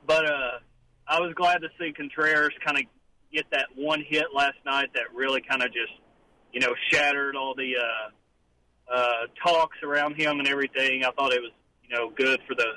but 0.07 0.27
uh, 0.27 0.59
I 1.07 1.21
was 1.21 1.35
glad 1.35 1.59
to 1.59 1.69
see 1.79 1.93
Contreras 1.93 2.53
kind 2.65 2.79
of 2.79 2.85
get 3.33 3.47
that 3.51 3.67
one 3.75 4.03
hit 4.07 4.27
last 4.35 4.57
night 4.65 4.89
that 4.95 5.15
really 5.15 5.43
kind 5.49 5.63
of 5.63 5.69
just 5.69 5.93
you 6.53 6.61
know 6.61 6.75
shattered 6.91 7.37
all 7.37 7.55
the 7.55 7.75
uh, 7.77 8.95
uh, 8.95 9.27
talks 9.45 9.77
around 9.83 10.15
him 10.15 10.39
and 10.39 10.49
everything. 10.49 11.05
I 11.05 11.11
thought 11.11 11.33
it 11.33 11.43
was 11.43 11.53
you 11.89 11.95
know 11.95 12.11
good 12.11 12.41
for 12.47 12.55
the 12.55 12.75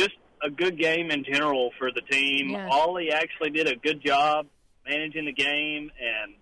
just 0.00 0.16
a 0.42 0.50
good 0.50 0.78
game 0.78 1.10
in 1.10 1.24
general 1.24 1.70
for 1.78 1.90
the 1.92 2.00
team. 2.00 2.50
Yeah. 2.50 2.68
Ollie 2.70 3.10
actually 3.12 3.50
did 3.50 3.66
a 3.66 3.76
good 3.76 4.04
job 4.04 4.46
managing 4.88 5.26
the 5.26 5.32
game, 5.32 5.90
and 6.00 6.34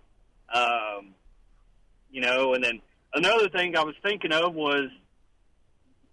um, 0.53 1.13
you 2.11 2.21
know, 2.21 2.53
and 2.53 2.63
then 2.63 2.81
another 3.13 3.49
thing 3.49 3.75
I 3.75 3.83
was 3.83 3.95
thinking 4.01 4.31
of 4.31 4.53
was 4.53 4.89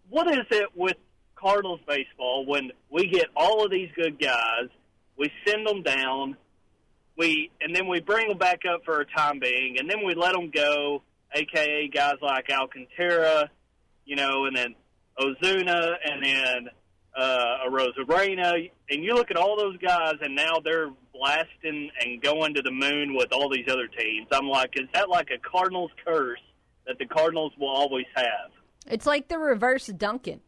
what 0.09 0.31
is 0.31 0.47
it 0.51 0.69
with 0.75 0.97
Cardinals 1.37 1.81
baseball 1.87 2.45
when 2.47 2.71
we 2.91 3.09
get 3.09 3.27
all 3.37 3.65
of 3.65 3.71
these 3.71 3.91
good 3.95 4.19
guys, 4.19 4.69
we 5.17 5.31
send 5.47 5.67
them 5.67 5.83
down, 5.83 6.37
we 7.17 7.51
and 7.61 7.75
then 7.75 7.87
we 7.87 8.01
bring 8.01 8.29
them 8.29 8.39
back 8.39 8.61
up 8.69 8.85
for 8.85 9.01
a 9.01 9.07
time 9.07 9.39
being, 9.39 9.79
and 9.79 9.89
then 9.89 10.05
we 10.05 10.15
let 10.15 10.33
them 10.33 10.51
go, 10.51 11.03
aka 11.35 11.89
guys 11.89 12.17
like 12.21 12.51
Alcantara, 12.51 13.51
you 14.05 14.17
know, 14.17 14.47
and 14.47 14.57
then 14.57 14.75
Ozuna, 15.19 15.95
and 16.05 16.25
then 16.25 16.69
uh, 17.17 17.69
Arozarena, 17.69 18.71
and 18.91 19.03
you 19.03 19.15
look 19.15 19.31
at 19.31 19.37
all 19.37 19.57
those 19.57 19.77
guys, 19.79 20.15
and 20.21 20.35
now 20.35 20.61
they're 20.63 20.91
blasting 21.15 21.91
and 22.01 22.23
going 22.23 22.55
to 22.55 22.63
the 22.63 22.71
moon 22.71 23.15
with 23.15 23.33
all 23.33 23.49
these 23.49 23.67
other 23.71 23.89
teams. 23.89 24.27
I'm 24.33 24.49
like, 24.49 24.71
is 24.75 24.89
that 24.93 25.09
like 25.09 25.29
a 25.35 25.39
Cardinals 25.39 25.91
curse 26.05 26.41
that 26.87 26.99
the 26.99 27.07
Cardinals 27.07 27.53
will 27.59 27.71
always 27.71 28.07
have? 28.15 28.51
It's 28.87 29.07
like 29.07 29.29
the 29.29 29.39
reverse 29.39 29.87
Duncan. 29.87 30.41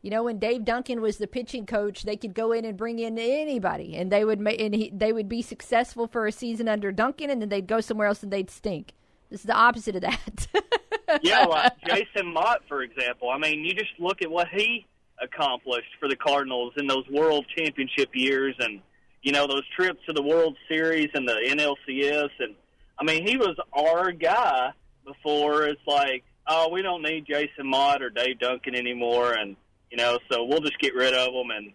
You 0.00 0.10
know, 0.10 0.24
when 0.24 0.38
Dave 0.38 0.64
Duncan 0.64 1.00
was 1.00 1.18
the 1.18 1.28
pitching 1.28 1.64
coach, 1.64 2.02
they 2.02 2.16
could 2.16 2.34
go 2.34 2.50
in 2.50 2.64
and 2.64 2.76
bring 2.76 2.98
in 2.98 3.18
anybody, 3.18 3.96
and 3.96 4.10
they 4.10 4.24
would 4.24 4.40
ma- 4.40 4.50
and 4.50 4.74
he, 4.74 4.90
they 4.92 5.12
would 5.12 5.28
be 5.28 5.42
successful 5.42 6.08
for 6.08 6.26
a 6.26 6.32
season 6.32 6.68
under 6.68 6.90
Duncan, 6.90 7.30
and 7.30 7.40
then 7.40 7.48
they'd 7.48 7.68
go 7.68 7.80
somewhere 7.80 8.08
else 8.08 8.22
and 8.22 8.32
they'd 8.32 8.50
stink. 8.50 8.94
This 9.30 9.40
is 9.40 9.46
the 9.46 9.54
opposite 9.54 9.96
of 9.96 10.02
that. 10.02 10.48
yeah, 11.22 11.44
like 11.44 11.72
Jason 11.86 12.32
Motte, 12.32 12.62
for 12.68 12.82
example. 12.82 13.30
I 13.30 13.38
mean, 13.38 13.64
you 13.64 13.74
just 13.74 13.92
look 13.98 14.22
at 14.22 14.30
what 14.30 14.48
he 14.48 14.86
accomplished 15.22 15.90
for 16.00 16.08
the 16.08 16.16
Cardinals 16.16 16.72
in 16.76 16.86
those 16.86 17.08
World 17.08 17.46
Championship 17.56 18.10
years, 18.14 18.54
and 18.58 18.80
you 19.22 19.32
know 19.32 19.46
those 19.46 19.66
trips 19.76 20.00
to 20.06 20.12
the 20.12 20.22
World 20.22 20.56
Series 20.68 21.10
and 21.14 21.28
the 21.28 21.34
NLCS, 21.34 22.30
and 22.40 22.54
I 22.98 23.04
mean, 23.04 23.26
he 23.26 23.36
was 23.36 23.56
our 23.72 24.12
guy 24.12 24.72
before. 25.04 25.64
It's 25.64 25.80
like, 25.86 26.24
oh, 26.46 26.68
we 26.70 26.82
don't 26.82 27.02
need 27.02 27.26
Jason 27.26 27.66
Motte 27.66 28.02
or 28.02 28.10
Dave 28.10 28.38
Duncan 28.38 28.74
anymore, 28.74 29.32
and 29.32 29.56
you 29.90 29.96
know, 29.96 30.18
so 30.30 30.44
we'll 30.44 30.60
just 30.60 30.78
get 30.78 30.94
rid 30.94 31.14
of 31.14 31.32
them. 31.32 31.50
And 31.50 31.72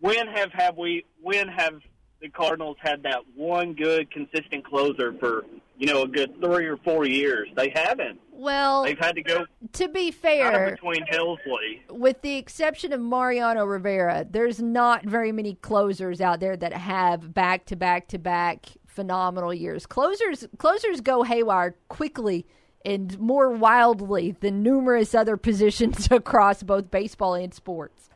when 0.00 0.26
have 0.28 0.52
have 0.52 0.76
we? 0.76 1.04
When 1.22 1.48
have 1.48 1.80
the 2.20 2.28
Cardinals 2.28 2.76
had 2.80 3.02
that 3.04 3.20
one 3.34 3.74
good, 3.74 4.10
consistent 4.10 4.64
closer 4.64 5.14
for 5.18 5.44
you 5.78 5.86
know 5.86 6.02
a 6.02 6.08
good 6.08 6.40
three 6.40 6.66
or 6.66 6.76
four 6.78 7.06
years? 7.06 7.48
They 7.56 7.72
haven't. 7.74 8.20
Well, 8.34 8.84
They've 8.84 8.98
had 8.98 9.14
to 9.14 9.22
go 9.22 9.46
to 9.72 9.88
be 9.88 10.10
kind 10.10 10.14
fair, 10.14 10.64
of 10.66 10.74
between 10.74 11.06
Helsley. 11.06 11.80
with 11.90 12.20
the 12.22 12.36
exception 12.36 12.92
of 12.92 13.00
Mariano 13.00 13.64
Rivera, 13.64 14.26
there's 14.28 14.60
not 14.60 15.04
very 15.04 15.32
many 15.32 15.54
closers 15.54 16.20
out 16.20 16.40
there 16.40 16.56
that 16.56 16.72
have 16.72 17.32
back 17.32 17.66
to 17.66 17.76
back 17.76 18.08
to 18.08 18.18
back 18.18 18.66
phenomenal 18.86 19.54
years. 19.54 19.86
Closers 19.86 20.46
closers 20.58 21.00
go 21.00 21.22
haywire 21.22 21.76
quickly 21.88 22.44
and 22.84 23.18
more 23.18 23.50
wildly 23.50 24.36
than 24.40 24.62
numerous 24.62 25.14
other 25.14 25.36
positions 25.48 26.08
across 26.10 26.62
both 26.62 26.90
baseball 26.90 27.34
and 27.34 27.54
sports. 27.54 28.10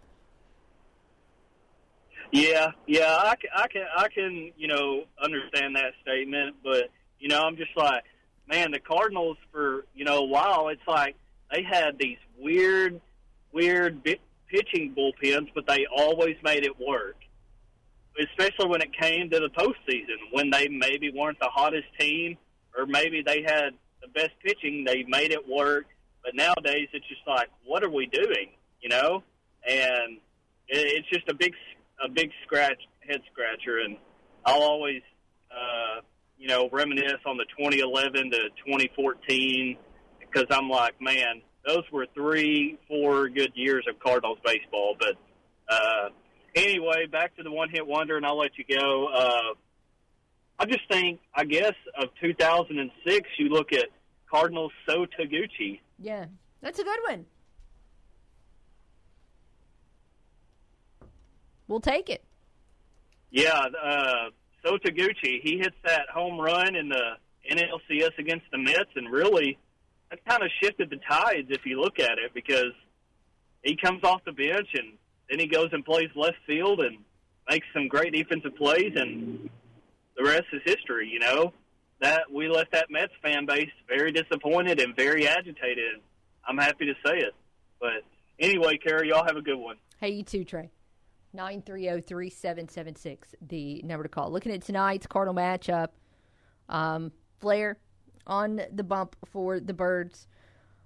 Yeah, 2.30 2.72
yeah, 2.86 3.06
I 3.16 3.34
I 3.56 3.68
can, 3.68 3.84
I 3.96 4.08
can, 4.08 4.52
you 4.58 4.68
know, 4.68 5.04
understand 5.22 5.76
that 5.76 5.94
statement, 6.02 6.56
but 6.62 6.90
you 7.18 7.28
know, 7.28 7.40
I'm 7.42 7.56
just 7.56 7.70
like, 7.76 8.04
man, 8.48 8.70
the 8.70 8.80
Cardinals 8.80 9.36
for 9.52 9.84
you 9.94 10.04
know 10.04 10.18
a 10.18 10.24
while, 10.24 10.68
it's 10.68 10.86
like 10.86 11.16
they 11.52 11.62
had 11.62 11.98
these 11.98 12.18
weird, 12.38 13.00
weird 13.52 14.02
bi- 14.02 14.18
pitching 14.48 14.94
bullpens, 14.96 15.48
but 15.54 15.66
they 15.66 15.86
always 15.94 16.36
made 16.42 16.64
it 16.64 16.78
work. 16.80 17.16
Especially 18.18 18.66
when 18.66 18.80
it 18.80 18.92
came 18.98 19.30
to 19.30 19.38
the 19.38 19.50
postseason, 19.50 20.16
when 20.32 20.50
they 20.50 20.68
maybe 20.68 21.12
weren't 21.14 21.38
the 21.38 21.48
hottest 21.48 21.86
team, 21.98 22.36
or 22.76 22.84
maybe 22.86 23.22
they 23.24 23.42
had 23.42 23.70
the 24.02 24.08
best 24.08 24.30
pitching, 24.42 24.84
they 24.84 25.04
made 25.04 25.30
it 25.30 25.48
work. 25.48 25.86
But 26.24 26.34
nowadays, 26.34 26.88
it's 26.92 27.06
just 27.08 27.20
like, 27.26 27.48
what 27.64 27.84
are 27.84 27.90
we 27.90 28.06
doing? 28.06 28.50
You 28.80 28.88
know, 28.88 29.22
and 29.68 30.18
it, 30.66 30.98
it's 30.98 31.08
just 31.08 31.28
a 31.28 31.34
big, 31.34 31.54
a 32.04 32.08
big 32.08 32.30
scratch, 32.44 32.82
head 33.06 33.20
scratcher, 33.32 33.78
and 33.78 33.96
I'll 34.44 34.62
always, 34.62 35.02
uh, 35.50 36.00
you 36.38 36.48
know, 36.48 36.68
reminisce 36.70 37.20
on 37.26 37.36
the 37.36 37.44
2011 37.58 38.30
to 38.30 38.38
2014 38.64 39.76
because 40.20 40.46
I'm 40.50 40.68
like, 40.68 41.00
man, 41.00 41.42
those 41.66 41.82
were 41.92 42.06
three, 42.14 42.78
four 42.86 43.28
good 43.28 43.52
years 43.54 43.84
of 43.88 43.98
Cardinals 43.98 44.38
baseball. 44.44 44.96
But 44.98 45.14
uh, 45.68 46.08
anyway, 46.54 47.06
back 47.06 47.36
to 47.36 47.42
the 47.42 47.50
one 47.50 47.68
hit 47.70 47.86
wonder, 47.86 48.16
and 48.16 48.24
I'll 48.24 48.38
let 48.38 48.52
you 48.56 48.64
go. 48.68 49.08
Uh, 49.08 49.54
I 50.60 50.66
just 50.66 50.88
think, 50.90 51.20
I 51.34 51.44
guess, 51.44 51.74
of 52.00 52.08
2006, 52.20 53.28
you 53.38 53.48
look 53.48 53.72
at 53.72 53.86
Cardinals 54.30 54.72
So 54.88 55.06
Taguchi. 55.06 55.80
Yeah, 55.98 56.26
that's 56.60 56.78
a 56.78 56.84
good 56.84 57.00
one. 57.08 57.26
We'll 61.66 61.80
take 61.80 62.08
it. 62.08 62.24
Yeah, 63.30 63.66
uh, 63.82 64.30
So 64.64 64.76
Taguchi, 64.76 65.40
he 65.42 65.58
hits 65.58 65.76
that 65.84 66.08
home 66.12 66.40
run 66.40 66.74
in 66.74 66.88
the 66.88 67.16
NLCS 67.50 68.18
against 68.18 68.46
the 68.50 68.58
Mets, 68.58 68.90
and 68.96 69.10
really, 69.10 69.58
that 70.10 70.24
kind 70.24 70.42
of 70.42 70.50
shifted 70.62 70.90
the 70.90 70.96
tides 70.96 71.48
if 71.50 71.64
you 71.64 71.80
look 71.80 71.98
at 71.98 72.18
it 72.18 72.32
because 72.34 72.72
he 73.62 73.76
comes 73.76 74.02
off 74.04 74.24
the 74.24 74.32
bench 74.32 74.68
and 74.74 74.94
then 75.30 75.38
he 75.38 75.46
goes 75.46 75.68
and 75.72 75.84
plays 75.84 76.08
left 76.14 76.38
field 76.46 76.80
and 76.80 76.98
makes 77.48 77.66
some 77.72 77.88
great 77.88 78.12
defensive 78.12 78.56
plays, 78.56 78.92
and 78.96 79.48
the 80.16 80.24
rest 80.24 80.46
is 80.52 80.60
history. 80.64 81.08
You 81.08 81.20
know 81.20 81.52
that 82.00 82.30
we 82.32 82.48
left 82.48 82.72
that 82.72 82.90
Mets 82.90 83.12
fan 83.22 83.46
base 83.46 83.70
very 83.88 84.12
disappointed 84.12 84.80
and 84.80 84.94
very 84.94 85.26
agitated. 85.26 86.00
I'm 86.46 86.58
happy 86.58 86.86
to 86.86 86.94
say 87.04 87.18
it, 87.18 87.34
but 87.80 88.04
anyway, 88.38 88.78
Carrie, 88.78 89.08
y'all 89.08 89.24
have 89.24 89.36
a 89.36 89.42
good 89.42 89.58
one. 89.58 89.76
Hey, 90.00 90.10
you 90.10 90.22
too, 90.22 90.44
Trey. 90.44 90.70
930-3776, 91.36 93.18
the 93.46 93.82
number 93.82 94.02
to 94.04 94.08
call. 94.08 94.30
Looking 94.30 94.52
at 94.52 94.62
tonight's 94.62 95.06
Cardinal 95.06 95.34
matchup, 95.34 95.88
um, 96.68 97.12
Flair 97.40 97.78
on 98.26 98.60
the 98.72 98.84
bump 98.84 99.16
for 99.24 99.60
the 99.60 99.74
Birds. 99.74 100.26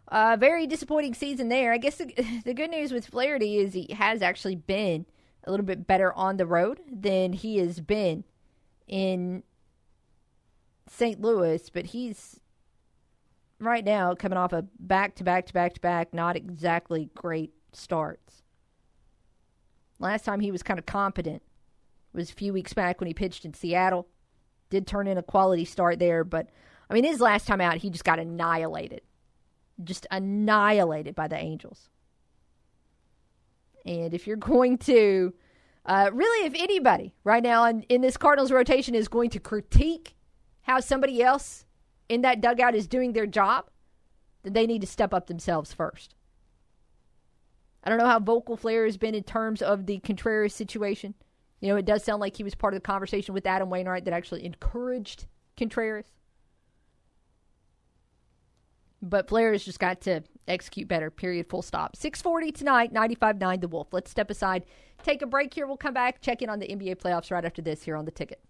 Uh, 0.09 0.37
very 0.39 0.67
disappointing 0.67 1.15
season 1.15 1.49
there. 1.49 1.73
I 1.73 1.79
guess 1.79 1.97
the, 1.97 2.13
the 2.45 2.55
good 2.55 2.71
news 2.71 2.93
with 2.93 3.07
Flaherty 3.07 3.59
is 3.59 3.73
he 3.75 3.95
has 3.95 4.23
actually 4.23 4.57
been 4.57 5.07
a 5.45 5.51
little 5.51 5.67
bit 5.67 5.87
better 5.87 6.13
on 6.13 6.37
the 6.37 6.47
road 6.47 6.81
than 6.91 7.33
he 7.33 7.59
has 7.59 7.81
been 7.81 8.25
in 8.87 9.43
St. 10.89 11.21
Louis, 11.21 11.69
but 11.71 11.87
he's 11.87 12.39
right 13.59 13.85
now 13.85 14.15
coming 14.15 14.37
off 14.37 14.53
a 14.53 14.65
back 14.79 15.15
to 15.17 15.25
back 15.25 15.47
to 15.47 15.53
back 15.53 15.75
to 15.75 15.81
back, 15.81 16.13
not 16.13 16.37
exactly 16.37 17.11
great 17.15 17.53
starts. 17.73 18.42
Last 20.03 20.25
time 20.25 20.41
he 20.41 20.51
was 20.51 20.65
kind 20.65 20.81
of 20.81 20.85
competent 20.85 21.43
was 22.13 22.29
a 22.29 22.35
few 22.35 22.53
weeks 22.53 22.73
back 22.73 23.01
when 23.01 23.07
he 23.07 23.15
pitched 23.15 23.45
in 23.45 23.55
Seattle. 23.55 24.09
Did 24.69 24.87
turn 24.87 25.07
in 25.07 25.17
a 25.17 25.23
quality 25.23 25.65
start 25.65 26.01
there, 26.01 26.25
but 26.25 26.49
I 26.91 26.95
mean 26.95 27.05
his 27.05 27.21
last 27.21 27.47
time 27.47 27.61
out 27.61 27.77
he 27.77 27.89
just 27.89 28.05
got 28.05 28.19
annihilated. 28.19 29.03
Just 29.83 30.07
annihilated 30.11 31.15
by 31.15 31.29
the 31.29 31.37
Angels. 31.37 31.89
And 33.87 34.13
if 34.13 34.27
you're 34.27 34.37
going 34.37 34.77
to 34.79 35.33
uh, 35.87 36.11
really, 36.13 36.47
if 36.47 36.55
anybody 36.55 37.15
right 37.23 37.43
now 37.43 37.65
in, 37.67 37.83
in 37.83 38.01
this 38.01 38.17
Cardinals 38.17 38.53
rotation 38.53 38.95
is 38.95 39.09
going 39.09 39.31
to 39.31 39.41
critique 39.41 40.17
how 40.63 40.81
somebody 40.81 41.23
else 41.23 41.65
in 42.09 42.23
that 42.23 42.41
dugout 42.41 42.75
is 42.75 42.87
doing 42.89 43.13
their 43.13 43.27
job, 43.27 43.69
then 44.43 44.53
they 44.53 44.67
need 44.67 44.81
to 44.81 44.87
step 44.87 45.15
up 45.15 45.29
themselves 45.29 45.73
first. 45.73 46.15
I 47.85 47.91
don't 47.91 47.99
know 47.99 48.07
how 48.07 48.21
vocal 48.21 48.57
Flair 48.57 48.85
has 48.85 48.97
been 48.97 49.15
in 49.15 49.25
terms 49.25 49.61
of 49.61 49.87
the 49.87 49.99
Contreras 49.99 50.55
situation. 50.55 51.15
You 51.61 51.69
know, 51.69 51.77
it 51.77 51.85
does 51.85 52.05
sound 52.05 52.21
like 52.21 52.37
he 52.37 52.45
was 52.45 52.55
part 52.55 52.75
of 52.75 52.81
the 52.81 52.87
conversation 52.87 53.35
with 53.35 53.47
Adam 53.47 53.71
Wainwright 53.71 54.05
that 54.05 54.15
actually 54.15 54.45
encouraged 54.45 55.27
Contreras. 55.57 56.07
But 59.01 59.29
Flair 59.29 59.53
has 59.53 59.65
just 59.65 59.81
got 59.81 60.01
to 60.03 60.23
execute 60.47 60.87
better, 60.87 61.11
period, 61.11 61.49
full 61.49 61.63
stop. 61.63 61.97
640 61.97 62.53
tonight, 62.53 62.93
95.9 62.93 63.61
The 63.61 63.69
Wolf. 63.69 63.89
Let's 63.93 64.11
step 64.11 64.31
aside, 64.31 64.65
take 65.03 65.23
a 65.23 65.27
break 65.27 65.53
here. 65.55 65.67
We'll 65.67 65.77
come 65.77 65.95
back, 65.95 66.21
check 66.21 66.41
in 66.41 66.49
on 66.49 66.61
the 66.61 66.69
NBA 66.69 66.97
playoffs 66.97 67.33
right 67.33 67.45
after 67.45 67.63
this 67.63 67.83
here 67.83 67.97
on 67.97 68.05
the 68.05 68.13
ticket. 68.13 68.41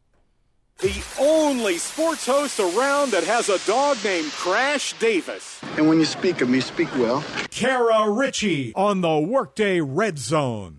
The 0.79 1.05
only 1.21 1.79
sports 1.79 2.27
host 2.27 2.59
around 2.59 3.13
that 3.13 3.23
has 3.25 3.49
a 3.49 3.65
dog 3.67 3.99
named 4.03 4.33
Crash 4.33 4.99
Davis. 4.99 5.61
And 5.77 5.89
when 5.89 6.01
you 6.01 6.05
speak 6.05 6.41
of 6.41 6.49
me, 6.49 6.61
speak 6.61 6.93
well. 6.97 7.23
Kara 7.51 8.11
Richey 8.11 8.73
on 8.75 9.01
the 9.01 9.19
Workday 9.19 9.81
Red 9.81 10.19
Zone. 10.19 10.79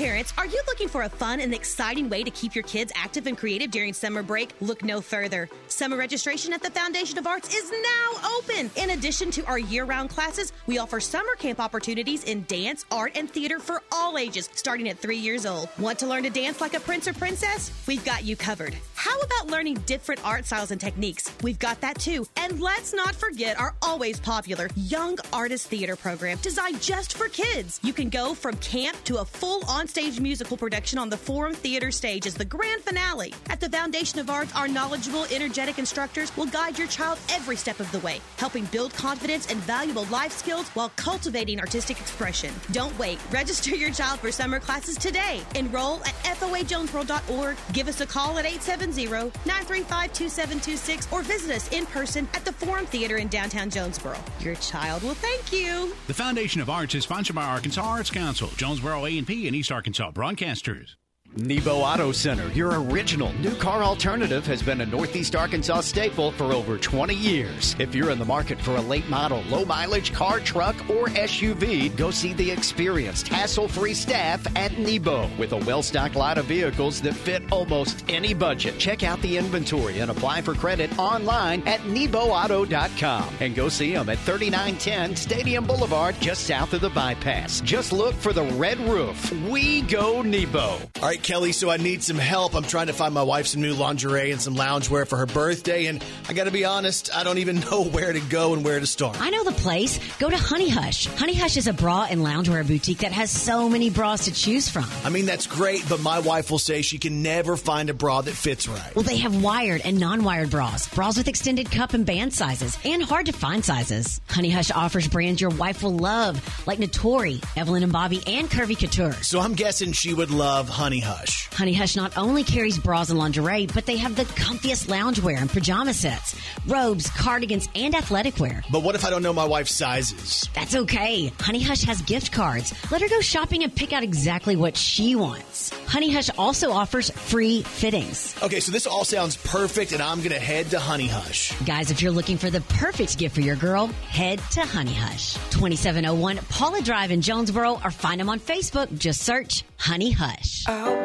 Parents, 0.00 0.32
are 0.38 0.46
you 0.46 0.62
looking 0.66 0.88
for 0.88 1.02
a 1.02 1.10
fun 1.10 1.40
and 1.40 1.52
exciting 1.52 2.08
way 2.08 2.24
to 2.24 2.30
keep 2.30 2.54
your 2.54 2.64
kids 2.64 2.90
active 2.94 3.26
and 3.26 3.36
creative 3.36 3.70
during 3.70 3.92
summer 3.92 4.22
break? 4.22 4.54
Look 4.62 4.82
no 4.82 5.02
further. 5.02 5.46
Summer 5.68 5.98
registration 5.98 6.54
at 6.54 6.62
the 6.62 6.70
Foundation 6.70 7.18
of 7.18 7.26
Arts 7.26 7.54
is 7.54 7.70
now 7.70 8.30
open. 8.38 8.70
In 8.76 8.96
addition 8.96 9.30
to 9.32 9.44
our 9.44 9.58
year 9.58 9.84
round 9.84 10.08
classes, 10.08 10.54
we 10.66 10.78
offer 10.78 11.00
summer 11.00 11.34
camp 11.34 11.60
opportunities 11.60 12.24
in 12.24 12.44
dance, 12.44 12.86
art, 12.90 13.12
and 13.14 13.30
theater 13.30 13.58
for 13.58 13.82
all 13.92 14.16
ages, 14.16 14.48
starting 14.54 14.88
at 14.88 14.98
three 14.98 15.18
years 15.18 15.44
old. 15.44 15.68
Want 15.78 15.98
to 15.98 16.06
learn 16.06 16.22
to 16.22 16.30
dance 16.30 16.62
like 16.62 16.72
a 16.72 16.80
prince 16.80 17.06
or 17.06 17.12
princess? 17.12 17.70
We've 17.86 18.02
got 18.02 18.24
you 18.24 18.36
covered. 18.36 18.74
How 18.94 19.18
about 19.18 19.50
learning 19.50 19.82
different 19.84 20.24
art 20.24 20.46
styles 20.46 20.70
and 20.70 20.80
techniques? 20.80 21.30
We've 21.42 21.58
got 21.58 21.78
that 21.82 21.98
too. 21.98 22.26
And 22.36 22.58
let's 22.58 22.94
not 22.94 23.14
forget 23.14 23.60
our 23.60 23.74
always 23.82 24.18
popular 24.18 24.70
Young 24.76 25.18
Artist 25.30 25.66
Theater 25.66 25.96
program 25.96 26.38
designed 26.40 26.80
just 26.80 27.18
for 27.18 27.28
kids. 27.28 27.80
You 27.82 27.92
can 27.92 28.08
go 28.08 28.32
from 28.32 28.56
camp 28.56 28.96
to 29.04 29.18
a 29.18 29.24
full 29.26 29.62
on-stage 29.90 30.20
musical 30.20 30.56
production 30.56 31.00
on 31.00 31.10
the 31.10 31.16
Forum 31.16 31.52
Theater 31.52 31.90
stage 31.90 32.24
as 32.24 32.34
the 32.34 32.44
grand 32.44 32.80
finale. 32.82 33.34
At 33.48 33.58
the 33.58 33.68
Foundation 33.68 34.20
of 34.20 34.30
Arts, 34.30 34.54
our 34.54 34.68
knowledgeable, 34.68 35.24
energetic 35.32 35.80
instructors 35.80 36.30
will 36.36 36.46
guide 36.46 36.78
your 36.78 36.86
child 36.86 37.18
every 37.28 37.56
step 37.56 37.80
of 37.80 37.90
the 37.90 37.98
way, 37.98 38.20
helping 38.36 38.66
build 38.66 38.94
confidence 38.94 39.50
and 39.50 39.58
valuable 39.62 40.04
life 40.04 40.30
skills 40.30 40.68
while 40.76 40.92
cultivating 40.94 41.58
artistic 41.58 41.98
expression. 41.98 42.54
Don't 42.70 42.96
wait. 43.00 43.18
Register 43.32 43.74
your 43.74 43.90
child 43.90 44.20
for 44.20 44.30
summer 44.30 44.60
classes 44.60 44.96
today. 44.96 45.40
Enroll 45.56 45.96
at 46.04 46.14
foajonesboro.org. 46.38 47.56
Give 47.72 47.88
us 47.88 48.00
a 48.00 48.06
call 48.06 48.38
at 48.38 48.44
870-935-2726 48.44 51.12
or 51.12 51.22
visit 51.22 51.50
us 51.50 51.68
in 51.72 51.84
person 51.86 52.28
at 52.34 52.44
the 52.44 52.52
Forum 52.52 52.86
Theater 52.86 53.16
in 53.16 53.26
downtown 53.26 53.68
Jonesboro. 53.68 54.18
Your 54.38 54.54
child 54.56 55.02
will 55.02 55.14
thank 55.14 55.52
you. 55.52 55.92
The 56.06 56.14
Foundation 56.14 56.60
of 56.60 56.70
Arts 56.70 56.94
is 56.94 57.02
sponsored 57.02 57.34
by 57.34 57.46
Arkansas 57.46 57.82
Arts 57.82 58.10
Council, 58.10 58.50
Jonesboro 58.56 59.06
A&P, 59.06 59.48
and 59.48 59.56
East 59.56 59.72
Arkansas 59.72 59.79
broadcasters. 60.12 60.99
Nebo 61.36 61.76
Auto 61.82 62.10
Center, 62.10 62.48
your 62.54 62.82
original 62.82 63.32
new 63.34 63.54
car 63.54 63.84
alternative, 63.84 64.44
has 64.46 64.64
been 64.64 64.80
a 64.80 64.86
Northeast 64.86 65.36
Arkansas 65.36 65.82
staple 65.82 66.32
for 66.32 66.52
over 66.52 66.76
20 66.76 67.14
years. 67.14 67.76
If 67.78 67.94
you're 67.94 68.10
in 68.10 68.18
the 68.18 68.24
market 68.24 68.60
for 68.60 68.74
a 68.74 68.80
late 68.80 69.08
model, 69.08 69.40
low 69.42 69.64
mileage 69.64 70.12
car, 70.12 70.40
truck, 70.40 70.74
or 70.90 71.06
SUV, 71.06 71.96
go 71.96 72.10
see 72.10 72.32
the 72.32 72.50
experienced, 72.50 73.28
hassle 73.28 73.68
free 73.68 73.94
staff 73.94 74.44
at 74.56 74.76
Nebo 74.76 75.30
with 75.38 75.52
a 75.52 75.56
well 75.58 75.84
stocked 75.84 76.16
lot 76.16 76.36
of 76.36 76.46
vehicles 76.46 77.00
that 77.02 77.14
fit 77.14 77.44
almost 77.52 78.04
any 78.08 78.34
budget. 78.34 78.76
Check 78.78 79.04
out 79.04 79.22
the 79.22 79.38
inventory 79.38 80.00
and 80.00 80.10
apply 80.10 80.42
for 80.42 80.54
credit 80.54 80.98
online 80.98 81.62
at 81.68 81.78
NeboAuto.com 81.82 83.34
and 83.38 83.54
go 83.54 83.68
see 83.68 83.92
them 83.92 84.08
at 84.08 84.18
3910 84.18 85.14
Stadium 85.14 85.64
Boulevard, 85.64 86.16
just 86.20 86.48
south 86.48 86.74
of 86.74 86.80
the 86.80 86.90
bypass. 86.90 87.60
Just 87.60 87.92
look 87.92 88.16
for 88.16 88.32
the 88.32 88.44
red 88.54 88.80
roof. 88.80 89.30
We 89.48 89.82
go 89.82 90.22
Nebo. 90.22 90.60
All 90.60 91.02
right, 91.02 91.19
it, 91.20 91.26
Kelly, 91.26 91.52
so 91.52 91.70
I 91.70 91.76
need 91.76 92.02
some 92.02 92.18
help. 92.18 92.54
I'm 92.54 92.64
trying 92.64 92.88
to 92.88 92.92
find 92.92 93.12
my 93.14 93.22
wife 93.22 93.46
some 93.46 93.60
new 93.60 93.74
lingerie 93.74 94.30
and 94.30 94.40
some 94.40 94.54
loungewear 94.54 95.06
for 95.06 95.16
her 95.16 95.26
birthday, 95.26 95.86
and 95.86 96.04
I 96.28 96.32
gotta 96.32 96.50
be 96.50 96.64
honest, 96.64 97.14
I 97.14 97.24
don't 97.24 97.38
even 97.38 97.60
know 97.70 97.84
where 97.84 98.12
to 98.12 98.20
go 98.20 98.54
and 98.54 98.64
where 98.64 98.80
to 98.80 98.86
start. 98.86 99.20
I 99.20 99.30
know 99.30 99.44
the 99.44 99.52
place. 99.52 99.98
Go 100.18 100.30
to 100.30 100.36
Honey 100.36 100.68
Hush. 100.68 101.06
Honey 101.06 101.34
Hush 101.34 101.56
is 101.56 101.66
a 101.66 101.72
bra 101.72 102.06
and 102.10 102.20
loungewear 102.20 102.66
boutique 102.66 102.98
that 102.98 103.12
has 103.12 103.30
so 103.30 103.68
many 103.68 103.90
bras 103.90 104.24
to 104.24 104.32
choose 104.32 104.68
from. 104.68 104.86
I 105.04 105.10
mean, 105.10 105.26
that's 105.26 105.46
great, 105.46 105.84
but 105.88 106.00
my 106.00 106.18
wife 106.20 106.50
will 106.50 106.58
say 106.58 106.82
she 106.82 106.98
can 106.98 107.22
never 107.22 107.56
find 107.56 107.90
a 107.90 107.94
bra 107.94 108.20
that 108.22 108.34
fits 108.34 108.68
right. 108.68 108.94
Well, 108.94 109.04
they 109.04 109.18
have 109.18 109.42
wired 109.42 109.82
and 109.84 109.98
non-wired 109.98 110.50
bras, 110.50 110.88
bras 110.88 111.16
with 111.16 111.28
extended 111.28 111.70
cup 111.70 111.94
and 111.94 112.06
band 112.06 112.32
sizes, 112.32 112.78
and 112.84 113.02
hard 113.02 113.26
to 113.26 113.32
find 113.32 113.64
sizes. 113.64 114.20
Honey 114.28 114.50
Hush 114.50 114.70
offers 114.70 115.08
brands 115.08 115.40
your 115.40 115.50
wife 115.50 115.82
will 115.82 115.96
love, 115.96 116.40
like 116.66 116.78
Natori, 116.78 117.44
Evelyn 117.56 117.82
and 117.82 117.92
Bobby, 117.92 118.22
and 118.26 118.48
Curvy 118.48 118.78
Couture. 118.78 119.12
So 119.12 119.40
I'm 119.40 119.54
guessing 119.54 119.92
she 119.92 120.14
would 120.14 120.30
love 120.30 120.68
Honey 120.68 121.00
Hush. 121.00 121.09
Honey 121.52 121.74
Hush 121.74 121.96
not 121.96 122.16
only 122.16 122.44
carries 122.44 122.78
bras 122.78 123.10
and 123.10 123.18
lingerie, 123.18 123.66
but 123.66 123.86
they 123.86 123.96
have 123.96 124.16
the 124.16 124.24
comfiest 124.24 124.86
loungewear 124.88 125.36
and 125.38 125.50
pajama 125.50 125.92
sets, 125.92 126.34
robes, 126.66 127.10
cardigans, 127.10 127.68
and 127.74 127.94
athletic 127.94 128.38
wear. 128.38 128.62
But 128.70 128.82
what 128.82 128.94
if 128.94 129.04
I 129.04 129.10
don't 129.10 129.22
know 129.22 129.32
my 129.32 129.44
wife's 129.44 129.74
sizes? 129.74 130.48
That's 130.54 130.74
okay. 130.74 131.32
Honey 131.40 131.62
Hush 131.62 131.82
has 131.82 132.00
gift 132.02 132.32
cards. 132.32 132.72
Let 132.90 133.02
her 133.02 133.08
go 133.08 133.20
shopping 133.20 133.62
and 133.62 133.74
pick 133.74 133.92
out 133.92 134.02
exactly 134.02 134.56
what 134.56 134.76
she 134.76 135.14
wants. 135.14 135.70
Honey 135.86 136.10
Hush 136.12 136.30
also 136.38 136.70
offers 136.70 137.10
free 137.10 137.62
fittings. 137.62 138.34
Okay, 138.42 138.60
so 138.60 138.72
this 138.72 138.86
all 138.86 139.04
sounds 139.04 139.36
perfect, 139.36 139.92
and 139.92 140.02
I'm 140.02 140.22
gonna 140.22 140.38
head 140.38 140.70
to 140.70 140.78
Honey 140.78 141.08
Hush. 141.08 141.52
Guys, 141.64 141.90
if 141.90 142.00
you're 142.00 142.12
looking 142.12 142.38
for 142.38 142.50
the 142.50 142.60
perfect 142.62 143.18
gift 143.18 143.34
for 143.34 143.40
your 143.40 143.56
girl, 143.56 143.88
head 144.08 144.40
to 144.52 144.60
Honey 144.60 144.94
Hush. 144.94 145.34
2701 145.50 146.38
Paula 146.48 146.80
Drive 146.80 147.10
in 147.10 147.20
Jonesboro, 147.20 147.80
or 147.84 147.90
find 147.90 148.20
them 148.20 148.28
on 148.28 148.40
Facebook. 148.40 148.96
Just 148.98 149.22
search 149.22 149.64
Honey 149.76 150.10
Hush. 150.12 150.64
Oh, 150.68 150.99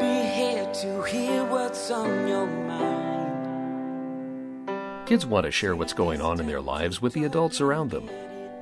Kids 5.05 5.25
want 5.25 5.45
to 5.45 5.51
share 5.51 5.75
what's 5.75 5.93
going 5.93 6.19
on 6.19 6.39
in 6.39 6.47
their 6.47 6.61
lives 6.61 7.01
with 7.01 7.13
the 7.13 7.25
adults 7.25 7.61
around 7.61 7.91
them 7.91 8.09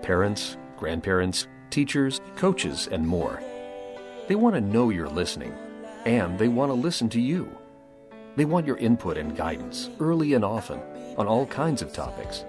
parents, 0.02 0.58
grandparents, 0.78 1.48
teachers, 1.70 2.20
coaches, 2.36 2.90
and 2.92 3.08
more. 3.08 3.42
They 4.28 4.36
want 4.36 4.56
to 4.56 4.62
know 4.62 4.90
you're 4.90 5.08
listening, 5.08 5.54
and 6.06 6.38
they 6.38 6.50
want 6.50 6.70
to 6.70 6.74
listen 6.74 7.10
to 7.10 7.22
you. 7.22 7.50
They 8.36 8.46
want 8.46 8.68
your 8.68 8.78
input 8.78 9.18
and 9.18 9.36
guidance 9.36 9.90
early 10.00 10.34
and 10.34 10.44
often 10.44 10.82
on 11.18 11.28
all 11.28 11.46
kinds 11.46 11.82
of 11.82 11.94
topics. 11.94 12.46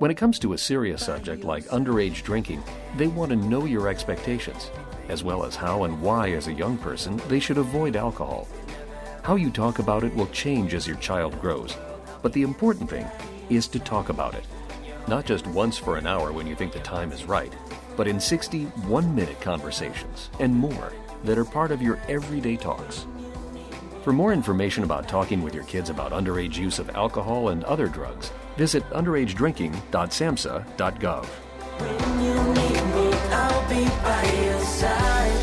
When 0.00 0.10
it 0.10 0.16
comes 0.16 0.38
to 0.38 0.54
a 0.54 0.58
serious 0.58 1.04
subject 1.04 1.44
like 1.44 1.66
underage 1.66 2.22
drinking, 2.22 2.62
they 2.96 3.08
want 3.08 3.28
to 3.32 3.36
know 3.36 3.66
your 3.66 3.86
expectations, 3.86 4.70
as 5.10 5.22
well 5.22 5.44
as 5.44 5.54
how 5.54 5.84
and 5.84 6.00
why, 6.00 6.30
as 6.30 6.46
a 6.46 6.54
young 6.54 6.78
person, 6.78 7.20
they 7.28 7.38
should 7.38 7.58
avoid 7.58 7.96
alcohol. 7.96 8.48
How 9.22 9.36
you 9.36 9.50
talk 9.50 9.78
about 9.78 10.02
it 10.02 10.14
will 10.14 10.28
change 10.28 10.72
as 10.72 10.86
your 10.86 10.96
child 10.96 11.38
grows, 11.38 11.76
but 12.22 12.32
the 12.32 12.40
important 12.40 12.88
thing 12.88 13.06
is 13.50 13.68
to 13.68 13.78
talk 13.78 14.08
about 14.08 14.34
it. 14.34 14.44
Not 15.06 15.26
just 15.26 15.46
once 15.48 15.76
for 15.76 15.98
an 15.98 16.06
hour 16.06 16.32
when 16.32 16.46
you 16.46 16.54
think 16.54 16.72
the 16.72 16.78
time 16.78 17.12
is 17.12 17.26
right, 17.26 17.54
but 17.94 18.08
in 18.08 18.18
60 18.18 18.64
one 18.88 19.14
minute 19.14 19.42
conversations 19.42 20.30
and 20.38 20.54
more 20.54 20.94
that 21.24 21.36
are 21.36 21.44
part 21.44 21.72
of 21.72 21.82
your 21.82 22.00
everyday 22.08 22.56
talks. 22.56 23.04
For 24.02 24.14
more 24.14 24.32
information 24.32 24.82
about 24.82 25.08
talking 25.08 25.42
with 25.42 25.54
your 25.54 25.64
kids 25.64 25.90
about 25.90 26.12
underage 26.12 26.56
use 26.56 26.78
of 26.78 26.88
alcohol 26.96 27.50
and 27.50 27.64
other 27.64 27.86
drugs, 27.86 28.32
visit 28.60 28.84
underagedrinking.samhsa.gov. 28.90 31.24
When 31.24 32.22
you 32.22 32.34
need 32.52 32.84
me, 32.94 33.10
I'll 33.32 33.66
be 33.70 33.88
by 34.02 34.22
your 34.44 34.60
side. 34.60 35.40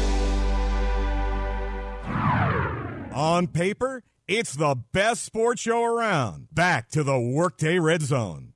On 3.12 3.48
paper, 3.48 4.04
it's 4.28 4.54
the 4.54 4.76
best 4.92 5.26
sports 5.26 5.64
show 5.64 5.84
around. 5.84 6.50
Back 6.54 6.90
to 6.90 7.04
the 7.04 7.20
Workday 7.20 7.80
Red 7.80 8.04
Zone. 8.04 8.54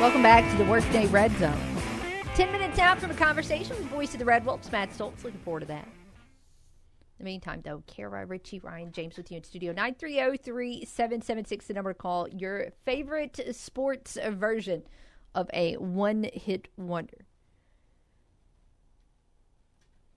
Welcome 0.00 0.24
back 0.24 0.50
to 0.50 0.56
the 0.58 0.64
Workday 0.68 1.06
Red 1.06 1.30
Zone. 1.38 1.56
10 2.34 2.50
minutes 2.50 2.80
out 2.80 2.98
from 2.98 3.12
a 3.12 3.14
conversation 3.14 3.76
with 3.76 3.84
the 3.84 3.90
voice 3.90 4.12
of 4.12 4.18
the 4.18 4.24
Red 4.24 4.44
Wolves, 4.44 4.72
Matt 4.72 4.90
Stolz. 4.90 5.22
Looking 5.22 5.38
forward 5.40 5.60
to 5.60 5.66
that. 5.66 5.86
The 7.20 7.24
meantime, 7.24 7.60
though, 7.62 7.82
Kara, 7.86 8.24
Richey, 8.24 8.60
Ryan, 8.60 8.92
James 8.92 9.18
with 9.18 9.30
you 9.30 9.36
in 9.36 9.44
studio. 9.44 9.74
930 9.74 10.86
776, 10.86 11.66
the 11.66 11.74
number 11.74 11.92
to 11.92 11.98
call. 11.98 12.26
Your 12.30 12.70
favorite 12.86 13.38
sports 13.54 14.16
version 14.30 14.84
of 15.34 15.50
a 15.52 15.74
one 15.74 16.30
hit 16.32 16.68
wonder. 16.78 17.26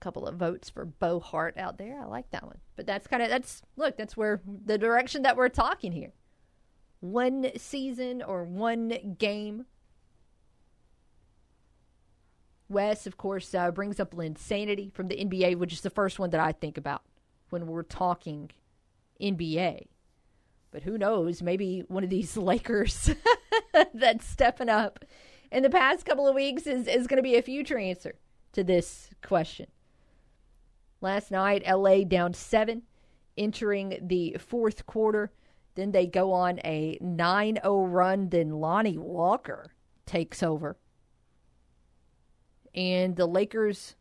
Couple 0.00 0.26
of 0.26 0.36
votes 0.36 0.70
for 0.70 0.86
Bo 0.86 1.20
Hart 1.20 1.58
out 1.58 1.76
there. 1.76 2.00
I 2.00 2.06
like 2.06 2.30
that 2.30 2.46
one. 2.46 2.56
But 2.74 2.86
that's 2.86 3.06
kind 3.06 3.22
of, 3.22 3.28
that's, 3.28 3.60
look, 3.76 3.98
that's 3.98 4.16
where 4.16 4.40
the 4.64 4.78
direction 4.78 5.24
that 5.24 5.36
we're 5.36 5.50
talking 5.50 5.92
here. 5.92 6.14
One 7.00 7.50
season 7.58 8.22
or 8.22 8.44
one 8.44 9.16
game 9.18 9.66
Wes, 12.68 13.06
of 13.06 13.16
course, 13.16 13.54
uh, 13.54 13.70
brings 13.70 14.00
up 14.00 14.14
Linsanity 14.14 14.92
from 14.92 15.08
the 15.08 15.16
NBA, 15.16 15.56
which 15.56 15.72
is 15.72 15.82
the 15.82 15.90
first 15.90 16.18
one 16.18 16.30
that 16.30 16.40
I 16.40 16.52
think 16.52 16.78
about 16.78 17.02
when 17.50 17.66
we're 17.66 17.82
talking 17.82 18.50
NBA. 19.20 19.86
But 20.70 20.82
who 20.82 20.98
knows? 20.98 21.42
Maybe 21.42 21.84
one 21.88 22.04
of 22.04 22.10
these 22.10 22.36
Lakers 22.36 23.10
that's 23.94 24.26
stepping 24.26 24.68
up 24.68 25.04
in 25.52 25.62
the 25.62 25.70
past 25.70 26.06
couple 26.06 26.26
of 26.26 26.34
weeks 26.34 26.66
is, 26.66 26.88
is 26.88 27.06
going 27.06 27.18
to 27.18 27.22
be 27.22 27.36
a 27.36 27.42
future 27.42 27.78
answer 27.78 28.14
to 28.52 28.64
this 28.64 29.10
question. 29.22 29.66
Last 31.00 31.30
night, 31.30 31.62
LA 31.70 32.04
down 32.04 32.32
seven, 32.32 32.82
entering 33.36 33.98
the 34.00 34.36
fourth 34.38 34.86
quarter. 34.86 35.32
Then 35.74 35.92
they 35.92 36.06
go 36.06 36.32
on 36.32 36.60
a 36.64 36.96
9 37.00 37.58
0 37.62 37.84
run. 37.86 38.30
Then 38.30 38.50
Lonnie 38.50 38.96
Walker 38.96 39.66
takes 40.06 40.42
over 40.42 40.76
and 42.74 43.16
the 43.16 43.26
Lakers 43.26 43.94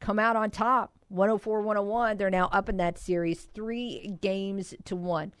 come 0.00 0.18
out 0.18 0.36
on 0.36 0.50
top 0.50 0.92
104 1.08 1.62
101. 1.62 2.16
They're 2.16 2.30
now 2.30 2.48
up 2.52 2.68
in 2.68 2.76
that 2.78 2.98
series 2.98 3.42
three 3.54 4.16
games 4.20 4.74
to 4.84 4.96
one. 4.96 5.32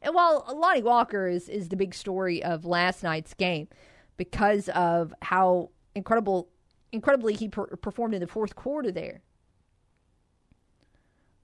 And 0.00 0.14
while 0.14 0.44
Lonnie 0.54 0.82
Walker 0.82 1.28
is, 1.28 1.48
is 1.48 1.68
the 1.68 1.76
big 1.76 1.94
story 1.94 2.42
of 2.42 2.64
last 2.64 3.02
night's 3.02 3.34
game 3.34 3.68
because 4.16 4.68
of 4.70 5.14
how 5.22 5.70
incredible 5.94 6.48
incredibly 6.92 7.34
he 7.34 7.48
per- 7.48 7.76
performed 7.76 8.14
in 8.14 8.20
the 8.20 8.26
fourth 8.26 8.54
quarter 8.54 8.92
there. 8.92 9.22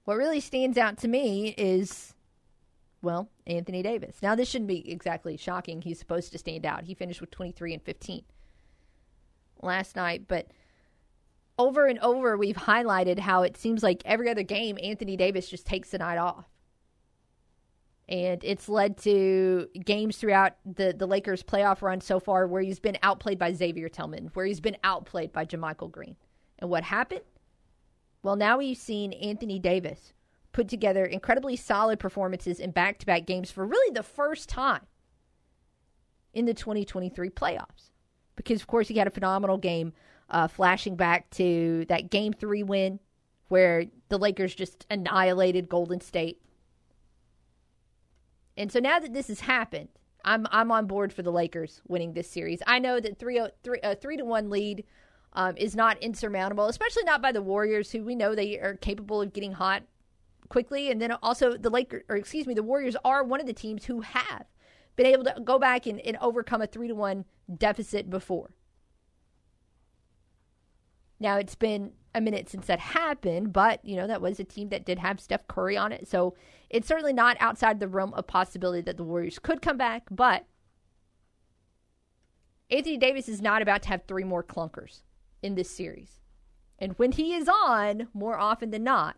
What 0.05 0.17
really 0.17 0.39
stands 0.39 0.77
out 0.77 0.97
to 0.99 1.07
me 1.07 1.53
is, 1.57 2.13
well, 3.01 3.29
Anthony 3.47 3.81
Davis. 3.81 4.17
Now, 4.21 4.35
this 4.35 4.49
shouldn't 4.49 4.67
be 4.67 4.91
exactly 4.91 5.37
shocking. 5.37 5.81
He's 5.81 5.99
supposed 5.99 6.31
to 6.31 6.37
stand 6.37 6.65
out. 6.65 6.85
He 6.85 6.93
finished 6.93 7.21
with 7.21 7.31
23 7.31 7.73
and 7.73 7.83
15 7.83 8.23
last 9.61 9.95
night, 9.95 10.23
but 10.27 10.47
over 11.59 11.85
and 11.85 11.99
over 11.99 12.37
we've 12.37 12.55
highlighted 12.55 13.19
how 13.19 13.43
it 13.43 13.57
seems 13.57 13.83
like 13.83 14.01
every 14.05 14.29
other 14.29 14.43
game 14.43 14.77
Anthony 14.81 15.17
Davis 15.17 15.49
just 15.49 15.67
takes 15.67 15.89
the 15.89 15.99
night 15.99 16.17
off. 16.17 16.45
And 18.07 18.43
it's 18.43 18.67
led 18.67 18.97
to 18.99 19.67
games 19.85 20.17
throughout 20.17 20.53
the, 20.65 20.95
the 20.97 21.05
Lakers 21.05 21.43
playoff 21.43 21.83
run 21.83 22.01
so 22.01 22.19
far 22.19 22.47
where 22.47 22.63
he's 22.63 22.79
been 22.79 22.97
outplayed 23.03 23.37
by 23.37 23.53
Xavier 23.53 23.87
Tillman, 23.87 24.31
where 24.33 24.47
he's 24.47 24.61
been 24.61 24.77
outplayed 24.83 25.31
by 25.31 25.45
JaMychal 25.45 25.91
Green. 25.91 26.15
And 26.57 26.71
what 26.71 26.83
happened? 26.83 27.21
Well, 28.23 28.35
now 28.35 28.57
we've 28.57 28.77
seen 28.77 29.13
Anthony 29.13 29.59
Davis 29.59 30.13
put 30.53 30.67
together 30.67 31.05
incredibly 31.05 31.55
solid 31.55 31.99
performances 31.99 32.59
in 32.59 32.71
back 32.71 32.97
to 32.99 33.05
back 33.05 33.27
games 33.27 33.51
for 33.51 33.65
really 33.65 33.93
the 33.93 34.01
first 34.01 34.49
time 34.49 34.87
in 36.33 36.45
the 36.45 36.53
2023 36.53 37.29
playoffs. 37.29 37.91
Because, 38.35 38.61
of 38.61 38.67
course, 38.67 38.87
he 38.87 38.97
had 38.97 39.07
a 39.07 39.11
phenomenal 39.11 39.57
game 39.57 39.93
uh, 40.29 40.47
flashing 40.47 40.95
back 40.95 41.29
to 41.31 41.85
that 41.89 42.09
game 42.09 42.33
three 42.33 42.63
win 42.63 42.99
where 43.47 43.85
the 44.09 44.17
Lakers 44.17 44.53
just 44.53 44.85
annihilated 44.89 45.69
Golden 45.69 46.01
State. 46.01 46.41
And 48.55 48.71
so 48.71 48.79
now 48.79 48.99
that 48.99 49.13
this 49.13 49.27
has 49.27 49.41
happened, 49.41 49.89
I'm 50.25 50.45
I'm 50.51 50.71
on 50.71 50.85
board 50.85 51.13
for 51.13 51.21
the 51.21 51.31
Lakers 51.31 51.81
winning 51.87 52.13
this 52.13 52.29
series. 52.29 52.61
I 52.67 52.79
know 52.79 52.99
that 52.99 53.17
three 53.17 53.41
three 53.63 53.79
a 53.83 53.95
three 53.95 54.17
to 54.17 54.25
one 54.25 54.49
lead 54.49 54.83
um, 55.33 55.55
is 55.57 55.75
not 55.75 55.97
insurmountable, 55.99 56.67
especially 56.67 57.03
not 57.03 57.21
by 57.21 57.31
the 57.31 57.41
Warriors, 57.41 57.91
who 57.91 58.03
we 58.03 58.15
know 58.15 58.35
they 58.35 58.59
are 58.59 58.75
capable 58.75 59.21
of 59.21 59.33
getting 59.33 59.53
hot 59.53 59.83
quickly. 60.49 60.91
And 60.91 61.01
then 61.01 61.11
also 61.23 61.55
the 61.55 61.69
Lakers, 61.69 62.03
or 62.09 62.17
excuse 62.17 62.45
me, 62.45 62.53
the 62.53 62.63
Warriors 62.63 62.97
are 63.05 63.23
one 63.23 63.39
of 63.39 63.47
the 63.47 63.53
teams 63.53 63.85
who 63.85 64.01
have 64.01 64.45
been 64.95 65.05
able 65.05 65.23
to 65.23 65.35
go 65.43 65.57
back 65.57 65.85
and, 65.85 65.99
and 66.01 66.17
overcome 66.17 66.61
a 66.61 66.67
three 66.67 66.87
to 66.87 66.95
one 66.95 67.25
deficit 67.57 68.09
before. 68.09 68.51
Now 71.19 71.37
it's 71.37 71.55
been 71.55 71.91
a 72.15 72.21
minute 72.21 72.49
since 72.49 72.67
that 72.67 72.79
happened, 72.79 73.53
but 73.53 73.83
you 73.83 73.95
know 73.95 74.07
that 74.07 74.21
was 74.21 74.39
a 74.39 74.43
team 74.43 74.69
that 74.69 74.85
did 74.85 74.99
have 74.99 75.19
Steph 75.19 75.47
Curry 75.47 75.77
on 75.77 75.91
it, 75.91 76.07
so 76.07 76.35
it's 76.69 76.87
certainly 76.87 77.13
not 77.13 77.37
outside 77.39 77.79
the 77.79 77.87
realm 77.87 78.13
of 78.13 78.27
possibility 78.27 78.81
that 78.81 78.97
the 78.97 79.03
Warriors 79.03 79.39
could 79.39 79.61
come 79.61 79.77
back. 79.77 80.03
But 80.09 80.45
Anthony 82.71 82.97
Davis 82.97 83.27
is 83.27 83.41
not 83.41 83.61
about 83.61 83.83
to 83.83 83.89
have 83.89 84.03
three 84.07 84.23
more 84.23 84.43
clunkers 84.43 85.01
in 85.41 85.55
this 85.55 85.69
series. 85.69 86.19
And 86.77 86.93
when 86.97 87.11
he 87.11 87.33
is 87.33 87.49
on, 87.49 88.07
more 88.13 88.37
often 88.37 88.71
than 88.71 88.83
not, 88.83 89.17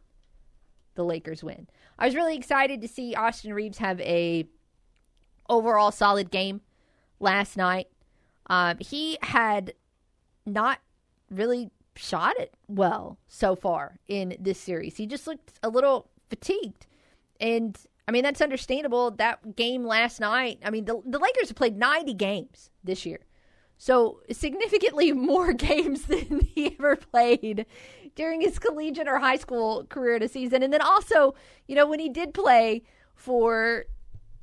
the 0.95 1.03
Lakers 1.03 1.43
win. 1.43 1.67
I 1.99 2.05
was 2.05 2.15
really 2.15 2.35
excited 2.35 2.81
to 2.81 2.87
see 2.87 3.13
Austin 3.13 3.53
Reaves 3.53 3.77
have 3.77 3.99
a 4.01 4.47
overall 5.49 5.91
solid 5.91 6.31
game 6.31 6.61
last 7.19 7.57
night. 7.57 7.87
Um, 8.47 8.77
he 8.79 9.17
had 9.21 9.73
not 10.45 10.79
really 11.29 11.69
shot 11.95 12.39
it 12.39 12.53
well 12.67 13.17
so 13.27 13.55
far 13.55 13.99
in 14.07 14.35
this 14.39 14.59
series. 14.59 14.97
He 14.97 15.05
just 15.05 15.27
looked 15.27 15.59
a 15.61 15.69
little 15.69 16.09
fatigued. 16.29 16.87
And 17.39 17.77
I 18.07 18.11
mean, 18.11 18.23
that's 18.23 18.41
understandable. 18.41 19.11
That 19.11 19.55
game 19.55 19.85
last 19.85 20.19
night, 20.19 20.59
I 20.63 20.69
mean, 20.69 20.85
the, 20.85 21.01
the 21.05 21.19
Lakers 21.19 21.49
have 21.49 21.55
played 21.55 21.77
90 21.77 22.13
games 22.13 22.69
this 22.83 23.05
year. 23.05 23.19
So, 23.77 24.21
significantly 24.31 25.11
more 25.13 25.53
games 25.53 26.03
than 26.03 26.39
he 26.55 26.75
ever 26.79 26.95
played 26.95 27.65
during 28.15 28.41
his 28.41 28.59
collegiate 28.59 29.07
or 29.07 29.17
high 29.19 29.37
school 29.37 29.85
career 29.85 30.17
in 30.17 30.23
a 30.23 30.27
season. 30.27 30.61
And 30.61 30.71
then 30.71 30.81
also, 30.81 31.35
you 31.67 31.75
know, 31.75 31.87
when 31.87 31.99
he 31.99 32.09
did 32.09 32.33
play 32.33 32.83
for 33.15 33.85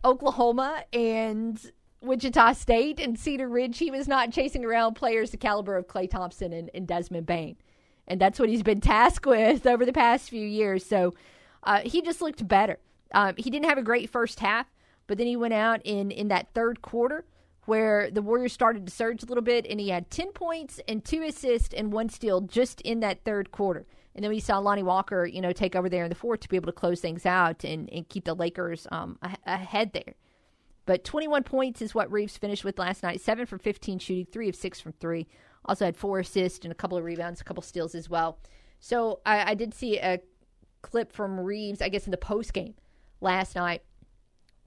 Oklahoma 0.05 0.85
and 0.93 1.71
Wichita 2.01 2.53
State 2.53 3.01
and 3.01 3.19
Cedar 3.19 3.49
Ridge, 3.49 3.79
he 3.79 3.91
was 3.91 4.07
not 4.07 4.33
chasing 4.33 4.65
around 4.65 4.95
players 4.95 5.31
the 5.31 5.37
caliber 5.37 5.77
of 5.77 5.89
Klay 5.89 6.09
Thompson 6.09 6.53
and, 6.53 6.71
and 6.73 6.87
Desmond 6.87 7.27
Bane. 7.27 7.57
And 8.07 8.21
that's 8.21 8.39
what 8.39 8.49
he's 8.49 8.63
been 8.63 8.81
tasked 8.83 9.27
with 9.27 9.67
over 9.67 9.85
the 9.85 9.93
past 9.93 10.31
few 10.31 10.47
years. 10.47 10.85
So 10.85 11.15
uh, 11.65 11.81
he 11.81 12.01
just 12.03 12.21
looked 12.21 12.47
better. 12.47 12.79
Um, 13.13 13.35
he 13.37 13.51
didn't 13.51 13.67
have 13.67 13.79
a 13.79 13.83
great 13.83 14.11
first 14.11 14.41
half, 14.41 14.67
but 15.07 15.19
then 15.19 15.27
he 15.27 15.37
went 15.37 15.55
out 15.55 15.81
in, 15.85 16.11
in 16.11 16.29
that 16.29 16.49
third 16.55 16.83
quarter 16.83 17.25
where 17.65 18.11
the 18.11 18.23
Warriors 18.23 18.53
started 18.53 18.87
to 18.87 18.93
surge 18.93 19.23
a 19.23 19.27
little 19.27 19.43
bit, 19.43 19.67
and 19.69 19.79
he 19.79 19.91
had 19.91 20.11
10 20.11 20.33
points 20.33 20.81
and 20.89 21.05
two 21.05 21.23
assists 21.23 21.75
and 21.75 21.93
one 21.93 22.09
steal 22.09 22.41
just 22.41 22.81
in 22.81 23.01
that 23.01 23.25
third 23.25 23.51
quarter. 23.53 23.87
And 24.15 24.25
then 24.25 24.31
we 24.31 24.41
saw 24.41 24.59
Lonnie 24.59 24.83
Walker, 24.83 25.27
you 25.27 25.43
know, 25.43 25.53
take 25.53 25.77
over 25.77 25.89
there 25.89 26.05
in 26.05 26.09
the 26.09 26.15
fourth 26.15 26.41
to 26.41 26.49
be 26.49 26.57
able 26.57 26.67
to 26.67 26.73
close 26.73 27.01
things 27.01 27.27
out 27.27 27.65
and, 27.65 27.91
and 27.93 28.09
keep 28.09 28.25
the 28.25 28.35
Lakers 28.35 28.87
um, 28.91 29.19
ahead 29.45 29.93
there. 29.93 30.15
But 30.89 31.05
21 31.05 31.43
points 31.43 31.83
is 31.83 31.95
what 31.95 32.11
Reaves 32.11 32.39
finished 32.39 32.65
with 32.65 32.79
last 32.79 33.03
night. 33.03 33.21
Seven 33.21 33.45
for 33.45 33.59
15 33.59 33.99
shooting, 33.99 34.25
three 34.25 34.49
of 34.49 34.57
six 34.57 34.81
from 34.81 34.93
three. 34.93 35.27
Also 35.67 35.85
had 35.85 35.99
four 35.99 36.21
assists 36.21 36.65
and 36.65 36.73
a 36.73 36.75
couple 36.75 36.97
of 36.97 37.05
rebounds, 37.05 37.43
a 37.43 37.45
couple 37.45 37.63
steals 37.63 37.95
as 37.95 38.09
well. 38.09 38.39
So 38.81 39.21
I, 39.27 39.51
I 39.51 39.55
did 39.55 39.75
see 39.75 39.99
a 39.99 40.19
clip 40.81 41.13
from 41.13 41.41
Reaves, 41.41 41.83
I 41.83 41.91
guess, 41.91 42.07
in 42.07 42.11
the 42.11 42.17
post 42.17 42.55
game 42.55 42.73
last 43.21 43.55
night, 43.55 43.83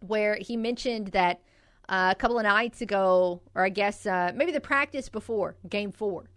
where 0.05 0.35
he 0.35 0.57
mentioned 0.57 1.07
that 1.07 1.41
uh, 1.89 2.09
a 2.11 2.15
couple 2.15 2.37
of 2.37 2.43
nights 2.43 2.83
ago, 2.83 3.41
or 3.55 3.65
I 3.65 3.69
guess 3.69 4.05
uh, 4.05 4.31
maybe 4.35 4.51
the 4.51 4.61
practice 4.61 5.09
before 5.09 5.55
game 5.67 5.91
four, 5.91 6.29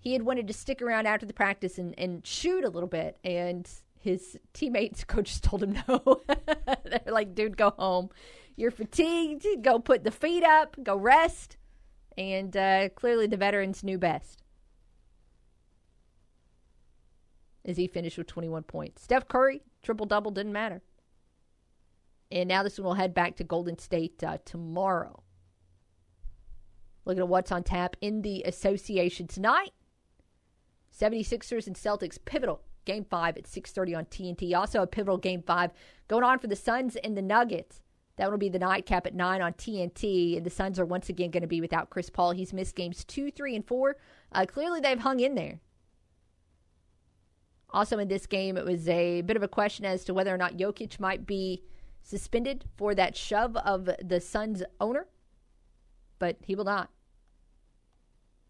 he 0.00 0.12
had 0.12 0.20
wanted 0.20 0.48
to 0.48 0.52
stick 0.52 0.82
around 0.82 1.06
after 1.06 1.24
the 1.24 1.32
practice 1.32 1.78
and, 1.78 1.98
and 1.98 2.26
shoot 2.26 2.62
a 2.62 2.68
little 2.68 2.90
bit. 2.90 3.16
And 3.24 3.66
his 3.98 4.38
teammates, 4.52 5.02
coaches 5.08 5.40
told 5.40 5.62
him 5.62 5.78
no. 5.88 6.20
They're 6.84 7.00
like, 7.06 7.34
dude, 7.34 7.56
go 7.56 7.70
home. 7.70 8.10
You're 8.56 8.70
fatigued. 8.70 9.46
Go 9.62 9.78
put 9.78 10.04
the 10.04 10.10
feet 10.10 10.44
up. 10.44 10.76
Go 10.82 10.96
rest. 10.96 11.56
And 12.16 12.56
uh, 12.56 12.88
clearly 12.90 13.26
the 13.26 13.36
veterans 13.36 13.82
knew 13.82 13.98
best. 13.98 14.42
As 17.64 17.76
he 17.76 17.86
finished 17.86 18.18
with 18.18 18.26
21 18.26 18.64
points. 18.64 19.02
Steph 19.02 19.26
Curry, 19.26 19.62
triple 19.82 20.06
double, 20.06 20.30
didn't 20.30 20.52
matter. 20.52 20.82
And 22.30 22.48
now 22.48 22.62
this 22.62 22.78
one 22.78 22.84
will 22.84 22.94
head 22.94 23.14
back 23.14 23.36
to 23.36 23.44
Golden 23.44 23.78
State 23.78 24.22
uh, 24.22 24.38
tomorrow. 24.44 25.22
Looking 27.04 27.22
at 27.22 27.28
what's 27.28 27.52
on 27.52 27.62
tap 27.62 27.96
in 28.00 28.22
the 28.22 28.42
association 28.46 29.26
tonight. 29.26 29.72
76ers 30.98 31.66
and 31.66 31.76
Celtics 31.76 32.18
pivotal 32.24 32.62
game 32.84 33.04
5 33.04 33.36
at 33.36 33.44
6:30 33.44 33.96
on 33.96 34.04
TNT. 34.06 34.54
Also 34.54 34.82
a 34.82 34.86
pivotal 34.86 35.18
game 35.18 35.42
5 35.42 35.72
going 36.08 36.24
on 36.24 36.38
for 36.38 36.46
the 36.46 36.56
Suns 36.56 36.96
and 36.96 37.16
the 37.16 37.22
Nuggets. 37.22 37.80
That 38.16 38.30
will 38.30 38.38
be 38.38 38.48
the 38.48 38.58
nightcap 38.58 39.06
at 39.06 39.14
9 39.14 39.42
on 39.42 39.52
TNT. 39.54 40.36
And 40.36 40.46
the 40.46 40.50
Suns 40.50 40.78
are 40.78 40.84
once 40.84 41.08
again 41.08 41.30
going 41.30 41.42
to 41.42 41.48
be 41.48 41.60
without 41.60 41.90
Chris 41.90 42.10
Paul. 42.10 42.32
He's 42.32 42.52
missed 42.52 42.76
games 42.76 43.04
2, 43.04 43.30
3, 43.30 43.56
and 43.56 43.66
4. 43.66 43.96
Uh, 44.32 44.46
clearly, 44.46 44.80
they've 44.80 44.98
hung 44.98 45.20
in 45.20 45.34
there. 45.34 45.60
Also, 47.70 47.98
in 47.98 48.06
this 48.06 48.26
game, 48.26 48.56
it 48.56 48.64
was 48.64 48.88
a 48.88 49.22
bit 49.22 49.36
of 49.36 49.42
a 49.42 49.48
question 49.48 49.84
as 49.84 50.04
to 50.04 50.14
whether 50.14 50.32
or 50.32 50.38
not 50.38 50.56
Jokic 50.56 51.00
might 51.00 51.26
be 51.26 51.64
suspended 52.04 52.66
for 52.76 52.94
that 52.94 53.16
shove 53.16 53.56
of 53.56 53.90
the 54.00 54.20
Suns 54.20 54.62
owner, 54.80 55.08
but 56.20 56.36
he 56.42 56.54
will 56.54 56.64
not. 56.64 56.90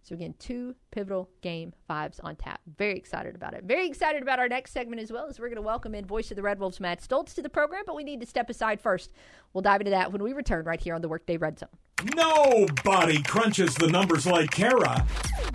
So 0.04 0.14
again, 0.14 0.34
two 0.38 0.74
pivotal 0.90 1.30
game 1.40 1.72
fives 1.88 2.20
on 2.20 2.36
tap. 2.36 2.60
Very 2.76 2.96
excited 2.96 3.34
about 3.34 3.54
it. 3.54 3.64
Very 3.64 3.86
excited 3.86 4.22
about 4.22 4.38
our 4.38 4.48
next 4.48 4.72
segment 4.72 5.00
as 5.00 5.10
well 5.10 5.26
as 5.26 5.40
we're 5.40 5.48
going 5.48 5.56
to 5.56 5.62
welcome 5.62 5.94
in 5.94 6.04
voice 6.04 6.30
of 6.30 6.36
the 6.36 6.42
Red 6.42 6.60
Wolves, 6.60 6.78
Matt 6.78 7.00
Stolz, 7.00 7.34
to 7.34 7.42
the 7.42 7.48
program, 7.48 7.84
but 7.86 7.96
we 7.96 8.04
need 8.04 8.20
to 8.20 8.26
step 8.26 8.50
aside 8.50 8.82
first. 8.82 9.12
We'll 9.54 9.62
dive 9.62 9.80
into 9.80 9.92
that 9.92 10.12
when 10.12 10.22
we 10.22 10.34
return 10.34 10.66
right 10.66 10.78
here 10.80 10.94
on 10.94 11.00
the 11.00 11.08
Workday 11.08 11.38
Red 11.38 11.58
Zone. 11.58 11.70
Nobody 12.14 13.22
crunches 13.22 13.74
the 13.76 13.86
numbers 13.86 14.26
like 14.26 14.50
Kara. 14.50 15.06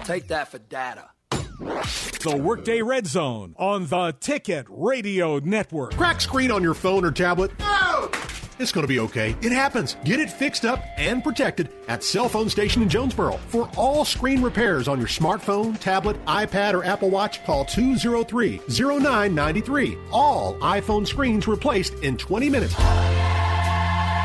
Take 0.03 0.27
that 0.29 0.47
for 0.47 0.57
data. 0.57 1.11
The 1.59 2.35
Workday 2.41 2.81
Red 2.81 3.05
Zone 3.05 3.53
on 3.57 3.85
the 3.85 4.13
Ticket 4.19 4.65
Radio 4.67 5.37
Network. 5.39 5.95
Crack 5.95 6.21
screen 6.21 6.49
on 6.49 6.63
your 6.63 6.73
phone 6.73 7.05
or 7.05 7.11
tablet? 7.11 7.51
No! 7.59 8.09
It's 8.59 8.73
going 8.73 8.83
to 8.83 8.89
be 8.89 8.99
okay. 8.99 9.37
It 9.41 9.53
happens. 9.53 9.95
Get 10.03 10.19
it 10.19 10.29
fixed 10.29 10.65
up 10.65 10.83
and 10.97 11.23
protected 11.23 11.69
at 11.87 12.03
Cell 12.03 12.27
Phone 12.27 12.49
Station 12.49 12.81
in 12.81 12.89
Jonesboro. 12.89 13.37
For 13.47 13.69
all 13.77 14.03
screen 14.03 14.41
repairs 14.41 14.89
on 14.89 14.99
your 14.99 15.07
smartphone, 15.07 15.79
tablet, 15.79 16.23
iPad, 16.25 16.73
or 16.73 16.83
Apple 16.83 17.09
Watch, 17.09 17.43
call 17.45 17.63
203 17.63 18.61
0993. 18.67 19.97
All 20.11 20.55
iPhone 20.55 21.07
screens 21.07 21.47
replaced 21.47 21.93
in 22.03 22.17
20 22.17 22.49
minutes. 22.49 22.75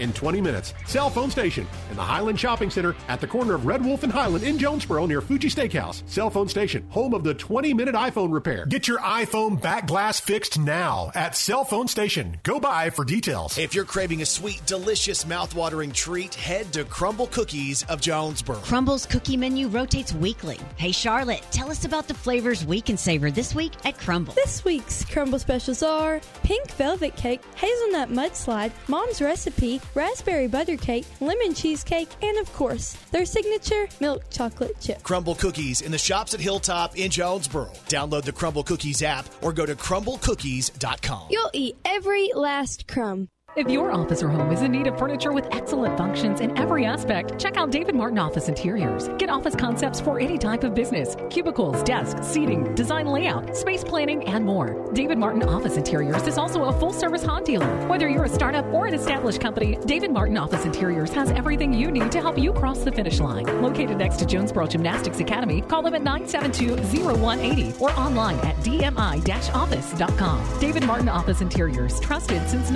in 0.00 0.12
20 0.12 0.40
minutes. 0.40 0.74
Cell 0.86 1.10
phone 1.10 1.30
station 1.30 1.66
in 1.90 1.96
the 1.96 2.02
Highland 2.02 2.38
Shopping 2.40 2.70
Center 2.70 2.96
at 3.08 3.20
the 3.20 3.26
corner 3.26 3.54
of 3.54 3.66
Red 3.66 3.84
Wolf 3.84 4.02
and 4.02 4.12
Highland 4.12 4.44
in 4.44 4.58
Jonesboro 4.58 5.06
near 5.06 5.20
Fuji 5.20 5.48
Steakhouse. 5.48 6.02
Cell 6.08 6.30
phone 6.30 6.48
station, 6.48 6.84
home 6.88 7.14
of 7.14 7.24
the 7.24 7.34
20 7.34 7.74
minute 7.74 7.94
iPhone 7.94 8.32
repair. 8.32 8.66
Get 8.66 8.88
your 8.88 8.98
iPhone 8.98 9.60
back 9.60 9.86
glass 9.86 10.20
fixed 10.20 10.58
now 10.58 11.10
at 11.14 11.36
Cell 11.36 11.64
Phone 11.64 11.88
Station. 11.88 12.36
Go 12.42 12.58
by 12.60 12.90
for 12.90 13.04
details. 13.04 13.58
If 13.58 13.74
you're 13.74 13.84
craving 13.84 14.22
a 14.22 14.26
sweet, 14.26 14.62
delicious, 14.66 15.24
mouthwatering 15.24 15.92
treat, 15.92 16.34
head 16.34 16.72
to 16.72 16.84
Crumbl 16.84 17.30
Cookies 17.30 17.84
of 17.84 18.00
Jonesboro. 18.00 18.58
Crumbl's 18.58 19.06
cookie 19.06 19.36
menu 19.36 19.68
rotates 19.68 20.12
weekly. 20.12 20.58
Hey, 20.76 20.92
Charlotte, 20.92 21.44
tell 21.50 21.70
us 21.70 21.84
about 21.84 22.08
the 22.08 22.14
flavors 22.14 22.64
we 22.64 22.80
can 22.80 22.96
savor 22.96 23.30
this 23.30 23.54
week 23.54 23.72
at 23.84 23.96
Crumbl. 23.98 24.34
This 24.34 24.64
week's 24.64 25.04
Crumbl 25.04 25.40
specials 25.40 25.82
are 25.82 26.20
pink 26.42 26.70
velvet 26.72 27.16
cake, 27.16 27.40
hazelnut 27.54 28.10
mudslide, 28.10 28.72
mom's 28.88 29.20
recipe, 29.20 29.80
raspberry 29.94 30.46
butter 30.46 30.76
cake, 30.76 31.06
lemon 31.20 31.54
cheesecake, 31.54 32.08
and 32.22 32.38
of 32.38 32.52
course, 32.52 32.94
their 33.10 33.24
signature 33.24 33.88
milk 34.00 34.24
chocolate 34.30 34.78
chip. 34.80 35.02
Crumbl 35.02 35.38
Cookies 35.38 35.80
in 35.80 35.92
the 35.92 35.98
shops 35.98 36.34
at 36.34 36.40
Hilltop 36.40 36.96
in 36.96 37.10
Jonesboro. 37.10 37.70
Download 37.88 38.22
the 38.22 38.32
Crumbl 38.32 38.64
Cookies 38.66 39.02
app 39.02 39.26
or 39.42 39.52
go 39.52 39.66
to 39.66 39.74
crumblcookies.com. 39.74 41.28
You'll 41.30 41.50
eat 41.52 41.76
every 41.84 42.30
last 42.34 42.86
crumb. 42.86 43.28
If 43.60 43.68
your 43.68 43.92
office 43.92 44.22
or 44.22 44.30
home 44.30 44.50
is 44.52 44.62
in 44.62 44.72
need 44.72 44.86
of 44.86 44.98
furniture 44.98 45.32
with 45.32 45.46
excellent 45.54 45.98
functions 45.98 46.40
in 46.40 46.56
every 46.56 46.86
aspect, 46.86 47.38
check 47.38 47.58
out 47.58 47.70
David 47.70 47.94
Martin 47.94 48.18
Office 48.18 48.48
Interiors. 48.48 49.08
Get 49.18 49.28
office 49.28 49.54
concepts 49.54 50.00
for 50.00 50.18
any 50.18 50.38
type 50.38 50.64
of 50.64 50.74
business 50.74 51.14
cubicles, 51.28 51.82
desks, 51.82 52.26
seating, 52.26 52.74
design 52.74 53.06
layout, 53.06 53.54
space 53.54 53.84
planning, 53.84 54.26
and 54.26 54.46
more. 54.46 54.90
David 54.94 55.18
Martin 55.18 55.42
Office 55.42 55.76
Interiors 55.76 56.26
is 56.26 56.38
also 56.38 56.64
a 56.64 56.72
full 56.72 56.94
service 56.94 57.22
Hahn 57.22 57.44
dealer. 57.44 57.68
Whether 57.86 58.08
you're 58.08 58.24
a 58.24 58.30
startup 58.30 58.64
or 58.72 58.86
an 58.86 58.94
established 58.94 59.42
company, 59.42 59.76
David 59.84 60.10
Martin 60.10 60.38
Office 60.38 60.64
Interiors 60.64 61.12
has 61.12 61.30
everything 61.32 61.74
you 61.74 61.90
need 61.90 62.10
to 62.12 62.20
help 62.22 62.38
you 62.38 62.54
cross 62.54 62.78
the 62.78 62.90
finish 62.90 63.20
line. 63.20 63.44
Located 63.60 63.98
next 63.98 64.16
to 64.20 64.24
Jonesboro 64.24 64.68
Gymnastics 64.68 65.20
Academy, 65.20 65.60
call 65.60 65.82
them 65.82 65.94
at 65.94 66.02
972 66.02 66.76
0180 67.14 67.74
or 67.78 67.90
online 67.90 68.38
at 68.38 68.56
dmi 68.60 69.54
office.com. 69.54 70.60
David 70.60 70.86
Martin 70.86 71.10
Office 71.10 71.42
Interiors, 71.42 72.00
trusted 72.00 72.48
since 72.48 72.70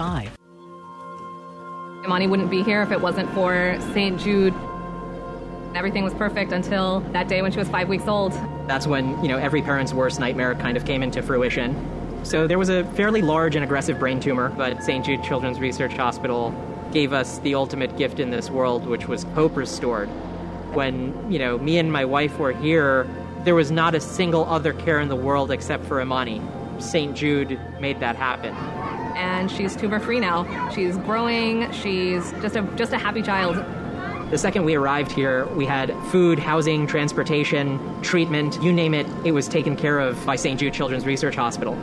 1970. 0.00 2.04
Imani 2.04 2.26
wouldn't 2.26 2.50
be 2.50 2.62
here 2.62 2.82
if 2.82 2.90
it 2.90 3.00
wasn't 3.00 3.30
for 3.32 3.76
St. 3.92 4.18
Jude 4.18 4.54
Everything 5.74 6.02
was 6.02 6.12
perfect 6.14 6.50
until 6.50 7.00
that 7.12 7.28
day 7.28 7.42
when 7.42 7.52
she 7.52 7.58
was 7.58 7.68
five 7.68 7.88
weeks 7.88 8.08
old. 8.08 8.32
That's 8.66 8.88
when, 8.88 9.22
you 9.22 9.28
know, 9.28 9.38
every 9.38 9.62
parent's 9.62 9.94
worst 9.94 10.18
nightmare 10.18 10.56
kind 10.56 10.76
of 10.76 10.84
came 10.84 11.02
into 11.02 11.22
fruition. 11.22 11.76
So 12.24 12.48
there 12.48 12.58
was 12.58 12.68
a 12.68 12.84
fairly 12.94 13.22
large 13.22 13.54
and 13.54 13.64
aggressive 13.64 13.98
brain 13.98 14.18
tumor, 14.18 14.48
but 14.48 14.82
St. 14.82 15.04
Jude 15.04 15.22
Children's 15.22 15.60
Research 15.60 15.92
Hospital 15.92 16.52
gave 16.92 17.12
us 17.12 17.38
the 17.38 17.54
ultimate 17.54 17.96
gift 17.96 18.18
in 18.18 18.30
this 18.30 18.50
world, 18.50 18.86
which 18.86 19.06
was 19.06 19.22
hope 19.22 19.56
restored. 19.56 20.08
When, 20.74 21.30
you 21.30 21.38
know, 21.38 21.56
me 21.56 21.78
and 21.78 21.90
my 21.90 22.04
wife 22.04 22.38
were 22.38 22.52
here, 22.52 23.06
there 23.44 23.54
was 23.54 23.70
not 23.70 23.94
a 23.94 24.00
single 24.00 24.44
other 24.46 24.72
care 24.72 25.00
in 25.00 25.08
the 25.08 25.16
world 25.16 25.52
except 25.52 25.84
for 25.84 26.00
Imani. 26.00 26.42
St. 26.80 27.16
Jude 27.16 27.60
made 27.80 28.00
that 28.00 28.16
happen. 28.16 28.54
And 29.16 29.50
she's 29.50 29.76
tumor 29.76 30.00
free 30.00 30.20
now. 30.20 30.70
She's 30.70 30.96
growing. 30.98 31.70
She's 31.72 32.32
just 32.42 32.56
a 32.56 32.62
just 32.76 32.92
a 32.92 32.98
happy 32.98 33.22
child. 33.22 33.64
The 34.30 34.38
second 34.38 34.64
we 34.64 34.76
arrived 34.76 35.10
here, 35.10 35.46
we 35.56 35.66
had 35.66 35.92
food, 36.12 36.38
housing, 36.38 36.86
transportation, 36.86 38.00
treatment, 38.00 38.62
you 38.62 38.72
name 38.72 38.94
it, 38.94 39.04
it 39.24 39.32
was 39.32 39.48
taken 39.48 39.74
care 39.74 39.98
of 39.98 40.24
by 40.24 40.36
St. 40.36 40.60
Jude 40.60 40.72
Children's 40.72 41.04
Research 41.04 41.34
Hospital. 41.34 41.76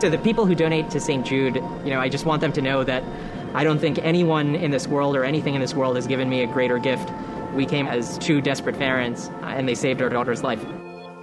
So 0.00 0.08
the 0.08 0.16
people 0.16 0.46
who 0.46 0.54
donate 0.54 0.88
to 0.90 1.00
St. 1.00 1.24
Jude, 1.24 1.56
you 1.56 1.90
know, 1.90 2.00
I 2.00 2.08
just 2.08 2.24
want 2.24 2.40
them 2.40 2.50
to 2.54 2.62
know 2.62 2.82
that 2.82 3.04
I 3.54 3.62
don't 3.62 3.78
think 3.78 3.98
anyone 3.98 4.54
in 4.54 4.70
this 4.70 4.88
world 4.88 5.16
or 5.16 5.22
anything 5.22 5.54
in 5.54 5.60
this 5.60 5.74
world 5.74 5.96
has 5.96 6.06
given 6.06 6.30
me 6.30 6.42
a 6.42 6.46
greater 6.46 6.78
gift. 6.78 7.12
We 7.52 7.66
came 7.66 7.86
as 7.86 8.16
two 8.16 8.40
desperate 8.40 8.78
parents, 8.78 9.28
and 9.42 9.68
they 9.68 9.74
saved 9.74 10.00
our 10.00 10.08
daughter's 10.08 10.42
life. 10.42 10.64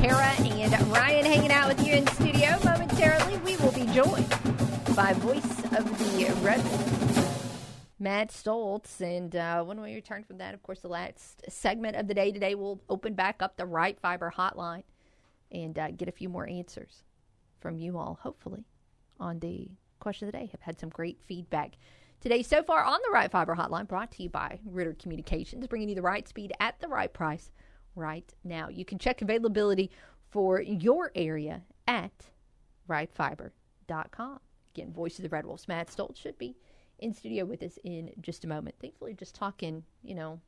Kara 0.00 0.34
and 0.74 0.88
Ryan 0.88 1.26
hanging 1.26 1.50
out 1.50 1.68
with 1.68 1.86
you 1.86 1.94
in 1.94 2.06
studio. 2.08 2.58
Momentarily, 2.64 3.36
we 3.38 3.56
will 3.56 3.72
be 3.72 3.86
joined 3.92 4.43
by 4.96 5.12
voice 5.14 5.64
of 5.76 5.98
the 5.98 6.32
Red 6.40 6.62
Matt 7.98 8.30
Stolz. 8.30 9.00
And 9.00 9.34
uh, 9.34 9.64
when 9.64 9.80
we 9.80 9.94
return 9.94 10.22
from 10.22 10.38
that, 10.38 10.54
of 10.54 10.62
course, 10.62 10.80
the 10.80 10.88
last 10.88 11.42
segment 11.48 11.96
of 11.96 12.06
the 12.06 12.14
day 12.14 12.30
today, 12.30 12.54
we'll 12.54 12.80
open 12.88 13.14
back 13.14 13.42
up 13.42 13.56
the 13.56 13.66
Ritter 13.66 13.98
Fiber 14.00 14.32
hotline 14.36 14.84
and 15.50 15.76
uh, 15.78 15.90
get 15.90 16.08
a 16.08 16.12
few 16.12 16.28
more 16.28 16.48
answers 16.48 17.02
from 17.60 17.76
you 17.76 17.98
all, 17.98 18.20
hopefully, 18.22 18.64
on 19.18 19.40
the 19.40 19.68
question 19.98 20.28
of 20.28 20.32
the 20.32 20.38
day. 20.38 20.46
Have 20.52 20.60
had 20.60 20.78
some 20.78 20.90
great 20.90 21.18
feedback 21.26 21.72
today 22.20 22.42
so 22.42 22.62
far 22.62 22.84
on 22.84 23.00
the 23.04 23.12
Ritter 23.12 23.30
Fiber 23.30 23.56
hotline, 23.56 23.88
brought 23.88 24.12
to 24.12 24.22
you 24.22 24.28
by 24.28 24.60
Ritter 24.64 24.94
Communications, 24.94 25.66
bringing 25.66 25.88
you 25.88 25.96
the 25.96 26.02
right 26.02 26.28
speed 26.28 26.52
at 26.60 26.78
the 26.80 26.88
right 26.88 27.12
price 27.12 27.50
right 27.96 28.32
now. 28.44 28.68
You 28.68 28.84
can 28.84 28.98
check 28.98 29.22
availability 29.22 29.90
for 30.30 30.60
your 30.60 31.10
area 31.16 31.62
at 31.88 32.12
ritterfiber.com. 32.88 34.40
Again, 34.74 34.92
voice 34.92 35.18
of 35.18 35.22
the 35.22 35.28
Red 35.28 35.46
Wolves, 35.46 35.68
Matt 35.68 35.88
Stolz 35.88 36.16
should 36.16 36.36
be 36.38 36.56
in 36.98 37.12
studio 37.12 37.44
with 37.44 37.62
us 37.62 37.78
in 37.84 38.10
just 38.20 38.44
a 38.44 38.48
moment. 38.48 38.76
Thankfully, 38.80 39.14
just 39.14 39.34
talking, 39.34 39.84
you 40.02 40.14
know, 40.14 40.40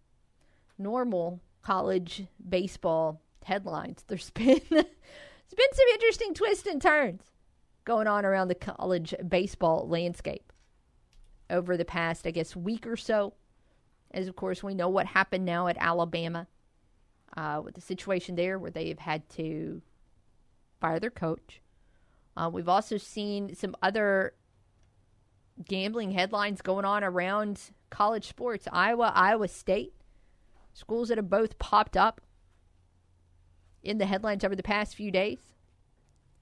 normal 0.79 1.41
college 1.63 2.25
baseball 2.49 3.21
headlines. 3.45 4.05
There's 4.07 4.31
been 4.35 4.61
there's 4.71 4.71
been 4.71 5.73
some 5.73 5.89
interesting 5.93 6.35
twists 6.35 6.67
and 6.67 6.83
turns 6.83 7.23
going 7.85 8.09
on 8.09 8.25
around 8.25 8.49
the 8.49 8.55
college 8.55 9.15
baseball 9.29 9.89
landscape 9.89 10.53
over 11.49 11.77
the 11.77 11.85
past, 11.85 12.27
I 12.27 12.33
guess, 12.33 12.57
week 12.57 12.87
or 12.87 12.97
so. 12.97 13.35
As 14.11 14.29
of 14.29 14.37
course 14.37 14.63
we 14.63 14.75
know 14.75 14.89
what 14.89 15.07
happened 15.07 15.45
now 15.45 15.69
at 15.69 15.77
Alabama 15.79 16.49
uh, 17.37 17.61
with 17.65 17.75
the 17.75 17.81
situation 17.81 18.35
there 18.35 18.59
where 18.59 18.71
they 18.71 18.89
have 18.89 18.99
had 18.99 19.29
to 19.31 19.83
fire 20.81 20.99
their 20.99 21.11
coach. 21.11 21.61
Uh, 22.37 22.51
we've 22.53 22.69
also 22.69 22.97
seen 22.97 23.55
some 23.55 23.75
other 23.83 24.35
gambling 25.65 26.11
headlines 26.11 26.61
going 26.61 26.85
on 26.85 27.03
around 27.03 27.61
college 27.91 28.29
sports. 28.29 28.69
Iowa, 28.73 29.13
Iowa 29.15 29.49
State, 29.49 29.95
schools 30.75 31.09
that 31.09 31.19
have 31.19 31.31
both 31.31 31.59
popped 31.59 31.97
up 31.97 32.21
in 33.83 33.99
the 33.99 34.07
headlines 34.07 34.45
over 34.45 34.55
the 34.55 34.63
past 34.63 34.95
few 34.95 35.11
days. 35.11 35.39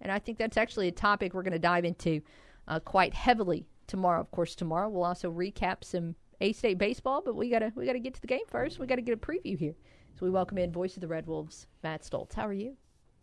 And 0.00 0.10
I 0.10 0.18
think 0.18 0.38
that's 0.38 0.56
actually 0.56 0.88
a 0.88 0.92
topic 0.92 1.32
we're 1.32 1.42
going 1.42 1.52
to 1.52 1.58
dive 1.58 1.84
into 1.84 2.22
uh, 2.66 2.80
quite 2.80 3.14
heavily 3.14 3.66
tomorrow. 3.86 4.20
Of 4.20 4.30
course, 4.30 4.54
tomorrow 4.54 4.88
we'll 4.88 5.04
also 5.04 5.30
recap 5.30 5.84
some 5.84 6.16
A 6.40 6.52
State 6.52 6.78
baseball, 6.78 7.22
but 7.24 7.36
we 7.36 7.50
gotta 7.50 7.72
we 7.74 7.86
gotta 7.86 7.98
get 7.98 8.14
to 8.14 8.20
the 8.20 8.26
game 8.26 8.46
first. 8.48 8.78
We 8.78 8.86
gotta 8.86 9.02
get 9.02 9.14
a 9.14 9.16
preview 9.16 9.58
here. 9.58 9.74
So 10.18 10.26
we 10.26 10.30
welcome 10.30 10.58
in 10.58 10.72
voice 10.72 10.96
of 10.96 11.00
the 11.00 11.08
Red 11.08 11.26
Wolves, 11.26 11.66
Matt 11.82 12.02
Stolz. 12.02 12.34
How 12.34 12.46
are 12.46 12.52
you? 12.52 12.76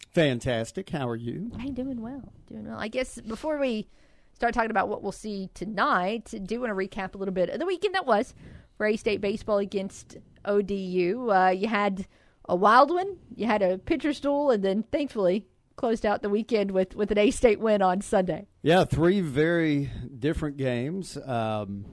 Fantastic. 0.10 0.90
How 0.90 1.08
are 1.08 1.16
you? 1.16 1.52
I'm 1.58 1.74
doing 1.74 2.02
well. 2.02 2.34
Doing 2.48 2.68
well. 2.68 2.80
I 2.80 2.88
guess 2.88 3.20
before 3.22 3.58
we 3.58 3.88
start 4.34 4.54
talking 4.54 4.72
about 4.72 4.90
what 4.90 5.04
we'll 5.04 5.12
see 5.12 5.50
tonight, 5.54 6.32
I 6.34 6.40
do 6.40 6.60
want 6.60 6.72
to 6.72 6.76
recap 6.76 7.16
a 7.16 7.18
little 7.18 7.34
bit 7.34 7.50
of 7.50 7.60
the 7.60 7.66
weekend 7.66 7.96
that 7.96 8.06
was 8.06 8.34
for 8.78 8.86
A 8.88 8.98
State 8.98 9.22
baseball 9.22 9.60
against 9.60 10.18
ODU. 10.46 11.30
Uh, 11.32 11.50
you 11.50 11.68
had 11.68 12.08
a 12.50 12.56
wild 12.56 12.90
one, 12.90 13.18
you 13.36 13.46
had 13.46 13.62
a 13.62 13.78
pitcher's 13.78 14.20
duel, 14.20 14.52
and 14.52 14.64
then 14.64 14.84
thankfully 14.92 15.46
closed 15.76 16.06
out 16.06 16.22
the 16.22 16.30
weekend 16.30 16.72
with, 16.72 16.96
with 16.96 17.12
an 17.12 17.18
A 17.18 17.32
State 17.32 17.60
win 17.60 17.82
on 17.82 18.02
Sunday. 18.02 18.48
Yeah, 18.62 18.84
three 18.84 19.22
very 19.22 19.90
different 20.20 20.58
games. 20.58 21.18
Um, 21.18 21.86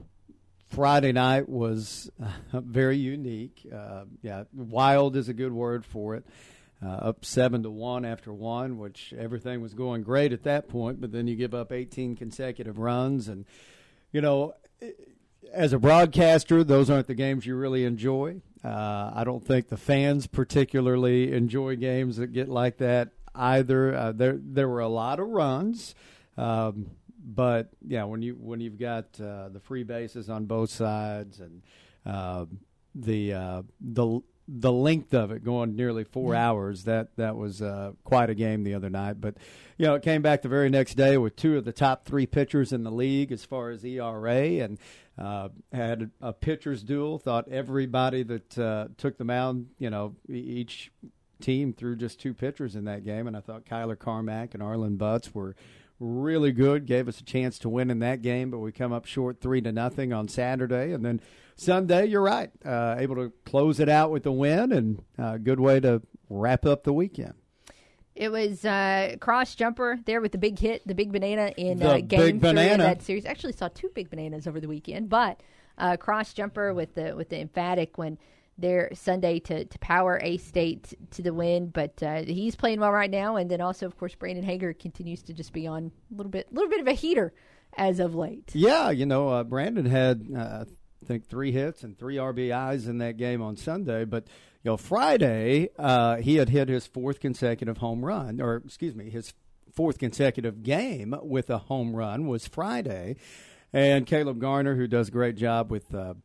Friday 0.67 1.11
night 1.11 1.49
was 1.49 2.11
uh, 2.21 2.59
very 2.61 2.97
unique. 2.97 3.65
Uh, 3.73 4.03
yeah, 4.21 4.43
wild 4.53 5.15
is 5.15 5.29
a 5.29 5.33
good 5.33 5.51
word 5.53 5.85
for 5.85 6.15
it. 6.15 6.25
Uh, 6.81 6.91
up 6.91 7.25
seven 7.25 7.61
to 7.63 7.69
one 7.69 8.05
after 8.05 8.31
one, 8.31 8.77
which 8.77 9.13
everything 9.17 9.61
was 9.61 9.73
going 9.73 10.01
great 10.01 10.31
at 10.31 10.43
that 10.43 10.69
point. 10.69 11.01
But 11.01 11.11
then 11.11 11.27
you 11.27 11.35
give 11.35 11.53
up 11.53 11.73
18 11.73 12.15
consecutive 12.15 12.77
runs, 12.77 13.27
and 13.27 13.45
you 14.13 14.21
know, 14.21 14.53
as 15.53 15.73
a 15.73 15.79
broadcaster, 15.79 16.63
those 16.63 16.89
aren't 16.89 17.07
the 17.07 17.15
games 17.15 17.45
you 17.45 17.55
really 17.55 17.83
enjoy. 17.83 18.41
Uh, 18.63 19.11
I 19.13 19.23
don't 19.23 19.45
think 19.45 19.69
the 19.69 19.77
fans 19.77 20.27
particularly 20.27 21.33
enjoy 21.33 21.75
games 21.75 22.17
that 22.17 22.27
get 22.27 22.49
like 22.49 22.77
that 22.77 23.09
either. 23.35 23.95
Uh, 23.95 24.11
there, 24.11 24.37
there 24.39 24.67
were 24.67 24.81
a 24.81 24.89
lot 24.89 25.19
of 25.19 25.27
runs. 25.27 25.95
Um, 26.37 26.91
but 27.21 27.69
yeah, 27.85 28.05
when 28.05 28.21
you 28.21 28.33
when 28.35 28.59
you've 28.59 28.79
got 28.79 29.05
uh, 29.21 29.49
the 29.49 29.59
free 29.59 29.83
bases 29.83 30.29
on 30.29 30.45
both 30.45 30.69
sides 30.69 31.39
and 31.39 31.61
uh, 32.05 32.45
the 32.95 33.33
uh, 33.33 33.61
the 33.79 34.21
the 34.51 34.71
length 34.71 35.13
of 35.13 35.31
it 35.31 35.43
going 35.43 35.75
nearly 35.75 36.03
four 36.03 36.33
hours, 36.33 36.85
that 36.85 37.15
that 37.17 37.35
was 37.35 37.61
uh, 37.61 37.91
quite 38.03 38.29
a 38.29 38.35
game 38.35 38.63
the 38.63 38.73
other 38.73 38.89
night. 38.89 39.21
But 39.21 39.35
you 39.77 39.85
know, 39.85 39.95
it 39.95 40.01
came 40.01 40.21
back 40.21 40.41
the 40.41 40.49
very 40.49 40.69
next 40.69 40.95
day 40.95 41.17
with 41.17 41.35
two 41.35 41.57
of 41.57 41.65
the 41.65 41.71
top 41.71 42.05
three 42.05 42.25
pitchers 42.25 42.73
in 42.73 42.83
the 42.83 42.91
league 42.91 43.31
as 43.31 43.45
far 43.45 43.69
as 43.69 43.85
ERA, 43.85 44.63
and 44.63 44.79
uh, 45.17 45.49
had 45.71 46.09
a 46.21 46.33
pitcher's 46.33 46.81
duel. 46.81 47.19
Thought 47.19 47.47
everybody 47.49 48.23
that 48.23 48.57
uh, 48.57 48.87
took 48.97 49.17
the 49.17 49.23
mound, 49.23 49.67
you 49.77 49.89
know, 49.89 50.15
each 50.27 50.91
team 51.39 51.71
threw 51.71 51.95
just 51.95 52.19
two 52.19 52.33
pitchers 52.33 52.75
in 52.75 52.85
that 52.85 53.03
game, 53.03 53.27
and 53.27 53.37
I 53.37 53.41
thought 53.41 53.65
Kyler 53.65 53.97
Carmack 53.97 54.53
and 54.55 54.63
Arlen 54.63 54.97
Butts 54.97 55.33
were 55.33 55.55
really 55.99 56.51
good, 56.51 56.85
gave 56.85 57.07
us 57.07 57.19
a 57.19 57.23
chance 57.23 57.59
to 57.59 57.69
win 57.69 57.91
in 57.91 57.99
that 57.99 58.21
game, 58.21 58.49
but 58.49 58.59
we 58.59 58.71
come 58.71 58.93
up 58.93 59.05
short 59.05 59.41
three 59.41 59.61
to 59.61 59.71
nothing 59.71 60.13
on 60.13 60.27
Saturday, 60.27 60.91
and 60.91 61.05
then 61.05 61.21
Sunday, 61.59 62.05
you're 62.05 62.21
right, 62.21 62.49
uh, 62.65 62.95
able 62.97 63.15
to 63.15 63.31
close 63.45 63.79
it 63.79 63.89
out 63.89 64.11
with 64.11 64.23
the 64.23 64.31
win, 64.31 64.71
and 64.71 65.03
a 65.17 65.23
uh, 65.23 65.37
good 65.37 65.59
way 65.59 65.79
to 65.79 66.01
wrap 66.29 66.65
up 66.65 66.83
the 66.83 66.93
weekend. 66.93 67.33
It 68.15 68.31
was 68.31 68.65
uh, 68.65 69.15
cross 69.21 69.55
jumper 69.55 69.99
there 70.05 70.19
with 70.19 70.33
the 70.33 70.37
big 70.37 70.59
hit, 70.59 70.85
the 70.85 70.95
big 70.95 71.11
banana 71.11 71.53
in 71.55 71.79
The 71.79 71.89
uh, 71.89 71.99
game 72.01 72.19
three 72.19 72.31
banana. 72.33 72.71
of 72.71 72.79
that 72.79 73.01
series. 73.01 73.25
Actually, 73.25 73.53
saw 73.53 73.69
two 73.69 73.89
big 73.93 74.09
bananas 74.09 74.45
over 74.45 74.59
the 74.59 74.67
weekend, 74.67 75.09
but 75.09 75.41
uh, 75.77 75.95
cross 75.95 76.33
jumper 76.33 76.73
with 76.73 76.95
the 76.95 77.15
with 77.15 77.29
the 77.29 77.39
emphatic 77.39 77.97
when 77.97 78.17
there 78.57 78.89
Sunday 78.93 79.39
to, 79.39 79.63
to 79.63 79.79
power 79.79 80.19
A 80.21 80.35
State 80.37 80.93
to 81.11 81.21
the 81.21 81.33
win. 81.33 81.67
But 81.67 82.03
uh, 82.03 82.23
he's 82.23 82.55
playing 82.57 82.81
well 82.81 82.91
right 82.91 83.09
now, 83.09 83.37
and 83.37 83.49
then 83.49 83.61
also 83.61 83.85
of 83.85 83.97
course 83.97 84.15
Brandon 84.15 84.43
Hager 84.43 84.73
continues 84.73 85.21
to 85.23 85.33
just 85.33 85.53
be 85.53 85.65
on 85.65 85.91
a 86.11 86.15
little 86.15 86.31
bit 86.31 86.51
little 86.51 86.69
bit 86.69 86.81
of 86.81 86.87
a 86.87 86.93
heater 86.93 87.33
as 87.77 87.99
of 87.99 88.15
late. 88.15 88.51
Yeah, 88.53 88.89
you 88.89 89.05
know, 89.05 89.29
uh, 89.29 89.43
Brandon 89.43 89.85
had 89.85 90.27
uh, 90.35 90.65
I 91.01 91.05
think 91.05 91.27
three 91.27 91.51
hits 91.51 91.83
and 91.83 91.97
three 91.97 92.17
RBIs 92.17 92.87
in 92.87 92.97
that 92.99 93.17
game 93.17 93.41
on 93.41 93.55
Sunday, 93.55 94.05
but 94.05 94.25
you 94.63 94.71
know, 94.71 94.77
Friday 94.77 95.69
uh, 95.77 96.17
he 96.17 96.35
had 96.35 96.49
hit 96.49 96.67
his 96.67 96.85
fourth 96.85 97.19
consecutive 97.19 97.77
home 97.77 98.03
run, 98.03 98.41
or 98.41 98.57
excuse 98.57 98.95
me, 98.95 99.09
his 99.09 99.33
fourth 99.73 99.97
consecutive 99.97 100.63
game 100.63 101.15
with 101.21 101.49
a 101.49 101.57
home 101.57 101.95
run 101.95 102.27
was 102.27 102.47
Friday. 102.47 103.15
And 103.71 104.07
Caleb 104.07 104.39
Garner, 104.39 104.75
who 104.75 104.87
does 104.87 105.09
a 105.09 105.11
great 105.11 105.35
job 105.35 105.69
with 105.69 105.93
uh, 105.93 106.15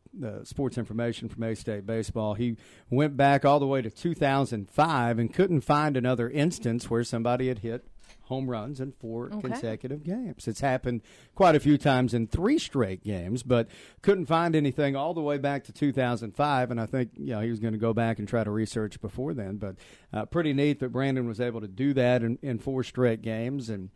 sports 0.43 0.79
information 0.79 1.29
from 1.29 1.43
A 1.43 1.55
State 1.55 1.85
Baseball, 1.85 2.33
he 2.33 2.57
went 2.89 3.15
back 3.15 3.45
all 3.45 3.59
the 3.59 3.67
way 3.67 3.83
to 3.83 3.91
2005 3.91 5.19
and 5.19 5.33
couldn't 5.33 5.61
find 5.61 5.95
another 5.95 6.27
instance 6.29 6.89
where 6.89 7.03
somebody 7.03 7.47
had 7.47 7.59
hit 7.59 7.87
home 8.25 8.49
runs 8.49 8.79
in 8.79 8.91
four 8.91 9.31
Okay. 9.33 9.41
consecutive 9.49 10.03
games. 10.03 10.47
It's 10.47 10.59
happened 10.61 11.01
quite 11.35 11.55
a 11.55 11.59
few 11.59 11.77
times 11.77 12.13
in 12.13 12.27
three 12.27 12.57
straight 12.59 13.03
games, 13.03 13.43
but 13.43 13.67
couldn't 14.01 14.25
find 14.25 14.55
anything 14.55 14.95
all 14.95 15.13
the 15.13 15.21
way 15.21 15.37
back 15.37 15.63
to 15.65 15.71
2005. 15.71 16.71
And 16.71 16.79
I 16.81 16.85
think 16.85 17.11
you 17.15 17.27
know 17.33 17.41
he 17.41 17.49
was 17.49 17.59
going 17.59 17.73
to 17.73 17.79
go 17.79 17.93
back 17.93 18.19
and 18.19 18.27
try 18.27 18.43
to 18.43 18.51
research 18.51 18.99
before 19.01 19.33
then. 19.33 19.57
But 19.57 19.75
uh, 20.13 20.25
pretty 20.25 20.53
neat 20.53 20.79
that 20.79 20.89
Brandon 20.89 21.27
was 21.27 21.39
able 21.39 21.61
to 21.61 21.67
do 21.67 21.93
that 21.93 22.21
in, 22.23 22.37
in 22.41 22.59
four 22.59 22.83
straight 22.83 23.21
games 23.21 23.69
and. 23.69 23.89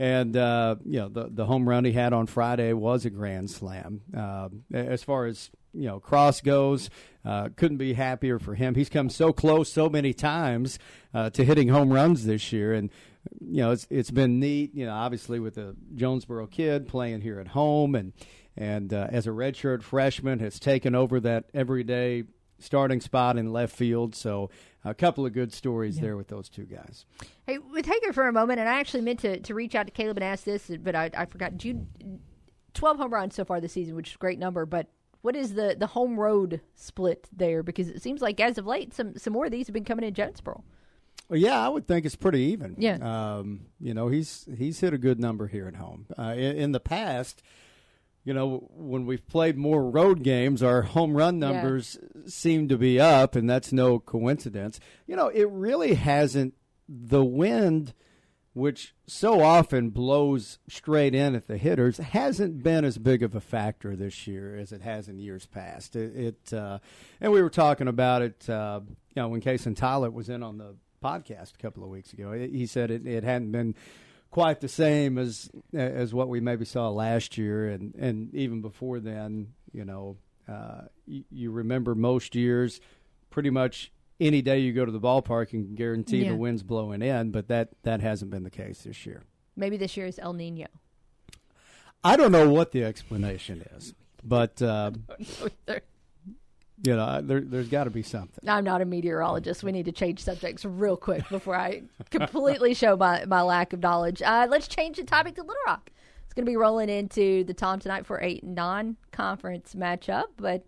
And 0.00 0.36
uh, 0.36 0.76
you 0.84 1.00
know 1.00 1.08
the 1.08 1.28
the 1.28 1.44
home 1.46 1.68
run 1.68 1.84
he 1.84 1.90
had 1.90 2.12
on 2.12 2.28
Friday 2.28 2.72
was 2.72 3.04
a 3.04 3.10
grand 3.10 3.50
slam. 3.50 4.02
Uh, 4.16 4.48
as 4.72 5.02
far 5.02 5.26
as 5.26 5.50
you 5.74 5.86
know, 5.88 5.98
cross 5.98 6.40
goes, 6.40 6.88
uh, 7.24 7.48
couldn't 7.56 7.78
be 7.78 7.94
happier 7.94 8.38
for 8.38 8.54
him. 8.54 8.76
He's 8.76 8.88
come 8.88 9.10
so 9.10 9.32
close 9.32 9.72
so 9.72 9.88
many 9.88 10.12
times 10.12 10.78
uh, 11.12 11.30
to 11.30 11.42
hitting 11.44 11.66
home 11.70 11.92
runs 11.92 12.26
this 12.26 12.52
year, 12.52 12.72
and 12.74 12.90
you 13.40 13.62
know 13.62 13.72
it's 13.72 13.86
it's 13.90 14.10
been 14.10 14.40
neat. 14.40 14.74
You 14.74 14.86
know, 14.86 14.94
obviously 14.94 15.40
with 15.40 15.54
the 15.54 15.76
Jonesboro 15.94 16.46
kid 16.46 16.88
playing 16.88 17.20
here 17.20 17.40
at 17.40 17.48
home, 17.48 17.94
and 17.94 18.12
and 18.56 18.92
uh, 18.92 19.08
as 19.10 19.26
a 19.26 19.30
redshirt 19.30 19.82
freshman 19.82 20.38
has 20.40 20.58
taken 20.58 20.94
over 20.94 21.20
that 21.20 21.44
everyday 21.54 22.24
starting 22.58 23.00
spot 23.00 23.36
in 23.36 23.52
left 23.52 23.74
field. 23.74 24.14
So 24.14 24.50
a 24.84 24.94
couple 24.94 25.26
of 25.26 25.32
good 25.32 25.52
stories 25.52 25.98
there 25.98 26.16
with 26.16 26.28
those 26.28 26.48
two 26.48 26.64
guys. 26.64 27.04
Hey, 27.46 27.58
we'll 27.58 27.82
take 27.82 28.02
Hager 28.02 28.12
for 28.12 28.26
a 28.26 28.32
moment, 28.32 28.60
and 28.60 28.68
I 28.68 28.80
actually 28.80 29.02
meant 29.02 29.20
to, 29.20 29.40
to 29.40 29.54
reach 29.54 29.74
out 29.74 29.86
to 29.86 29.92
Caleb 29.92 30.16
and 30.16 30.24
ask 30.24 30.44
this, 30.44 30.70
but 30.80 30.94
I, 30.94 31.10
I 31.16 31.26
forgot. 31.26 31.52
12 32.74 32.96
home 32.96 33.12
runs 33.12 33.34
so 33.34 33.44
far 33.44 33.60
this 33.60 33.72
season, 33.72 33.96
which 33.96 34.10
is 34.10 34.14
a 34.14 34.18
great 34.18 34.38
number, 34.38 34.64
but 34.66 34.88
what 35.22 35.34
is 35.34 35.54
the, 35.54 35.74
the 35.78 35.88
home 35.88 36.18
road 36.18 36.60
split 36.76 37.28
there? 37.34 37.62
Because 37.62 37.88
it 37.88 38.02
seems 38.02 38.20
like 38.20 38.38
as 38.40 38.56
of 38.56 38.66
late, 38.66 38.94
some, 38.94 39.16
some 39.16 39.32
more 39.32 39.46
of 39.46 39.50
these 39.50 39.66
have 39.66 39.74
been 39.74 39.84
coming 39.84 40.06
in 40.06 40.14
Jonesboro. 40.14 40.62
Well, 41.28 41.38
yeah, 41.38 41.60
I 41.64 41.68
would 41.68 41.86
think 41.86 42.06
it's 42.06 42.16
pretty 42.16 42.40
even. 42.40 42.76
Yeah. 42.78 42.96
Um, 43.36 43.66
you 43.80 43.92
know, 43.94 44.08
he's 44.08 44.46
he's 44.56 44.80
hit 44.80 44.94
a 44.94 44.98
good 44.98 45.20
number 45.20 45.46
here 45.46 45.68
at 45.68 45.76
home. 45.76 46.06
Uh, 46.18 46.34
in, 46.36 46.56
in 46.56 46.72
the 46.72 46.80
past, 46.80 47.42
you 48.24 48.32
know, 48.32 48.68
when 48.74 49.04
we've 49.06 49.26
played 49.26 49.56
more 49.58 49.90
road 49.90 50.22
games, 50.22 50.62
our 50.62 50.82
home 50.82 51.14
run 51.14 51.40
Yeah. 51.40 51.50
numbers 51.52 51.98
seem 52.26 52.68
to 52.68 52.78
be 52.78 52.98
up, 52.98 53.36
and 53.36 53.48
that's 53.48 53.72
no 53.72 53.98
coincidence. 53.98 54.80
You 55.06 55.16
know, 55.16 55.28
it 55.28 55.48
really 55.50 55.94
hasn't. 55.94 56.54
The 56.88 57.22
wind, 57.22 57.92
which 58.54 58.94
so 59.06 59.42
often 59.42 59.90
blows 59.90 60.58
straight 60.66 61.14
in 61.14 61.34
at 61.34 61.46
the 61.46 61.58
hitters, 61.58 61.98
hasn't 61.98 62.62
been 62.62 62.86
as 62.86 62.96
big 62.96 63.22
of 63.22 63.34
a 63.34 63.40
factor 63.42 63.94
this 63.94 64.26
year 64.26 64.56
as 64.56 64.72
it 64.72 64.80
has 64.80 65.06
in 65.08 65.18
years 65.18 65.44
past. 65.44 65.94
It, 65.94 66.16
it 66.16 66.52
uh, 66.54 66.78
and 67.20 67.30
we 67.32 67.42
were 67.42 67.50
talking 67.50 67.88
about 67.88 68.22
it. 68.22 68.48
Uh, 68.48 68.80
you 69.14 69.22
know, 69.22 69.28
when 69.28 69.42
Kason 69.42 69.74
Tollett 69.74 70.14
was 70.14 70.30
in 70.30 70.42
on 70.42 70.56
the 70.56 70.76
podcast 71.02 71.54
a 71.54 71.58
couple 71.62 71.82
of 71.84 71.90
weeks 71.90 72.12
ago, 72.12 72.32
he 72.32 72.66
said 72.66 72.90
it, 72.90 73.06
it 73.06 73.24
hadn't 73.24 73.52
been 73.52 73.74
quite 74.30 74.60
the 74.60 74.68
same 74.68 75.18
as 75.18 75.50
as 75.72 76.12
what 76.12 76.28
we 76.28 76.40
maybe 76.40 76.64
saw 76.64 76.88
last 76.90 77.38
year, 77.38 77.68
and 77.68 77.94
and 77.94 78.34
even 78.34 78.60
before 78.60 79.00
then, 79.00 79.54
you 79.72 79.84
know, 79.84 80.16
uh, 80.48 80.82
you, 81.06 81.24
you 81.30 81.50
remember 81.50 81.94
most 81.94 82.34
years, 82.34 82.80
pretty 83.30 83.50
much 83.50 83.90
any 84.20 84.42
day 84.42 84.58
you 84.58 84.72
go 84.72 84.84
to 84.84 84.90
the 84.92 85.00
ballpark 85.00 85.52
and 85.52 85.76
guarantee 85.76 86.24
Yeah. 86.24 86.30
the 86.30 86.36
wind's 86.36 86.62
blowing 86.62 87.02
in, 87.02 87.30
but 87.30 87.48
that 87.48 87.68
that 87.84 88.00
hasn't 88.00 88.30
been 88.30 88.42
the 88.44 88.50
case 88.50 88.82
this 88.82 89.06
year. 89.06 89.22
Maybe 89.56 89.76
this 89.76 89.96
year 89.96 90.06
is 90.06 90.18
El 90.18 90.32
Nino. 90.34 90.66
I 92.04 92.16
don't 92.16 92.30
know 92.32 92.48
what 92.50 92.72
the 92.72 92.84
explanation 92.84 93.64
is, 93.76 93.92
but 94.22 94.60
uh, 94.62 94.92
you 96.84 96.94
know, 96.96 97.20
there, 97.20 97.40
there's 97.40 97.68
got 97.68 97.84
to 97.84 97.90
be 97.90 98.02
something. 98.02 98.48
I'm 98.48 98.64
not 98.64 98.80
a 98.80 98.84
meteorologist. 98.84 99.62
We 99.64 99.72
need 99.72 99.86
to 99.86 99.92
change 99.92 100.22
subjects 100.22 100.64
real 100.64 100.96
quick 100.96 101.28
before 101.28 101.56
I 101.56 101.82
completely 102.10 102.74
show 102.74 102.96
my, 102.96 103.24
my 103.26 103.42
lack 103.42 103.72
of 103.72 103.80
knowledge. 103.80 104.22
Uh, 104.22 104.46
let's 104.48 104.68
change 104.68 104.96
the 104.98 105.04
topic 105.04 105.34
to 105.36 105.42
Little 105.42 105.56
Rock. 105.66 105.90
It's 106.24 106.34
going 106.34 106.44
to 106.46 106.50
be 106.50 106.56
rolling 106.56 106.88
into 106.88 107.42
the 107.44 107.54
Tom 107.54 107.80
tonight 107.80 108.06
for 108.06 108.22
a 108.22 108.40
non 108.42 108.96
conference 109.12 109.74
matchup, 109.74 110.26
but 110.36 110.62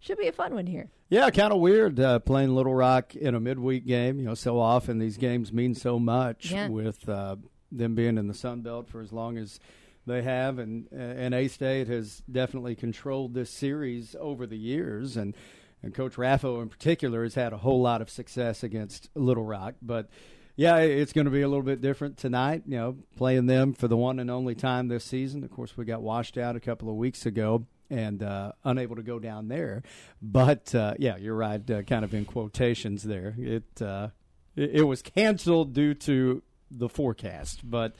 should 0.00 0.18
be 0.18 0.26
a 0.26 0.32
fun 0.32 0.54
one 0.54 0.66
here. 0.66 0.88
Yeah, 1.10 1.28
kind 1.30 1.52
of 1.52 1.60
weird 1.60 2.00
uh, 2.00 2.18
playing 2.20 2.54
Little 2.54 2.74
Rock 2.74 3.14
in 3.14 3.34
a 3.34 3.40
midweek 3.40 3.86
game. 3.86 4.18
You 4.18 4.24
know, 4.24 4.34
so 4.34 4.58
often 4.58 4.98
these 4.98 5.18
games 5.18 5.52
mean 5.52 5.74
so 5.74 5.98
much 5.98 6.50
Yeah. 6.50 6.68
with 6.68 7.06
uh, 7.08 7.36
them 7.70 7.94
being 7.94 8.16
in 8.18 8.26
the 8.28 8.34
Sun 8.34 8.62
Belt 8.62 8.88
for 8.88 9.00
as 9.02 9.12
long 9.12 9.36
as 9.36 9.60
they 10.06 10.22
have, 10.22 10.58
and 10.58 10.88
and 10.92 11.34
A 11.34 11.48
State 11.48 11.88
has 11.88 12.22
definitely 12.30 12.74
controlled 12.74 13.34
this 13.34 13.50
series 13.50 14.16
over 14.18 14.46
the 14.46 14.58
years, 14.58 15.16
and 15.16 15.34
and 15.82 15.94
Coach 15.94 16.14
Raffo 16.14 16.62
in 16.62 16.68
particular 16.68 17.22
has 17.22 17.34
had 17.34 17.52
a 17.52 17.58
whole 17.58 17.80
lot 17.80 18.02
of 18.02 18.10
success 18.10 18.62
against 18.62 19.10
Little 19.14 19.44
Rock, 19.44 19.74
but. 19.82 20.08
Yeah, 20.54 20.76
it's 20.80 21.14
going 21.14 21.24
to 21.24 21.30
be 21.30 21.40
a 21.40 21.48
little 21.48 21.62
bit 21.64 21.80
different 21.80 22.18
tonight. 22.18 22.64
You 22.66 22.76
know, 22.76 22.96
playing 23.16 23.46
them 23.46 23.72
for 23.72 23.88
the 23.88 23.96
one 23.96 24.18
and 24.18 24.30
only 24.30 24.54
time 24.54 24.88
this 24.88 25.02
season. 25.02 25.42
Of 25.44 25.50
course, 25.50 25.78
we 25.78 25.86
got 25.86 26.02
washed 26.02 26.36
out 26.36 26.56
a 26.56 26.60
couple 26.60 26.90
of 26.90 26.96
weeks 26.96 27.24
ago 27.24 27.64
and 27.92 28.22
uh, 28.22 28.52
unable 28.64 28.96
to 28.96 29.02
go 29.02 29.18
down 29.18 29.48
there. 29.48 29.82
But 30.20 30.74
uh, 30.74 30.94
yeah, 30.98 31.16
you're 31.16 31.34
right. 31.34 31.68
Uh, 31.70 31.82
kind 31.82 32.04
of 32.04 32.12
in 32.12 32.26
quotations 32.26 33.02
there. 33.02 33.34
It, 33.38 33.80
uh, 33.80 34.08
it 34.54 34.76
it 34.76 34.82
was 34.82 35.00
canceled 35.00 35.72
due 35.72 35.94
to 35.94 36.42
the 36.70 36.88
forecast, 36.88 37.60
but 37.68 37.94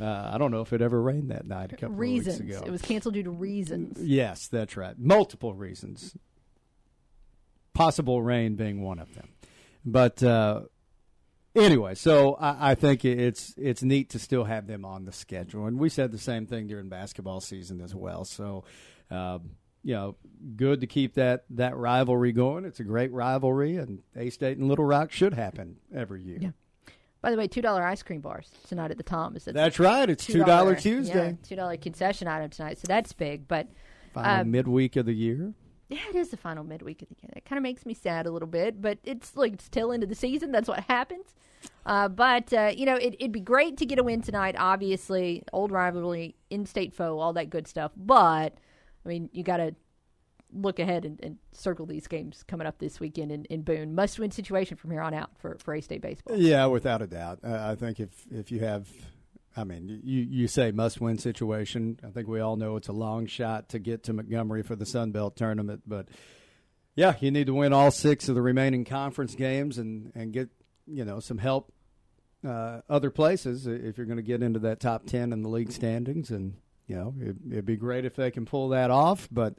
uh, 0.00 0.30
I 0.32 0.38
don't 0.38 0.50
know 0.50 0.60
if 0.60 0.72
it 0.72 0.80
ever 0.80 1.00
rained 1.00 1.30
that 1.30 1.46
night 1.46 1.72
a 1.72 1.76
couple 1.76 1.96
reasons. 1.96 2.40
of 2.40 2.46
weeks 2.46 2.56
ago. 2.58 2.66
It 2.66 2.70
was 2.70 2.82
canceled 2.82 3.14
due 3.14 3.22
to 3.24 3.30
reasons. 3.30 3.98
Yes, 4.00 4.46
that's 4.46 4.76
right. 4.76 4.98
Multiple 4.98 5.54
reasons. 5.54 6.16
Possible 7.74 8.22
rain 8.22 8.54
being 8.56 8.82
one 8.82 8.98
of 8.98 9.14
them. 9.14 9.28
But 9.84 10.22
uh, 10.22 10.62
anyway, 11.54 11.94
so 11.94 12.34
I, 12.34 12.72
I 12.72 12.74
think 12.74 13.04
it's 13.04 13.54
it's 13.56 13.82
neat 13.82 14.10
to 14.10 14.18
still 14.18 14.44
have 14.44 14.66
them 14.66 14.84
on 14.84 15.04
the 15.04 15.12
schedule, 15.12 15.66
and 15.66 15.78
we 15.78 15.88
said 15.88 16.12
the 16.12 16.18
same 16.18 16.46
thing 16.46 16.66
during 16.66 16.88
basketball 16.88 17.40
season 17.40 17.80
as 17.80 17.94
well. 17.94 18.24
So, 18.24 18.64
um, 19.10 19.52
you 19.82 19.94
know, 19.94 20.16
good 20.56 20.80
to 20.80 20.86
keep 20.86 21.14
that 21.14 21.44
that 21.50 21.76
rivalry 21.76 22.32
going. 22.32 22.64
It's 22.64 22.80
a 22.80 22.84
great 22.84 23.12
rivalry, 23.12 23.76
and 23.76 24.00
A 24.16 24.30
State 24.30 24.58
and 24.58 24.68
Little 24.68 24.84
Rock 24.84 25.12
should 25.12 25.34
happen 25.34 25.76
every 25.94 26.22
year. 26.22 26.38
Yeah. 26.40 26.50
By 27.20 27.30
the 27.30 27.36
way, 27.36 27.48
two 27.48 27.62
dollar 27.62 27.84
ice 27.84 28.02
cream 28.02 28.20
bars 28.20 28.50
tonight 28.68 28.90
at 28.90 28.96
the 28.96 29.02
Thomas. 29.02 29.44
That's 29.44 29.78
right. 29.80 30.08
It's 30.08 30.26
$2 30.26 30.80
Tuesday. 30.80 31.30
Yeah, 31.30 31.32
two 31.42 31.56
dollar 31.56 31.76
concession 31.76 32.28
item 32.28 32.50
tonight, 32.50 32.78
so 32.78 32.84
that's 32.86 33.12
big. 33.12 33.48
But 33.48 33.68
Final 34.14 34.42
um, 34.42 34.50
midweek 34.50 34.96
of 34.96 35.06
the 35.06 35.12
year. 35.14 35.52
yeah, 35.88 35.98
it 36.10 36.16
is 36.16 36.28
the 36.28 36.36
final 36.36 36.64
midweek 36.64 37.02
of 37.02 37.08
the 37.08 37.16
year. 37.22 37.32
It 37.36 37.44
kind 37.44 37.58
of 37.58 37.62
makes 37.62 37.84
me 37.84 37.92
sad 37.94 38.26
a 38.26 38.30
little 38.30 38.48
bit, 38.48 38.80
but 38.80 38.98
it's 39.04 39.36
like 39.36 39.54
it's 39.54 39.68
tail 39.68 39.92
end 39.92 40.02
of 40.02 40.08
the 40.08 40.14
season. 40.14 40.52
That's 40.52 40.68
what 40.68 40.80
happens. 40.80 41.34
Uh, 41.84 42.08
but 42.08 42.52
uh, 42.52 42.72
you 42.74 42.86
know, 42.86 42.94
it, 42.94 43.16
it'd 43.18 43.32
be 43.32 43.40
great 43.40 43.76
to 43.78 43.86
get 43.86 43.98
a 43.98 44.04
win 44.04 44.22
tonight. 44.22 44.54
Obviously, 44.56 45.42
old 45.52 45.72
rivalry, 45.72 46.36
in-state 46.50 46.94
foe, 46.94 47.18
all 47.18 47.32
that 47.32 47.50
good 47.50 47.66
stuff. 47.66 47.90
But 47.96 48.54
I 49.04 49.08
mean, 49.08 49.28
you 49.32 49.42
got 49.42 49.56
to 49.56 49.74
look 50.52 50.78
ahead 50.78 51.04
and, 51.04 51.20
and 51.22 51.38
circle 51.52 51.86
these 51.86 52.06
games 52.06 52.42
coming 52.46 52.66
up 52.66 52.78
this 52.78 53.00
weekend 53.00 53.30
in, 53.30 53.44
in 53.46 53.62
Boone. 53.62 53.94
Must-win 53.94 54.30
situation 54.30 54.76
from 54.76 54.90
here 54.90 55.02
on 55.02 55.14
out 55.14 55.30
for 55.38 55.56
for 55.58 55.74
A 55.74 55.80
State 55.80 56.02
baseball. 56.02 56.36
Yeah, 56.36 56.66
without 56.66 57.02
a 57.02 57.06
doubt. 57.06 57.40
Uh, 57.44 57.68
I 57.70 57.74
think 57.74 58.00
if 58.00 58.10
if 58.30 58.50
you 58.50 58.60
have, 58.60 58.88
I 59.56 59.64
mean, 59.64 60.00
you 60.02 60.22
you 60.22 60.48
say 60.48 60.70
must 60.70 61.00
win 61.00 61.18
situation. 61.18 61.98
I 62.06 62.10
think 62.10 62.28
we 62.28 62.40
all 62.40 62.56
know 62.56 62.76
it's 62.76 62.88
a 62.88 62.92
long 62.92 63.26
shot 63.26 63.68
to 63.70 63.78
get 63.78 64.04
to 64.04 64.12
Montgomery 64.12 64.62
for 64.62 64.76
the 64.76 64.86
Sun 64.86 65.12
Belt 65.12 65.36
tournament, 65.36 65.82
but 65.86 66.08
yeah, 66.96 67.14
you 67.20 67.30
need 67.30 67.46
to 67.46 67.54
win 67.54 67.72
all 67.72 67.92
six 67.92 68.28
of 68.28 68.34
the 68.34 68.42
remaining 68.42 68.84
conference 68.84 69.34
games 69.34 69.78
and 69.78 70.10
and 70.14 70.32
get 70.32 70.48
you 70.86 71.04
know 71.04 71.20
some 71.20 71.38
help 71.38 71.72
uh, 72.46 72.80
other 72.88 73.10
places 73.10 73.66
if 73.66 73.96
you're 73.96 74.06
going 74.06 74.16
to 74.16 74.22
get 74.22 74.42
into 74.42 74.60
that 74.60 74.80
top 74.80 75.06
ten 75.06 75.32
in 75.32 75.42
the 75.42 75.48
league 75.48 75.70
standings, 75.72 76.30
and 76.30 76.54
you 76.86 76.96
know 76.96 77.14
it, 77.20 77.36
it'd 77.50 77.66
be 77.66 77.76
great 77.76 78.04
if 78.04 78.16
they 78.16 78.30
can 78.30 78.46
pull 78.46 78.70
that 78.70 78.90
off. 78.90 79.28
But 79.30 79.58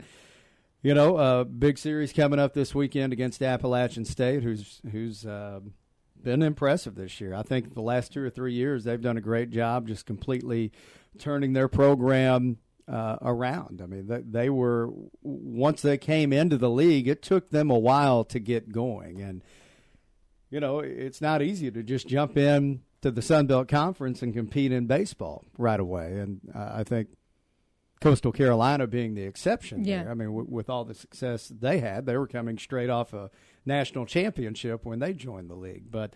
you 0.82 0.94
know, 0.94 1.18
a 1.18 1.42
uh, 1.42 1.44
big 1.44 1.78
series 1.78 2.14
coming 2.14 2.40
up 2.40 2.54
this 2.54 2.74
weekend 2.74 3.12
against 3.12 3.42
Appalachian 3.42 4.06
State, 4.06 4.44
who's 4.44 4.82
who's 4.92 5.26
uh, 5.26 5.60
been 6.24 6.42
impressive 6.42 6.96
this 6.96 7.20
year. 7.20 7.34
I 7.34 7.44
think 7.44 7.74
the 7.74 7.82
last 7.82 8.14
two 8.14 8.24
or 8.24 8.30
three 8.30 8.54
years 8.54 8.84
they've 8.84 9.02
done 9.02 9.18
a 9.18 9.22
great 9.22 9.50
job, 9.50 9.88
just 9.88 10.06
completely 10.06 10.72
turning 11.18 11.54
their 11.54 11.68
program 11.68 12.58
uh, 12.88 13.18
around. 13.22 13.82
I 13.82 13.88
mean, 13.88 14.08
they, 14.08 14.22
they, 14.22 14.50
were 14.50 14.90
once 15.22 15.82
they 15.82 15.98
came 15.98 16.32
into 16.32 16.58
the 16.58 16.70
league, 16.70 17.08
it 17.08 17.22
took 17.22 17.50
them 17.50 17.70
a 17.70 17.78
while 17.78 18.24
to 18.26 18.40
get 18.40 18.72
going, 18.72 19.22
and 19.22 19.44
you 20.50 20.60
know, 20.60 20.80
it's 20.80 21.22
not 21.22 21.42
easy 21.42 21.70
to 21.70 21.84
just 21.84 22.08
jump 22.08 22.38
in 22.38 22.82
to 23.02 23.12
the 23.12 23.22
Sun 23.22 23.48
Belt 23.48 23.68
Conference 23.68 24.22
and 24.22 24.34
compete 24.34 24.72
in 24.72 24.88
baseball 24.88 25.46
right 25.58 25.80
away. 25.80 26.20
And 26.20 26.42
uh, 26.54 26.72
I 26.74 26.84
think 26.84 27.10
Coastal 28.02 28.32
Carolina 28.32 28.88
being 28.88 29.14
the 29.14 29.24
exception. 29.24 29.84
Yeah. 29.84 30.04
There. 30.04 30.12
I 30.12 30.14
mean, 30.14 30.30
w- 30.30 30.48
with 30.50 30.70
all 30.70 30.86
the 30.86 30.94
success 30.94 31.48
they 31.50 31.80
had, 31.80 32.06
they 32.06 32.16
were 32.18 32.28
coming 32.28 32.58
straight 32.58 32.90
off 32.90 33.14
a 33.14 33.30
national 33.66 34.06
championship 34.06 34.86
when 34.86 35.00
they 35.00 35.14
joined 35.14 35.50
the 35.50 35.56
league. 35.56 35.92
But 35.92 36.14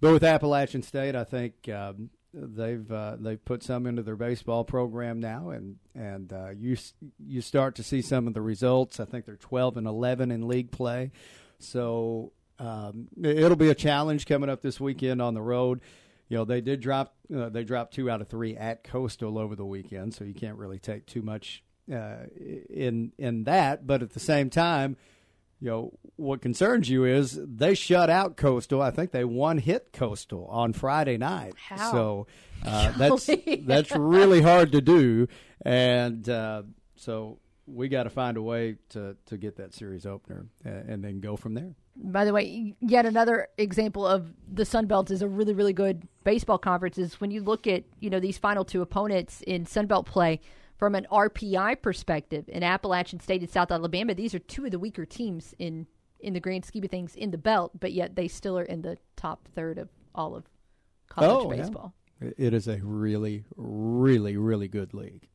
but 0.00 0.12
with 0.12 0.24
Appalachian 0.24 0.82
State, 0.82 1.16
I 1.16 1.24
think 1.24 1.68
um, 1.68 2.10
they've 2.32 2.90
uh, 2.90 3.16
they've 3.18 3.44
put 3.44 3.62
some 3.62 3.86
into 3.86 4.02
their 4.02 4.16
baseball 4.16 4.64
program 4.64 5.20
now, 5.20 5.50
and 5.50 5.76
and 5.94 6.32
uh, 6.32 6.50
you 6.50 6.76
you 7.18 7.40
start 7.40 7.74
to 7.76 7.82
see 7.82 8.02
some 8.02 8.26
of 8.26 8.34
the 8.34 8.42
results. 8.42 9.00
I 9.00 9.04
think 9.04 9.24
they're 9.24 9.36
twelve 9.36 9.76
and 9.76 9.86
eleven 9.86 10.30
in 10.30 10.46
league 10.46 10.70
play, 10.70 11.10
so 11.58 12.32
um, 12.58 13.08
it'll 13.20 13.56
be 13.56 13.70
a 13.70 13.74
challenge 13.74 14.26
coming 14.26 14.50
up 14.50 14.62
this 14.62 14.80
weekend 14.80 15.20
on 15.20 15.34
the 15.34 15.42
road. 15.42 15.80
You 16.28 16.38
know, 16.38 16.44
they 16.44 16.60
did 16.60 16.80
drop 16.80 17.14
uh, 17.34 17.48
they 17.48 17.64
dropped 17.64 17.94
two 17.94 18.10
out 18.10 18.20
of 18.20 18.28
three 18.28 18.56
at 18.56 18.84
Coastal 18.84 19.38
over 19.38 19.54
the 19.54 19.64
weekend, 19.64 20.14
so 20.14 20.24
you 20.24 20.34
can't 20.34 20.56
really 20.56 20.78
take 20.78 21.06
too 21.06 21.22
much 21.22 21.62
uh, 21.92 22.26
in 22.70 23.12
in 23.18 23.44
that. 23.44 23.86
But 23.86 24.02
at 24.02 24.14
the 24.14 24.20
same 24.20 24.50
time, 24.50 24.96
you 25.60 25.70
know 25.70 25.92
what 26.16 26.40
concerns 26.40 26.88
you 26.88 27.04
is 27.04 27.38
they 27.42 27.74
shut 27.74 28.10
out 28.10 28.36
Coastal. 28.36 28.80
I 28.80 28.90
think 28.90 29.10
they 29.12 29.24
one 29.24 29.58
hit 29.58 29.92
Coastal 29.92 30.46
on 30.50 30.72
Friday 30.72 31.18
night. 31.18 31.54
How? 31.56 31.92
So 31.92 32.26
uh, 32.64 32.92
that's 32.96 33.30
that's 33.60 33.92
really 33.92 34.40
hard 34.40 34.72
to 34.72 34.80
do, 34.80 35.28
and 35.62 36.28
uh, 36.28 36.62
so 36.96 37.38
we 37.66 37.88
got 37.88 38.04
to 38.04 38.10
find 38.10 38.36
a 38.36 38.42
way 38.42 38.76
to 38.90 39.16
to 39.26 39.36
get 39.36 39.56
that 39.56 39.74
series 39.74 40.06
opener 40.06 40.46
and, 40.64 40.88
and 40.88 41.04
then 41.04 41.20
go 41.20 41.36
from 41.36 41.54
there. 41.54 41.74
By 41.96 42.24
the 42.24 42.32
way, 42.32 42.74
yet 42.80 43.06
another 43.06 43.48
example 43.56 44.06
of 44.06 44.32
the 44.52 44.64
Sun 44.64 44.86
Belt 44.86 45.10
is 45.10 45.22
a 45.22 45.28
really, 45.28 45.54
really 45.54 45.72
good 45.72 46.08
baseball 46.24 46.58
conference. 46.58 46.98
Is 46.98 47.20
when 47.20 47.30
you 47.30 47.42
look 47.42 47.66
at 47.66 47.84
you 48.00 48.10
know 48.10 48.20
these 48.20 48.38
final 48.38 48.64
two 48.64 48.82
opponents 48.82 49.42
in 49.46 49.64
Sun 49.64 49.86
Belt 49.86 50.06
play 50.06 50.40
from 50.76 50.94
an 50.94 51.06
RPI 51.10 51.80
perspective 51.82 52.44
in 52.48 52.62
Appalachian 52.62 53.20
State 53.20 53.42
and 53.42 53.50
South 53.50 53.70
Alabama, 53.70 54.14
these 54.14 54.34
are 54.34 54.40
two 54.40 54.64
of 54.64 54.70
the 54.72 54.78
weaker 54.78 55.06
teams 55.06 55.54
in 55.58 55.86
in 56.20 56.32
the 56.32 56.40
grand 56.40 56.64
scheme 56.64 56.82
of 56.82 56.90
things 56.90 57.14
in 57.14 57.30
the 57.30 57.38
belt, 57.38 57.72
but 57.78 57.92
yet 57.92 58.16
they 58.16 58.26
still 58.26 58.58
are 58.58 58.64
in 58.64 58.82
the 58.82 58.96
top 59.14 59.46
third 59.54 59.78
of 59.78 59.88
all 60.14 60.34
of 60.34 60.44
college 61.08 61.44
oh, 61.44 61.48
baseball. 61.48 61.94
Yeah. 62.20 62.30
It 62.38 62.54
is 62.54 62.66
a 62.66 62.78
really, 62.82 63.44
really, 63.56 64.36
really 64.36 64.68
good 64.68 64.94
league. 64.94 65.28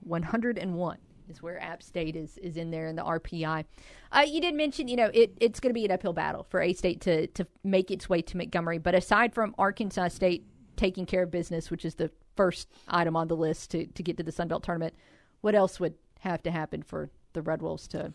101 0.00 0.98
is 1.30 1.42
where 1.42 1.60
App 1.62 1.82
State 1.82 2.16
is 2.16 2.36
is 2.38 2.56
in 2.56 2.70
there 2.70 2.86
in 2.86 2.96
the 2.96 3.02
RPI. 3.02 3.64
Uh, 4.12 4.24
you 4.26 4.40
did 4.40 4.54
mention, 4.54 4.88
you 4.88 4.96
know, 4.96 5.10
it, 5.14 5.36
it's 5.40 5.60
going 5.60 5.70
to 5.70 5.74
be 5.74 5.84
an 5.84 5.90
uphill 5.90 6.12
battle 6.12 6.46
for 6.50 6.60
A 6.60 6.72
State 6.72 7.00
to 7.02 7.26
to 7.28 7.46
make 7.64 7.90
its 7.90 8.08
way 8.08 8.22
to 8.22 8.36
Montgomery. 8.36 8.78
But 8.78 8.94
aside 8.94 9.32
from 9.34 9.54
Arkansas 9.58 10.08
State 10.08 10.44
taking 10.76 11.06
care 11.06 11.22
of 11.22 11.30
business, 11.30 11.70
which 11.70 11.84
is 11.84 11.94
the 11.94 12.10
first 12.36 12.68
item 12.88 13.16
on 13.16 13.28
the 13.28 13.36
list 13.36 13.70
to 13.70 13.86
to 13.86 14.02
get 14.02 14.16
to 14.16 14.22
the 14.22 14.32
Sun 14.32 14.48
Belt 14.48 14.62
tournament, 14.62 14.94
what 15.40 15.54
else 15.54 15.80
would 15.80 15.94
have 16.20 16.42
to 16.42 16.50
happen 16.50 16.82
for 16.82 17.10
the 17.32 17.42
Red 17.42 17.62
Wolves 17.62 17.88
to 17.88 18.12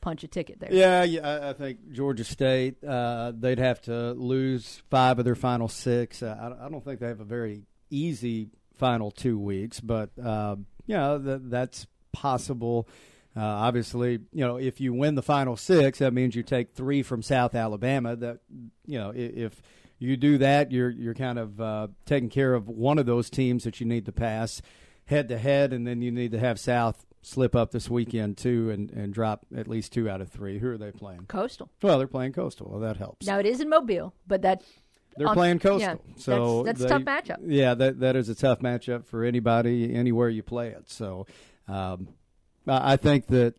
punch 0.00 0.24
a 0.24 0.28
ticket 0.28 0.60
there? 0.60 0.72
Yeah, 0.72 1.02
yeah 1.04 1.50
I 1.50 1.52
think 1.52 1.92
Georgia 1.92 2.24
State 2.24 2.82
uh, 2.84 3.32
they'd 3.34 3.58
have 3.58 3.80
to 3.82 4.12
lose 4.12 4.82
five 4.90 5.18
of 5.18 5.24
their 5.24 5.34
final 5.34 5.68
six. 5.68 6.22
Uh, 6.22 6.36
I, 6.40 6.66
I, 6.66 6.68
don't 6.68 6.84
think 6.84 7.00
they 7.00 7.08
have 7.08 7.20
a 7.20 7.24
very 7.24 7.64
easy 7.90 8.48
final 8.76 9.10
two 9.10 9.38
weeks, 9.38 9.80
but 9.80 10.10
uh, 10.22 10.56
you 10.86 10.96
know 10.96 11.18
that, 11.18 11.50
that's 11.50 11.86
possible. 12.12 12.88
Uh, 13.36 13.40
obviously, 13.42 14.20
you 14.32 14.44
know, 14.44 14.56
if 14.56 14.80
you 14.80 14.92
win 14.92 15.14
the 15.14 15.22
final 15.22 15.56
six, 15.56 15.98
that 16.00 16.12
means 16.12 16.34
you 16.34 16.42
take 16.42 16.74
three 16.74 17.02
from 17.02 17.22
South 17.22 17.54
Alabama. 17.54 18.16
That 18.16 18.38
you 18.86 18.98
know, 18.98 19.12
if 19.14 19.62
you 19.98 20.16
do 20.16 20.38
that, 20.38 20.72
you're 20.72 20.90
you're 20.90 21.14
kind 21.14 21.38
of 21.38 21.60
uh, 21.60 21.88
taking 22.06 22.30
care 22.30 22.54
of 22.54 22.68
one 22.68 22.98
of 22.98 23.06
those 23.06 23.30
teams 23.30 23.64
that 23.64 23.80
you 23.80 23.86
need 23.86 24.06
to 24.06 24.12
pass 24.12 24.60
head 25.04 25.28
to 25.28 25.38
head, 25.38 25.72
and 25.72 25.86
then 25.86 26.02
you 26.02 26.10
need 26.10 26.32
to 26.32 26.38
have 26.38 26.58
South 26.58 27.04
slip 27.22 27.54
up 27.54 27.72
this 27.72 27.90
weekend 27.90 28.36
too 28.36 28.70
and, 28.70 28.90
and 28.92 29.12
drop 29.12 29.44
at 29.54 29.68
least 29.68 29.92
two 29.92 30.08
out 30.08 30.20
of 30.20 30.28
three. 30.30 30.58
Who 30.58 30.70
are 30.70 30.78
they 30.78 30.92
playing? 30.92 31.26
Coastal. 31.28 31.68
Well, 31.82 31.98
they're 31.98 32.06
playing 32.06 32.32
Coastal. 32.32 32.68
Well, 32.70 32.80
that 32.80 32.96
helps. 32.96 33.26
Now 33.26 33.38
it 33.38 33.46
is 33.46 33.60
in 33.60 33.68
Mobile, 33.68 34.14
but 34.26 34.42
that 34.42 34.62
they're 35.16 35.28
on, 35.28 35.34
playing 35.34 35.58
Coastal. 35.58 36.00
Yeah, 36.06 36.14
so 36.16 36.62
that's, 36.62 36.80
that's 36.80 36.90
they, 36.90 36.96
a 36.96 36.98
tough 36.98 37.24
matchup. 37.26 37.38
Yeah, 37.44 37.74
that 37.74 38.00
that 38.00 38.16
is 38.16 38.28
a 38.28 38.34
tough 38.34 38.60
matchup 38.60 39.06
for 39.06 39.24
anybody 39.24 39.94
anywhere 39.94 40.28
you 40.28 40.42
play 40.42 40.68
it. 40.68 40.90
So 40.90 41.26
um, 41.68 42.08
I 42.66 42.96
think 42.96 43.26
that 43.28 43.54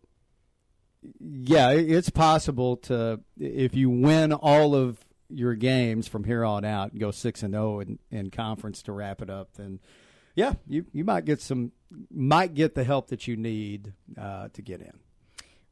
yeah, 1.19 1.71
it's 1.71 2.09
possible 2.09 2.77
to 2.77 3.21
if 3.39 3.73
you 3.75 3.89
win 3.89 4.33
all 4.33 4.75
of 4.75 4.99
your 5.29 5.55
games 5.55 6.07
from 6.07 6.23
here 6.23 6.43
on 6.43 6.65
out, 6.65 6.91
and 6.91 6.99
go 6.99 7.11
six 7.11 7.43
and 7.43 7.53
zero 7.53 7.79
in, 7.79 7.99
in 8.11 8.31
conference 8.31 8.81
to 8.83 8.91
wrap 8.91 9.21
it 9.21 9.29
up, 9.29 9.53
then 9.53 9.79
yeah, 10.35 10.53
you 10.67 10.85
you 10.91 11.03
might 11.03 11.25
get 11.25 11.41
some 11.41 11.71
might 12.11 12.53
get 12.53 12.75
the 12.75 12.83
help 12.83 13.07
that 13.07 13.27
you 13.27 13.37
need 13.37 13.93
uh, 14.19 14.49
to 14.53 14.61
get 14.61 14.81
in. 14.81 14.93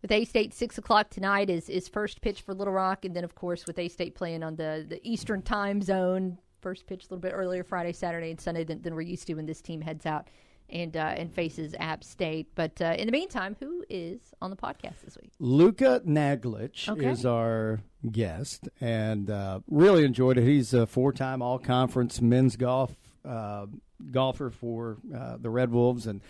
With 0.01 0.11
A 0.11 0.25
State, 0.25 0.53
six 0.53 0.77
o'clock 0.77 1.09
tonight 1.09 1.49
is 1.49 1.69
is 1.69 1.87
first 1.87 2.21
pitch 2.21 2.41
for 2.41 2.53
Little 2.53 2.73
Rock, 2.73 3.03
and 3.03 3.15
then 3.15 3.23
of 3.23 3.35
course 3.35 3.65
with 3.65 3.77
A 3.79 3.89
State 3.89 4.15
playing 4.15 4.43
on 4.43 4.55
the 4.55 4.85
the 4.87 5.05
Eastern 5.07 5.41
Time 5.41 5.81
Zone, 5.81 6.37
first 6.61 6.87
pitch 6.87 7.01
a 7.01 7.05
little 7.05 7.17
bit 7.17 7.33
earlier 7.33 7.63
Friday, 7.63 7.93
Saturday, 7.93 8.29
and 8.29 8.39
Sunday 8.39 8.63
than, 8.63 8.81
than 8.81 8.95
we're 8.95 9.01
used 9.01 9.27
to 9.27 9.33
when 9.33 9.45
this 9.45 9.61
team 9.61 9.81
heads 9.81 10.05
out 10.05 10.27
and 10.69 10.95
uh, 10.97 10.99
and 11.17 11.33
faces 11.33 11.73
App 11.79 12.03
State. 12.03 12.47
But 12.55 12.81
uh, 12.81 12.95
in 12.97 13.05
the 13.05 13.11
meantime, 13.11 13.55
who 13.59 13.83
is 13.89 14.19
on 14.41 14.49
the 14.49 14.55
podcast 14.57 15.01
this 15.03 15.17
week? 15.21 15.31
Luka 15.39 16.01
Naglic 16.05 16.89
Okay. 16.89 17.07
is 17.09 17.25
our 17.25 17.79
guest, 18.11 18.67
and 18.81 19.29
uh, 19.29 19.59
really 19.67 20.03
enjoyed 20.03 20.37
it. 20.37 20.43
He's 20.43 20.73
a 20.73 20.85
four-time 20.85 21.41
All-Conference 21.41 22.21
men's 22.21 22.55
golf 22.55 22.95
uh, 23.25 23.65
golfer 24.11 24.49
for 24.49 24.97
uh, 25.15 25.37
the 25.37 25.49
Red 25.49 25.71
Wolves, 25.71 26.05
and 26.07 26.21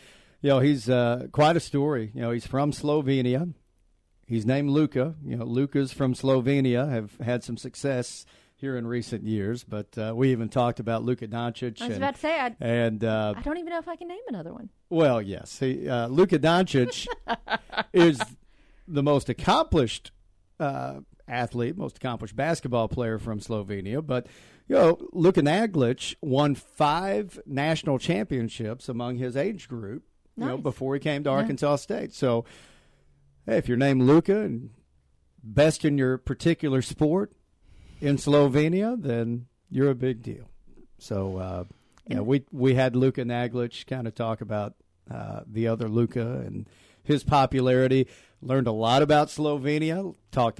you 0.41 0.49
know 0.49 0.59
he's 0.59 0.89
uh, 0.89 1.27
quite 1.31 1.55
a 1.55 1.59
story. 1.59 2.11
You 2.13 2.21
know 2.21 2.31
he's 2.31 2.47
from 2.47 2.71
Slovenia. 2.71 3.53
He's 4.25 4.45
named 4.45 4.69
Luca. 4.69 5.15
You 5.25 5.37
know 5.37 5.45
Luka's 5.45 5.93
from 5.93 6.13
Slovenia 6.13 6.89
have 6.89 7.15
had 7.17 7.43
some 7.43 7.57
success 7.57 8.25
here 8.57 8.75
in 8.75 8.87
recent 8.87 9.23
years, 9.23 9.63
but 9.63 9.95
uh, 9.97 10.13
we 10.15 10.31
even 10.31 10.49
talked 10.49 10.79
about 10.79 11.03
Luka 11.03 11.27
Doncic. 11.27 11.79
I 11.81 11.87
was 11.87 11.95
and, 11.95 12.03
about 12.03 12.15
to 12.15 12.21
say, 12.21 12.39
I, 12.39 12.55
and 12.59 13.03
uh, 13.03 13.35
I 13.37 13.41
don't 13.41 13.57
even 13.57 13.69
know 13.69 13.77
if 13.77 13.87
I 13.87 13.95
can 13.95 14.07
name 14.07 14.19
another 14.27 14.51
one. 14.51 14.69
well, 14.89 15.21
yes, 15.21 15.59
he, 15.59 15.87
uh, 15.87 16.07
Luka 16.07 16.39
Doncic 16.39 17.07
is 17.93 18.19
the 18.87 19.03
most 19.03 19.29
accomplished 19.29 20.11
uh, 20.59 21.01
athlete, 21.27 21.77
most 21.77 21.97
accomplished 21.97 22.35
basketball 22.35 22.87
player 22.87 23.19
from 23.19 23.39
Slovenia. 23.39 24.05
But 24.05 24.25
you 24.67 24.75
know, 24.75 24.97
Luka 25.13 25.41
Naglic 25.41 26.15
won 26.21 26.55
five 26.55 27.39
national 27.45 27.99
championships 27.99 28.89
among 28.89 29.17
his 29.17 29.37
age 29.37 29.67
group. 29.67 30.03
You 30.35 30.45
know, 30.45 30.57
before 30.57 30.93
he 30.93 30.99
came 30.99 31.23
to 31.23 31.31
Yeah. 31.31 31.37
Arkansas 31.37 31.77
State. 31.77 32.13
So, 32.13 32.45
hey, 33.47 33.57
if 33.57 33.67
you're 33.67 33.75
named 33.75 34.03
Luka 34.03 34.41
and 34.41 34.69
best 35.43 35.83
in 35.83 35.97
your 35.97 36.19
particular 36.19 36.83
sport 36.83 37.31
in 38.01 38.17
Slovenia, 38.17 39.01
then 39.01 39.47
you're 39.69 39.89
a 39.89 39.95
big 39.95 40.21
deal. 40.21 40.49
So, 40.99 41.37
uh, 41.37 41.63
you 42.07 42.15
know, 42.15 42.23
we 42.23 42.43
we 42.51 42.73
had 42.73 42.95
Luka 42.95 43.23
Naglic 43.23 43.85
kind 43.85 44.07
of 44.07 44.15
talk 44.15 44.41
about 44.41 44.73
uh, 45.11 45.41
the 45.45 45.67
other 45.67 45.87
Luka 45.87 46.21
and 46.21 46.67
his 47.03 47.23
popularity. 47.23 48.07
Learned 48.41 48.67
a 48.67 48.71
lot 48.71 49.01
about 49.01 49.27
Slovenia. 49.27 50.15
Talked 50.31 50.59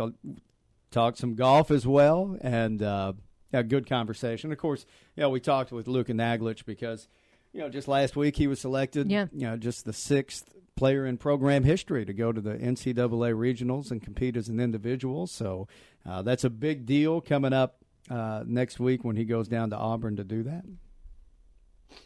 talked 0.91 1.17
some 1.17 1.35
golf 1.35 1.71
as 1.71 1.85
well, 1.85 2.37
and 2.41 2.81
uh, 2.81 3.13
a 3.53 3.63
good 3.63 3.87
conversation. 3.87 4.51
Of 4.51 4.57
course, 4.57 4.85
you 5.15 5.21
know, 5.21 5.29
we 5.29 5.39
talked 5.39 5.71
with 5.71 5.87
Luka 5.87 6.13
Naglic 6.13 6.65
because 6.65 7.07
you 7.53 7.61
know 7.61 7.69
just 7.69 7.87
last 7.87 8.15
week 8.15 8.35
he 8.35 8.47
was 8.47 8.59
selected. 8.59 9.09
Yeah. 9.09 9.27
you 9.31 9.47
know, 9.47 9.57
just 9.57 9.85
the 9.85 9.93
sixth 9.93 10.53
player 10.77 11.05
in 11.05 11.17
program 11.17 11.63
history 11.65 12.05
to 12.05 12.13
go 12.13 12.31
to 12.31 12.39
the 12.39 12.53
NCAA 12.55 13.33
regionals 13.35 13.91
and 13.91 14.01
compete 14.01 14.37
as 14.37 14.47
an 14.47 14.59
individual. 14.61 15.27
So 15.27 15.67
uh, 16.07 16.21
that's 16.21 16.43
a 16.45 16.49
big 16.49 16.85
deal 16.85 17.19
coming 17.19 17.51
up 17.51 17.77
uh, 18.09 18.43
next 18.45 18.79
week 18.79 19.03
when 19.03 19.17
he 19.17 19.25
goes 19.25 19.47
down 19.49 19.71
to 19.71 19.75
Auburn 19.75 20.15
to 20.15 20.23
do 20.23 20.43
that. 20.43 20.63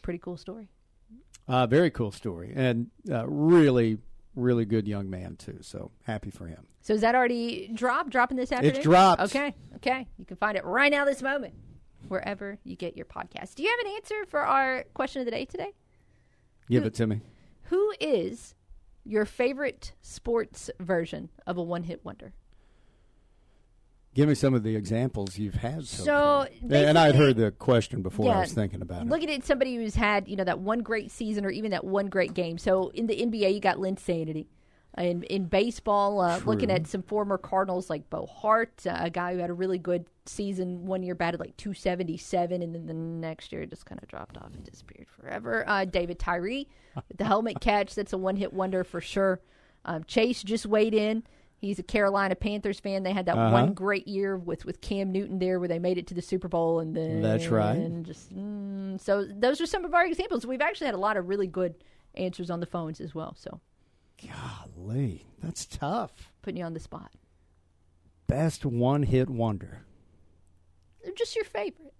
Pretty 0.02 0.18
cool 0.18 0.36
story. 0.36 0.68
Uh, 1.46 1.66
very 1.66 1.90
cool 1.90 2.12
story, 2.12 2.52
and 2.54 2.88
uh, 3.10 3.26
really, 3.28 3.98
really 4.36 4.64
good 4.64 4.86
young 4.86 5.10
man 5.10 5.36
too. 5.36 5.58
So 5.60 5.90
happy 6.04 6.30
for 6.30 6.46
him. 6.46 6.66
So 6.82 6.94
is 6.94 7.00
that 7.02 7.14
already 7.14 7.68
dropped? 7.74 8.10
Dropping 8.10 8.36
this 8.36 8.52
afternoon? 8.52 8.76
It's 8.76 8.82
dropped. 8.84 9.22
Okay, 9.22 9.54
okay. 9.76 10.06
You 10.18 10.24
can 10.24 10.36
find 10.36 10.56
it 10.56 10.64
right 10.64 10.90
now 10.90 11.04
this 11.04 11.20
moment. 11.22 11.54
wherever 12.08 12.58
you 12.64 12.74
get 12.76 12.96
your 12.96 13.06
podcast. 13.06 13.54
Do 13.56 13.62
you 13.62 13.70
have 13.70 13.86
an 13.86 13.92
answer 13.96 14.24
for 14.28 14.40
our 14.40 14.84
question 14.94 15.20
of 15.20 15.24
the 15.24 15.30
day 15.30 15.44
today? 15.44 15.72
Give 16.70 16.84
it 16.84 16.94
to 16.94 17.06
me. 17.06 17.20
Who 17.64 17.92
is 18.00 18.54
your 19.04 19.24
favorite 19.24 19.92
sports 20.00 20.70
version 20.78 21.30
of 21.46 21.56
a 21.56 21.62
one 21.62 21.84
hit 21.84 22.04
wonder? 22.04 22.32
Give 24.14 24.28
me 24.28 24.34
some 24.34 24.52
of 24.52 24.62
the 24.62 24.76
examples 24.76 25.38
you've 25.38 25.54
had 25.54 25.86
so, 25.86 26.04
So, 26.04 26.04
far. 26.04 26.48
And 26.70 26.98
I 26.98 27.06
had 27.06 27.16
heard 27.16 27.36
the 27.36 27.50
question 27.50 28.02
before 28.02 28.30
I 28.30 28.40
was 28.40 28.52
thinking 28.52 28.82
about 28.82 29.02
it. 29.02 29.08
Looking 29.08 29.30
at 29.30 29.44
somebody 29.44 29.76
who's 29.76 29.94
had, 29.94 30.28
you 30.28 30.36
know, 30.36 30.44
that 30.44 30.58
one 30.58 30.80
great 30.80 31.10
season 31.10 31.46
or 31.46 31.50
even 31.50 31.70
that 31.70 31.84
one 31.84 32.08
great 32.08 32.34
game. 32.34 32.58
So 32.58 32.88
in 32.88 33.06
the 33.06 33.16
NBA, 33.16 33.54
you 33.54 33.60
got 33.60 33.78
Linsanity. 33.78 34.48
In, 34.98 35.22
in 35.24 35.46
baseball, 35.46 36.20
uh, 36.20 36.38
looking 36.44 36.70
at 36.70 36.86
some 36.86 37.02
former 37.02 37.38
Cardinals 37.38 37.88
like 37.88 38.10
Bo 38.10 38.26
Hart, 38.26 38.86
uh, 38.86 38.94
a 39.00 39.08
guy 39.08 39.32
who 39.32 39.38
had 39.38 39.48
a 39.48 39.54
really 39.54 39.78
good 39.78 40.04
season 40.26 40.84
one 40.84 41.02
year, 41.02 41.14
batted 41.14 41.40
like 41.40 41.56
277, 41.56 42.60
and 42.60 42.74
then 42.74 42.86
the 42.86 42.92
next 42.92 43.52
year 43.52 43.64
just 43.64 43.86
kind 43.86 43.98
of 44.02 44.08
dropped 44.08 44.36
off 44.36 44.52
and 44.52 44.62
disappeared 44.64 45.06
forever. 45.08 45.64
Uh, 45.66 45.86
David 45.86 46.18
Tyree, 46.18 46.68
the 47.16 47.24
helmet 47.24 47.60
catch, 47.60 47.94
that's 47.94 48.12
a 48.12 48.18
one 48.18 48.36
hit 48.36 48.52
wonder 48.52 48.84
for 48.84 49.00
sure. 49.00 49.40
Um, 49.86 50.04
Chase 50.04 50.42
just 50.42 50.66
weighed 50.66 50.92
in. 50.94 51.22
He's 51.56 51.78
a 51.78 51.82
Carolina 51.82 52.34
Panthers 52.34 52.78
fan. 52.78 53.02
They 53.02 53.12
had 53.12 53.24
that 53.26 53.38
Uh-huh. 53.38 53.50
one 53.52 53.72
great 53.72 54.06
year 54.06 54.36
with, 54.36 54.64
with 54.66 54.80
Cam 54.82 55.10
Newton 55.10 55.38
there 55.38 55.58
where 55.58 55.68
they 55.68 55.78
made 55.78 55.96
it 55.96 56.06
to 56.08 56.14
the 56.14 56.20
Super 56.22 56.48
Bowl 56.48 56.80
and 56.80 56.94
then 56.94 57.22
That's 57.22 57.46
right. 57.46 57.76
and 57.76 58.04
just 58.04 58.30
mm, 58.36 59.00
so 59.00 59.24
those 59.24 59.60
are 59.60 59.66
some 59.66 59.84
of 59.86 59.94
our 59.94 60.04
examples. 60.04 60.44
We've 60.46 60.60
actually 60.60 60.86
had 60.86 60.94
a 60.94 60.98
lot 60.98 61.16
of 61.16 61.28
really 61.28 61.46
good 61.46 61.76
answers 62.14 62.50
on 62.50 62.60
the 62.60 62.66
phones 62.66 63.00
as 63.00 63.14
well. 63.14 63.34
So 63.38 63.60
Golly, 64.26 65.26
that's 65.42 65.66
tough. 65.66 66.12
putting 66.42 66.58
you 66.58 66.64
on 66.64 66.74
the 66.74 66.80
spot. 66.80 67.12
Best 68.26 68.64
one 68.64 69.02
hit 69.02 69.28
wonder. 69.28 69.82
Just 71.16 71.34
your 71.36 71.44
favorite. 71.44 71.92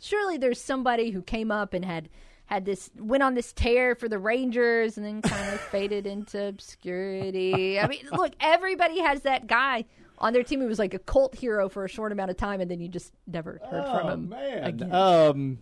Surely 0.00 0.38
there's 0.38 0.60
somebody 0.60 1.10
who 1.10 1.22
came 1.22 1.50
up 1.50 1.74
and 1.74 1.84
had 1.84 2.08
had 2.46 2.64
this 2.64 2.90
went 2.98 3.22
on 3.22 3.34
this 3.34 3.52
tear 3.52 3.94
for 3.94 4.08
the 4.08 4.18
Rangers 4.18 4.96
and 4.96 5.06
then 5.06 5.22
kind 5.22 5.54
of 5.54 5.60
faded 5.70 6.06
into 6.06 6.42
obscurity. 6.46 7.78
I 7.78 7.86
mean, 7.86 8.08
look, 8.10 8.32
everybody 8.40 9.00
has 9.00 9.22
that 9.22 9.46
guy 9.46 9.84
on 10.18 10.32
their 10.32 10.42
team 10.42 10.60
who 10.60 10.66
was 10.66 10.78
like 10.78 10.94
a 10.94 10.98
cult 10.98 11.34
hero 11.36 11.68
for 11.68 11.84
a 11.84 11.88
short 11.88 12.10
amount 12.12 12.30
of 12.30 12.36
time, 12.36 12.60
and 12.60 12.70
then 12.70 12.80
you 12.80 12.88
just 12.88 13.12
never 13.26 13.60
heard 13.70 13.84
from 13.84 14.06
Oh, 14.06 14.08
him 14.08 14.28
man. 14.30 14.64
again. 14.64 14.92
Um, 14.94 15.58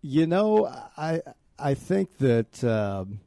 you 0.00 0.26
know, 0.26 0.66
I 0.96 1.22
I 1.58 1.74
think 1.74 2.18
that 2.18 2.64
um, 2.64 3.20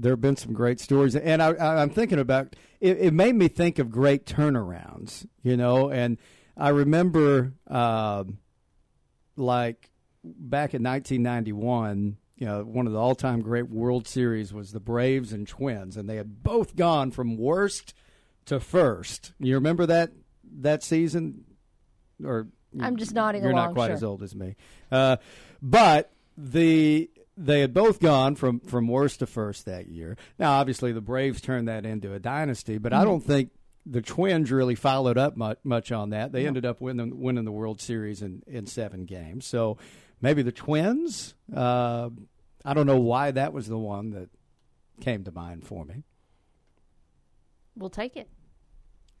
there 0.00 0.12
have 0.12 0.20
been 0.20 0.36
some 0.36 0.52
great 0.52 0.80
stories, 0.80 1.16
and 1.16 1.42
I, 1.42 1.52
I, 1.52 1.82
I'm 1.82 1.90
thinking 1.90 2.18
about 2.18 2.56
it. 2.80 2.98
It 2.98 3.12
made 3.12 3.34
me 3.34 3.48
think 3.48 3.78
of 3.78 3.90
great 3.90 4.24
turnarounds, 4.24 5.26
you 5.42 5.56
know, 5.56 5.90
and 5.90 6.18
I 6.56 6.70
remember 6.70 7.52
um, 7.66 8.38
like 9.36 9.90
back 10.24 10.74
in 10.74 10.82
1991. 10.82 12.16
You 12.36 12.46
know, 12.46 12.62
one 12.62 12.86
of 12.86 12.92
the 12.92 13.00
all-time 13.00 13.40
great 13.42 13.68
World 13.68 14.06
Series 14.06 14.52
was 14.52 14.70
the 14.70 14.78
Braves 14.78 15.32
and 15.32 15.46
Twins, 15.48 15.96
and 15.96 16.08
they 16.08 16.14
had 16.16 16.44
both 16.44 16.76
gone 16.76 17.10
from 17.10 17.36
worst 17.36 17.94
to 18.46 18.60
first. 18.60 19.32
You 19.40 19.54
remember 19.54 19.86
that 19.86 20.12
that 20.60 20.84
season, 20.84 21.44
or 22.24 22.46
I'm 22.80 22.96
just 22.96 23.12
nodding 23.12 23.42
You're 23.42 23.50
along, 23.50 23.66
not 23.66 23.74
quite 23.74 23.86
sure. 23.86 23.94
as 23.96 24.04
old 24.04 24.22
as 24.22 24.36
me, 24.36 24.54
uh, 24.92 25.16
but 25.60 26.12
the 26.36 27.10
they 27.40 27.60
had 27.60 27.72
both 27.72 28.00
gone 28.00 28.34
from 28.34 28.60
from 28.60 28.88
worst 28.88 29.20
to 29.20 29.26
first 29.26 29.64
that 29.66 29.86
year. 29.88 30.16
Now, 30.38 30.52
obviously, 30.58 30.92
the 30.92 31.00
Braves 31.00 31.40
turned 31.40 31.68
that 31.68 31.86
into 31.86 32.12
a 32.12 32.18
dynasty, 32.18 32.78
but 32.78 32.92
I 32.92 32.96
Mm-hmm. 32.98 33.04
don't 33.06 33.20
think 33.24 33.50
the 33.86 34.02
Twins 34.02 34.50
really 34.50 34.74
followed 34.74 35.16
up 35.16 35.36
much, 35.36 35.58
much 35.64 35.92
on 35.92 36.10
that. 36.10 36.32
They 36.32 36.46
ended 36.46 36.66
up 36.66 36.80
winning 36.80 37.20
winning 37.20 37.44
the 37.44 37.52
World 37.52 37.80
Series 37.80 38.20
in 38.22 38.42
in 38.46 38.66
seven 38.66 39.04
games. 39.06 39.46
So 39.46 39.78
maybe 40.20 40.42
the 40.42 40.52
Twins. 40.52 41.34
Uh, 41.54 42.10
I 42.64 42.74
don't 42.74 42.86
know 42.86 42.98
why 43.00 43.30
that 43.30 43.52
was 43.52 43.68
the 43.68 43.78
one 43.78 44.10
that 44.10 44.28
came 45.00 45.22
to 45.24 45.30
mind 45.32 45.64
for 45.64 45.84
me. 45.84 46.02
We'll 47.76 47.88
take 47.90 48.16
it. 48.16 48.28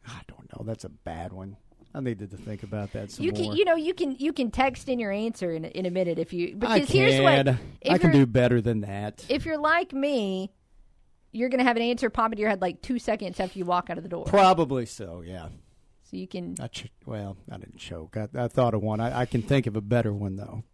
I 0.06 0.20
don't 0.26 0.50
know. 0.56 0.64
That's 0.66 0.84
a 0.84 0.88
bad 0.88 1.32
one. 1.32 1.56
I 1.94 2.00
needed 2.00 2.30
to 2.32 2.36
think 2.36 2.62
about 2.62 2.92
that 2.92 3.10
some 3.10 3.24
You 3.24 3.32
more. 3.32 3.42
can, 3.42 3.56
you 3.56 3.64
know, 3.64 3.74
you 3.76 3.94
can 3.94 4.12
you 4.18 4.32
can 4.32 4.50
text 4.50 4.88
in 4.88 4.98
your 4.98 5.10
answer 5.10 5.52
in, 5.52 5.64
a- 5.64 5.68
in 5.68 5.86
a 5.86 5.90
minute 5.90 6.18
if 6.18 6.32
you 6.32 6.54
because 6.56 6.88
I 6.90 6.92
here's 6.92 7.14
can. 7.14 7.22
what 7.46 7.56
if 7.80 7.92
I 7.92 7.98
can 7.98 8.12
do 8.12 8.26
better 8.26 8.60
than 8.60 8.82
that. 8.82 9.24
If 9.28 9.46
you're 9.46 9.58
like 9.58 9.92
me, 9.92 10.52
you're 11.32 11.48
going 11.48 11.58
to 11.58 11.64
have 11.64 11.76
an 11.76 11.82
answer 11.82 12.10
pop 12.10 12.30
into 12.32 12.40
your 12.40 12.50
head 12.50 12.60
like 12.60 12.82
two 12.82 12.98
seconds 12.98 13.40
after 13.40 13.58
you 13.58 13.64
walk 13.64 13.90
out 13.90 13.96
of 13.96 14.02
the 14.02 14.08
door. 14.08 14.24
Probably 14.24 14.84
so. 14.86 15.22
Yeah. 15.26 15.48
So 16.10 16.16
you 16.16 16.26
can. 16.28 16.54
I 16.60 16.68
ch- 16.68 16.92
well, 17.06 17.36
I 17.50 17.56
didn't 17.56 17.78
choke. 17.78 18.16
I, 18.16 18.28
I 18.34 18.48
thought 18.48 18.74
of 18.74 18.82
one. 18.82 19.00
I, 19.00 19.20
I 19.20 19.26
can 19.26 19.42
think 19.42 19.66
of 19.66 19.74
a 19.76 19.80
better 19.80 20.12
one 20.12 20.36
though. 20.36 20.64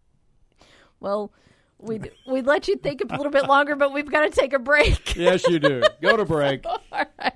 Well, 0.99 1.31
we'd 1.77 2.11
we'd 2.27 2.45
let 2.45 2.67
you 2.67 2.75
think 2.77 3.01
a 3.01 3.15
little 3.15 3.31
bit 3.31 3.45
longer, 3.47 3.75
but 3.75 3.93
we've 3.93 4.09
got 4.09 4.21
to 4.21 4.29
take 4.29 4.53
a 4.53 4.59
break. 4.59 5.15
Yes, 5.15 5.47
you 5.47 5.59
do. 5.59 5.81
Go 6.01 6.17
to 6.17 6.25
break. 6.25 6.65
All 6.65 6.81
right. 6.91 7.33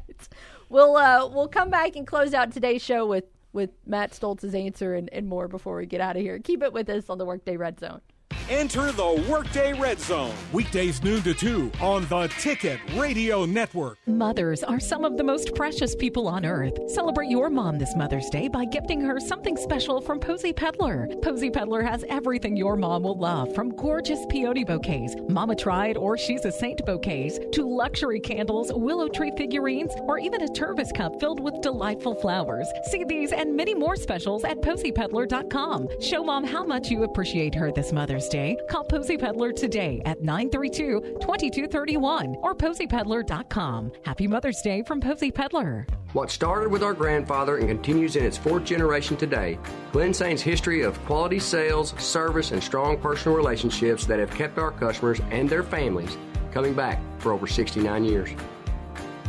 We'll 0.69 0.95
uh 0.97 1.27
we'll 1.27 1.47
come 1.47 1.69
back 1.69 1.95
and 1.95 2.05
close 2.05 2.33
out 2.33 2.51
today's 2.51 2.81
show 2.81 3.05
with 3.07 3.23
with 3.53 3.71
Matt 3.85 4.11
Stolz's 4.11 4.55
answer 4.55 4.93
and, 4.93 5.09
and 5.11 5.27
more 5.27 5.47
before 5.47 5.77
we 5.77 5.85
get 5.85 6.01
out 6.01 6.15
of 6.15 6.21
here. 6.21 6.39
Keep 6.39 6.63
it 6.63 6.73
with 6.73 6.89
us 6.89 7.09
on 7.09 7.17
the 7.17 7.25
Workday 7.25 7.57
Red 7.57 7.79
Zone. 7.79 8.01
Enter 8.49 8.91
the 8.91 9.23
Workday 9.29 9.73
Red 9.73 9.99
Zone. 9.99 10.33
Weekdays 10.51 11.03
noon 11.03 11.21
to 11.21 11.35
2 11.35 11.71
on 11.79 12.07
the 12.07 12.27
Ticket 12.39 12.79
Radio 12.95 13.45
Network. 13.45 13.99
Mothers 14.07 14.63
are 14.63 14.79
some 14.79 15.05
of 15.05 15.17
the 15.17 15.23
most 15.23 15.53
precious 15.53 15.95
people 15.95 16.27
on 16.27 16.47
earth. 16.47 16.73
Celebrate 16.87 17.29
your 17.29 17.51
mom 17.51 17.77
this 17.77 17.95
Mother's 17.95 18.27
Day 18.31 18.47
by 18.47 18.65
gifting 18.65 19.01
her 19.01 19.19
something 19.19 19.55
special 19.55 20.01
from 20.01 20.19
Posy 20.19 20.51
Peddler. 20.51 21.07
Posy 21.21 21.51
Peddler 21.51 21.83
has 21.83 22.03
everything 22.09 22.57
your 22.57 22.75
mom 22.75 23.03
will 23.03 23.19
love, 23.19 23.53
from 23.53 23.69
gorgeous 23.75 24.25
peony 24.29 24.63
bouquets, 24.63 25.13
Mama 25.29 25.55
Tried 25.55 25.95
or 25.95 26.17
She's 26.17 26.43
a 26.43 26.51
Saint 26.51 26.83
bouquets, 26.87 27.37
to 27.51 27.67
luxury 27.67 28.19
candles, 28.19 28.71
willow 28.73 29.09
tree 29.09 29.31
figurines, 29.37 29.91
or 30.07 30.17
even 30.17 30.41
a 30.41 30.47
Tervis 30.47 30.91
cup 30.95 31.19
filled 31.19 31.39
with 31.39 31.61
delightful 31.61 32.15
flowers. 32.15 32.67
See 32.89 33.03
these 33.03 33.31
and 33.31 33.55
many 33.55 33.75
more 33.75 33.95
specials 33.95 34.43
at 34.43 34.57
posypeddler.com. 34.61 35.87
Show 36.01 36.23
mom 36.23 36.43
how 36.45 36.63
much 36.63 36.89
you 36.89 37.03
appreciate 37.03 37.53
her 37.53 37.71
this 37.71 37.93
Mother's 37.93 38.27
Day. 38.27 38.38
Call 38.69 38.83
Posy 38.83 39.17
Peddler 39.17 39.51
today 39.51 40.01
at 40.05 40.21
932 40.21 41.17
2231 41.21 42.35
or 42.41 42.55
posypeddler.com. 42.55 43.91
Happy 44.05 44.27
Mother's 44.27 44.61
Day 44.61 44.83
from 44.83 45.01
Posy 45.01 45.31
Peddler. 45.31 45.85
What 46.13 46.31
started 46.31 46.69
with 46.69 46.81
our 46.81 46.93
grandfather 46.93 47.57
and 47.57 47.67
continues 47.67 48.15
in 48.15 48.25
its 48.25 48.37
fourth 48.37 48.63
generation 48.63 49.15
today, 49.17 49.59
Glen 49.91 50.13
Saint's 50.13 50.41
history 50.41 50.81
of 50.81 50.97
quality 51.05 51.39
sales, 51.39 51.93
service, 52.01 52.51
and 52.51 52.63
strong 52.63 52.97
personal 52.97 53.37
relationships 53.37 54.05
that 54.05 54.19
have 54.19 54.31
kept 54.31 54.57
our 54.57 54.71
customers 54.71 55.19
and 55.31 55.49
their 55.49 55.63
families 55.63 56.17
coming 56.51 56.73
back 56.73 56.99
for 57.19 57.33
over 57.33 57.45
69 57.45 58.05
years. 58.05 58.29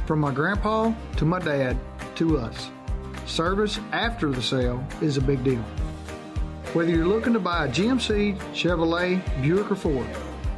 From 0.07 0.21
my 0.21 0.33
grandpa 0.33 0.93
to 1.17 1.25
my 1.25 1.39
dad 1.39 1.77
to 2.17 2.39
us, 2.39 2.71
service 3.27 3.79
after 3.93 4.31
the 4.31 4.43
sale 4.43 4.85
is 5.01 5.17
a 5.17 5.21
big 5.21 5.45
deal. 5.45 5.65
Whether 6.73 6.91
you're 6.91 7.05
looking 7.05 7.33
to 7.33 7.41
buy 7.41 7.65
a 7.65 7.69
GMC, 7.69 8.39
Chevrolet, 8.53 9.21
Buick, 9.43 9.73
or 9.73 9.75
Ford, 9.75 10.07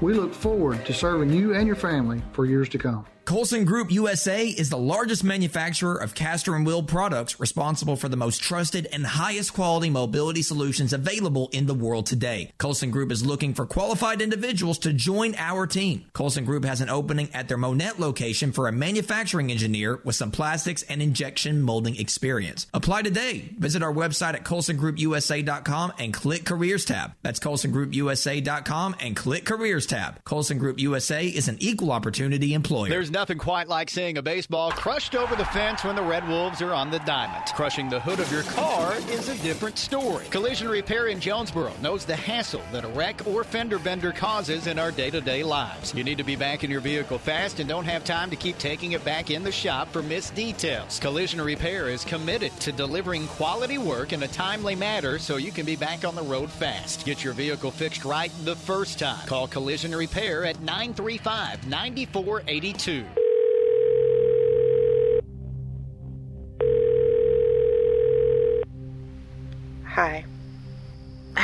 we 0.03 0.13
look 0.13 0.35
forward 0.35 0.85
to 0.85 0.93
serving 0.93 1.33
you 1.33 1.55
and 1.55 1.67
your 1.67 1.75
family 1.75 2.21
for 2.33 2.45
years 2.45 2.69
to 2.69 2.79
come. 2.79 3.07
Colson 3.25 3.65
Group 3.65 3.93
USA 3.93 4.47
is 4.47 4.69
the 4.69 4.77
largest 4.77 5.23
manufacturer 5.23 5.97
of 5.97 6.13
caster 6.13 6.57
and 6.57 6.67
wheel 6.67 6.83
products 6.83 7.39
responsible 7.39 7.95
for 7.95 8.09
the 8.09 8.17
most 8.17 8.43
trusted 8.43 8.89
and 8.93 9.07
highest 9.07 9.55
quality 9.55 9.91
mobility 9.91 10.43
solutions 10.43 10.93
available 10.93 11.49
in 11.53 11.67
the 11.67 11.75
world 11.75 12.05
today. 12.07 12.51
Colson 12.59 12.91
Group 12.91 13.13
is 13.13 13.25
looking 13.25 13.55
for 13.55 13.65
qualified 13.65 14.21
individuals 14.21 14.77
to 14.81 14.93
join 14.93 15.37
our 15.37 15.69
team. 15.69 16.05
Colson 16.13 16.45
Group 16.45 16.65
has 16.65 16.81
an 16.81 16.91
opening 16.91 17.29
at 17.33 17.47
their 17.47 17.57
Monette 17.57 18.01
location 18.01 18.51
for 18.51 18.67
a 18.67 18.73
manufacturing 18.73 19.53
engineer 19.53 20.01
with 20.05 20.17
some 20.17 20.33
plastics 20.33 20.83
and 20.83 21.01
injection 21.01 21.63
molding 21.63 21.97
experience. 21.97 22.67
Apply 22.75 23.03
today. 23.03 23.55
Visit 23.57 23.85
our 23.85 23.95
website 23.95 24.35
at 24.35 24.45
colsongroupusa.com 24.45 25.93
and 26.01 26.13
click 26.13 26.45
careers 26.45 26.85
tab. 26.85 27.13
That's 27.23 27.39
colsongroupusa.com 27.39 28.97
and 28.99 29.15
click 29.15 29.45
careers 29.45 29.87
tab. 29.87 30.25
Colson 30.25 30.59
Group 30.59 30.81
USA 30.81 31.25
is 31.25 31.47
an 31.47 31.59
equal 31.61 31.93
opportunity 31.93 32.53
employer. 32.53 32.89
There's 32.89 33.12
nothing 33.13 33.37
quite 33.37 33.69
like 33.69 33.91
seeing 33.91 34.17
a 34.17 34.23
baseball 34.23 34.71
crushed 34.73 35.15
over 35.15 35.37
the 35.37 35.45
fence 35.47 35.85
when 35.85 35.95
the 35.95 36.03
Red 36.03 36.27
Wolves 36.27 36.63
are 36.63 36.73
on 36.73 36.91
the 36.91 36.99
diamond. 37.01 37.45
Crushing 37.55 37.91
the 37.91 38.01
hood 38.01 38.19
of 38.19 38.33
your 38.33 38.43
car 38.45 38.95
is 39.11 39.29
a 39.29 39.37
different 39.43 39.77
story. 39.77 40.25
Collision 40.31 40.69
Repair 40.69 41.09
in 41.09 41.21
Jonesboro 41.21 41.73
knows 41.83 42.07
the 42.07 42.17
hassle 42.17 42.63
that 42.73 42.85
a 42.85 42.89
wreck 42.89 43.27
or 43.27 43.45
fender 43.45 43.79
bender 43.79 44.13
causes 44.13 44.67
in 44.67 44.79
our 44.79 44.91
day 44.91 45.11
to 45.11 45.21
day 45.21 45.45
lives. 45.45 45.95
You 45.95 46.05
need 46.05 46.19
to 46.19 46.25
be 46.25 46.37
back 46.37 46.65
in 46.65 46.71
your 46.71 46.81
vehicle 46.81 47.19
fast 47.19 47.61
and 47.61 47.69
don't 47.69 47.85
have 47.85 48.03
time 48.03 48.31
to 48.31 48.37
keep 48.37 48.57
taking 48.57 48.93
it 48.93 49.05
back 49.05 49.31
in 49.31 49.43
the 49.43 49.53
shop 49.53 49.93
for 49.93 50.03
missed 50.03 50.35
details. 50.35 50.99
Collision 50.99 51.41
Repair 51.41 51.91
is 51.91 52.05
committed 52.05 52.59
to 52.61 52.73
delivering 52.73 53.27
quality 53.27 53.77
work 53.77 54.15
in 54.15 54.23
a 54.23 54.29
timely 54.29 54.75
manner 54.75 55.19
so 55.19 55.37
you 55.37 55.53
can 55.53 55.67
be 55.67 55.77
back 55.77 56.07
on 56.07 56.15
the 56.15 56.23
road 56.23 56.51
fast. 56.51 57.05
Get 57.05 57.23
your 57.23 57.35
vehicle 57.35 57.71
fixed 57.71 58.07
right 58.07 58.33
the 58.45 58.57
first 58.57 58.99
time. 58.99 59.27
Call 59.27 59.47
Collision 59.47 59.95
Repair 59.95 60.47
at 60.47 60.61
935 60.61 61.69
9482. 61.69 63.03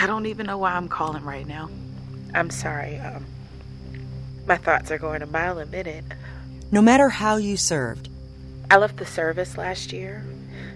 Don't 0.07 0.25
even 0.27 0.47
know 0.47 0.59
why 0.59 0.73
I'm 0.73 0.89
calling 0.89 1.25
right 1.25 1.47
now. 1.47 1.69
I'm 2.35 2.51
sorry. 2.51 2.99
Um, 2.99 3.27
my 4.47 4.57
thoughts 4.57 4.91
are 4.91 4.99
going 4.99 5.21
a 5.21 5.27
mile 5.27 5.59
a 5.59 5.67
minute. 5.67 6.05
No 6.71 6.81
matter 6.81 7.11
how 7.11 7.37
you 7.37 7.57
served, 7.57 8.09
I 8.71 8.77
left 8.79 8.97
the 8.97 9.07
service 9.07 9.59
last 9.59 9.93
year. 9.93 10.25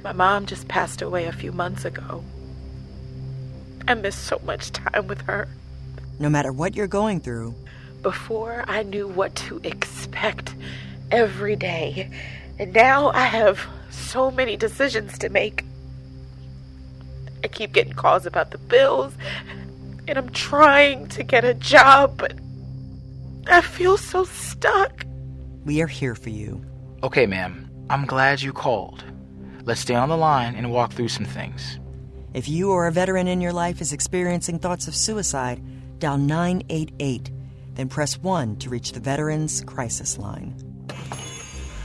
My 0.03 0.13
mom 0.13 0.45
just 0.47 0.69
passed 0.69 1.01
away 1.03 1.27
a 1.27 1.33
few 1.33 1.53
months 1.53 1.85
ago. 1.85 2.23
I 3.89 3.95
missed 3.95 4.25
so 4.25 4.41
much 4.45 4.73
time 4.73 5.07
with 5.07 5.23
her. 5.23 5.49
no 6.19 6.29
matter 6.29 6.53
what 6.53 6.77
you're 6.77 6.87
going 6.87 7.21
through, 7.21 7.55
Before 8.03 8.65
I 8.69 8.83
knew 8.83 9.09
what 9.09 9.35
to 9.47 9.61
expect 9.65 10.55
every 11.11 11.57
day. 11.57 12.11
And 12.59 12.73
now 12.73 13.11
I 13.11 13.25
have 13.25 13.61
so 13.91 14.31
many 14.31 14.57
decisions 14.57 15.19
to 15.19 15.29
make. 15.29 15.65
I 17.45 17.49
keep 17.49 17.73
getting 17.73 17.93
calls 17.93 18.27
about 18.27 18.51
the 18.51 18.59
bills, 18.59 19.15
and 20.07 20.19
I'm 20.19 20.31
trying 20.31 21.09
to 21.09 21.23
get 21.23 21.45
a 21.45 21.55
job, 21.55 22.19
but 22.19 22.35
I 23.47 23.61
feel 23.61 23.97
so 23.97 24.25
stuck. 24.25 25.05
we 25.65 25.81
are 25.83 25.87
here 25.87 26.15
for 26.15 26.31
you. 26.31 26.65
Okay, 27.03 27.27
ma'am. 27.27 27.69
I'm 27.91 28.07
glad 28.07 28.43
you 28.43 28.53
called. 28.53 29.05
Let's 29.65 29.81
stay 29.81 29.95
on 29.95 30.09
the 30.09 30.17
line 30.17 30.55
and 30.55 30.73
walk 30.73 30.93
through 30.93 31.09
some 31.09 31.27
things. 31.27 31.79
If 32.35 32.49
you 32.49 32.71
or 32.71 32.87
a 32.87 32.93
veteran 32.93 33.29
in 33.29 33.41
your 33.41 33.53
life 33.53 33.81
is 33.81 33.93
experiencing 33.93 34.59
thoughts 34.59 34.89
of 34.89 34.97
suicide, 34.97 35.61
dial 35.99 36.19
988, 36.19 37.31
then 37.75 37.89
press 37.89 38.19
1 38.19 38.57
to 38.57 38.71
reach 38.71 38.93
the 38.93 39.01
Veterans 39.01 39.63
Crisis 39.67 40.19
Line. 40.19 40.55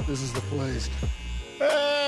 This 0.07 0.21
is 0.21 0.31
the 0.33 0.41
place. 0.41 0.89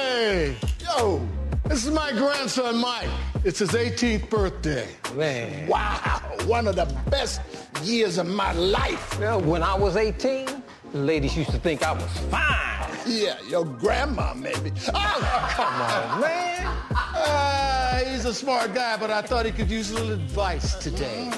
Hey! 0.10 0.56
Yo! 0.84 1.22
This 1.65 1.86
is 1.86 1.91
my 1.91 2.11
grandson, 2.11 2.77
Mike. 2.77 3.07
It's 3.44 3.60
his 3.60 3.69
18th 3.69 4.27
birthday. 4.27 4.88
Man. 5.14 5.68
Wow! 5.68 6.23
One 6.48 6.68
of 6.68 6.76
the 6.76 6.88
best 7.11 7.41
years 7.84 8.18
of 8.18 8.26
my 8.26 8.52
life. 8.53 9.19
Well, 9.19 9.40
when 9.40 9.61
I 9.61 9.76
was 9.76 9.95
18, 9.95 10.48
ladies 10.94 11.38
used 11.38 11.52
to 11.52 11.60
think 11.60 11.84
I 11.84 11.91
was 11.91 12.11
fine. 12.31 12.98
Yeah, 13.06 13.38
your 13.48 13.64
grandma, 13.64 14.34
maybe. 14.34 14.72
Oh, 14.95 15.52
come 15.52 15.73
on, 15.80 16.22
man. 16.22 16.65
Uh, 16.90 17.98
he's 18.06 18.26
a 18.26 18.34
smart 18.34 18.73
guy, 18.73 18.98
but 18.98 19.11
I 19.11 19.22
thought 19.22 19.45
he 19.45 19.52
could 19.52 19.69
use 19.69 19.91
a 19.91 19.94
little 19.94 20.14
advice 20.14 20.73
today. 20.73 21.30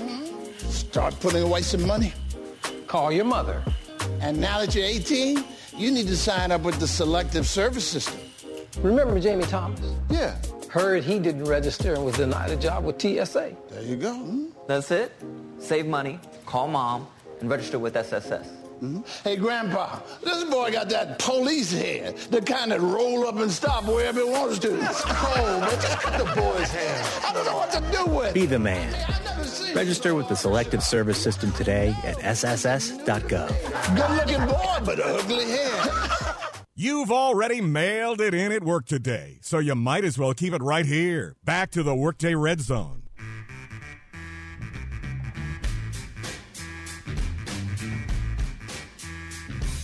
Start 0.59 1.19
putting 1.19 1.43
away 1.43 1.61
some 1.61 1.85
money. 1.85 2.13
Call 2.87 3.11
your 3.11 3.25
mother. 3.25 3.61
And 4.21 4.39
now 4.39 4.59
that 4.59 4.73
you're 4.73 4.85
18, 4.85 5.43
you 5.75 5.91
need 5.91 6.07
to 6.07 6.15
sign 6.15 6.53
up 6.53 6.61
with 6.61 6.79
the 6.79 6.87
Selective 6.87 7.45
Service 7.45 7.85
System. 7.85 8.30
Remember 8.79 9.19
Jamie 9.19 9.43
Thomas? 9.43 9.81
Yeah. 10.09 10.35
Heard 10.69 11.03
he 11.03 11.19
didn't 11.19 11.43
register 11.43 11.93
and 11.93 12.05
was 12.05 12.15
denied 12.15 12.51
a 12.51 12.55
job 12.55 12.85
with 12.85 13.01
TSA. 13.01 13.55
There 13.69 13.81
you 13.83 13.97
go. 13.97 14.47
That's 14.67 14.89
it. 14.91 15.11
Save 15.59 15.85
money, 15.87 16.19
call 16.45 16.67
mom, 16.69 17.07
and 17.41 17.49
register 17.49 17.77
with 17.77 17.95
SSS. 17.97 18.47
Mm-hmm. 18.81 19.01
Hey, 19.23 19.35
Grandpa, 19.35 19.99
this 20.23 20.43
boy 20.45 20.71
got 20.71 20.89
that 20.89 21.19
police 21.19 21.71
hair, 21.71 22.13
the 22.31 22.41
kind 22.41 22.71
that 22.71 22.79
roll 22.81 23.27
up 23.27 23.35
and 23.35 23.51
stop 23.51 23.83
wherever 23.85 24.21
it 24.21 24.27
wants 24.27 24.57
to. 24.59 24.69
That's 24.77 25.01
cold, 25.03 25.61
man. 25.61 25.69
Just 25.81 25.99
cut 25.99 26.17
the 26.17 26.41
boy's 26.41 26.71
hair. 26.71 27.03
I 27.27 27.33
don't 27.33 27.45
know 27.45 27.57
what 27.57 27.71
to 27.71 27.91
do 27.91 28.05
with. 28.05 28.33
Be 28.33 28.45
the 28.47 28.57
man. 28.57 28.91
Register 29.75 30.15
with 30.15 30.29
the 30.29 30.35
Selective 30.35 30.81
Service 30.81 31.21
System 31.21 31.51
today 31.51 31.95
at 32.03 32.17
sss.gov. 32.17 33.49
Good-looking 33.95 34.47
boy, 34.47 34.79
but 34.83 34.99
ugly 34.99 35.45
hair. 35.45 36.35
You've 36.83 37.11
already 37.11 37.61
mailed 37.61 38.21
it 38.21 38.33
in 38.33 38.51
at 38.51 38.63
work 38.63 38.87
today, 38.87 39.37
so 39.43 39.59
you 39.59 39.75
might 39.75 40.03
as 40.03 40.17
well 40.17 40.33
keep 40.33 40.51
it 40.51 40.63
right 40.63 40.83
here. 40.83 41.35
Back 41.43 41.69
to 41.73 41.83
the 41.83 41.93
Workday 41.93 42.33
Red 42.33 42.59
Zone. 42.59 43.03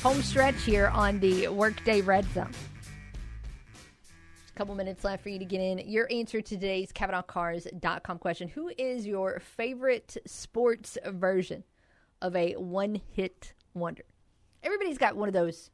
Home 0.02 0.24
stretch 0.24 0.64
here 0.64 0.88
on 0.88 1.20
the 1.20 1.50
Workday 1.50 2.02
Red 2.02 2.26
Zone. 2.34 2.50
Just 2.50 4.50
a 4.50 4.54
couple 4.56 4.74
minutes 4.74 5.04
left 5.04 5.22
for 5.22 5.30
you 5.30 5.38
to 5.38 5.46
get 5.46 5.62
in. 5.62 5.88
Your 5.88 6.12
answer 6.12 6.42
to 6.42 6.56
today's 6.56 6.92
CavenaughCars.com 6.92 8.18
question 8.18 8.48
Who 8.48 8.72
is 8.76 9.06
your 9.06 9.40
favorite 9.40 10.18
sports 10.26 10.98
version 11.06 11.64
of 12.24 12.36
a 12.36 12.54
one 12.54 13.00
hit 13.12 13.54
wonder? 13.76 14.02
Everybody's 14.64 14.98
got 14.98 15.16
one 15.16 15.30
of 15.30 15.34
those 15.34 15.70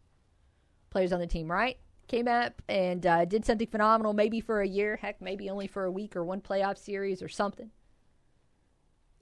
players 0.93 1.11
on 1.11 1.19
the 1.19 1.27
team, 1.27 1.51
right? 1.51 1.77
Came 2.07 2.27
up 2.27 2.61
and 2.69 3.05
uh, 3.05 3.25
did 3.25 3.45
something 3.45 3.67
phenomenal, 3.67 4.13
maybe 4.13 4.39
for 4.39 4.61
a 4.61 4.67
year, 4.67 4.97
heck, 5.01 5.21
maybe 5.21 5.49
only 5.49 5.67
for 5.67 5.83
a 5.83 5.91
week 5.91 6.15
or 6.15 6.23
one 6.23 6.39
playoff 6.39 6.77
series 6.77 7.21
or 7.21 7.27
something 7.27 7.71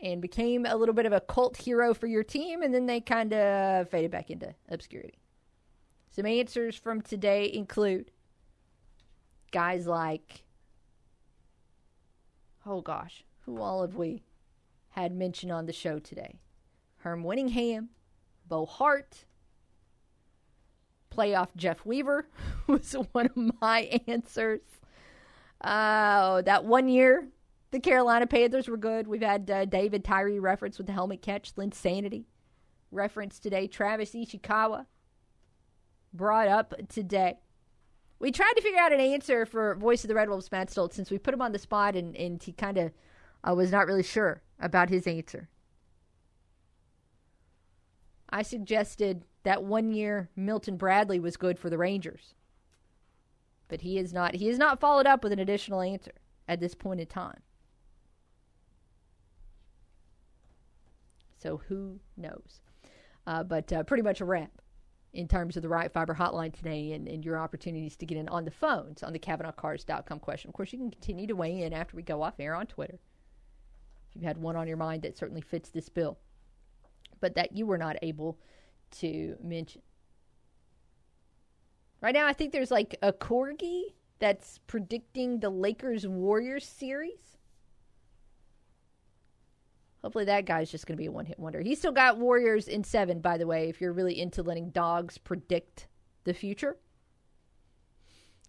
and 0.01 0.21
became 0.21 0.65
a 0.65 0.75
little 0.75 0.95
bit 0.95 1.05
of 1.05 1.13
a 1.13 1.21
cult 1.21 1.57
hero 1.57 1.93
for 1.93 2.07
your 2.07 2.23
team, 2.23 2.61
and 2.61 2.73
then 2.73 2.87
they 2.87 2.99
kind 2.99 3.33
of 3.33 3.89
faded 3.89 4.11
back 4.11 4.31
into 4.31 4.53
obscurity. 4.69 5.19
Some 6.09 6.25
answers 6.25 6.75
from 6.75 7.01
today 7.01 7.51
include 7.53 8.11
guys 9.51 9.87
like, 9.87 10.43
oh 12.65 12.81
gosh, 12.81 13.23
who 13.45 13.61
all 13.61 13.81
have 13.81 13.95
we 13.95 14.23
had 14.89 15.13
mentioned 15.13 15.51
on 15.51 15.67
the 15.67 15.73
show 15.73 15.99
today? 15.99 16.39
Herm 16.97 17.23
Winningham, 17.23 17.89
Bo 18.47 18.65
Hart, 18.65 19.25
playoff 21.15 21.49
Jeff 21.55 21.85
Weaver 21.85 22.27
was 22.67 22.93
one 23.11 23.27
of 23.27 23.61
my 23.61 24.01
answers. 24.07 24.61
Uh, 25.59 26.41
that 26.41 26.65
one 26.65 26.87
year 26.87 27.27
the 27.71 27.79
Carolina 27.79 28.27
Panthers 28.27 28.67
were 28.67 28.77
good. 28.77 29.07
We've 29.07 29.21
had 29.21 29.49
uh, 29.49 29.65
David 29.65 30.03
Tyree 30.03 30.39
reference 30.39 30.77
with 30.77 30.87
the 30.87 30.93
helmet 30.93 31.21
catch. 31.21 31.55
Linsanity 31.55 32.25
reference 32.91 33.39
today. 33.39 33.67
Travis 33.67 34.11
Ishikawa 34.11 34.85
brought 36.13 36.47
up 36.47 36.73
today. 36.89 37.39
We 38.19 38.31
tried 38.31 38.53
to 38.55 38.61
figure 38.61 38.79
out 38.79 38.93
an 38.93 38.99
answer 38.99 39.45
for 39.45 39.75
Voice 39.75 40.03
of 40.03 40.09
the 40.09 40.15
Red 40.15 40.29
Wolves, 40.29 40.51
Matt 40.51 40.69
Stolz, 40.69 40.93
since 40.93 41.09
we 41.09 41.17
put 41.17 41.33
him 41.33 41.41
on 41.41 41.53
the 41.53 41.59
spot 41.59 41.95
and, 41.95 42.15
and 42.15 42.43
he 42.43 42.51
kind 42.51 42.77
of 42.77 42.91
uh, 43.47 43.55
was 43.55 43.71
not 43.71 43.87
really 43.87 44.03
sure 44.03 44.41
about 44.59 44.89
his 44.89 45.07
answer. 45.07 45.49
I 48.29 48.43
suggested 48.43 49.23
that 49.43 49.63
one 49.63 49.91
year 49.91 50.29
Milton 50.35 50.77
Bradley 50.77 51.19
was 51.19 51.37
good 51.37 51.57
for 51.57 51.69
the 51.69 51.77
Rangers. 51.77 52.33
But 53.67 53.81
he 53.81 53.97
is 53.97 54.13
not 54.13 54.35
he 54.35 54.49
is 54.49 54.57
not 54.57 54.79
followed 54.79 55.07
up 55.07 55.23
with 55.23 55.31
an 55.31 55.39
additional 55.39 55.81
answer 55.81 56.11
at 56.47 56.59
this 56.59 56.75
point 56.75 56.99
in 56.99 57.07
time. 57.07 57.41
So 61.37 61.61
who 61.67 61.99
knows? 62.17 62.61
Uh, 63.25 63.43
but 63.43 63.71
uh, 63.71 63.83
pretty 63.83 64.03
much 64.03 64.21
a 64.21 64.25
wrap 64.25 64.51
in 65.13 65.27
terms 65.27 65.57
of 65.57 65.63
the 65.63 65.69
Ritter 65.69 65.89
Fiber 65.89 66.15
hotline 66.15 66.53
today 66.53 66.93
and, 66.93 67.07
and 67.07 67.25
your 67.25 67.37
opportunities 67.37 67.95
to 67.97 68.05
get 68.05 68.17
in 68.17 68.29
on 68.29 68.45
the 68.45 68.51
phones 68.51 69.03
on 69.03 69.13
the 69.13 69.19
CavenaughCars.com 69.19 70.19
question. 70.19 70.49
Of 70.49 70.53
course, 70.53 70.71
you 70.71 70.79
can 70.79 70.91
continue 70.91 71.27
to 71.27 71.35
weigh 71.35 71.63
in 71.63 71.73
after 71.73 71.95
we 71.95 72.03
go 72.03 72.21
off 72.21 72.39
air 72.39 72.55
on 72.55 72.67
Twitter. 72.67 72.99
If 74.09 74.15
you've 74.15 74.23
had 74.23 74.37
one 74.37 74.55
on 74.55 74.67
your 74.67 74.77
mind 74.77 75.01
that 75.03 75.17
certainly 75.17 75.41
fits 75.41 75.69
this 75.69 75.89
bill, 75.89 76.17
but 77.19 77.35
that 77.35 77.55
you 77.55 77.65
were 77.65 77.77
not 77.77 77.97
able 78.01 78.39
to 78.99 79.35
mention. 79.43 79.81
Right 82.01 82.13
now, 82.13 82.27
I 82.27 82.33
think 82.33 82.51
there's 82.51 82.71
like 82.71 82.95
a 83.01 83.13
corgi 83.13 83.83
that's 84.19 84.59
predicting 84.67 85.39
the 85.39 85.49
Lakers 85.49 86.07
Warriors 86.07 86.65
series. 86.65 87.37
Hopefully 90.01 90.25
that 90.25 90.45
guy's 90.45 90.71
just 90.71 90.87
going 90.87 90.97
to 90.97 91.01
be 91.01 91.07
a 91.07 91.11
one 91.11 91.25
hit 91.25 91.37
wonder. 91.37 91.61
He's 91.61 91.77
still 91.77 91.91
got 91.91 92.17
Warriors 92.17 92.67
in 92.67 92.83
seven, 92.83 93.19
by 93.19 93.37
the 93.37 93.45
way, 93.45 93.69
if 93.69 93.79
you're 93.79 93.93
really 93.93 94.19
into 94.19 94.41
letting 94.41 94.69
dogs 94.71 95.17
predict 95.19 95.87
the 96.23 96.33
future. 96.33 96.77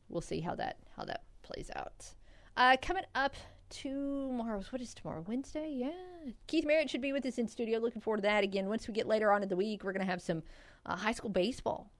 We'll 0.08 0.22
see 0.22 0.40
how 0.40 0.54
that 0.56 0.78
how 0.96 1.04
that 1.04 1.24
plays 1.42 1.70
out. 1.76 2.14
Uh, 2.56 2.76
coming 2.80 3.04
up 3.14 3.34
tomorrow's 3.72 4.70
what 4.70 4.82
is 4.82 4.92
tomorrow? 4.94 5.24
Wednesday? 5.26 5.72
Yeah. 5.74 6.32
Keith 6.46 6.66
Merritt 6.66 6.90
should 6.90 7.00
be 7.00 7.12
with 7.12 7.24
us 7.24 7.38
in 7.38 7.48
studio. 7.48 7.78
Looking 7.78 8.02
forward 8.02 8.18
to 8.18 8.22
that. 8.22 8.44
Again, 8.44 8.68
once 8.68 8.86
we 8.86 8.94
get 8.94 9.08
later 9.08 9.32
on 9.32 9.42
in 9.42 9.48
the 9.48 9.56
week, 9.56 9.82
we're 9.82 9.92
going 9.92 10.04
to 10.04 10.10
have 10.10 10.20
some 10.20 10.42
uh, 10.84 10.94
high 10.94 11.12
school 11.12 11.30
baseball 11.30 11.90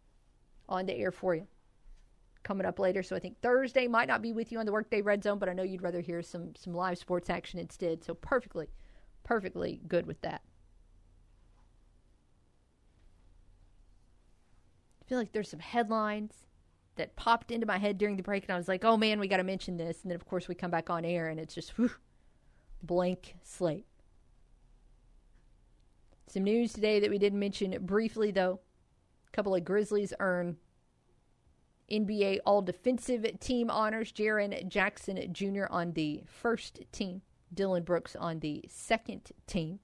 on 0.69 0.87
the 0.87 0.95
air 0.95 1.11
for 1.11 1.35
you 1.35 1.47
coming 2.43 2.67
up 2.67 2.79
later. 2.79 3.03
So 3.03 3.17
I 3.17 3.21
think 3.21 3.41
Thursday 3.41 3.89
might 3.89 4.09
not 4.09 4.21
be 4.21 4.33
with 4.33 4.53
you 4.53 4.59
on 4.59 4.67
the 4.67 4.73
Workday 4.73 5.01
Red 5.01 5.23
Zone, 5.23 5.39
but 5.39 5.49
I 5.49 5.55
know 5.55 5.63
you'd 5.63 5.83
rather 5.83 6.01
hear 6.01 6.23
some 6.23 6.55
some 6.57 6.75
live 6.75 6.99
sports 6.99 7.31
action 7.31 7.59
instead. 7.59 8.05
So 8.05 8.15
perfectly 8.15 8.69
perfectly 9.25 9.81
good 9.89 10.07
with 10.07 10.21
that. 10.23 10.43
I 15.01 15.09
feel 15.09 15.19
like 15.19 15.33
there's 15.33 15.51
some 15.51 15.61
headlines 15.61 16.47
that 16.97 17.17
popped 17.17 17.51
into 17.51 17.67
my 17.67 17.79
head 17.79 17.99
during 17.99 18.17
the 18.17 18.23
break, 18.23 18.45
and 18.45 18.53
I 18.53 18.57
was 18.57 18.69
like, 18.69 18.85
oh 18.85 18.97
man, 18.97 19.21
we 19.21 19.29
got 19.29 19.39
to 19.39 19.45
mention 19.45 19.77
this. 19.77 20.03
And 20.03 20.11
then, 20.11 20.17
of 20.17 20.27
course, 20.27 20.49
we 20.49 20.55
come 20.55 20.71
back 20.71 20.91
on 20.91 21.05
air, 21.05 21.29
and 21.29 21.41
it's 21.41 21.55
just 21.55 21.71
whew, 21.79 21.91
blank 22.83 23.37
slate. 23.43 23.87
Some 26.29 26.45
news 26.45 26.73
today 26.73 27.01
that 27.01 27.11
we 27.11 27.19
didn't 27.19 27.39
mention 27.39 27.77
briefly, 27.85 28.31
though. 28.31 28.61
A 29.29 29.31
couple 29.33 29.55
of 29.55 29.65
Grizzlies 29.65 30.13
earn 30.19 30.57
NBA 31.91 32.39
All 32.47 32.63
Defensive 32.63 33.27
Team 33.41 33.71
honors. 33.71 34.13
Jaren 34.13 34.67
Jackson 34.69 35.33
Jr. 35.33 35.65
on 35.69 35.93
the 35.93 36.23
first 36.27 36.81
team 36.91 37.23
Dillon 37.53 37.83
Brooks 37.83 38.17
on 38.17 38.41
the 38.41 38.65
second 38.69 39.33
team. 39.47 39.81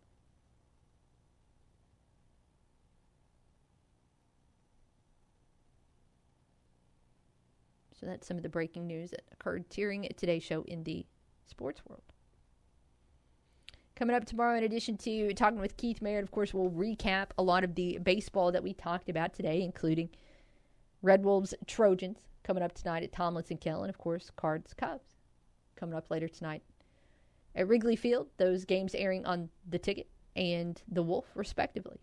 So 7.98 8.06
that's 8.06 8.26
some 8.26 8.36
of 8.36 8.42
the 8.42 8.48
breaking 8.48 8.86
news 8.86 9.10
that 9.10 9.22
occurred 9.32 9.68
during 9.70 10.08
today's 10.16 10.42
show 10.44 10.62
in 10.62 10.84
the 10.84 11.04
sports 11.46 11.82
world. 11.86 12.02
Coming 13.96 14.14
up 14.14 14.24
tomorrow, 14.24 14.56
in 14.56 14.62
addition 14.62 14.96
to 14.98 15.34
talking 15.34 15.58
with 15.58 15.76
Keith 15.76 16.00
Mayer, 16.00 16.20
of 16.20 16.30
course, 16.30 16.54
we'll 16.54 16.70
recap 16.70 17.30
a 17.36 17.42
lot 17.42 17.64
of 17.64 17.74
the 17.74 17.98
baseball 18.00 18.52
that 18.52 18.62
we 18.62 18.72
talked 18.72 19.08
about 19.08 19.34
today, 19.34 19.62
including 19.62 20.10
Red 21.02 21.24
Wolves 21.24 21.54
Trojans 21.66 22.28
coming 22.44 22.62
up 22.62 22.74
tonight 22.74 23.02
at 23.02 23.10
Tomlinson 23.10 23.56
Kell, 23.56 23.82
and 23.82 23.90
of 23.90 23.98
course, 23.98 24.30
Cards 24.36 24.72
Cubs 24.74 25.16
coming 25.74 25.96
up 25.96 26.10
later 26.10 26.28
tonight 26.28 26.62
at 27.56 27.66
Wrigley 27.66 27.96
Field. 27.96 28.28
Those 28.36 28.64
games 28.64 28.94
airing 28.94 29.26
on 29.26 29.48
the 29.68 29.78
ticket 29.78 30.08
and 30.36 30.80
the 30.86 31.02
Wolf, 31.02 31.26
respectively. 31.34 31.98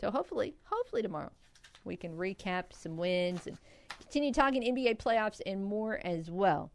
So 0.00 0.10
hopefully, 0.10 0.54
hopefully 0.64 1.02
tomorrow 1.02 1.32
we 1.86 1.96
can 1.96 2.16
recap 2.16 2.64
some 2.72 2.96
wins 2.96 3.46
and 3.46 3.56
continue 4.00 4.32
talking 4.32 4.62
NBA 4.62 4.98
playoffs 4.98 5.40
and 5.46 5.64
more 5.64 6.00
as 6.04 6.30
well. 6.30 6.70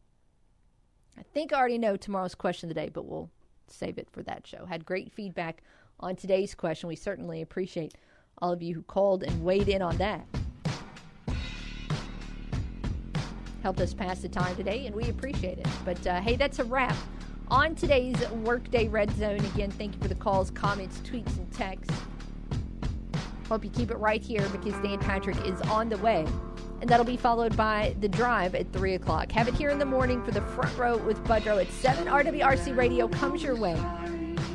I 1.18 1.24
think 1.34 1.54
I 1.54 1.60
already 1.60 1.78
know 1.78 1.98
tomorrow's 1.98 2.36
question 2.36 2.70
of 2.70 2.76
the 2.76 2.82
day, 2.82 2.90
but 2.90 3.06
we'll 3.06 3.30
save 3.68 3.98
it 3.98 4.08
for 4.12 4.24
that 4.24 4.48
show. 4.48 4.66
Had 4.66 4.86
great 4.86 5.12
feedback 5.12 5.64
on 6.00 6.16
today's 6.16 6.56
question. 6.56 6.88
We 6.90 6.96
certainly 6.96 7.42
appreciate 7.42 7.94
all 8.42 8.52
of 8.52 8.62
you 8.62 8.74
who 8.74 8.82
called 8.84 9.24
and 9.24 9.44
weighed 9.44 9.70
in 9.70 9.82
on 9.82 9.98
that. 9.98 10.26
Helped 13.62 13.80
us 13.80 13.94
pass 13.94 14.22
the 14.22 14.30
time 14.30 14.56
today, 14.56 14.88
and 14.88 14.96
we 14.96 15.10
appreciate 15.10 15.60
it. 15.60 15.68
But 15.86 16.06
uh, 16.08 16.20
hey, 16.22 16.36
that's 16.36 16.58
a 16.58 16.64
wrap 16.64 16.96
on 17.50 17.76
today's 17.76 18.18
Workday 18.30 18.88
Red 18.88 19.16
Zone. 19.18 19.40
Again, 19.54 19.70
thank 19.70 19.94
you 19.94 20.02
for 20.02 20.08
the 20.08 20.16
calls, 20.16 20.50
comments, 20.50 21.00
tweets, 21.00 21.38
and 21.38 21.52
texts. 21.52 21.96
Hope 23.52 23.66
you 23.66 23.70
keep 23.70 23.92
it 23.92 23.98
right 23.98 24.24
here 24.24 24.48
because 24.48 24.72
Dan 24.82 24.98
Patrick 24.98 25.36
is 25.46 25.60
on 25.64 25.90
the 25.90 25.98
way. 25.98 26.26
And 26.80 26.90
that'll 26.90 27.06
be 27.06 27.18
followed 27.18 27.58
by 27.58 27.94
The 28.00 28.08
Drive 28.08 28.56
at 28.56 28.72
3 28.72 28.94
o'clock. 28.94 29.30
Have 29.34 29.50
it 29.50 29.54
here 29.56 29.70
in 29.70 29.78
the 29.78 29.84
morning 29.84 30.24
for 30.24 30.32
the 30.32 30.40
front 30.40 30.78
row 30.78 30.96
with 30.96 31.22
Budrow 31.26 31.62
at 31.62 31.70
7. 31.70 32.06
RWRC 32.08 32.78
Radio 32.78 33.10
comes 33.10 33.44
your 33.44 33.58
way 33.58 33.78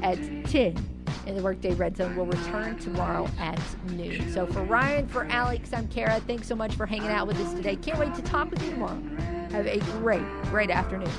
at 0.02 0.16
10 0.47 0.82
and 1.27 1.36
the 1.36 1.43
Workday 1.43 1.74
Red 1.74 1.94
Zone. 1.94 2.16
will 2.16 2.24
return 2.24 2.78
tomorrow 2.78 3.28
at 3.39 3.60
noon. 3.90 4.32
So 4.32 4.47
for 4.47 4.62
Ryan, 4.62 5.06
for 5.09 5.27
Alex, 5.27 5.74
I'm 5.74 5.89
Kara. 5.89 6.18
Thanks 6.20 6.48
so 6.48 6.56
much 6.56 6.74
for 6.74 6.86
hanging 6.86 7.09
out 7.09 7.27
with 7.27 7.39
us 7.39 7.52
today. 7.52 7.77
Can't 7.77 7.98
wait 7.98 8.14
to 8.14 8.23
talk 8.23 8.51
with 8.51 8.64
you 8.64 8.70
tomorrow. 8.70 9.02
Have 9.51 9.66
a 9.66 9.78
great, 10.01 10.24
great 10.44 10.70
afternoon. 10.70 11.12